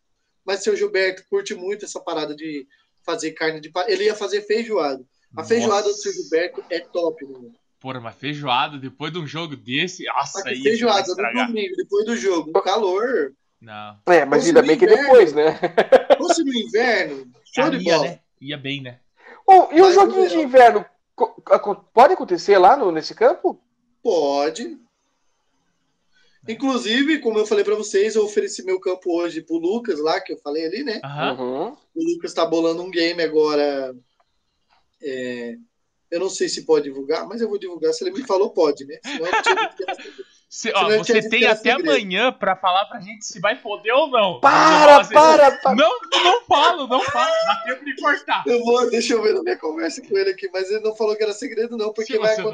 mas 0.45 0.62
seu 0.62 0.74
Gilberto 0.76 1.24
curte 1.28 1.55
muito 1.55 1.84
essa 1.84 2.01
parada 2.01 2.34
de 2.34 2.66
fazer 3.05 3.32
carne 3.32 3.61
de 3.61 3.70
Ele 3.86 4.05
ia 4.05 4.14
fazer 4.14 4.43
feijoada. 4.43 5.05
A 5.36 5.45
feijoada 5.45 5.82
do 5.82 5.89
Nossa. 5.91 6.03
seu 6.03 6.12
Gilberto 6.12 6.64
é 6.70 6.80
top, 6.80 7.24
né? 7.26 7.51
Porra, 7.80 7.99
uma 8.01 8.12
feijoada 8.12 8.76
depois 8.78 9.12
de 9.12 9.18
um 9.18 9.26
jogo 9.26 9.55
desse. 9.57 10.05
Nossa, 10.05 10.43
que 10.43 10.49
aí 10.49 10.62
feijoada 10.62 11.03
no 11.07 11.09
estragar. 11.12 11.47
domingo, 11.47 11.76
depois 11.76 12.07
do 12.07 12.16
jogo, 12.16 12.51
no 12.51 12.62
calor. 12.62 13.32
Não. 13.61 13.99
É, 14.07 14.24
mas 14.24 14.41
Fosse 14.41 14.49
ainda 14.49 14.62
bem 14.62 14.78
que 14.78 14.84
inverno. 14.84 15.03
depois, 15.05 15.32
né? 15.32 15.59
Fosse 16.16 16.43
no 16.45 16.55
inverno, 16.55 17.30
show 17.55 17.70
de 17.70 17.76
Ah, 17.76 17.80
ia, 17.80 17.97
bola. 17.97 18.09
né? 18.09 18.20
Ia 18.41 18.57
bem, 18.59 18.82
né? 18.82 19.01
Oh, 19.47 19.68
e 19.72 19.80
o 19.80 19.84
Mas 19.84 19.95
no 19.97 20.01
joguinho 20.03 20.28
de 20.28 20.36
inverno 20.39 20.84
pode 21.93 22.14
acontecer 22.14 22.57
lá 22.59 22.76
no, 22.76 22.91
nesse 22.93 23.14
campo? 23.14 23.61
Pode. 24.03 24.78
Inclusive, 26.49 27.19
como 27.21 27.39
eu 27.39 27.47
falei 27.47 27.65
pra 27.65 27.75
vocês, 27.75 28.17
eu 28.17 28.25
ofereci 28.25 28.65
meu 28.65 28.81
campo 28.81 29.15
hoje 29.17 29.43
pro 29.43 29.57
Lucas 29.59 29.99
lá, 30.01 30.21
que 30.21 30.33
eu 30.33 30.39
falei 30.39 30.65
ali, 30.67 30.83
né? 30.83 31.01
Uhum. 31.05 31.69
O 31.95 32.05
Lucas 32.15 32.33
tá 32.33 32.45
bolando 32.47 32.83
um 32.83 32.91
game 32.91 33.23
agora. 33.23 33.95
é, 35.03 35.55
Eu 36.11 36.21
não 36.21 36.31
sei 36.31 36.49
se 36.49 36.65
pode 36.65 36.85
divulgar, 36.85 37.27
mas 37.29 37.41
eu 37.41 37.49
vou 37.49 37.59
divulgar. 37.59 37.93
Se 37.93 38.03
ele 38.05 38.13
me 38.17 38.27
falou, 38.27 38.51
pode, 38.51 38.87
né? 38.87 38.99
Senão 39.05 39.27
eu 39.27 39.43
tinha. 39.43 39.71
Cê- 40.49 40.73
ó, 40.75 40.89
você 40.97 41.29
tem 41.29 41.45
até 41.45 41.57
segredo. 41.73 41.91
amanhã 41.91 42.33
pra 42.33 42.57
falar 42.57 42.87
pra 42.87 42.99
gente 43.01 43.27
se 43.27 43.39
vai 43.41 43.61
poder 43.61 43.93
ou 43.93 44.09
não. 44.11 44.41
Para, 44.41 45.05
Você- 45.05 45.13
para, 45.13 45.51
para. 45.59 45.75
Não, 45.77 45.91
não 46.25 46.41
falo, 46.47 46.87
não 46.87 47.03
falo. 47.03 47.31
Dá 47.45 47.63
tempo 47.67 47.85
de 47.85 47.95
cortar. 47.97 48.43
Eu 48.47 48.59
vou, 48.65 48.89
deixa 48.89 49.13
eu 49.13 49.23
ver 49.23 49.35
na 49.35 49.43
minha 49.43 49.59
conversa 49.59 50.01
com 50.01 50.17
ele 50.17 50.31
aqui, 50.31 50.49
mas 50.51 50.71
ele 50.71 50.81
não 50.81 50.97
falou 50.97 51.15
que 51.15 51.23
era 51.23 51.35
segredo, 51.35 51.77
não, 51.77 51.93
porque 51.93 52.15
Se 52.15 52.19
vai 52.19 52.35
você 52.35 52.43
não. 52.43 52.51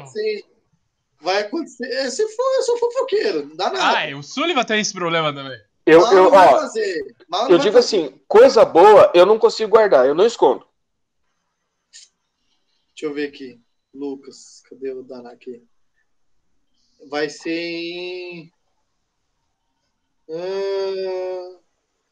Vai 1.25 1.41
acontecer. 1.41 1.87
É, 1.91 2.09
se 2.09 2.25
for, 2.35 2.55
eu 2.57 2.61
sou 2.63 2.77
fofoqueiro, 2.77 3.47
não 3.47 3.55
dá 3.55 3.71
nada. 3.71 3.99
Ah, 4.13 4.15
o 4.17 4.21
Sullivan 4.21 4.63
tem 4.63 4.79
esse 4.79 4.93
problema 4.93 5.33
também. 5.33 5.59
Eu, 5.85 6.01
Mal 6.01 6.13
eu, 6.13 6.23
não 6.23 6.29
vai 6.29 6.47
ó, 6.53 6.59
fazer. 6.59 7.15
Mal 7.27 7.43
não 7.45 7.49
eu 7.51 7.57
vai 7.57 7.65
digo 7.65 7.73
fazer. 7.81 7.97
assim, 7.97 8.21
coisa 8.27 8.63
boa 8.63 9.11
eu 9.13 9.25
não 9.25 9.39
consigo 9.39 9.71
guardar, 9.71 10.05
eu 10.05 10.13
não 10.15 10.25
escondo. 10.25 10.65
Deixa 12.89 13.05
eu 13.05 13.13
ver 13.13 13.27
aqui. 13.27 13.59
Lucas, 13.93 14.61
cadê 14.69 14.91
o 14.91 15.01
Daná 15.03 15.31
aqui? 15.31 15.63
Vai 17.09 17.29
ser 17.29 17.51
em. 17.51 18.51
Ah, 20.29 21.59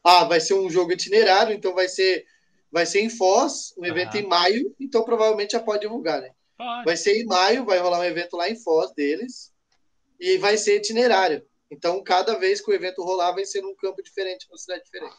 Ah, 0.04 0.24
vai 0.24 0.40
ser 0.40 0.54
um 0.54 0.68
jogo 0.68 0.92
itinerário, 0.92 1.54
então 1.54 1.72
vai 1.74 1.88
ser, 1.88 2.26
vai 2.70 2.84
ser 2.84 3.00
em 3.00 3.08
Foz, 3.08 3.74
um 3.78 3.84
evento 3.84 4.16
Aham. 4.16 4.24
em 4.24 4.26
maio, 4.28 4.74
então 4.78 5.04
provavelmente 5.04 5.52
já 5.52 5.60
pode 5.60 5.80
divulgar, 5.82 6.20
né? 6.20 6.30
Pode. 6.64 6.84
Vai 6.84 6.96
ser 6.96 7.20
em 7.20 7.26
maio, 7.26 7.64
vai 7.64 7.78
rolar 7.78 8.00
um 8.00 8.04
evento 8.04 8.36
lá 8.36 8.48
em 8.48 8.56
Foz 8.56 8.92
deles, 8.94 9.52
e 10.18 10.38
vai 10.38 10.56
ser 10.56 10.76
itinerário. 10.76 11.44
Então, 11.70 12.02
cada 12.02 12.38
vez 12.38 12.60
que 12.60 12.70
o 12.70 12.74
evento 12.74 13.02
rolar, 13.02 13.32
vai 13.32 13.44
ser 13.44 13.60
num 13.60 13.74
campo 13.74 14.02
diferente, 14.02 14.46
numa 14.48 14.56
cidade 14.58 14.82
diferente. 14.84 15.16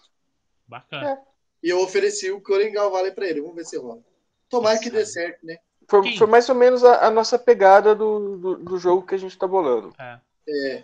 Bacana. 0.68 1.20
E 1.62 1.70
eu 1.70 1.80
ofereci 1.82 2.32
o 2.32 2.42
Coringal 2.42 2.92
Valley 2.92 3.12
para 3.12 3.28
ele, 3.28 3.42
vamos 3.42 3.56
ver 3.56 3.66
se 3.66 3.78
rola. 3.78 4.02
Tomara 4.50 4.80
que 4.80 4.90
dê 4.90 5.06
certo, 5.06 5.46
né? 5.46 5.58
Foi, 5.88 6.16
foi 6.18 6.28
mais 6.28 6.50
ou 6.50 6.56
menos 6.56 6.84
a, 6.84 7.06
a 7.08 7.12
nossa 7.12 7.38
pegada 7.38 7.94
do, 7.94 8.38
do, 8.38 8.58
do 8.58 8.78
jogo 8.78 9.06
que 9.06 9.16
a 9.16 9.18
gente 9.18 9.38
tá 9.38 9.48
bolando. 9.48 9.94
É. 10.00 10.20
É, 10.48 10.84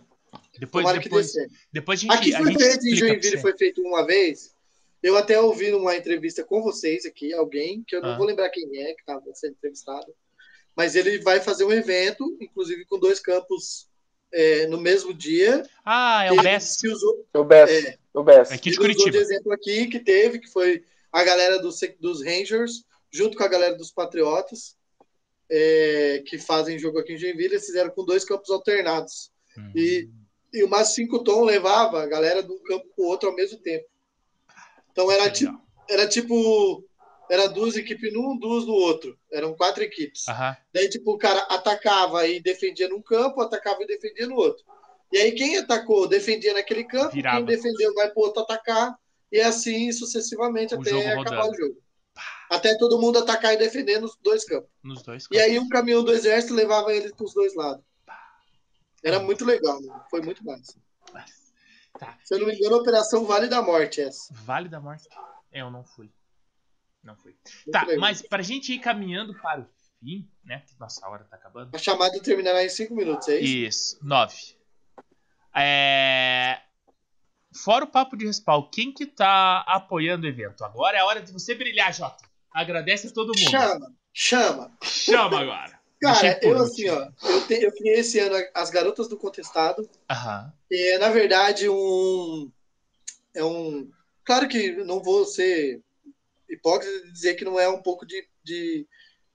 Depois, 0.60 0.84
tomara 0.84 0.98
que 1.00 1.04
dê 1.04 1.10
depois, 1.10 1.32
certo. 1.32 1.54
depois 1.72 2.00
a 2.00 2.02
gente, 2.02 2.14
Aqui 2.14 2.36
a 2.36 2.38
foi 2.38 2.52
gente 2.52 2.64
feito 2.64 2.88
em 2.88 2.96
Joinville, 2.96 3.38
foi 3.38 3.58
feito 3.58 3.82
uma 3.82 4.06
vez. 4.06 4.56
Eu 5.02 5.18
até 5.18 5.40
ouvi 5.40 5.72
numa 5.72 5.96
entrevista 5.96 6.44
com 6.44 6.62
vocês 6.62 7.06
aqui, 7.06 7.34
alguém, 7.34 7.84
que 7.88 7.96
eu 7.96 8.02
não 8.02 8.10
Ah. 8.10 8.18
vou 8.18 8.26
lembrar 8.26 8.50
quem 8.50 8.66
é 8.82 8.94
que 8.94 9.02
estava 9.02 9.24
sendo 9.34 9.54
entrevistado, 9.54 10.14
mas 10.76 10.96
ele 10.96 11.20
vai 11.20 11.40
fazer 11.40 11.64
um 11.66 11.72
evento, 11.72 12.38
inclusive 12.40 12.86
com 12.86 13.00
dois 13.00 13.20
campos 13.20 13.88
é, 14.34 14.66
no 14.68 14.80
mesmo 14.80 15.14
dia. 15.14 15.64
Ah, 15.86 16.24
é 16.26 16.32
o 16.32 16.42
Best. 16.42 16.88
usou, 16.88 17.26
O 17.36 17.44
Best, 17.44 17.88
É. 17.88 17.98
o 18.14 18.24
Best. 18.24 18.54
Aqui 18.54 18.70
de 18.72 18.78
ele 18.78 18.80
usou 18.80 18.88
de 18.88 18.96
Curitiba. 19.04 19.18
exemplo 19.24 19.52
aqui 19.54 19.88
que 19.88 20.00
teve, 20.00 20.40
que 20.40 20.48
foi 20.50 20.84
a 21.12 21.24
galera 21.24 21.60
dos, 21.60 21.80
dos 22.00 22.24
Rangers, 22.24 22.86
junto 23.12 23.38
com 23.38 23.44
a 23.44 23.48
galera 23.50 23.76
dos 23.76 23.92
Patriotas, 23.92 24.76
é, 25.50 26.24
que 26.26 26.38
fazem 26.38 26.80
jogo 26.80 26.98
aqui 27.00 27.14
em 27.14 27.18
Joinville, 27.18 27.54
eles 27.56 27.66
fizeram 27.66 27.90
com 27.90 28.06
dois 28.06 28.24
campos 28.24 28.50
alternados. 28.50 29.30
Hum. 29.58 29.72
E, 29.76 30.10
e 30.54 30.64
o 30.64 30.70
Márcio 30.70 30.96
Cinco 30.96 31.22
Tom 31.24 31.44
levava 31.44 32.02
a 32.02 32.06
galera 32.08 32.42
de 32.42 32.50
um 32.52 32.64
campo 32.64 32.88
para 32.96 33.04
o 33.04 33.08
outro 33.08 33.28
ao 33.30 33.36
mesmo 33.36 33.58
tempo. 33.60 33.86
Então 34.94 35.12
era, 35.12 35.30
ti- 35.30 35.46
Legal. 35.46 35.62
era 35.90 36.08
tipo. 36.08 36.86
Era 37.32 37.48
duas 37.48 37.78
equipes 37.78 38.12
num, 38.12 38.38
duas 38.38 38.66
no 38.66 38.74
outro. 38.74 39.18
Eram 39.32 39.56
quatro 39.56 39.82
equipes. 39.82 40.28
Aham. 40.28 40.58
Daí, 40.74 40.90
tipo, 40.90 41.14
o 41.14 41.18
cara 41.18 41.40
atacava 41.44 42.28
e 42.28 42.42
defendia 42.42 42.90
num 42.90 43.02
campo, 43.02 43.40
atacava 43.40 43.82
e 43.82 43.88
defendia 43.88 44.28
no 44.28 44.36
outro. 44.36 44.66
E 45.14 45.18
aí, 45.18 45.32
quem 45.32 45.58
atacou, 45.58 46.10
defendia 46.10 46.54
naquele 46.54 46.84
campo, 46.84 47.14
Virava. 47.14 47.38
quem 47.38 47.46
defendeu 47.46 47.94
vai 47.94 48.10
pro 48.10 48.24
outro 48.24 48.44
atacar, 48.44 48.94
e 49.32 49.40
assim 49.40 49.94
sucessivamente 49.94 50.76
O 50.76 50.82
até 50.82 50.90
acabar 50.92 51.16
rodando. 51.44 51.52
o 51.54 51.56
jogo. 51.56 51.82
Até 52.50 52.78
todo 52.78 53.00
mundo 53.00 53.20
atacar 53.20 53.54
e 53.54 53.58
defender 53.58 54.02
nos 54.02 54.18
dois 54.22 54.44
campos. 54.44 54.70
Nos 54.84 55.02
dois 55.02 55.26
E 55.32 55.40
aí, 55.40 55.58
um 55.58 55.70
caminhão 55.70 56.04
do 56.04 56.12
exército 56.12 56.54
levava 56.54 56.94
eles 56.94 57.14
pros 57.14 57.34
dois 57.34 57.56
lados. 57.56 57.82
Era 59.02 59.22
muito 59.22 59.46
legal, 59.46 59.82
mano. 59.82 60.04
foi 60.10 60.22
muito 60.22 60.46
massa. 60.46 60.76
Tá. 61.98 62.18
Se 62.26 62.34
eu 62.34 62.40
não 62.40 62.48
me 62.48 62.56
engano, 62.56 62.76
a 62.76 62.80
Operação 62.80 63.24
Vale 63.24 63.48
da 63.48 63.62
Morte, 63.62 64.02
essa. 64.02 64.34
Vale 64.34 64.68
da 64.68 64.82
Morte. 64.82 65.08
Eu 65.54 65.72
não 65.72 65.86
fui. 65.86 66.12
Não 67.04 67.16
fui. 67.16 67.32
Muito 67.66 67.72
Tá, 67.72 67.82
legal. 67.84 68.00
mas 68.00 68.22
pra 68.22 68.42
gente 68.44 68.74
ir 68.74 68.80
caminhando 68.80 69.34
para 69.42 69.62
o 69.62 69.66
fim, 70.00 70.30
né? 70.44 70.64
Nossa 70.80 71.08
hora 71.08 71.24
tá 71.24 71.36
acabando. 71.36 71.76
A 71.76 71.78
chamada 71.78 72.20
terminará 72.22 72.64
em 72.64 72.70
cinco 72.70 72.94
minutos, 72.96 73.28
é 73.28 73.40
isso? 73.40 73.56
Isso, 73.98 74.00
nove. 74.06 74.36
É... 75.56 76.60
Fora 77.54 77.84
o 77.84 77.88
papo 77.88 78.16
de 78.16 78.26
respawn, 78.26 78.70
quem 78.72 78.94
que 78.94 79.06
tá 79.06 79.60
apoiando 79.68 80.26
o 80.26 80.30
evento? 80.30 80.64
Agora 80.64 80.98
é 80.98 81.02
a 81.02 81.06
hora 81.06 81.22
de 81.22 81.32
você 81.34 81.54
brilhar, 81.54 81.94
Jota. 81.94 82.24
Agradece 82.54 83.08
a 83.08 83.12
todo 83.12 83.28
mundo. 83.38 83.50
Chama, 83.50 83.94
chama. 84.14 84.78
Chama 84.82 85.40
agora. 85.40 85.82
Cara, 86.02 86.40
eu 86.42 86.58
assim, 86.58 86.90
ó, 86.90 87.12
eu, 87.24 87.48
te- 87.48 87.64
eu 87.64 87.72
criei 87.74 88.00
esse 88.00 88.18
ano 88.18 88.36
as 88.56 88.72
Garotas 88.72 89.08
do 89.08 89.18
Contestado. 89.18 89.88
Aham. 90.10 90.52
E 90.72 90.94
é, 90.94 90.98
na 90.98 91.10
verdade, 91.10 91.70
um. 91.70 92.52
É 93.36 93.44
um. 93.44 93.88
Claro 94.24 94.48
que 94.48 94.72
não 94.84 95.04
vou 95.04 95.26
ser 95.26 95.80
hipócrita 96.52 97.06
de 97.06 97.12
dizer 97.12 97.36
que 97.36 97.46
não 97.46 97.60
é 97.60 97.68
um 97.68 97.82
pouco 97.82 98.06
de, 98.06 98.28
de, 98.44 98.88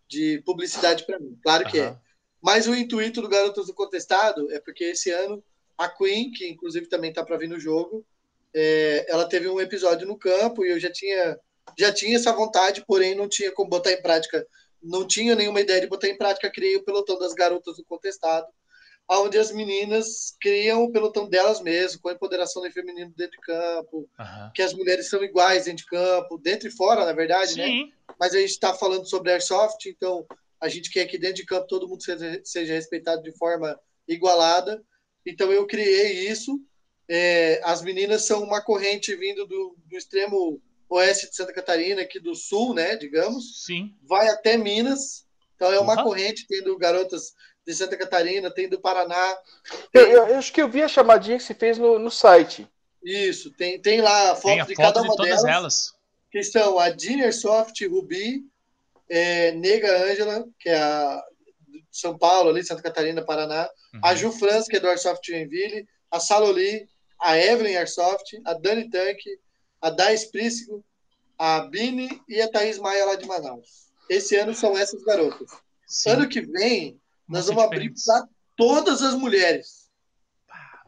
de 0.08 0.42
publicidade 0.44 1.04
para 1.04 1.18
mim. 1.18 1.38
Claro 1.42 1.68
que 1.68 1.78
é. 1.78 1.86
aham. 1.86 2.00
Mas 2.42 2.68
o 2.68 2.74
intuito 2.76 3.20
do 3.20 3.28
Garotas 3.28 3.66
do 3.66 3.74
Contestado 3.74 4.52
é 4.52 4.60
porque 4.60 4.84
esse 4.84 5.10
ano 5.10 5.42
a 5.76 5.88
Queen, 5.88 6.30
que 6.30 6.48
inclusive 6.48 6.86
também 6.86 7.12
tá 7.12 7.24
para 7.24 7.36
vir 7.36 7.48
no 7.48 7.58
jogo, 7.58 8.06
é, 8.54 9.04
ela 9.08 9.28
teve 9.28 9.48
um 9.48 9.60
episódio 9.60 10.06
no 10.06 10.16
campo 10.16 10.64
e 10.64 10.70
eu 10.70 10.78
já 10.78 10.90
tinha 10.90 11.38
já 11.76 11.92
tinha 11.92 12.16
essa 12.16 12.32
vontade, 12.32 12.84
porém 12.86 13.16
não 13.16 13.28
tinha 13.28 13.50
como 13.50 13.68
botar 13.68 13.90
em 13.90 14.00
prática, 14.00 14.46
não 14.80 15.04
tinha 15.04 15.34
nenhuma 15.34 15.60
ideia 15.60 15.80
de 15.80 15.88
botar 15.88 16.06
em 16.06 16.16
prática, 16.16 16.48
criei 16.48 16.76
o 16.76 16.84
pelotão 16.84 17.18
das 17.18 17.34
Garotas 17.34 17.76
do 17.76 17.84
Contestado, 17.84 18.46
onde 19.08 19.38
as 19.38 19.52
meninas 19.52 20.34
criam 20.40 20.82
o 20.84 20.90
pelotão 20.92 21.28
delas 21.28 21.60
mesmas, 21.60 21.96
com 21.96 22.08
a 22.08 22.12
empoderação 22.12 22.62
do 22.62 22.70
feminino 22.72 23.12
dentro 23.16 23.32
de 23.40 23.46
campo, 23.46 24.08
aham. 24.18 24.50
que 24.54 24.62
as 24.62 24.72
mulheres 24.74 25.08
são 25.08 25.22
iguais 25.22 25.64
dentro 25.66 25.84
de 25.84 25.90
campo, 25.90 26.38
dentro 26.38 26.68
e 26.68 26.72
fora, 26.72 27.04
na 27.04 27.12
verdade, 27.12 27.56
né? 27.56 27.66
Sim. 27.66 27.92
mas 28.18 28.34
a 28.34 28.38
gente 28.40 28.50
está 28.50 28.74
falando 28.74 29.08
sobre 29.08 29.30
airsoft, 29.32 29.86
então 29.86 30.26
a 30.60 30.68
gente 30.68 30.90
quer 30.90 31.06
que 31.06 31.18
dentro 31.18 31.36
de 31.36 31.44
campo 31.46 31.66
todo 31.66 31.86
mundo 31.88 32.02
seja, 32.02 32.40
seja 32.44 32.72
respeitado 32.74 33.22
de 33.22 33.30
forma 33.36 33.78
igualada. 34.08 34.82
Então 35.24 35.52
eu 35.52 35.66
criei 35.66 36.28
isso. 36.28 36.60
É, 37.08 37.60
as 37.62 37.82
meninas 37.82 38.24
são 38.24 38.42
uma 38.42 38.60
corrente 38.60 39.14
vindo 39.14 39.46
do, 39.46 39.76
do 39.84 39.96
extremo 39.96 40.60
oeste 40.88 41.28
de 41.28 41.36
Santa 41.36 41.52
Catarina, 41.52 42.02
aqui 42.02 42.18
do 42.18 42.34
sul, 42.34 42.72
né, 42.74 42.96
digamos, 42.96 43.64
Sim. 43.64 43.94
vai 44.02 44.28
até 44.28 44.56
Minas. 44.56 45.24
Então 45.54 45.72
é 45.72 45.78
uma 45.78 45.96
Uhum. 45.98 46.04
corrente, 46.04 46.46
tem 46.46 46.62
do 46.62 46.76
Garotas 46.78 47.32
de 47.66 47.74
Santa 47.74 47.96
Catarina, 47.96 48.50
tem 48.50 48.68
do 48.68 48.80
Paraná. 48.80 49.36
Eu, 49.92 50.02
eu- 50.06 50.26
eu 50.28 50.36
acho 50.36 50.52
que 50.52 50.62
eu 50.62 50.68
vi 50.68 50.82
a 50.82 50.88
chamadinha 50.88 51.36
que 51.36 51.42
se 51.42 51.54
fez 51.54 51.76
no, 51.78 51.98
no 51.98 52.10
site. 52.10 52.66
Isso, 53.02 53.50
tem, 53.52 53.80
tem 53.80 54.00
lá 54.00 54.32
a 54.32 54.34
foto 54.36 54.52
Tem 54.52 54.60
a 54.60 54.64
de 54.64 54.74
foto 54.74 54.86
cada 54.86 55.00
de 55.00 55.06
uma 55.08 55.16
todas 55.16 55.42
delas, 55.42 55.56
elas. 55.56 55.94
que 56.30 56.42
são 56.42 56.78
a 56.78 56.90
Dinner 56.90 57.34
Soft, 57.34 57.80
Rubi, 57.86 58.42
é, 59.08 59.52
Nega 59.52 60.04
Ângela, 60.10 60.44
que 60.58 60.68
é 60.68 60.78
a 60.78 61.22
de 61.68 61.84
São 61.90 62.16
Paulo, 62.16 62.50
ali, 62.50 62.64
Santa 62.64 62.82
Catarina, 62.82 63.24
Paraná, 63.24 63.68
Uhum. 63.94 64.00
a 64.02 64.14
Ju 64.14 64.30
Franz, 64.32 64.66
que 64.66 64.76
é 64.76 64.80
do 64.80 64.88
Airsoft 64.88 65.24
Joinville, 65.26 65.86
a 66.10 66.20
Saloli, 66.20 66.88
a 67.20 67.36
Evelyn 67.38 67.76
Airsoft, 67.76 68.38
a 68.44 68.54
Dani 68.54 68.88
Tanque, 68.90 69.38
a 69.80 69.90
Dais 69.90 70.24
Príncipe, 70.26 70.72
a 71.38 71.60
Bini 71.60 72.20
e 72.28 72.40
a 72.40 72.48
Thaís 72.50 72.78
Maia 72.78 73.04
lá 73.06 73.14
de 73.14 73.26
Manaus. 73.26 73.86
Esse 74.08 74.36
ano 74.36 74.54
são 74.54 74.76
essas 74.76 75.02
garotas. 75.02 75.50
Sim. 75.86 76.10
Ano 76.10 76.28
que 76.28 76.40
vem, 76.40 77.00
nós 77.28 77.46
ser 77.46 77.54
vamos 77.54 77.64
abrir 77.64 77.92
para 78.04 78.28
todas 78.56 79.02
as 79.02 79.14
mulheres. 79.14 79.90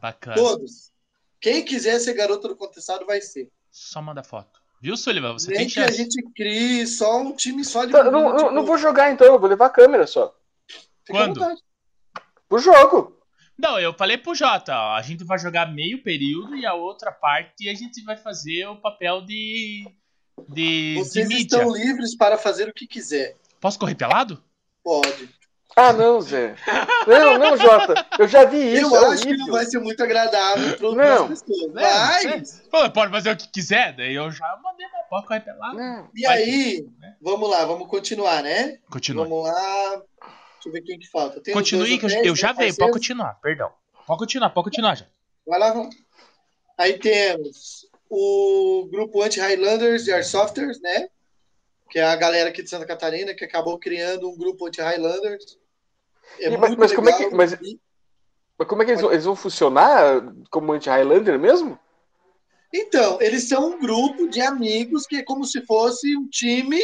Bacana. 0.01 0.37
Todas. 0.37 0.93
Quem 1.41 1.65
quiser 1.65 1.99
ser 2.01 2.15
garota 2.15 2.49
do 2.49 2.57
contestado 2.57 3.05
vai 3.07 3.21
ser. 3.21 3.51
Só 3.71 4.01
manda 4.03 4.23
foto. 4.23 4.61
Viu, 4.81 4.97
Sullivan? 4.97 5.33
Você 5.33 5.51
Nem 5.51 5.59
tem 5.61 5.69
que 5.69 5.81
a 5.81 5.91
gente 5.91 6.23
crie 6.35 6.87
só 6.87 7.21
um 7.21 7.35
time 7.35 7.65
só 7.65 7.85
de 7.85 7.93
Tá, 7.93 8.05
não, 8.05 8.13
não, 8.31 8.37
tipo, 8.37 8.51
não 8.53 8.65
vou 8.65 8.79
jogar 8.79 9.11
então, 9.11 9.27
eu 9.27 9.39
vou 9.39 9.49
levar 9.49 9.67
a 9.67 9.71
câmera 9.71 10.07
só. 10.07 10.35
fica 11.05 11.19
à 11.19 11.25
Quando? 11.27 11.41
vontade. 11.41 11.61
Pro 12.49 12.59
jogo. 12.59 13.19
Não, 13.59 13.79
eu 13.81 13.93
falei 13.93 14.17
pro 14.17 14.37
Jota, 14.37 14.73
ó, 14.73 14.95
a 14.95 15.03
gente 15.03 15.25
vai 15.25 15.37
jogar 15.37 15.73
meio 15.73 16.01
período 16.05 16.55
e 16.55 16.65
a 16.65 16.75
outra 16.75 17.11
parte 17.11 17.69
a 17.69 17.75
gente 17.75 18.03
vai 18.05 18.17
fazer 18.17 18.67
o 18.69 18.77
papel 18.77 19.21
de. 19.23 19.85
de, 20.49 20.95
de 20.95 20.95
Vocês 20.95 21.27
mídia. 21.27 21.43
estão 21.43 21.73
livres 21.73 22.17
para 22.17 22.39
fazer 22.39 22.69
o 22.69 22.73
que 22.73 22.87
quiser. 22.87 23.37
Posso 23.61 23.77
correr 23.79 23.97
pelado? 23.97 24.43
Pode. 24.83 25.29
Ah, 25.79 25.93
não, 25.93 26.21
Zé. 26.21 26.57
Não, 27.07 27.39
não, 27.39 27.57
Jota. 27.57 28.07
Eu 28.19 28.27
já 28.27 28.45
vi 28.45 28.75
isso. 28.75 28.95
eu 28.95 29.05
é 29.05 29.07
acho 29.13 29.23
que 29.23 29.29
não 29.29 29.37
horrível. 29.37 29.53
vai 29.55 29.65
ser 29.67 29.79
muito 29.79 30.03
agradável 30.03 30.77
para 30.77 30.91
Não. 30.91 31.25
as 31.27 31.43
pessoas. 31.43 31.77
É, 31.77 32.27
Mas, 32.37 32.63
Pô, 32.71 32.91
pode 32.91 33.13
fazer 33.13 33.31
o 33.31 33.37
que 33.37 33.49
quiser, 33.49 33.95
daí 33.95 34.15
eu 34.15 34.31
já 34.31 34.59
mandei. 34.63 34.87
Não. 35.75 36.11
e 36.15 36.23
Vai 36.27 36.43
aí, 36.43 36.89
né? 37.01 37.17
vamos 37.21 37.49
lá, 37.49 37.65
vamos 37.65 37.89
continuar, 37.89 38.43
né? 38.43 38.79
Continua. 38.91 39.25
Vamos 39.25 39.45
lá. 39.45 39.91
Deixa 40.55 40.69
eu 40.69 40.73
ver 40.73 40.83
quem 40.83 40.99
que 40.99 41.09
falta. 41.09 41.41
Tem 41.41 41.55
Continue 41.55 41.99
dois 41.99 42.13
que 42.13 42.19
eu, 42.19 42.25
eu 42.25 42.37
já 42.37 42.49
né, 42.49 42.59
veio, 42.59 42.77
pode 42.77 42.93
continuar, 42.93 43.39
perdão. 43.41 43.73
Pode 44.07 44.19
continuar, 44.19 44.51
pode 44.51 44.65
continuar 44.65 44.97
já. 44.97 45.07
Vai 45.47 45.59
lá, 45.59 45.73
vamos. 45.73 45.97
Aí 46.77 46.99
temos 46.99 47.87
o 48.11 48.89
grupo 48.91 49.23
Anti-Highlanders 49.23 50.05
de 50.05 50.13
Airsofters, 50.13 50.81
né? 50.81 51.09
Que 51.91 51.99
é 52.01 52.05
a 52.05 52.17
galera 52.17 52.51
aqui 52.51 52.63
de 52.63 52.69
Santa 52.69 52.85
Catarina 52.85 53.33
que 53.35 53.45
acabou 53.45 53.79
criando 53.79 54.29
um 54.29 54.37
grupo 54.37 54.67
Anti-Highlanders. 54.67 55.59
É 56.41 56.49
E, 56.51 56.57
mas- 56.57 56.77
mas 56.77 56.93
como 56.93 57.09
é 57.11 57.13
que- 57.13 57.31
mas- 57.35 57.57
Mas 58.59 58.67
como 58.69 58.83
é 58.83 58.85
que 58.85 58.91
eles 58.91 59.01
vão, 59.03 59.13
eles 59.13 59.25
vão 59.25 59.37
funcionar 59.37 60.21
como 60.51 60.73
anti-Highlander 60.73 61.39
mesmo? 61.39 61.79
Então, 62.73 63.21
eles 63.21 63.49
são 63.49 63.71
um 63.71 63.79
grupo 63.81 64.29
de 64.29 64.41
amigos 64.41 65.07
que 65.07 65.17
é 65.17 65.23
como 65.23 65.45
se 65.45 65.65
fosse 65.65 66.17
um 66.17 66.27
time, 66.29 66.81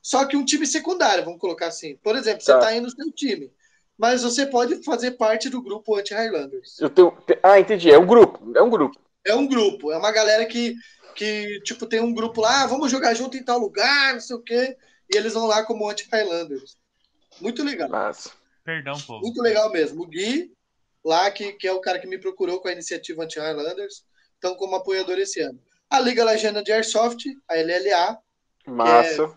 só 0.00 0.24
que 0.24 0.36
um 0.36 0.44
time 0.44 0.66
secundário, 0.66 1.24
vamos 1.24 1.40
colocar 1.40 1.66
assim. 1.66 1.96
Por 1.96 2.16
exemplo, 2.16 2.40
você 2.42 2.52
Tá. 2.52 2.58
está 2.58 2.68
aí 2.70 2.80
no 2.80 2.88
seu 2.90 3.10
time, 3.10 3.52
mas 3.98 4.22
você 4.22 4.46
pode 4.46 4.82
fazer 4.84 5.12
parte 5.12 5.48
do 5.50 5.60
grupo 5.60 5.96
Anti-Highlanders. 5.96 6.78
Eu 6.80 6.88
tenho... 6.88 7.12
Ah, 7.42 7.58
entendi. 7.60 7.90
É 7.90 7.98
um 7.98 8.06
grupo. 8.06 8.52
É 8.56 8.62
um 8.62 8.70
grupo. 8.70 8.98
É 9.24 9.34
um 9.34 9.46
grupo, 9.48 9.90
é 9.90 9.98
uma 9.98 10.12
galera 10.12 10.46
que, 10.46 10.76
que 11.16 11.60
tipo, 11.64 11.86
tem 11.86 12.00
um 12.00 12.14
grupo 12.14 12.40
lá, 12.40 12.62
ah, 12.62 12.66
vamos 12.68 12.90
jogar 12.90 13.12
junto 13.14 13.36
em 13.36 13.42
tal 13.42 13.58
lugar, 13.58 14.12
não 14.14 14.20
sei 14.20 14.36
o 14.36 14.40
quê, 14.40 14.76
e 15.12 15.16
eles 15.16 15.34
vão 15.34 15.46
lá 15.46 15.64
como 15.64 15.90
Anti-Highlanders. 15.90 16.76
Muito 17.40 17.64
legal, 17.64 17.88
Mas... 17.88 18.30
Perdão, 18.66 19.00
povo. 19.00 19.20
muito 19.20 19.40
legal 19.40 19.70
mesmo. 19.70 20.02
O 20.02 20.06
Gui, 20.06 20.52
lá, 21.04 21.30
que, 21.30 21.52
que 21.52 21.68
é 21.68 21.72
o 21.72 21.80
cara 21.80 22.00
que 22.00 22.06
me 22.06 22.18
procurou 22.18 22.60
com 22.60 22.66
a 22.66 22.72
iniciativa 22.72 23.22
Anti-Highlanders, 23.22 24.04
estão 24.34 24.56
como 24.56 24.74
apoiador 24.74 25.16
esse 25.18 25.40
ano. 25.40 25.58
A 25.88 26.00
Liga 26.00 26.24
Lajana 26.24 26.64
de 26.64 26.72
Airsoft, 26.72 27.24
a 27.48 27.54
LLA, 27.54 28.18
Massa. 28.66 29.32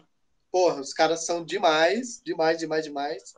Porra, 0.51 0.81
os 0.81 0.93
caras 0.93 1.27
são 1.27 1.45
demais, 1.45 2.19
demais, 2.25 2.57
demais, 2.57 2.85
demais. 2.85 3.33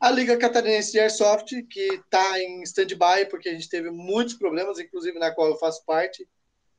A 0.00 0.10
Liga 0.10 0.36
Catarinense 0.36 0.90
de 0.90 0.98
Airsoft, 0.98 1.62
que 1.70 1.80
está 1.80 2.40
em 2.40 2.62
stand-by, 2.62 3.30
porque 3.30 3.48
a 3.48 3.52
gente 3.52 3.68
teve 3.68 3.90
muitos 3.90 4.34
problemas, 4.34 4.80
inclusive 4.80 5.18
na 5.18 5.30
qual 5.30 5.48
eu 5.48 5.56
faço 5.56 5.84
parte, 5.86 6.28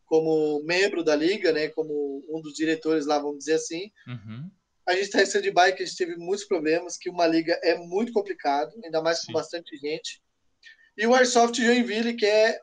como 0.06 0.62
membro 0.64 1.04
da 1.04 1.16
Liga, 1.16 1.52
né, 1.54 1.70
como 1.70 2.24
um 2.30 2.42
dos 2.42 2.54
diretores 2.54 3.06
lá, 3.06 3.18
vamos 3.20 3.40
dizer 3.40 3.54
assim. 3.54 3.90
Uhum. 4.06 4.52
A 4.88 4.94
gente 4.94 5.04
está 5.04 5.20
em 5.20 5.24
stand-by, 5.24 5.76
que 5.76 5.84
a 5.84 5.86
gente 5.86 5.98
teve 5.98 6.16
muitos 6.16 6.46
problemas, 6.46 6.98
que 6.98 7.10
uma 7.10 7.28
liga 7.28 7.60
é 7.62 7.78
muito 7.78 8.14
complicado, 8.14 8.74
ainda 8.84 9.02
mais 9.02 9.20
Sim. 9.20 9.28
com 9.28 9.34
bastante 9.34 9.76
gente. 9.78 10.22
E 10.98 11.06
o 11.06 11.14
Airsoft 11.14 11.62
Joinville, 11.62 12.16
que 12.16 12.26
é 12.26 12.60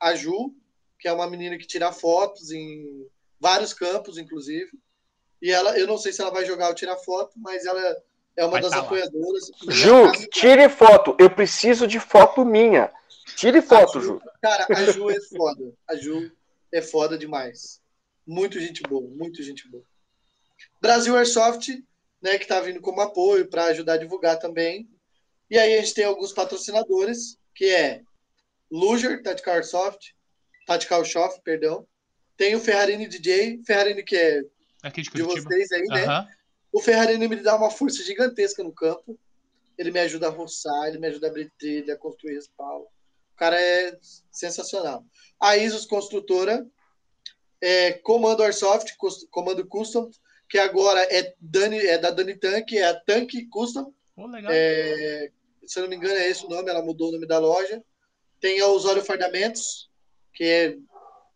a 0.00 0.14
Ju, 0.14 0.54
que 0.98 1.06
é 1.06 1.12
uma 1.12 1.30
menina 1.30 1.56
que 1.56 1.66
tira 1.66 1.92
fotos 1.92 2.50
em 2.50 3.06
vários 3.38 3.72
campos, 3.72 4.18
inclusive. 4.18 4.70
E 5.40 5.50
ela, 5.50 5.78
eu 5.78 5.86
não 5.86 5.96
sei 5.96 6.12
se 6.12 6.20
ela 6.20 6.30
vai 6.30 6.44
jogar 6.44 6.68
ou 6.68 6.74
tirar 6.74 6.96
foto, 6.96 7.32
mas 7.36 7.64
ela 7.64 7.80
é 8.36 8.44
uma 8.44 8.52
Vai 8.52 8.62
das 8.62 8.70
tá 8.72 8.80
apoiadoras. 8.80 9.50
Ju, 9.68 10.12
tire 10.30 10.68
foto. 10.68 11.16
Eu 11.18 11.30
preciso 11.30 11.86
de 11.86 11.98
foto 11.98 12.44
minha. 12.44 12.92
Tire 13.36 13.62
foto, 13.62 14.00
Ju. 14.00 14.20
Cara, 14.42 14.66
a 14.68 14.84
Ju 14.92 15.10
é 15.10 15.20
foda. 15.36 15.72
A 15.88 15.96
Ju 15.96 16.30
é 16.72 16.82
foda 16.82 17.16
demais. 17.16 17.80
Muito 18.26 18.60
gente 18.60 18.82
boa, 18.82 19.08
muito 19.08 19.42
gente 19.42 19.68
boa. 19.68 19.82
Brasil 20.80 21.16
Airsoft, 21.16 21.68
né, 22.22 22.38
que 22.38 22.46
tá 22.46 22.60
vindo 22.60 22.80
como 22.80 23.00
apoio 23.00 23.48
para 23.48 23.66
ajudar 23.66 23.94
a 23.94 23.98
divulgar 23.98 24.38
também. 24.38 24.88
E 25.50 25.58
aí 25.58 25.74
a 25.74 25.80
gente 25.80 25.94
tem 25.94 26.04
alguns 26.04 26.32
patrocinadores, 26.32 27.38
que 27.54 27.64
é 27.64 28.02
Luger, 28.70 29.22
Tactical 29.22 29.54
Airsoft, 29.54 30.14
Tactical 30.66 31.04
Shop, 31.04 31.40
perdão. 31.42 31.86
Tem 32.36 32.54
o 32.54 32.60
Ferrarini 32.60 33.08
DJ, 33.08 33.62
Ferrarini 33.64 34.02
que 34.02 34.16
é 34.16 34.42
Aqui 34.82 35.02
de 35.02 35.10
de 35.10 35.22
vocês 35.22 35.72
aí, 35.72 35.84
né? 35.88 36.04
Aham. 36.04 36.28
O 36.72 36.80
Ferrarini 36.80 37.26
me 37.28 37.36
dá 37.36 37.56
uma 37.56 37.70
força 37.70 38.02
gigantesca 38.02 38.62
no 38.62 38.72
campo. 38.72 39.18
Ele 39.76 39.90
me 39.90 39.98
ajuda 39.98 40.28
a 40.28 40.30
roçar, 40.30 40.88
ele 40.88 40.98
me 40.98 41.08
ajuda 41.08 41.26
a 41.26 41.30
abrir 41.30 41.52
trilha, 41.58 41.94
a 41.94 41.98
construir 41.98 42.34
respaldo. 42.34 42.86
O 43.34 43.36
cara 43.36 43.60
é 43.60 43.98
sensacional. 44.30 45.04
A 45.40 45.56
Isos 45.56 45.86
Construtora, 45.86 46.66
é, 47.60 47.92
Comando 47.94 48.42
Airsoft, 48.42 48.94
Comando 49.30 49.66
Custom, 49.66 50.10
que 50.50 50.58
agora 50.58 51.00
é, 51.04 51.32
Dani, 51.40 51.78
é 51.78 51.96
da 51.96 52.10
Dani 52.10 52.34
Tank, 52.34 52.72
é 52.72 52.84
a 52.84 52.94
Tank 52.94 53.30
Custom. 53.48 53.94
Legal. 54.18 54.50
É, 54.52 55.30
se 55.64 55.78
eu 55.78 55.84
não 55.84 55.90
me 55.90 55.94
engano, 55.94 56.14
é 56.14 56.28
esse 56.28 56.44
o 56.44 56.48
nome, 56.48 56.68
ela 56.68 56.82
mudou 56.82 57.08
o 57.08 57.12
nome 57.12 57.26
da 57.26 57.38
loja. 57.38 57.82
Tem 58.40 58.60
a 58.60 58.66
Osório 58.66 59.04
Fardamentos, 59.04 59.88
que 60.34 60.42
é 60.42 60.76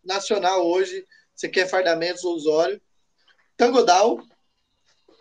nacional 0.04 0.66
hoje. 0.66 1.06
Você 1.32 1.48
quer 1.48 1.68
fardamentos, 1.68 2.24
Osório. 2.24 2.82
Tangodal, 3.56 4.20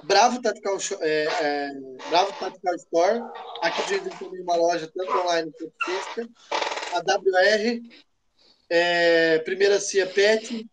Bravo 0.03 0.41
Tactical, 0.41 0.77
é, 0.99 1.25
é, 1.25 1.73
Bravo 2.09 2.33
Tactical 2.39 2.75
Store. 2.75 3.21
Aqui 3.61 3.99
de 3.99 4.09
tem 4.09 4.41
uma 4.41 4.55
loja 4.55 4.91
tanto 4.91 5.11
online 5.19 5.51
quanto 5.51 5.73
física. 5.85 6.29
A 6.93 6.99
WR, 6.99 7.79
é, 8.69 9.39
Primeira 9.39 9.79
Cia 9.79 10.07
Pet, 10.07 10.67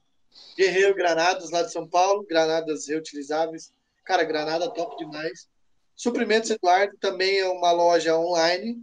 Guerreiro 0.56 0.94
Granadas, 0.94 1.50
lá 1.50 1.62
de 1.62 1.72
São 1.72 1.88
Paulo. 1.88 2.26
Granadas 2.28 2.88
reutilizáveis. 2.88 3.72
Cara, 4.04 4.24
granada 4.24 4.70
top 4.70 4.96
demais. 4.96 5.48
Suprimentos 5.94 6.50
Eduardo 6.50 6.96
também 6.98 7.38
é 7.38 7.48
uma 7.48 7.72
loja 7.72 8.16
online. 8.16 8.78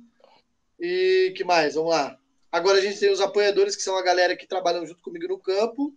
E 0.80 1.34
que 1.36 1.44
mais? 1.44 1.76
Vamos 1.76 1.92
lá. 1.92 2.18
Agora 2.52 2.78
a 2.78 2.82
gente 2.82 3.00
tem 3.00 3.12
os 3.12 3.22
apoiadores, 3.22 3.76
que 3.76 3.82
são 3.82 3.98
a 3.98 4.04
galera 4.04 4.36
que 4.36 4.48
trabalham 4.48 4.86
junto 4.86 5.02
comigo 5.02 5.28
no 5.28 5.40
campo. 5.40 5.94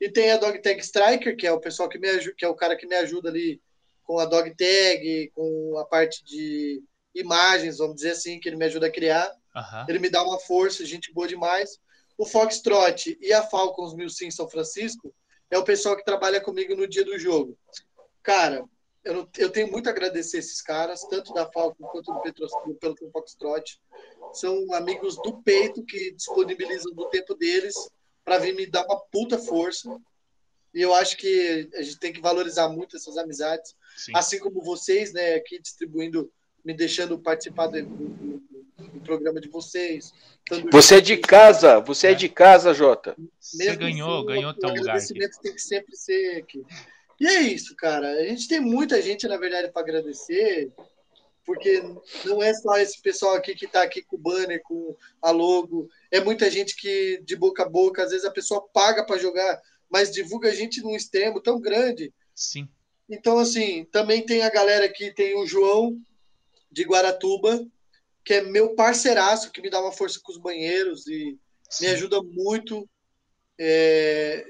E 0.00 0.10
tem 0.10 0.30
a 0.30 0.36
Dog 0.36 0.60
Tag 0.60 0.80
Striker, 0.80 1.36
que 1.36 1.46
é 1.46 1.52
o 1.52 1.60
pessoal 1.60 1.88
que 1.88 1.98
me 1.98 2.08
ajuda, 2.08 2.34
que 2.36 2.44
é 2.44 2.48
o 2.48 2.54
cara 2.54 2.76
que 2.76 2.86
me 2.86 2.96
ajuda 2.96 3.30
ali 3.30 3.60
com 4.04 4.18
a 4.18 4.24
Dog 4.24 4.54
Tag, 4.54 5.32
com 5.34 5.78
a 5.78 5.84
parte 5.84 6.24
de 6.24 6.82
imagens, 7.14 7.78
vamos 7.78 7.96
dizer 7.96 8.10
assim, 8.10 8.38
que 8.38 8.48
ele 8.48 8.56
me 8.56 8.66
ajuda 8.66 8.86
a 8.86 8.92
criar. 8.92 9.32
Aham. 9.54 9.86
Ele 9.88 9.98
me 9.98 10.10
dá 10.10 10.22
uma 10.22 10.38
força, 10.38 10.84
gente 10.84 11.12
boa 11.12 11.26
demais. 11.26 11.78
O 12.18 12.24
Foxtrot 12.24 13.16
e 13.20 13.32
a 13.32 13.42
Falcons 13.42 13.94
1000 13.94 14.08
São 14.30 14.48
Francisco 14.48 15.14
é 15.50 15.58
o 15.58 15.64
pessoal 15.64 15.96
que 15.96 16.04
trabalha 16.04 16.40
comigo 16.40 16.74
no 16.74 16.86
dia 16.88 17.04
do 17.04 17.18
jogo. 17.18 17.56
Cara, 18.22 18.64
eu, 19.04 19.14
não- 19.14 19.28
eu 19.38 19.50
tenho 19.50 19.70
muito 19.70 19.86
a 19.88 19.90
agradecer 19.92 20.38
esses 20.38 20.60
caras, 20.60 21.02
tanto 21.08 21.32
da 21.32 21.50
Falcon 21.52 21.86
quanto 21.88 22.12
do 22.12 22.20
Petros, 22.22 22.50
pelo 22.80 22.94
do 22.94 23.10
Foxtrot. 23.10 23.78
São 24.32 24.72
amigos 24.74 25.16
do 25.22 25.40
peito 25.42 25.84
que 25.84 26.12
disponibilizam 26.12 26.92
do 26.92 27.08
tempo 27.08 27.34
deles 27.34 27.74
para 28.24 28.38
vir 28.38 28.54
me 28.54 28.66
dar 28.66 28.84
uma 28.84 28.98
puta 29.12 29.38
força. 29.38 29.88
E 30.74 30.82
eu 30.82 30.92
acho 30.94 31.16
que 31.16 31.70
a 31.74 31.82
gente 31.82 31.98
tem 32.00 32.12
que 32.12 32.20
valorizar 32.20 32.68
muito 32.68 32.96
essas 32.96 33.16
amizades 33.16 33.74
Sim. 33.96 34.12
assim 34.14 34.38
como 34.38 34.60
vocês, 34.62 35.12
né, 35.12 35.34
aqui 35.34 35.58
distribuindo, 35.60 36.30
me 36.64 36.74
deixando 36.74 37.18
participar 37.18 37.68
do- 37.68 37.86
do 37.86 38.35
programa 39.06 39.40
de 39.40 39.48
vocês. 39.48 40.12
estando 40.44 40.70
Você 40.70 40.96
é 40.96 41.00
de 41.00 41.16
casa, 41.16 41.80
você 41.80 42.08
é 42.08 42.14
de 42.14 42.28
casa, 42.28 42.74
Jota. 42.74 43.16
Você 43.40 43.64
Mesmo 43.64 43.80
ganhou, 43.80 44.18
assim, 44.18 44.26
ganhou 44.26 44.50
o 44.50 44.54
teu 44.54 44.68
lugar 44.68 44.80
aqui. 44.80 44.88
agradecimento 44.88 45.40
tem 45.40 45.54
que 45.54 45.62
sempre 45.62 45.96
ser 45.96 46.36
aqui. 46.38 46.64
E 47.20 47.26
é 47.26 47.40
isso, 47.40 47.74
cara. 47.76 48.08
A 48.08 48.24
gente 48.24 48.48
tem 48.48 48.60
muita 48.60 49.00
gente, 49.00 49.26
na 49.26 49.36
verdade, 49.36 49.72
para 49.72 49.82
agradecer, 49.82 50.70
porque 51.44 51.82
não 52.24 52.42
é 52.42 52.52
só 52.52 52.76
esse 52.76 53.00
pessoal 53.00 53.34
aqui 53.34 53.54
que 53.54 53.64
está 53.64 53.82
aqui 53.82 54.02
com 54.02 54.16
o 54.16 54.20
banner, 54.20 54.60
com 54.62 54.94
a 55.22 55.30
logo. 55.30 55.88
É 56.10 56.20
muita 56.20 56.50
gente 56.50 56.76
que, 56.76 57.22
de 57.24 57.36
boca 57.36 57.62
a 57.62 57.68
boca, 57.68 58.02
às 58.02 58.10
vezes 58.10 58.26
a 58.26 58.30
pessoa 58.30 58.66
paga 58.72 59.04
para 59.04 59.18
jogar, 59.18 59.60
mas 59.88 60.10
divulga 60.10 60.50
a 60.50 60.54
gente 60.54 60.82
num 60.82 60.94
extremo 60.94 61.40
tão 61.40 61.60
grande. 61.60 62.12
Sim. 62.34 62.68
Então, 63.08 63.38
assim, 63.38 63.84
também 63.90 64.26
tem 64.26 64.42
a 64.42 64.50
galera 64.50 64.84
aqui, 64.84 65.12
tem 65.12 65.36
o 65.38 65.46
João 65.46 65.96
de 66.70 66.82
Guaratuba, 66.82 67.64
que 68.26 68.34
é 68.34 68.42
meu 68.42 68.74
parceiraço, 68.74 69.52
que 69.52 69.62
me 69.62 69.70
dá 69.70 69.80
uma 69.80 69.92
força 69.92 70.18
com 70.20 70.32
os 70.32 70.38
banheiros 70.38 71.06
e 71.06 71.26
me 71.26 71.38
sim. 71.70 71.86
ajuda 71.86 72.20
muito. 72.20 72.86
É, 73.56 74.44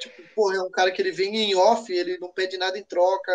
tipo, 0.00 0.22
porra, 0.34 0.56
é 0.56 0.62
um 0.62 0.70
cara 0.70 0.90
que 0.90 1.00
ele 1.00 1.12
vem 1.12 1.36
em 1.36 1.54
off, 1.54 1.90
ele 1.92 2.18
não 2.18 2.32
pede 2.32 2.58
nada 2.58 2.76
em 2.76 2.82
troca, 2.82 3.32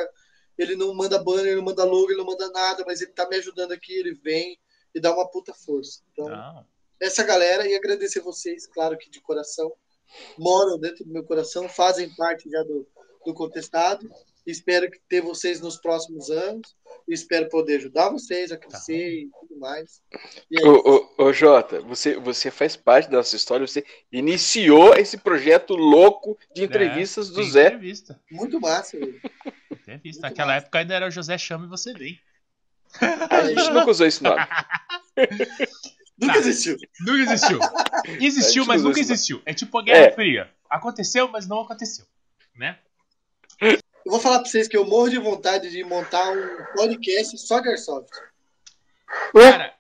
ele 0.57 0.75
não 0.75 0.93
manda 0.93 1.23
banner, 1.23 1.47
ele 1.47 1.55
não 1.55 1.63
manda 1.63 1.86
logo, 1.86 2.09
ele 2.09 2.17
não 2.17 2.25
manda 2.25 2.49
nada, 2.49 2.84
mas 2.86 2.99
ele 2.99 3.13
tá 3.13 3.25
me 3.29 3.38
ajudando 3.38 3.71
aqui, 3.71 3.93
ele 3.93 4.13
vem 4.15 4.59
e 4.93 4.99
dá 4.99 5.13
uma 5.13 5.32
puta 5.32 5.53
força. 5.53 6.01
Então, 6.11 6.27
Não. 6.27 6.65
essa 6.99 7.23
galera 7.23 7.65
e 7.65 7.73
agradecer 7.73 8.19
vocês, 8.19 8.67
claro 8.67 8.97
que 8.97 9.09
de 9.09 9.21
coração, 9.21 9.71
moram 10.38 10.77
dentro 10.77 11.05
do 11.05 11.13
meu 11.13 11.23
coração, 11.23 11.69
fazem 11.69 12.13
parte 12.15 12.49
já 12.49 12.61
do, 12.63 12.86
do 13.25 13.34
contestado. 13.34 14.11
Espero 14.45 14.89
que 14.89 14.99
ter 15.07 15.21
vocês 15.21 15.61
nos 15.61 15.77
próximos 15.77 16.29
anos. 16.29 16.75
Espero 17.07 17.47
poder 17.49 17.77
ajudar 17.77 18.09
vocês 18.09 18.51
a 18.51 18.57
crescer 18.57 19.23
e 19.23 19.29
tudo 19.39 19.59
mais. 19.59 20.01
E 20.49 20.59
é. 20.59 20.67
Ô, 20.67 21.07
ô, 21.17 21.23
ô, 21.25 21.33
Jota, 21.33 21.79
você, 21.81 22.15
você 22.17 22.49
faz 22.49 22.75
parte 22.75 23.09
da 23.09 23.17
nossa 23.17 23.35
história, 23.35 23.65
você 23.67 23.83
iniciou 24.11 24.95
esse 24.95 25.17
projeto 25.17 25.75
louco 25.75 26.37
de 26.55 26.63
entrevistas 26.63 27.29
É, 27.29 27.33
do 27.33 27.43
Zé. 27.43 27.67
Entrevista. 27.67 28.19
muito 28.31 28.59
massa. 28.59 28.97
velho. 28.99 29.21
Entrevista. 29.71 30.03
Muito 30.03 30.21
Naquela 30.21 30.53
massa. 30.53 30.65
época 30.65 30.79
ainda 30.79 30.93
era 30.95 31.07
o 31.07 31.11
José 31.11 31.37
Chama 31.37 31.65
e 31.65 31.69
você 31.69 31.93
vem. 31.93 32.19
A 33.29 33.45
gente 33.47 33.69
nunca 33.71 33.91
usou 33.91 34.05
esse 34.07 34.21
nome. 34.23 34.41
Nunca 36.19 36.33
Tá. 36.33 36.39
existiu. 36.39 36.77
Nunca 36.99 37.33
existiu. 37.33 37.59
Existiu, 38.21 38.63
É, 38.63 38.67
mas 38.67 38.83
nunca 38.83 38.99
isso, 38.99 39.11
existiu. 39.11 39.41
É 39.45 39.53
tipo 39.55 39.75
a 39.79 39.81
Guerra 39.81 40.05
É. 40.05 40.11
Fria. 40.11 40.51
Aconteceu, 40.69 41.27
mas 41.27 41.47
não 41.47 41.61
aconteceu. 41.61 42.05
Né? 42.55 42.77
Eu 44.05 44.11
vou 44.11 44.19
falar 44.19 44.39
pra 44.39 44.49
vocês 44.49 44.67
que 44.67 44.75
eu 44.77 44.85
morro 44.85 45.09
de 45.09 45.17
vontade 45.19 45.69
de 45.69 45.83
montar 45.83 46.31
um 46.31 46.65
podcast 46.75 47.37
só 47.37 47.59
de 47.59 47.69
Airsoft. 47.69 48.09
Ué, 49.35 49.51
Cara, 49.51 49.75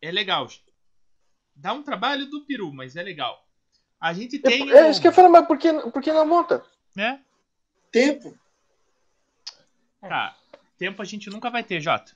é 0.00 0.10
legal. 0.10 0.46
Dá 1.56 1.72
um 1.72 1.82
trabalho 1.82 2.26
do 2.26 2.44
peru, 2.46 2.72
mas 2.72 2.96
é 2.96 3.02
legal. 3.02 3.44
A 4.00 4.12
gente 4.12 4.38
tem. 4.38 4.70
é 4.70 4.84
um- 4.84 4.90
isso 4.90 5.00
que 5.00 5.08
eu 5.08 5.12
falo, 5.12 5.28
mas 5.28 5.46
por 5.46 5.58
que, 5.58 5.72
por 5.90 6.02
que 6.02 6.12
não 6.12 6.26
monta? 6.26 6.64
né? 6.94 7.20
Tempo. 7.90 8.36
Tá. 10.00 10.36
Tempo 10.78 11.02
a 11.02 11.04
gente 11.04 11.28
nunca 11.30 11.50
vai 11.50 11.62
ter, 11.62 11.80
Jota. 11.80 12.12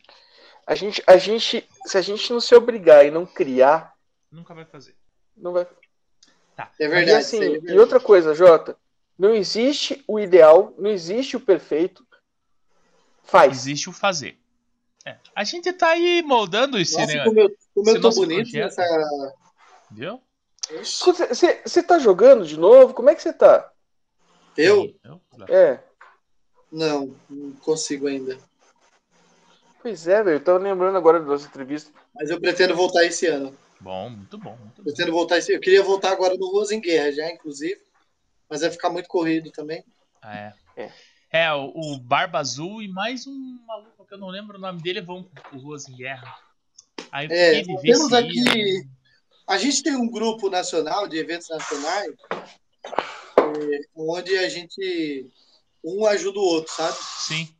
A 0.66 0.74
gente, 0.74 1.03
a 1.07 1.16
gente, 1.18 1.68
se 1.84 1.99
a 1.99 2.01
gente 2.01 2.32
não 2.32 2.40
se 2.40 2.55
obrigar 2.55 3.05
e 3.05 3.11
não 3.11 3.26
criar, 3.26 3.95
Nunca 4.32 4.55
vai 4.55 4.64
fazer. 4.64 4.97
não 5.36 5.53
vai. 5.53 5.66
Tá. 6.57 6.70
É 6.80 6.84
E 6.84 6.88
verdade. 6.88 7.18
assim, 7.18 7.36
isso 7.36 7.42
aí 7.45 7.49
é 7.55 7.57
e 7.57 7.61
verdade. 7.61 7.78
outra 7.78 8.01
coisa, 8.01 8.34
Jota, 8.34 8.76
não 9.19 9.35
existe 9.35 10.03
o 10.07 10.19
ideal, 10.19 10.75
não 10.79 10.91
existe 10.91 11.37
o 11.37 11.41
perfeito. 11.41 12.07
Faz. 13.23 13.53
Existe 13.53 13.89
o 13.89 13.93
fazer. 13.93 14.39
É. 15.05 15.17
A 15.35 15.45
gente 15.45 15.73
tá 15.73 15.89
aí 15.89 16.23
moldando 16.23 16.79
esse 16.79 16.97
Nossa, 16.99 17.07
negócio. 17.07 17.31
como 17.31 17.41
eu, 17.41 17.57
como 17.75 17.91
eu 17.91 18.01
tô 18.01 18.11
bonito 18.11 18.51
projeto. 18.51 18.77
nessa. 18.77 19.35
Ixi, 20.81 21.05
Você, 21.65 21.83
tá 21.83 21.99
jogando 21.99 22.47
de 22.47 22.59
novo? 22.59 22.95
Como 22.95 23.11
é 23.11 23.15
que 23.15 23.23
você 23.23 23.33
tá? 23.33 23.71
Eu? 24.57 24.95
É. 25.49 25.79
Não, 26.73 27.15
não 27.29 27.53
consigo 27.53 28.07
ainda. 28.07 28.39
Pois 29.83 30.09
é, 30.09 30.23
velho. 30.23 30.37
Eu 30.37 30.45
tava 30.45 30.59
lembrando 30.59 30.97
agora 30.97 31.21
da 31.21 31.27
nossa 31.27 31.47
entrevista. 31.47 31.93
Mas 32.15 32.31
eu 32.31 32.41
pretendo 32.41 32.75
voltar 32.75 33.05
esse 33.05 33.27
ano. 33.27 33.55
Bom, 33.79 34.09
muito 34.09 34.39
bom, 34.39 34.57
muito 34.57 34.77
bom. 34.79 34.85
Pretendo 34.85 35.12
voltar 35.12 35.39
esse 35.39 35.53
Eu 35.53 35.61
queria 35.61 35.83
voltar 35.83 36.12
agora 36.12 36.35
no 36.37 36.51
Ruas 36.51 36.71
em 36.71 36.81
Guerra 36.81 37.12
já, 37.12 37.31
inclusive. 37.31 37.81
Mas 38.49 38.61
vai 38.61 38.70
ficar 38.70 38.90
muito 38.90 39.09
corrido 39.09 39.51
também. 39.51 39.84
Ah, 40.22 40.36
é. 40.36 40.55
É. 40.76 40.92
É, 41.30 41.53
o, 41.53 41.72
o 41.74 41.99
Barba 41.99 42.38
Azul 42.38 42.80
e 42.82 42.88
mais 42.88 43.26
um 43.26 43.59
maluco 43.66 44.07
que 44.07 44.14
eu 44.14 44.18
não 44.18 44.28
lembro 44.28 44.57
o 44.57 44.61
nome 44.61 44.80
dele 44.80 45.01
vão 45.01 45.24
pro 45.24 45.59
Ruas 45.59 45.88
em 45.88 45.97
Guerra. 45.97 46.38
Aí 47.11 47.26
É, 47.30 47.62
temos 47.82 48.12
aqui- 48.12 48.38
ia. 48.57 48.82
A 49.47 49.59
gente 49.59 49.82
tem 49.82 49.95
um 49.97 50.09
grupo 50.11 50.49
nacional 50.49 51.07
de 51.07 51.18
eventos 51.18 51.49
nacionais 51.49 52.12
é, 53.36 53.80
onde 53.95 54.36
a 54.38 54.49
gente 54.49 55.30
um 55.84 56.07
ajuda 56.07 56.38
o 56.38 56.42
outro, 56.42 56.72
sabe? 56.72 56.97
Sim. 56.97 57.55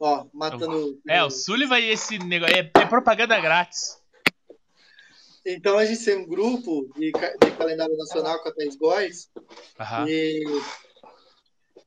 Ó, 0.00 0.26
matando. 0.32 1.00
É, 1.06 1.22
o 1.22 1.30
Sullivan 1.30 1.78
e 1.78 1.90
esse 1.90 2.18
negócio. 2.18 2.56
É, 2.56 2.60
é 2.60 2.86
propaganda 2.86 3.38
grátis. 3.40 4.00
Então 5.44 5.76
a 5.76 5.84
gente 5.84 6.04
tem 6.04 6.16
um 6.16 6.26
grupo 6.26 6.88
de, 6.96 7.10
de 7.10 7.50
calendário 7.56 7.96
nacional 7.96 8.40
com 8.42 8.48
a 8.48 8.54
Thaís 8.54 8.76
Góes 8.76 9.30
e, 10.06 10.44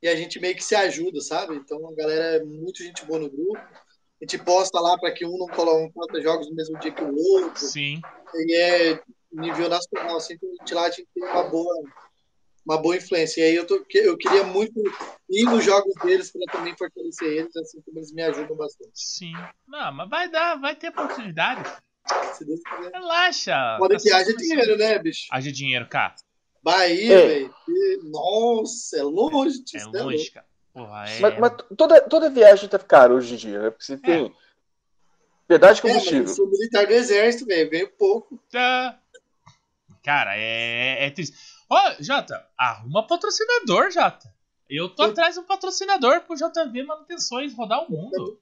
e 0.02 0.08
a 0.08 0.14
gente 0.14 0.38
meio 0.38 0.54
que 0.54 0.64
se 0.64 0.74
ajuda, 0.74 1.20
sabe? 1.20 1.54
Então 1.56 1.88
a 1.88 1.94
galera 1.94 2.36
é 2.36 2.44
muito 2.44 2.82
gente 2.82 3.04
boa 3.06 3.18
no 3.18 3.30
grupo. 3.30 3.56
A 3.56 4.24
gente 4.24 4.38
posta 4.38 4.80
lá 4.80 4.98
para 4.98 5.12
que 5.12 5.26
um 5.26 5.36
não 5.36 5.46
coloque 5.46 5.92
um 5.94 6.22
jogos 6.22 6.48
no 6.48 6.54
mesmo 6.54 6.78
dia 6.78 6.92
que 6.92 7.02
o 7.02 7.14
outro. 7.14 7.66
Sim. 7.66 8.00
E 8.34 8.54
é 8.54 9.00
nível 9.32 9.68
nacional, 9.68 10.16
assim, 10.16 10.34
então 10.34 10.48
a 10.48 10.52
gente 10.52 10.74
lá 10.74 10.86
a 10.86 10.90
gente 10.90 11.08
tem 11.14 11.24
uma 11.24 11.44
boa, 11.44 11.84
uma 12.64 12.78
boa 12.78 12.96
influência. 12.96 13.40
E 13.40 13.44
aí 13.44 13.54
eu, 13.54 13.66
tô, 13.66 13.84
eu 13.92 14.16
queria 14.16 14.44
muito 14.44 14.80
ir 15.28 15.44
nos 15.44 15.64
jogos 15.64 15.94
deles 16.02 16.32
para 16.32 16.52
também 16.52 16.76
fortalecer 16.76 17.28
eles, 17.28 17.56
assim 17.56 17.80
como 17.82 17.98
eles 17.98 18.12
me 18.12 18.22
ajudam 18.22 18.56
bastante. 18.56 18.92
Sim. 18.94 19.32
Não, 19.66 19.92
mas 19.92 20.08
vai 20.08 20.30
dar, 20.30 20.56
vai 20.56 20.74
ter 20.74 20.88
oportunidade. 20.88 21.70
Se 22.34 22.44
Deus 22.44 22.60
quiser. 22.60 22.90
Relaxa. 22.92 23.76
Pode 23.78 23.94
Tá 23.96 24.00
que 24.02 24.08
só 24.10 24.16
haja 24.16 24.36
dinheiro, 24.36 24.76
né, 24.78 24.98
bicho? 24.98 25.26
Haja 25.30 25.52
dinheiro, 25.52 25.86
cara. 25.88 26.14
Bahia, 26.62 27.14
É. 27.14 27.26
velho. 27.26 27.54
Nossa, 28.04 28.98
é 28.98 29.02
longe 29.02 29.62
É 29.74 29.78
né, 29.90 30.02
longe, 30.02 30.30
cara. 30.30 30.46
Porra, 30.72 31.04
é. 31.08 31.20
Mas, 31.20 31.38
mas 31.38 31.52
toda, 31.76 32.00
toda 32.02 32.30
viagem 32.30 32.68
tá 32.68 32.78
caro 32.78 33.14
hoje 33.14 33.34
em 33.34 33.36
dia, 33.36 33.60
né? 33.62 33.70
Porque 33.70 33.84
você 33.84 33.96
tem 33.96 34.34
pedágio 35.48 35.82
de 35.82 35.88
É, 35.90 35.94
mas 35.94 36.04
eu 36.06 36.10
combustível. 36.12 36.34
sou 36.34 36.50
militar 36.50 36.86
do 36.86 36.92
exército, 36.92 37.46
velho. 37.46 37.70
Veio 37.70 37.88
pouco. 37.96 38.38
Tá. 38.50 38.98
Cara, 40.04 40.36
é, 40.36 41.06
é 41.06 41.10
triste. 41.10 41.36
Ó, 41.70 41.94
Jota, 42.00 42.46
arruma 42.58 43.06
patrocinador, 43.06 43.90
Jota. 43.90 44.32
Eu 44.68 44.88
tô 44.88 45.04
Eu- 45.04 45.10
atrás 45.10 45.34
de 45.34 45.40
um 45.40 45.44
patrocinador 45.44 46.20
pro 46.22 46.36
JV 46.36 46.82
Manutenções 46.82 47.54
rodar 47.54 47.84
o 47.84 47.90
mundo. 47.90 48.38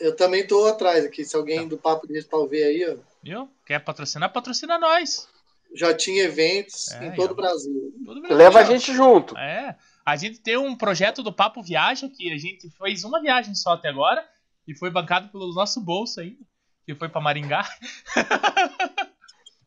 Eu 0.00 0.16
também 0.16 0.46
tô 0.46 0.66
atrás 0.66 1.04
aqui. 1.04 1.24
Se 1.24 1.36
alguém 1.36 1.66
do 1.68 1.78
Papo 1.78 2.06
de 2.06 2.14
Respal 2.14 2.48
ver 2.48 2.64
aí, 2.64 2.90
ó. 2.90 2.96
Viu? 3.22 3.48
Quer 3.64 3.78
patrocinar? 3.78 4.32
Patrocina 4.32 4.78
nós. 4.78 5.28
Já 5.74 5.94
tinha 5.94 6.24
eventos 6.24 6.90
É, 6.92 7.06
em 7.06 7.12
todo 7.14 7.32
o 7.32 7.34
Brasil. 7.34 7.92
Todo 8.04 8.20
Brasil. 8.20 8.36
Leva 8.36 8.60
a 8.60 8.64
gente 8.64 8.92
junto. 8.92 9.36
É. 9.38 9.76
A 10.04 10.16
gente 10.16 10.40
tem 10.40 10.56
um 10.56 10.76
projeto 10.76 11.22
do 11.22 11.32
Papo 11.32 11.62
Viaja 11.62 12.08
que 12.08 12.32
a 12.32 12.36
gente 12.36 12.68
fez 12.70 13.04
uma 13.04 13.20
viagem 13.20 13.54
só 13.54 13.72
até 13.72 13.88
agora 13.88 14.26
e 14.66 14.74
foi 14.74 14.90
bancado 14.90 15.28
pelo 15.28 15.52
nosso 15.54 15.80
bolso 15.80 16.20
aí, 16.20 16.36
que 16.84 16.94
foi 16.94 17.08
pra 17.08 17.20
Maringá. 17.20 17.64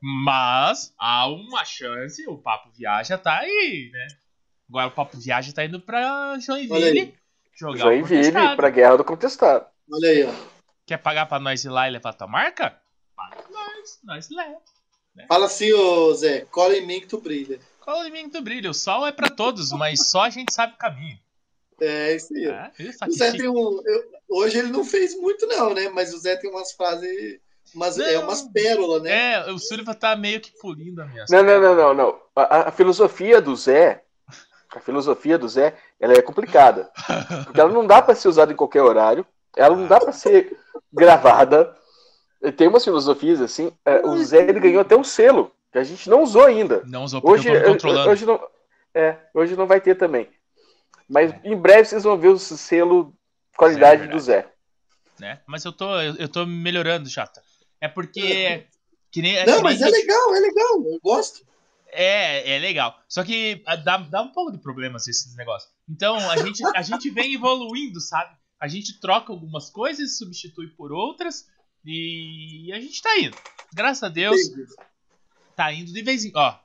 Mas 0.02 0.94
há 1.00 1.28
uma 1.28 1.64
chance, 1.64 2.28
o 2.28 2.38
Papo 2.38 2.70
Viaja 2.78 3.18
tá 3.18 3.40
aí, 3.40 3.90
né? 3.92 4.08
Agora 4.70 4.88
o 4.88 4.92
Papo 4.92 5.18
Viaja 5.18 5.54
tá 5.54 5.64
indo 5.66 5.80
pra 5.80 6.32
Olha 6.32 6.40
Joinville 6.40 7.14
jogar 7.56 7.76
o 7.76 7.78
Joinville 7.78 8.56
pra 8.56 8.70
guerra 8.70 8.98
do 8.98 9.04
contestado. 9.04 9.66
Olha 9.92 10.10
aí, 10.10 10.24
ó. 10.24 10.32
Quer 10.86 10.98
pagar 10.98 11.26
pra 11.26 11.40
nós 11.40 11.64
ir 11.64 11.70
lá 11.70 11.88
e 11.88 11.92
levar 11.92 12.14
tua 12.14 12.28
marca? 12.28 12.78
Paga 13.16 13.44
nós, 13.50 14.00
nós 14.04 14.30
leva. 14.30 14.58
Fala 15.28 15.46
assim, 15.46 15.72
ô 15.74 16.14
Zé. 16.14 16.42
Cola 16.52 16.76
em 16.76 16.86
mim 16.86 17.00
que 17.00 17.08
tu 17.08 17.20
brilha. 17.20 17.60
Cola 17.80 18.08
em 18.08 18.12
mim 18.12 18.24
que 18.26 18.32
tu 18.38 18.42
brilha, 18.42 18.70
o 18.70 18.74
sol 18.74 19.06
é 19.08 19.12
pra 19.12 19.30
todos, 19.30 19.72
mas 19.72 20.10
só 20.10 20.24
a 20.24 20.30
gente 20.30 20.54
sabe 20.54 20.74
o 20.74 20.78
caminho. 20.78 21.18
É 21.80 22.16
isso 22.16 22.34
aí. 22.34 22.46
É, 22.46 22.72
O 23.08 23.12
Zé 23.12 23.32
tem 23.32 23.48
um. 23.50 23.56
eu- 23.86 24.04
hoje 24.30 24.58
ele 24.58 24.70
não 24.70 24.84
fez 24.84 25.16
muito, 25.20 25.46
não, 25.48 25.74
né? 25.74 25.90
Mas 25.90 26.14
o 26.14 26.18
Zé 26.20 26.36
tem 26.38 26.50
umas 26.50 26.72
frases. 26.72 27.40
Umas, 27.74 27.98
é, 28.00 28.14
Não. 28.16 28.24
umas 28.24 28.42
pérolas, 28.44 29.02
né? 29.02 29.34
É, 29.34 29.52
o 29.52 29.58
Sullivan 29.60 29.94
tá 29.94 30.16
meio 30.16 30.40
que 30.40 30.52
pulindo 30.60 31.02
a 31.02 31.06
minha 31.06 31.26
Não, 31.30 31.44
não, 31.44 31.60
não, 31.62 31.76
não, 31.76 31.94
não. 31.94 32.22
A, 32.36 32.70
a 32.70 32.72
filosofia 32.72 33.42
do 33.42 33.56
Zé, 33.56 34.04
a 34.74 34.80
filosofia 34.80 35.38
do 35.38 35.50
Zé, 35.50 35.76
ela 36.00 36.14
é 36.14 36.22
complicada. 36.22 36.90
Porque 37.44 37.60
ela 37.60 37.72
não 37.72 37.86
dá 37.86 38.02
pra 38.02 38.16
ser 38.16 38.28
usada 38.30 38.54
em 38.54 38.56
qualquer 38.56 38.82
horário, 38.84 39.26
ela 39.56 39.76
não 39.76 39.88
dá 39.88 40.00
pra 40.00 40.12
ser 40.12 40.58
gravada. 40.92 41.76
Tem 42.58 42.68
umas 42.68 42.84
filosofias 42.84 43.42
assim. 43.42 43.72
é, 43.86 44.06
o 44.06 44.18
Zé 44.24 44.44
ele 44.48 44.60
ganhou 44.60 44.82
até 44.82 44.96
um 44.96 45.04
selo 45.04 45.52
que 45.72 45.78
a 45.80 45.84
gente 45.84 46.10
não 46.10 46.22
usou 46.24 46.44
ainda. 46.46 46.84
Não 46.86 47.04
usou 47.04 47.22
porque 47.22 47.50
Hoje, 47.50 48.08
hoje 48.08 48.26
não, 48.26 48.40
é, 48.94 49.18
hoje 49.34 49.56
não 49.56 49.66
vai 49.68 49.82
ter 49.82 49.96
também. 49.96 50.30
Mas 51.10 51.34
em 51.44 51.56
breve 51.56 51.86
vocês 51.86 52.04
vão 52.04 52.18
ver 52.18 52.30
o 52.30 52.38
selo 52.40 53.14
qualidade 53.58 54.04
É 54.04 54.08
do 54.08 54.20
Zé. 54.20 54.48
né? 55.20 55.40
Mas 55.48 55.66
eu 55.66 55.72
tô, 55.72 56.00
eu, 56.02 56.16
eu 56.16 56.28
tô 56.30 56.46
melhorando, 56.46 57.08
Jota. 57.10 57.42
É 57.82 57.88
porque. 57.88 58.66
Que 59.12 59.22
nem, 59.22 59.38
é 59.38 59.46
Não, 59.46 59.58
que 59.58 59.64
nem 59.64 59.64
mas 59.64 59.82
é 59.82 59.86
a 59.86 59.88
gente- 59.88 59.98
legal, 60.02 60.36
é 60.36 60.40
legal. 60.40 60.84
Eu 60.94 61.00
gosto. 61.02 61.46
É, 61.88 62.56
é 62.56 62.60
legal. 62.60 62.94
Só 63.08 63.24
que 63.24 63.64
ah, 63.66 63.78
dá, 63.78 63.98
dá 63.98 64.22
um 64.22 64.28
pouco 64.30 64.52
de 64.52 64.58
problemas 64.58 65.08
esses 65.08 65.34
negócios. 65.38 65.72
Então, 65.90 66.18
a 66.30 66.36
gente, 66.38 66.62
a 66.76 66.82
gente 66.82 67.10
vem 67.10 67.34
evoluindo, 67.34 68.02
sabe? 68.02 68.36
A 68.60 68.68
gente 68.68 69.00
troca 69.00 69.32
algumas 69.32 69.70
coisas, 69.70 70.18
substitui 70.18 70.68
por 70.70 70.92
outras 70.92 71.48
e 71.86 72.72
a 72.74 72.80
gente 72.80 73.02
tá 73.02 73.18
indo. 73.20 73.38
Graças 73.74 74.04
a 74.04 74.10
Deus, 74.10 74.38
tá 75.56 75.72
indo 75.74 75.92
de 75.92 76.02
vez 76.02 76.24
em 76.26 76.32
Ó, 76.36 76.56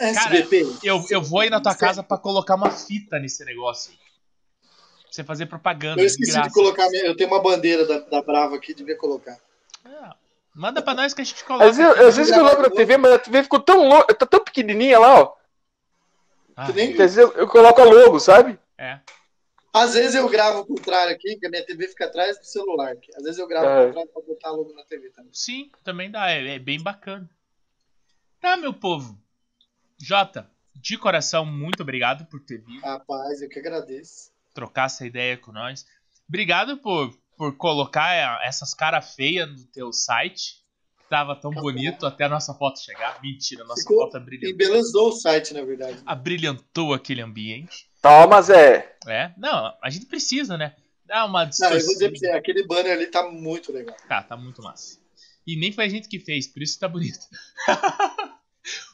SBP. 0.00 0.66
eu, 0.82 1.04
eu 1.10 1.22
vou 1.22 1.40
aí 1.40 1.50
na 1.50 1.60
tua 1.60 1.74
casa 1.74 2.02
pra 2.02 2.18
colocar 2.18 2.54
uma 2.56 2.70
fita 2.70 3.18
nesse 3.18 3.44
negócio 3.44 3.92
aí. 3.92 3.98
Pra 5.02 5.12
você 5.12 5.24
fazer 5.24 5.46
propaganda. 5.46 6.00
Eu 6.00 6.06
de 6.06 6.12
esqueci 6.12 6.32
graça. 6.32 6.48
de 6.48 6.54
colocar. 6.54 6.88
Minha... 6.88 7.04
Eu 7.04 7.16
tenho 7.16 7.30
uma 7.30 7.42
bandeira 7.42 7.86
da, 7.86 7.98
da 8.00 8.22
Brava 8.22 8.56
aqui, 8.56 8.74
devia 8.74 8.96
colocar. 8.96 9.38
É, 9.84 10.10
manda 10.54 10.82
pra 10.82 10.94
nós 10.94 11.14
que 11.14 11.20
a 11.20 11.24
gente 11.24 11.44
coloca. 11.44 11.66
Às 11.66 11.76
vezes, 11.76 11.98
às 11.98 12.16
vezes 12.16 12.32
eu 12.32 12.38
coloco 12.42 12.62
na 12.62 12.70
TV, 12.70 12.96
mas 12.96 13.12
a 13.12 13.18
TV 13.18 13.42
ficou 13.42 13.60
tão 13.60 13.88
louca, 13.88 14.14
tá 14.14 14.26
tão 14.26 14.42
pequenininha 14.42 14.98
lá, 14.98 15.20
ó. 15.22 15.34
Ah, 16.56 16.70
Que 16.72 16.80
às 16.80 17.14
vezes 17.14 17.16
eu, 17.18 17.32
eu 17.32 17.46
coloco 17.48 17.80
a 17.80 17.84
logo, 17.84 18.18
sabe? 18.20 18.58
é. 18.76 19.00
Às 19.72 19.94
vezes 19.94 20.14
eu 20.14 20.28
gravo 20.28 20.58
ao 20.58 20.66
contrário 20.66 21.14
aqui, 21.14 21.36
que 21.36 21.46
a 21.46 21.50
minha 21.50 21.64
TV 21.64 21.88
fica 21.88 22.04
atrás 22.04 22.38
do 22.38 22.44
celular. 22.44 22.92
aqui. 22.92 23.10
Às 23.16 23.22
vezes 23.22 23.38
eu 23.38 23.46
gravo 23.48 23.66
É. 23.66 23.78
ao 23.80 23.86
contrário 23.86 24.10
pra 24.12 24.22
botar 24.22 24.50
logo 24.50 24.72
na 24.74 24.84
TV 24.84 25.08
também. 25.10 25.32
Sim, 25.32 25.70
também 25.82 26.10
dá. 26.10 26.30
É, 26.30 26.56
é 26.56 26.58
bem 26.58 26.80
bacana. 26.82 27.28
Tá, 28.40 28.56
meu 28.56 28.74
povo. 28.74 29.18
Jota, 29.98 30.50
de 30.74 30.98
coração, 30.98 31.46
muito 31.46 31.82
obrigado 31.82 32.26
por 32.26 32.40
ter 32.40 32.58
vindo 32.58 32.80
Rapaz, 32.82 33.40
eu 33.40 33.48
que 33.48 33.58
agradeço. 33.58 34.30
trocar 34.52 34.86
essa 34.86 35.06
ideia 35.06 35.36
com 35.38 35.52
nós. 35.52 35.86
Obrigado 36.28 36.76
por, 36.78 37.16
por 37.36 37.56
colocar 37.56 38.12
é, 38.14 38.46
essas 38.46 38.74
caras 38.74 39.14
feias 39.14 39.48
no 39.48 39.64
teu 39.68 39.92
site. 39.92 40.60
Que 40.98 41.08
tava 41.08 41.34
tão 41.36 41.50
bonito 41.50 42.04
até 42.06 42.24
a 42.24 42.28
nossa 42.28 42.52
foto 42.54 42.80
chegar. 42.80 43.20
Mentira, 43.22 43.62
a 43.64 43.66
nossa 43.66 43.82
Ficou- 43.82 43.98
foto 44.04 44.16
abrilhantou, 44.16 44.50
Embelezou 44.50 45.08
o 45.08 45.12
site, 45.12 45.54
na 45.54 45.62
verdade. 45.62 46.02
abrilhantou 46.04 46.92
aquele 46.92 47.20
ambiente. 47.22 47.90
Toma, 48.02 48.42
Zé. 48.42 48.96
É, 49.06 49.32
não, 49.38 49.72
a 49.80 49.88
gente 49.88 50.06
precisa, 50.06 50.58
né? 50.58 50.74
Dá 51.06 51.24
uma 51.24 51.44
Não, 51.44 51.70
eu 51.70 51.84
vou 51.84 51.92
dizer 51.92 52.08
pra 52.10 52.18
você, 52.18 52.30
aquele 52.30 52.66
banner 52.66 52.92
ali 52.92 53.06
tá 53.06 53.30
muito 53.30 53.72
legal. 53.72 53.96
Tá, 54.08 54.22
tá 54.22 54.36
muito 54.36 54.60
massa. 54.60 54.98
E 55.46 55.56
nem 55.56 55.72
foi 55.72 55.84
a 55.84 55.88
gente 55.88 56.08
que 56.08 56.18
fez, 56.18 56.46
por 56.48 56.62
isso 56.62 56.78
tá 56.78 56.88
bonito. 56.88 57.20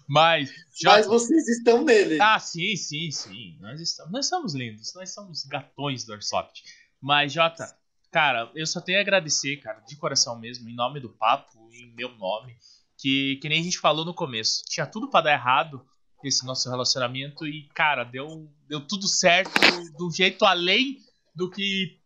Mas, 0.07 0.51
Mas 0.51 0.81
Jota, 0.81 1.09
vocês 1.09 1.49
estão 1.49 1.85
nele. 1.85 2.19
Ah, 2.21 2.39
sim, 2.39 2.77
sim, 2.77 3.11
sim. 3.11 3.57
Nós, 3.61 3.81
estamos, 3.81 4.13
nós 4.13 4.27
somos 4.27 4.55
lindos, 4.55 4.95
nós 4.95 5.13
somos 5.13 5.45
gatões 5.45 6.05
do 6.05 6.13
Airsoft. 6.13 6.63
Mas, 7.01 7.33
Jota, 7.33 7.75
cara, 8.11 8.51
eu 8.55 8.67
só 8.67 8.81
tenho 8.81 8.99
a 8.99 9.03
agradecer, 9.03 9.57
cara, 9.59 9.81
de 9.81 9.97
coração 9.97 10.39
mesmo, 10.39 10.69
em 10.69 10.75
nome 10.75 11.01
do 11.01 11.11
papo, 11.11 11.71
em 11.73 11.95
meu 11.95 12.11
nome, 12.17 12.57
que, 12.97 13.37
que 13.37 13.49
nem 13.49 13.61
a 13.61 13.65
gente 13.65 13.79
falou 13.79 14.05
no 14.05 14.15
começo. 14.15 14.65
Tinha 14.67 14.87
tudo 14.87 15.09
pra 15.09 15.21
dar 15.21 15.33
errado 15.33 15.85
esse 16.25 16.45
nosso 16.45 16.69
relacionamento 16.69 17.47
e, 17.47 17.69
cara, 17.75 18.03
deu, 18.05 18.49
deu 18.69 18.81
tudo 18.81 19.07
certo 19.07 19.53
de 19.61 20.03
um 20.05 20.11
jeito 20.11 20.45
além 20.45 20.99
do 21.35 21.49
que, 21.51 21.97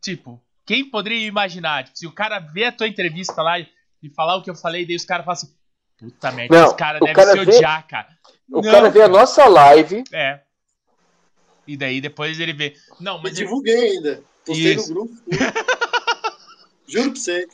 tipo, 0.00 0.40
quem 0.64 0.88
poderia 0.88 1.26
imaginar? 1.26 1.84
Tipo, 1.84 1.98
se 1.98 2.06
o 2.06 2.12
cara 2.12 2.38
vê 2.38 2.64
a 2.64 2.72
tua 2.72 2.88
entrevista 2.88 3.42
lá 3.42 3.58
e, 3.60 3.68
falar 4.14 4.36
o 4.36 4.42
que 4.42 4.48
eu 4.50 4.54
falei, 4.54 4.86
daí 4.86 4.96
os 4.96 5.04
caras 5.04 5.24
falam 5.26 5.36
assim, 5.40 5.54
puta 5.98 6.32
merda, 6.32 6.56
Não, 6.56 6.66
esse 6.66 6.76
cara 6.76 6.98
deve 7.00 7.12
cara 7.14 7.30
se 7.32 7.44
vê- 7.44 7.56
odiar, 7.56 7.86
cara. 7.86 8.08
O 8.50 8.62
Não, 8.62 8.70
cara 8.70 8.88
vê 8.90 9.02
a 9.02 9.08
nossa 9.08 9.46
live. 9.46 10.04
é. 10.12 10.40
E 11.66 11.76
daí 11.76 12.00
depois 12.00 12.40
ele 12.40 12.54
vê. 12.54 12.74
Não, 12.98 13.16
Eu 13.16 13.22
mas 13.22 13.32
ele- 13.36 13.44
divulguei 13.44 13.76
ainda. 13.90 14.22
Postei 14.46 14.74
Isso. 14.74 14.88
no 14.88 15.04
grupo. 15.04 15.14
Juro 16.88 17.12
pra 17.12 17.20
você. 17.20 17.46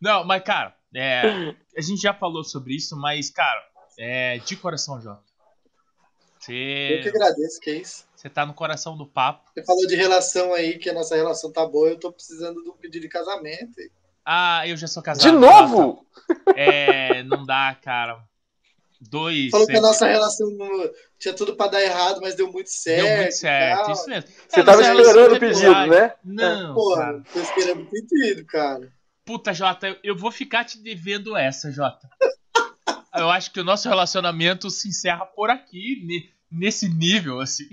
Não, 0.00 0.24
mas 0.24 0.42
cara, 0.42 0.74
é, 0.94 1.54
a 1.76 1.80
gente 1.82 2.00
já 2.00 2.14
falou 2.14 2.42
sobre 2.42 2.74
isso, 2.74 2.96
mas 2.96 3.28
cara, 3.30 3.62
é 3.98 4.38
de 4.38 4.56
coração, 4.56 5.00
Jota. 5.00 5.22
Eu 6.48 7.02
que 7.02 7.02
Você, 7.02 7.08
agradeço, 7.10 7.60
que 7.60 7.68
é 7.70 7.74
isso. 7.74 8.04
você 8.16 8.30
tá 8.30 8.46
no 8.46 8.54
coração 8.54 8.96
do 8.96 9.06
papo. 9.06 9.50
Você 9.52 9.62
falou 9.64 9.86
de 9.86 9.96
relação 9.96 10.54
aí, 10.54 10.78
que 10.78 10.88
a 10.88 10.94
nossa 10.94 11.14
relação 11.14 11.52
tá 11.52 11.66
boa. 11.66 11.88
Eu 11.90 11.98
tô 11.98 12.10
precisando 12.10 12.62
de 12.62 12.70
um 12.70 12.72
pedido 12.72 13.02
de 13.02 13.08
casamento. 13.08 13.74
Ah, 14.24 14.66
eu 14.66 14.76
já 14.76 14.86
sou 14.86 15.02
casado. 15.02 15.24
De 15.24 15.30
novo? 15.32 16.06
É, 16.56 17.22
não 17.24 17.44
dá, 17.44 17.76
cara. 17.82 18.22
Dois. 19.00 19.50
Falou 19.50 19.66
que 19.66 19.72
a 19.72 19.76
sempre- 19.76 19.88
nossa 19.88 20.06
relação 20.06 20.48
tinha 21.18 21.34
tudo 21.34 21.54
pra 21.54 21.66
dar 21.68 21.82
errado, 21.82 22.20
mas 22.22 22.34
deu 22.34 22.50
muito 22.50 22.70
certo. 22.70 23.04
Deu 23.06 23.16
muito 23.18 23.32
certo, 23.34 23.90
isso 23.92 24.08
mesmo. 24.08 24.30
Você 24.48 24.60
É, 24.60 24.64
tava 24.64 24.82
esperando 24.82 25.34
o 25.34 25.40
pedido, 25.40 25.86
né? 25.86 26.14
Não, 26.24 26.74
Porra, 26.74 27.22
tô 27.32 27.40
esperando 27.40 27.82
o 27.82 27.86
pedido, 27.90 28.44
cara. 28.46 28.90
Puta, 29.24 29.52
Jota, 29.52 29.88
eu- 29.88 29.96
eu 30.02 30.16
vou 30.16 30.32
ficar 30.32 30.64
te 30.64 30.78
devendo 30.78 31.36
essa, 31.36 31.70
Jota. 31.70 32.08
Eu 33.14 33.30
acho 33.30 33.50
que 33.52 33.60
o 33.60 33.64
nosso 33.64 33.88
relacionamento 33.88 34.70
se 34.70 34.88
encerra 34.88 35.24
por 35.26 35.50
aqui, 35.50 36.02
ne- 36.04 36.30
nesse 36.50 36.88
nível, 36.88 37.40
assim. 37.40 37.68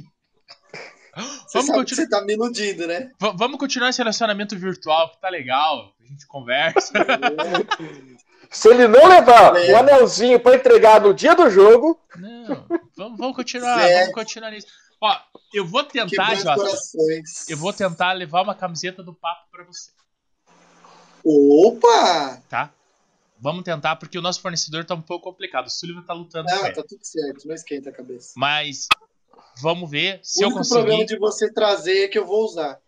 Você 1.16 1.60
Vamos 1.60 1.72
continuar, 1.76 2.04
você 2.04 2.10
tá 2.10 2.22
me 2.26 2.34
iludindo, 2.34 2.86
né? 2.88 3.12
va- 3.20 3.32
vamos 3.32 3.58
continuar 3.58 3.90
esse 3.90 4.00
relacionamento 4.00 4.58
virtual, 4.58 5.12
que 5.12 5.22
tá 5.22 5.30
legal. 5.30 5.94
A 6.02 6.08
gente 6.08 6.28
conversa. 6.28 6.92
Se 8.52 8.70
ele 8.70 8.88
não 8.88 9.08
levar 9.08 9.56
É. 9.58 9.74
o 9.74 9.78
anelzinho 9.78 10.40
pra 10.40 10.56
entregar 10.56 11.02
no 11.02 11.14
dia 11.14 11.34
do 11.36 11.50
jogo, 11.50 12.00
Não, 12.18 12.66
vamos, 12.96 13.18
vamos 13.18 13.36
continuar, 13.36 13.80
Certo. 13.82 14.00
vamos 14.00 14.14
continuar 14.14 14.52
nisso. 14.52 14.68
Ó, 15.02 15.18
eu 15.54 15.66
vou 15.66 15.84
tentar, 15.84 16.36
Jota. 16.36 16.66
Eu 17.50 17.58
vou 17.58 17.74
tentar 17.74 18.14
levar 18.14 18.42
uma 18.44 18.56
camiseta 18.56 19.02
do 19.04 19.14
papo 19.14 19.50
pra 19.52 19.64
você, 19.64 19.92
Opa! 21.24 22.42
tá? 22.50 22.72
Vamos 23.40 23.64
tentar, 23.64 23.96
porque 23.98 24.18
o 24.18 24.22
nosso 24.22 24.42
fornecedor 24.42 24.86
tá 24.86 24.96
um 24.96 25.02
pouco 25.02 25.26
complicado. 25.30 25.68
O 25.68 25.70
Sullivan 25.70 26.02
tá 26.04 26.14
lutando 26.14 26.50
Não, 26.50 26.66
ele. 26.66 26.74
tá 26.74 26.84
tudo 26.88 27.04
certo. 27.04 27.48
Não 27.48 27.56
esquenta 27.56 27.90
a 27.90 27.94
cabeça. 27.94 28.34
Mas 28.38 28.88
vamos 29.62 29.90
ver 29.90 30.20
se 30.24 30.40
o 30.40 30.44
eu 30.44 30.48
único 30.48 30.60
conseguir. 30.60 30.82
problema 30.82 31.06
de 31.06 31.18
você 31.20 31.52
trazer 31.54 32.06
é 32.06 32.08
que 32.08 32.18
eu 32.18 32.26
vou 32.26 32.44
usar. 32.46 32.80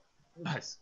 Mas, 0.44 0.80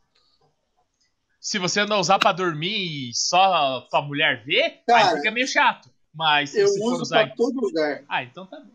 se 1.40 1.58
você 1.58 1.86
não 1.86 2.00
usar 2.00 2.20
pra 2.20 2.32
dormir 2.32 3.10
e 3.10 3.14
só 3.16 3.82
tua 3.90 4.02
mulher 4.02 4.44
ver, 4.46 4.82
Cara, 4.88 5.12
aí 5.12 5.18
fica 5.18 5.32
meio 5.32 5.48
chato. 5.48 5.90
Mas 6.14 6.52
se 6.52 6.60
Eu 6.62 6.68
você 6.68 6.80
for 6.80 6.94
uso 6.94 7.02
usar. 7.02 7.26
pra 7.28 7.36
todo 7.36 7.60
lugar. 7.60 8.04
Ah, 8.08 8.24
então 8.24 8.46
tá 8.46 8.60
bom. 8.60 8.72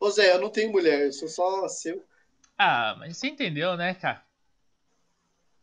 Ô 0.00 0.10
Zé, 0.10 0.34
eu 0.34 0.40
não 0.40 0.50
tenho 0.50 0.72
mulher, 0.72 1.06
eu 1.06 1.12
sou 1.12 1.28
só 1.28 1.68
seu. 1.68 2.04
Ah, 2.58 2.96
mas 2.98 3.16
você 3.16 3.28
entendeu, 3.28 3.76
né, 3.76 3.94
cara? 3.94 4.22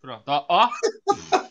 Pronto, 0.02 0.24
ó. 0.28 0.46
ó. 0.48 0.70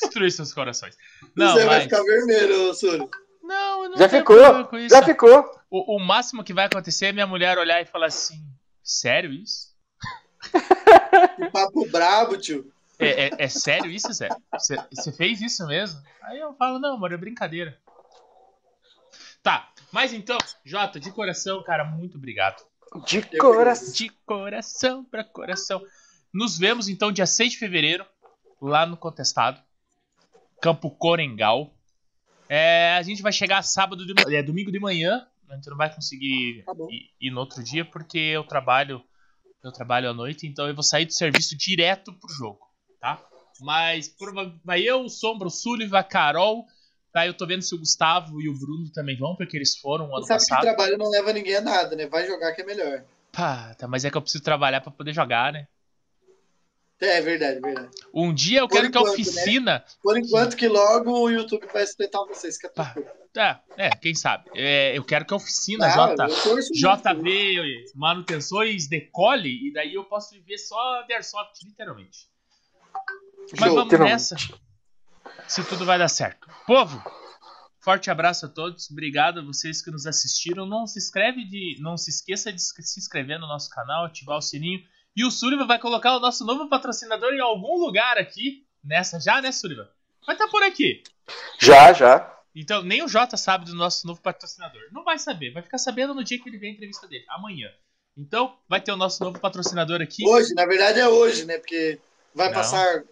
Destruir 0.00 0.30
seus 0.30 0.52
corações. 0.52 0.96
Não, 1.34 1.52
Você 1.52 1.64
vai 1.64 1.76
mas... 1.76 1.84
ficar 1.84 2.02
vermelho, 2.02 2.74
Súlio. 2.74 3.10
Não, 3.42 3.84
eu 3.84 3.90
não 3.90 3.96
já 3.96 4.08
ficou. 4.08 4.36
problema 4.36 4.64
com 4.66 4.76
isso. 4.78 4.94
Já 4.94 5.02
ficou. 5.02 5.50
O, 5.70 5.96
o 5.96 5.98
máximo 6.00 6.42
que 6.44 6.52
vai 6.52 6.66
acontecer 6.66 7.06
é 7.06 7.12
minha 7.12 7.26
mulher 7.26 7.58
olhar 7.58 7.80
e 7.80 7.86
falar 7.86 8.06
assim: 8.06 8.44
sério 8.82 9.30
isso? 9.32 9.74
Que 11.36 11.50
papo 11.50 11.88
brabo, 11.90 12.36
tio. 12.36 12.72
É, 12.98 13.26
é- 13.26 13.30
é 13.38 13.48
sério 13.48 13.90
isso, 13.90 14.12
Zé? 14.12 14.28
Você 14.52 14.76
você 14.92 15.12
fez 15.12 15.40
isso 15.40 15.66
mesmo? 15.66 16.00
Aí 16.22 16.38
eu 16.38 16.54
falo, 16.54 16.78
não, 16.78 16.94
amor, 16.94 17.12
é 17.12 17.16
brincadeira. 17.16 17.78
Tá, 19.42 19.70
mas 19.92 20.12
então, 20.12 20.38
Jota, 20.64 20.98
de 20.98 21.10
coração, 21.12 21.62
cara, 21.62 21.84
muito 21.84 22.16
obrigado. 22.16 22.64
De 23.06 23.22
coração. 23.38 23.92
De 23.92 24.08
coração 24.24 25.04
pra 25.04 25.22
coração. 25.22 25.82
Nos 26.32 26.58
vemos 26.58 26.88
então 26.88 27.12
dia 27.12 27.26
6 27.26 27.52
de 27.52 27.58
fevereiro, 27.58 28.04
lá 28.60 28.86
no 28.86 28.96
Contestado, 28.96 29.60
Campo 30.60 30.90
Corengal. 30.90 31.72
É, 32.48 32.94
a 32.96 33.02
gente 33.02 33.22
vai 33.22 33.32
chegar 33.32 33.62
sábado, 33.62 34.06
de, 34.06 34.34
é, 34.34 34.42
domingo 34.42 34.70
de 34.70 34.78
manhã. 34.78 35.26
A 35.48 35.54
gente 35.54 35.70
não 35.70 35.76
vai 35.76 35.92
conseguir 35.94 36.64
Tá 36.64 36.72
ir, 36.90 37.10
ir 37.20 37.30
no 37.30 37.40
outro 37.40 37.62
dia 37.62 37.84
porque 37.84 38.18
eu 38.18 38.44
trabalho, 38.44 39.02
eu 39.62 39.72
trabalho 39.72 40.10
à 40.10 40.14
noite, 40.14 40.46
então 40.46 40.66
eu 40.66 40.74
vou 40.74 40.82
sair 40.82 41.06
do 41.06 41.12
serviço 41.12 41.56
direto 41.56 42.12
pro 42.12 42.32
jogo, 42.32 42.66
tá? 43.00 43.20
Mas 43.60 44.14
vai 44.64 44.82
eu, 44.82 45.02
o 45.02 45.08
Sombra, 45.08 45.46
o 45.48 45.50
Sullivan, 45.50 45.98
a 45.98 46.02
Carol. 46.02 46.66
Tá, 47.12 47.26
eu 47.26 47.32
tô 47.32 47.46
vendo 47.46 47.62
se 47.62 47.74
o 47.74 47.78
Gustavo 47.78 48.42
e 48.42 48.48
o 48.48 48.58
Bruno 48.58 48.90
também 48.92 49.16
vão, 49.16 49.34
porque 49.36 49.56
eles 49.56 49.78
foram 49.78 50.14
ano 50.14 50.26
Você 50.26 50.38
sabe 50.38 50.42
que 50.42 50.48
passado. 50.48 50.62
trabalho 50.62 50.98
não 50.98 51.08
leva 51.08 51.32
ninguém 51.32 51.56
a 51.56 51.60
nada, 51.62 51.96
né? 51.96 52.06
Vai 52.06 52.26
jogar 52.26 52.52
que 52.52 52.60
é 52.60 52.64
melhor. 52.64 53.04
Pá, 53.32 53.74
tá, 53.74 53.88
mas 53.88 54.04
é 54.04 54.10
que 54.10 54.16
eu 54.16 54.20
preciso 54.22 54.44
trabalhar 54.44 54.82
pra 54.82 54.90
poder 54.90 55.14
jogar, 55.14 55.52
né? 55.52 55.66
É, 57.00 57.18
é 57.18 57.20
verdade, 57.20 57.60
verdade. 57.60 57.90
Um 58.12 58.32
dia 58.32 58.60
eu 58.60 58.68
Por 58.68 58.76
quero 58.76 58.90
que 58.90 58.98
a 58.98 59.00
enquanto, 59.00 59.16
né? 59.16 59.22
oficina. 59.22 59.84
Por 60.02 60.18
enquanto 60.18 60.56
que 60.56 60.66
logo 60.66 61.10
o 61.10 61.30
YouTube 61.30 61.66
vai 61.72 61.86
sustentar 61.86 62.24
vocês. 62.24 62.56
Que 62.56 62.66
é 62.66 62.70
Pá. 62.70 62.94
tudo. 62.94 63.06
É, 63.36 63.60
é, 63.76 63.90
quem 63.90 64.14
sabe. 64.14 64.48
É, 64.54 64.96
eu 64.96 65.04
quero 65.04 65.26
que 65.26 65.34
a 65.34 65.36
oficina 65.36 65.86
Não, 65.88 66.16
J, 66.16 66.26
torço 66.26 66.70
muito. 66.72 66.72
JV 66.72 67.84
Manutenções 67.94 68.88
decole 68.88 69.68
e 69.68 69.72
daí 69.74 69.94
eu 69.94 70.04
posso 70.04 70.30
viver 70.30 70.56
só 70.56 71.02
de 71.02 71.12
Airsoft, 71.12 71.62
literalmente. 71.64 72.30
Mas 73.60 73.68
Show. 73.68 73.74
vamos 73.74 74.00
nessa. 74.00 74.36
Se 75.46 75.62
tudo 75.64 75.84
vai 75.84 75.98
dar 75.98 76.08
certo. 76.08 76.48
Povo, 76.66 77.02
forte 77.78 78.10
abraço 78.10 78.46
a 78.46 78.48
todos. 78.48 78.90
Obrigado 78.90 79.40
a 79.40 79.44
vocês 79.44 79.82
que 79.82 79.90
nos 79.90 80.06
assistiram. 80.06 80.64
Não 80.64 80.86
se 80.86 80.98
inscreve 80.98 81.44
de, 81.44 81.76
não 81.80 81.98
se 81.98 82.10
esqueça 82.10 82.50
de 82.50 82.60
se 82.60 82.98
inscrever 82.98 83.38
no 83.38 83.46
nosso 83.46 83.68
canal, 83.68 84.06
ativar 84.06 84.38
o 84.38 84.42
sininho. 84.42 84.80
E 85.16 85.24
o 85.24 85.30
Sullivan 85.30 85.66
vai 85.66 85.78
colocar 85.78 86.14
o 86.14 86.20
nosso 86.20 86.44
novo 86.44 86.68
patrocinador 86.68 87.32
em 87.32 87.40
algum 87.40 87.78
lugar 87.78 88.18
aqui. 88.18 88.66
Nessa 88.84 89.18
já, 89.18 89.40
né, 89.40 89.50
Sullivan? 89.50 89.88
Vai 90.26 90.34
estar 90.34 90.48
por 90.48 90.62
aqui. 90.62 91.02
Já, 91.58 91.92
já. 91.92 92.32
Então, 92.54 92.82
nem 92.82 93.02
o 93.02 93.08
Jota 93.08 93.36
sabe 93.36 93.64
do 93.64 93.74
nosso 93.74 94.06
novo 94.06 94.20
patrocinador. 94.20 94.80
Não 94.92 95.04
vai 95.04 95.18
saber, 95.18 95.52
vai 95.52 95.62
ficar 95.62 95.78
sabendo 95.78 96.14
no 96.14 96.22
dia 96.22 96.38
que 96.38 96.48
ele 96.48 96.58
vê 96.58 96.68
a 96.68 96.70
entrevista 96.70 97.06
dele, 97.08 97.24
amanhã. 97.28 97.68
Então, 98.16 98.56
vai 98.68 98.80
ter 98.80 98.92
o 98.92 98.96
nosso 98.96 99.22
novo 99.22 99.38
patrocinador 99.38 100.00
aqui. 100.00 100.26
Hoje, 100.26 100.54
na 100.54 100.64
verdade 100.64 101.00
é 101.00 101.08
hoje, 101.08 101.44
né? 101.44 101.58
Porque 101.58 101.98
vai 102.34 102.48
Não. 102.48 102.54
passar. 102.54 103.02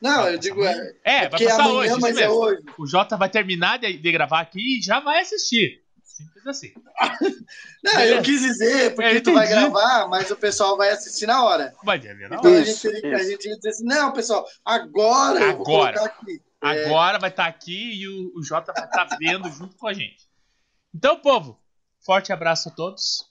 Não, 0.00 0.22
Vai 0.22 0.34
eu 0.34 0.38
digo. 0.38 0.64
É, 0.64 0.94
É, 1.04 1.14
é 1.14 1.20
vai 1.20 1.30
porque 1.30 1.44
passar 1.44 1.62
amanhã, 1.64 1.92
hoje, 1.92 2.00
mas 2.00 2.16
é 2.18 2.28
hoje. 2.28 2.62
O 2.76 2.86
Jota 2.86 3.16
vai 3.16 3.28
terminar 3.28 3.78
de, 3.78 3.96
de 3.96 4.12
gravar 4.12 4.40
aqui 4.40 4.78
e 4.78 4.82
já 4.82 4.98
vai 4.98 5.20
assistir. 5.20 5.81
Simples 6.22 6.46
assim. 6.46 6.72
Não, 7.84 7.92
Beleza. 7.94 8.14
eu 8.14 8.22
quis 8.22 8.40
dizer, 8.40 8.94
porque 8.94 9.16
É, 9.16 9.20
tu 9.20 9.32
vai 9.34 9.48
gravar, 9.48 10.08
mas 10.08 10.30
o 10.30 10.36
pessoal 10.36 10.76
vai 10.76 10.90
assistir 10.90 11.26
na 11.26 11.44
hora. 11.44 11.74
Vai 11.84 11.98
ver, 11.98 12.28
não? 12.30 12.38
Então 12.38 12.52
a 12.52 12.58
Isso, 12.60 12.88
gente, 12.90 13.00
teria- 13.02 13.16
a 13.16 13.22
gente 13.22 13.48
ia 13.48 13.56
dizer 13.56 13.68
assim, 13.70 13.84
não, 13.84 14.12
pessoal, 14.12 14.46
agora, 14.64 15.40
eu 15.40 15.56
vou 15.58 15.66
Agora. 15.82 15.98
colocar 15.98 16.14
aqui. 16.22 16.42
É. 16.64 16.84
Agora 16.86 17.18
vai 17.18 17.30
estar 17.30 17.46
aqui 17.46 18.00
e 18.00 18.08
o, 18.08 18.32
o 18.38 18.42
Jota 18.44 18.72
vai 18.72 18.84
estar 18.84 19.04
vendo 19.18 19.50
junto 19.50 19.76
com 19.76 19.88
a 19.88 19.92
gente. 19.92 20.28
Então, 20.94 21.18
povo, 21.18 21.58
forte 22.04 22.32
abraço 22.32 22.68
a 22.68 22.72
todos 22.72 23.28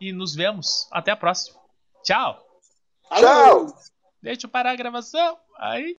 e 0.00 0.12
nos 0.12 0.34
vemos. 0.34 0.88
Até 0.90 1.12
a 1.12 1.16
próxima. 1.16 1.60
Tchau. 2.02 2.44
Tchau. 3.16 3.66
Deixa 4.20 4.46
eu 4.46 4.50
parar 4.50 4.72
a 4.72 4.76
gravação. 4.76 5.38
Aí. 5.58 5.96